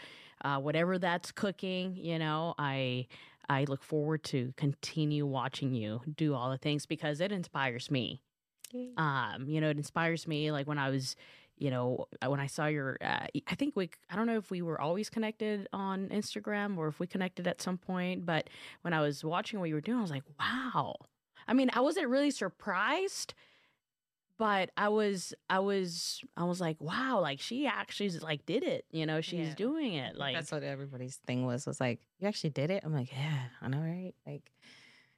uh 0.44 0.58
whatever 0.58 0.98
that's 0.98 1.30
cooking 1.32 1.96
you 1.96 2.18
know 2.18 2.54
i 2.58 3.06
i 3.48 3.64
look 3.64 3.82
forward 3.82 4.22
to 4.24 4.52
continue 4.56 5.24
watching 5.26 5.72
you 5.74 6.00
do 6.16 6.34
all 6.34 6.50
the 6.50 6.58
things 6.58 6.86
because 6.86 7.20
it 7.20 7.30
inspires 7.32 7.90
me. 7.90 8.20
Um 8.96 9.48
you 9.48 9.60
know 9.60 9.70
it 9.70 9.76
inspires 9.76 10.26
me 10.26 10.50
like 10.50 10.66
when 10.66 10.78
i 10.78 10.90
was 10.90 11.14
you 11.56 11.70
know 11.70 12.06
uh, 12.20 12.28
when 12.28 12.40
i 12.40 12.46
saw 12.46 12.66
your 12.66 12.98
uh, 13.00 13.26
i 13.46 13.54
think 13.54 13.76
we 13.76 13.88
i 14.10 14.16
don't 14.16 14.26
know 14.26 14.36
if 14.36 14.50
we 14.50 14.60
were 14.62 14.80
always 14.80 15.08
connected 15.08 15.68
on 15.72 16.08
instagram 16.08 16.76
or 16.76 16.88
if 16.88 16.98
we 16.98 17.06
connected 17.06 17.46
at 17.46 17.62
some 17.62 17.78
point 17.78 18.26
but 18.26 18.50
when 18.82 18.92
i 18.92 19.00
was 19.00 19.22
watching 19.24 19.60
what 19.60 19.68
you 19.68 19.74
were 19.74 19.80
doing 19.80 19.98
i 19.98 20.02
was 20.02 20.10
like 20.10 20.24
wow. 20.40 20.96
I 21.46 21.52
mean 21.54 21.70
i 21.72 21.80
wasn't 21.80 22.08
really 22.08 22.32
surprised 22.32 23.34
but 24.38 24.70
i 24.76 24.88
was 24.88 25.32
i 25.48 25.58
was 25.58 26.20
i 26.36 26.44
was 26.44 26.60
like 26.60 26.76
wow 26.80 27.20
like 27.20 27.40
she 27.40 27.66
actually 27.66 28.10
like 28.20 28.44
did 28.46 28.62
it 28.62 28.84
you 28.90 29.06
know 29.06 29.20
she's 29.20 29.48
Yeah. 29.48 29.54
doing 29.54 29.94
it 29.94 30.16
like 30.16 30.34
that's 30.34 30.50
what 30.52 30.62
everybody's 30.62 31.16
thing 31.26 31.46
was 31.46 31.66
was 31.66 31.80
like 31.80 32.00
you 32.18 32.26
actually 32.28 32.50
did 32.50 32.70
it 32.70 32.82
i'm 32.84 32.92
like 32.92 33.12
yeah 33.12 33.44
i 33.62 33.68
know 33.68 33.78
right 33.80 34.14
like 34.26 34.50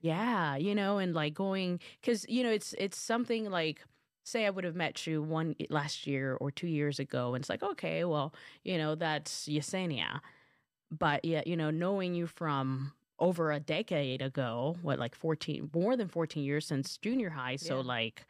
Yeah, 0.00 0.56
you 0.56 0.74
know, 0.74 0.98
and 0.98 1.14
like 1.14 1.34
going 1.34 1.80
because 2.00 2.26
you 2.28 2.42
know 2.44 2.50
it's 2.50 2.74
it's 2.78 2.98
something 2.98 3.50
like 3.50 3.80
say 4.24 4.44
I 4.46 4.50
would 4.50 4.64
have 4.64 4.76
met 4.76 5.06
you 5.06 5.22
one 5.22 5.54
eh, 5.58 5.66
last 5.70 6.06
year 6.06 6.36
or 6.40 6.50
two 6.50 6.66
years 6.68 6.98
ago, 7.00 7.34
and 7.34 7.42
it's 7.42 7.48
like 7.48 7.62
okay, 7.62 8.04
well, 8.04 8.32
you 8.62 8.76
know 8.78 8.94
that's 8.94 9.48
Yesenia, 9.48 10.20
but 10.90 11.24
yeah, 11.24 11.42
you 11.46 11.56
know, 11.56 11.70
knowing 11.70 12.14
you 12.14 12.26
from 12.26 12.92
over 13.18 13.50
a 13.50 13.58
decade 13.60 14.20
ago, 14.22 14.76
what 14.82 14.98
like 14.98 15.14
fourteen, 15.14 15.70
more 15.74 15.96
than 15.96 16.08
fourteen 16.08 16.44
years 16.44 16.66
since 16.66 16.98
junior 16.98 17.30
high, 17.30 17.56
so 17.56 17.76
Yeah. 17.76 17.82
like 17.82 18.26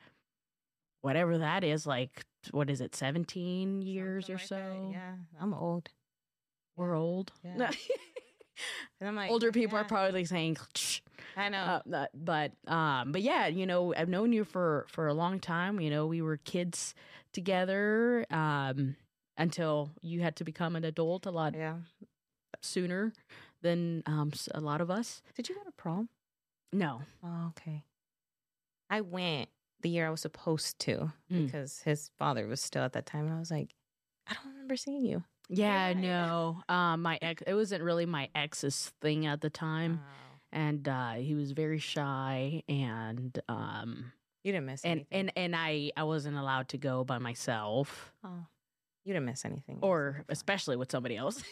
whatever 1.07 1.39
that 1.39 1.62
is, 1.65 1.87
like 1.87 2.24
what 2.51 2.69
is 2.70 2.81
it, 2.81 2.95
seventeen 2.95 3.81
years 3.83 4.27
something 4.27 4.35
or 4.35 4.39
like 4.39 4.47
so? 4.49 4.57
that. 4.57 4.93
yeah 4.93 5.15
i'm 5.41 5.55
old 5.55 5.89
We're 6.77 6.95
old. 6.97 7.33
Yeah. 7.45 7.70
and 9.01 9.09
i'm 9.09 9.16
like 9.16 9.31
Older 9.31 9.53
people 9.53 9.78
are 9.78 9.85
probably 9.85 10.24
saying. 10.24 10.57
"Shh." 10.74 11.01
i 11.37 11.49
know 11.49 11.81
Uh, 11.93 12.07
but 12.15 12.53
um, 12.66 13.12
but 13.12 13.20
yeah, 13.23 13.47
you 13.49 13.66
know, 13.66 13.93
I've 13.95 14.09
known 14.09 14.33
you 14.33 14.45
for 14.45 14.87
for 14.89 15.07
a 15.09 15.15
long 15.15 15.41
time. 15.41 15.81
You 15.81 15.91
know, 15.91 16.07
we 16.07 16.23
were 16.23 16.39
kids 16.39 16.95
together 17.33 18.24
um, 18.31 18.97
until 19.37 19.91
you 20.01 20.23
had 20.23 20.37
to 20.37 20.45
become 20.45 20.74
an 20.77 20.85
adult 20.85 21.27
a 21.27 21.31
lot 21.31 21.55
yeah 21.55 21.77
sooner 22.62 23.12
than 23.62 24.03
um, 24.07 24.33
a 24.55 24.61
lot 24.61 24.81
of 24.81 24.91
us. 24.91 25.23
did 25.37 25.49
you 25.49 25.55
go 25.55 25.62
to 25.65 25.73
prom 25.73 26.09
No, 26.73 27.03
Oh, 27.23 27.49
okay. 27.53 27.85
I 28.89 29.01
went 29.03 29.49
the 29.82 29.89
year 29.89 30.07
I 30.07 30.11
was 30.11 30.20
supposed 30.23 30.78
to 30.81 31.12
Mm. 31.31 31.47
because 31.47 31.81
his 31.81 32.11
father 32.19 32.47
was 32.47 32.61
still 32.61 32.82
at 32.82 32.93
that 32.94 33.07
time, 33.07 33.27
and 33.27 33.35
I 33.35 33.39
was 33.39 33.51
like, 33.51 33.74
I 34.27 34.35
don't 34.35 34.53
remember 34.53 34.77
seeing 34.77 35.05
you. 35.05 35.23
yeah, 35.48 35.89
Right. 35.89 35.97
no. 35.97 36.62
Um, 36.69 37.03
my 37.03 37.19
ex, 37.23 37.43
it 37.47 37.55
wasn't 37.55 37.82
really 37.85 38.07
my 38.07 38.28
ex's 38.35 38.93
thing 39.01 39.27
at 39.27 39.40
the 39.40 39.51
time, 39.51 40.01
and 40.53 40.86
uh, 40.89 41.12
he 41.15 41.35
was 41.35 41.53
very 41.53 41.78
shy, 41.78 42.62
and 42.69 43.39
um, 43.48 44.12
You 44.43 44.53
didn't 44.53 44.66
miss 44.66 44.82
and 44.85 45.01
anything. 45.11 45.19
and 45.20 45.32
and 45.36 45.57
I 45.57 45.93
I 45.97 46.05
wasn't 46.05 46.36
allowed 46.36 46.69
to 46.70 46.78
go 46.78 47.05
by 47.05 47.19
myself 47.19 48.12
oh, 48.24 48.47
you 49.05 49.12
didn't 49.12 49.27
miss 49.27 49.44
anything. 49.44 49.78
Or 49.82 49.98
wasn't 50.07 50.16
that 50.16 50.27
fun. 50.27 50.32
especially 50.32 50.77
with 50.77 50.90
somebody 50.90 51.16
else. 51.16 51.43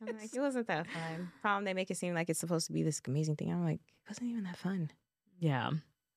I'm 0.00 0.16
like, 0.16 0.34
it 0.34 0.40
wasn't 0.48 0.66
that 0.68 0.86
fun. 0.86 1.32
Prom, 1.42 1.64
they 1.64 1.74
make 1.74 1.90
it 1.90 1.96
seem 1.96 2.14
like 2.14 2.30
it's 2.30 2.38
supposed 2.40 2.66
to 2.68 2.72
be 2.72 2.82
this 2.82 3.00
amazing 3.06 3.36
thing. 3.36 3.50
I'm 3.52 3.64
like, 3.64 3.80
it 3.80 4.08
wasn't 4.10 4.28
even 4.30 4.44
that 4.44 4.56
fun. 4.58 4.90
yeah. 5.38 5.70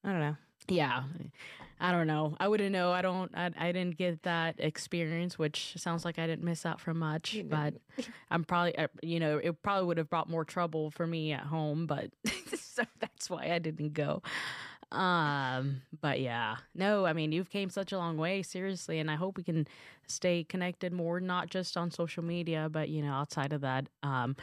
I 0.06 0.12
don't 0.12 0.20
know. 0.20 0.36
Yeah, 0.68 1.04
I 1.80 1.92
don't 1.92 2.08
know. 2.08 2.36
I 2.40 2.48
wouldn't 2.48 2.72
know. 2.72 2.92
I 2.92 3.02
don't. 3.02 3.32
I, 3.36 3.52
I 3.58 3.72
didn't 3.72 3.98
get 3.98 4.24
that 4.24 4.56
experience, 4.60 5.38
which 5.38 5.74
sounds 5.78 6.06
like 6.06 6.18
I 6.18 6.28
didn't 6.28 6.44
miss 6.44 6.66
out 6.66 6.80
from 6.80 7.00
much. 7.00 7.42
But. 7.46 7.76
I'm 8.32 8.44
probably, 8.44 8.74
you 9.04 9.20
know, 9.20 9.38
it 9.38 9.62
probably 9.62 9.86
would 9.86 9.98
have 9.98 10.10
brought 10.10 10.28
more 10.28 10.44
trouble 10.44 10.90
for 10.90 11.06
me 11.06 11.32
at 11.32 11.42
home. 11.42 11.86
But 11.86 12.10
so 12.58 12.84
that's 13.00 13.30
why 13.30 13.52
I 13.52 13.60
didn't 13.60 13.94
go. 13.94 14.24
Um, 14.92 15.82
but 16.02 16.20
yeah, 16.20 16.58
no. 16.76 17.06
I 17.06 17.14
mean, 17.14 17.32
you've 17.32 17.50
came 17.50 17.70
such 17.70 17.92
a 17.92 17.98
long 17.98 18.18
way, 18.18 18.44
seriously, 18.44 19.00
and 19.00 19.10
I 19.10 19.16
hope 19.16 19.38
we 19.38 19.44
can 19.44 19.68
stay 20.08 20.44
connected 20.44 20.94
more, 20.94 21.20
not 21.20 21.50
just 21.50 21.78
on 21.78 21.92
social 21.92 22.24
media, 22.24 22.70
but 22.72 22.90
you 22.90 23.02
know, 23.02 23.14
outside 23.14 23.54
of 23.54 23.62
that. 23.62 23.88
Um, 24.04 24.36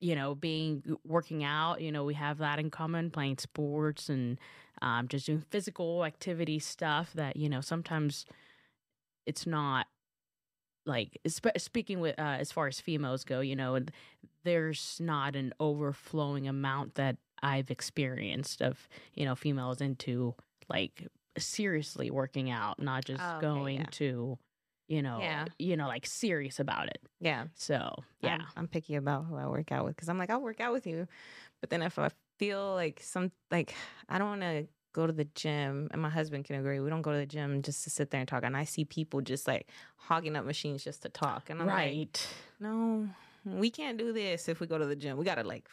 you 0.00 0.14
know, 0.14 0.34
being 0.34 0.82
working 1.06 1.44
out, 1.44 1.80
you 1.80 1.92
know, 1.92 2.04
we 2.04 2.14
have 2.14 2.38
that 2.38 2.58
in 2.58 2.70
common, 2.70 3.10
playing 3.10 3.38
sports 3.38 4.08
and 4.08 4.38
um, 4.82 5.08
just 5.08 5.26
doing 5.26 5.40
physical 5.50 6.04
activity 6.04 6.58
stuff 6.58 7.12
that, 7.14 7.36
you 7.36 7.48
know, 7.48 7.60
sometimes 7.60 8.26
it's 9.26 9.46
not 9.46 9.86
like 10.86 11.18
spe- 11.26 11.58
speaking 11.58 12.00
with 12.00 12.18
uh, 12.18 12.36
as 12.38 12.52
far 12.52 12.66
as 12.66 12.80
females 12.80 13.24
go, 13.24 13.40
you 13.40 13.56
know, 13.56 13.78
there's 14.44 14.98
not 15.00 15.34
an 15.36 15.52
overflowing 15.60 16.46
amount 16.46 16.94
that 16.96 17.16
I've 17.42 17.70
experienced 17.70 18.62
of, 18.62 18.88
you 19.14 19.24
know, 19.24 19.34
females 19.34 19.80
into 19.80 20.34
like 20.68 21.08
seriously 21.38 22.10
working 22.10 22.50
out, 22.50 22.80
not 22.80 23.04
just 23.04 23.22
Oh, 23.22 23.38
okay, 23.38 23.38
going 23.38 23.76
yeah. 23.76 23.90
to, 23.92 24.38
you 24.88 25.02
know, 25.02 25.18
Yeah. 25.20 25.46
you 25.58 25.76
know, 25.76 25.86
like 25.88 26.06
serious 26.06 26.60
about 26.60 26.88
it. 26.88 27.00
Yeah. 27.20 27.44
So, 27.54 27.94
yeah. 28.20 28.34
I'm, 28.34 28.46
I'm 28.56 28.68
picky 28.68 28.96
about 28.96 29.26
who 29.26 29.36
I 29.36 29.46
work 29.46 29.72
out 29.72 29.84
with 29.84 29.96
because 29.96 30.08
I'm 30.08 30.18
like, 30.18 30.30
I'll 30.30 30.40
work 30.42 30.60
out 30.60 30.72
with 30.72 30.86
you. 30.86 31.06
But 31.60 31.70
then 31.70 31.82
if 31.82 31.98
I 31.98 32.10
feel 32.38 32.74
like 32.74 33.00
some, 33.02 33.32
like, 33.50 33.74
I 34.08 34.18
don't 34.18 34.28
want 34.28 34.42
to 34.42 34.66
go 34.92 35.06
to 35.06 35.12
the 35.12 35.24
gym, 35.34 35.88
and 35.90 36.00
my 36.00 36.10
husband 36.10 36.44
can 36.44 36.56
agree, 36.56 36.78
we 36.80 36.90
don't 36.90 37.02
go 37.02 37.12
to 37.12 37.18
the 37.18 37.26
gym 37.26 37.62
just 37.62 37.84
to 37.84 37.90
sit 37.90 38.10
there 38.10 38.20
and 38.20 38.28
talk. 38.28 38.44
And 38.44 38.56
I 38.56 38.64
see 38.64 38.84
people 38.84 39.20
just 39.22 39.48
like 39.48 39.68
hogging 39.96 40.36
up 40.36 40.44
machines 40.44 40.84
just 40.84 41.02
to 41.02 41.08
talk. 41.08 41.50
And 41.50 41.60
I'm 41.60 41.66
like, 41.66 41.76
right. 41.76 42.28
no, 42.60 43.08
we 43.44 43.70
can't 43.70 43.98
do 43.98 44.12
this 44.12 44.48
if 44.48 44.60
we 44.60 44.66
go 44.66 44.78
to 44.78 44.86
the 44.86 44.96
gym. 44.96 45.16
We 45.16 45.24
got 45.24 45.36
to 45.36 45.44
like 45.44 45.68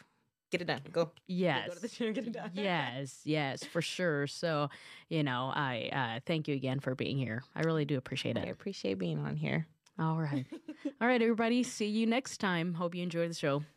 get 0.51 0.61
it 0.61 0.65
done. 0.65 0.81
Go. 0.91 1.11
Yes. 1.27 1.69
Go 1.69 1.73
to 1.75 1.81
the 1.81 1.87
gym, 1.87 2.13
get 2.13 2.27
it 2.27 2.33
done. 2.33 2.51
yes, 2.53 3.21
yes, 3.23 3.63
for 3.63 3.81
sure. 3.81 4.27
So, 4.27 4.69
you 5.09 5.23
know, 5.23 5.51
I 5.53 5.89
uh, 5.91 6.19
thank 6.25 6.47
you 6.47 6.55
again 6.55 6.79
for 6.79 6.93
being 6.93 7.17
here. 7.17 7.43
I 7.55 7.61
really 7.61 7.85
do 7.85 7.97
appreciate 7.97 8.37
it. 8.37 8.43
I 8.45 8.49
appreciate 8.49 8.99
being 8.99 9.19
on 9.19 9.35
here. 9.35 9.65
All 9.97 10.17
right. 10.17 10.45
All 11.01 11.07
right, 11.07 11.21
everybody. 11.21 11.63
See 11.63 11.87
you 11.87 12.05
next 12.05 12.37
time. 12.39 12.73
Hope 12.75 12.93
you 12.93 13.03
enjoy 13.03 13.27
the 13.27 13.33
show. 13.33 13.63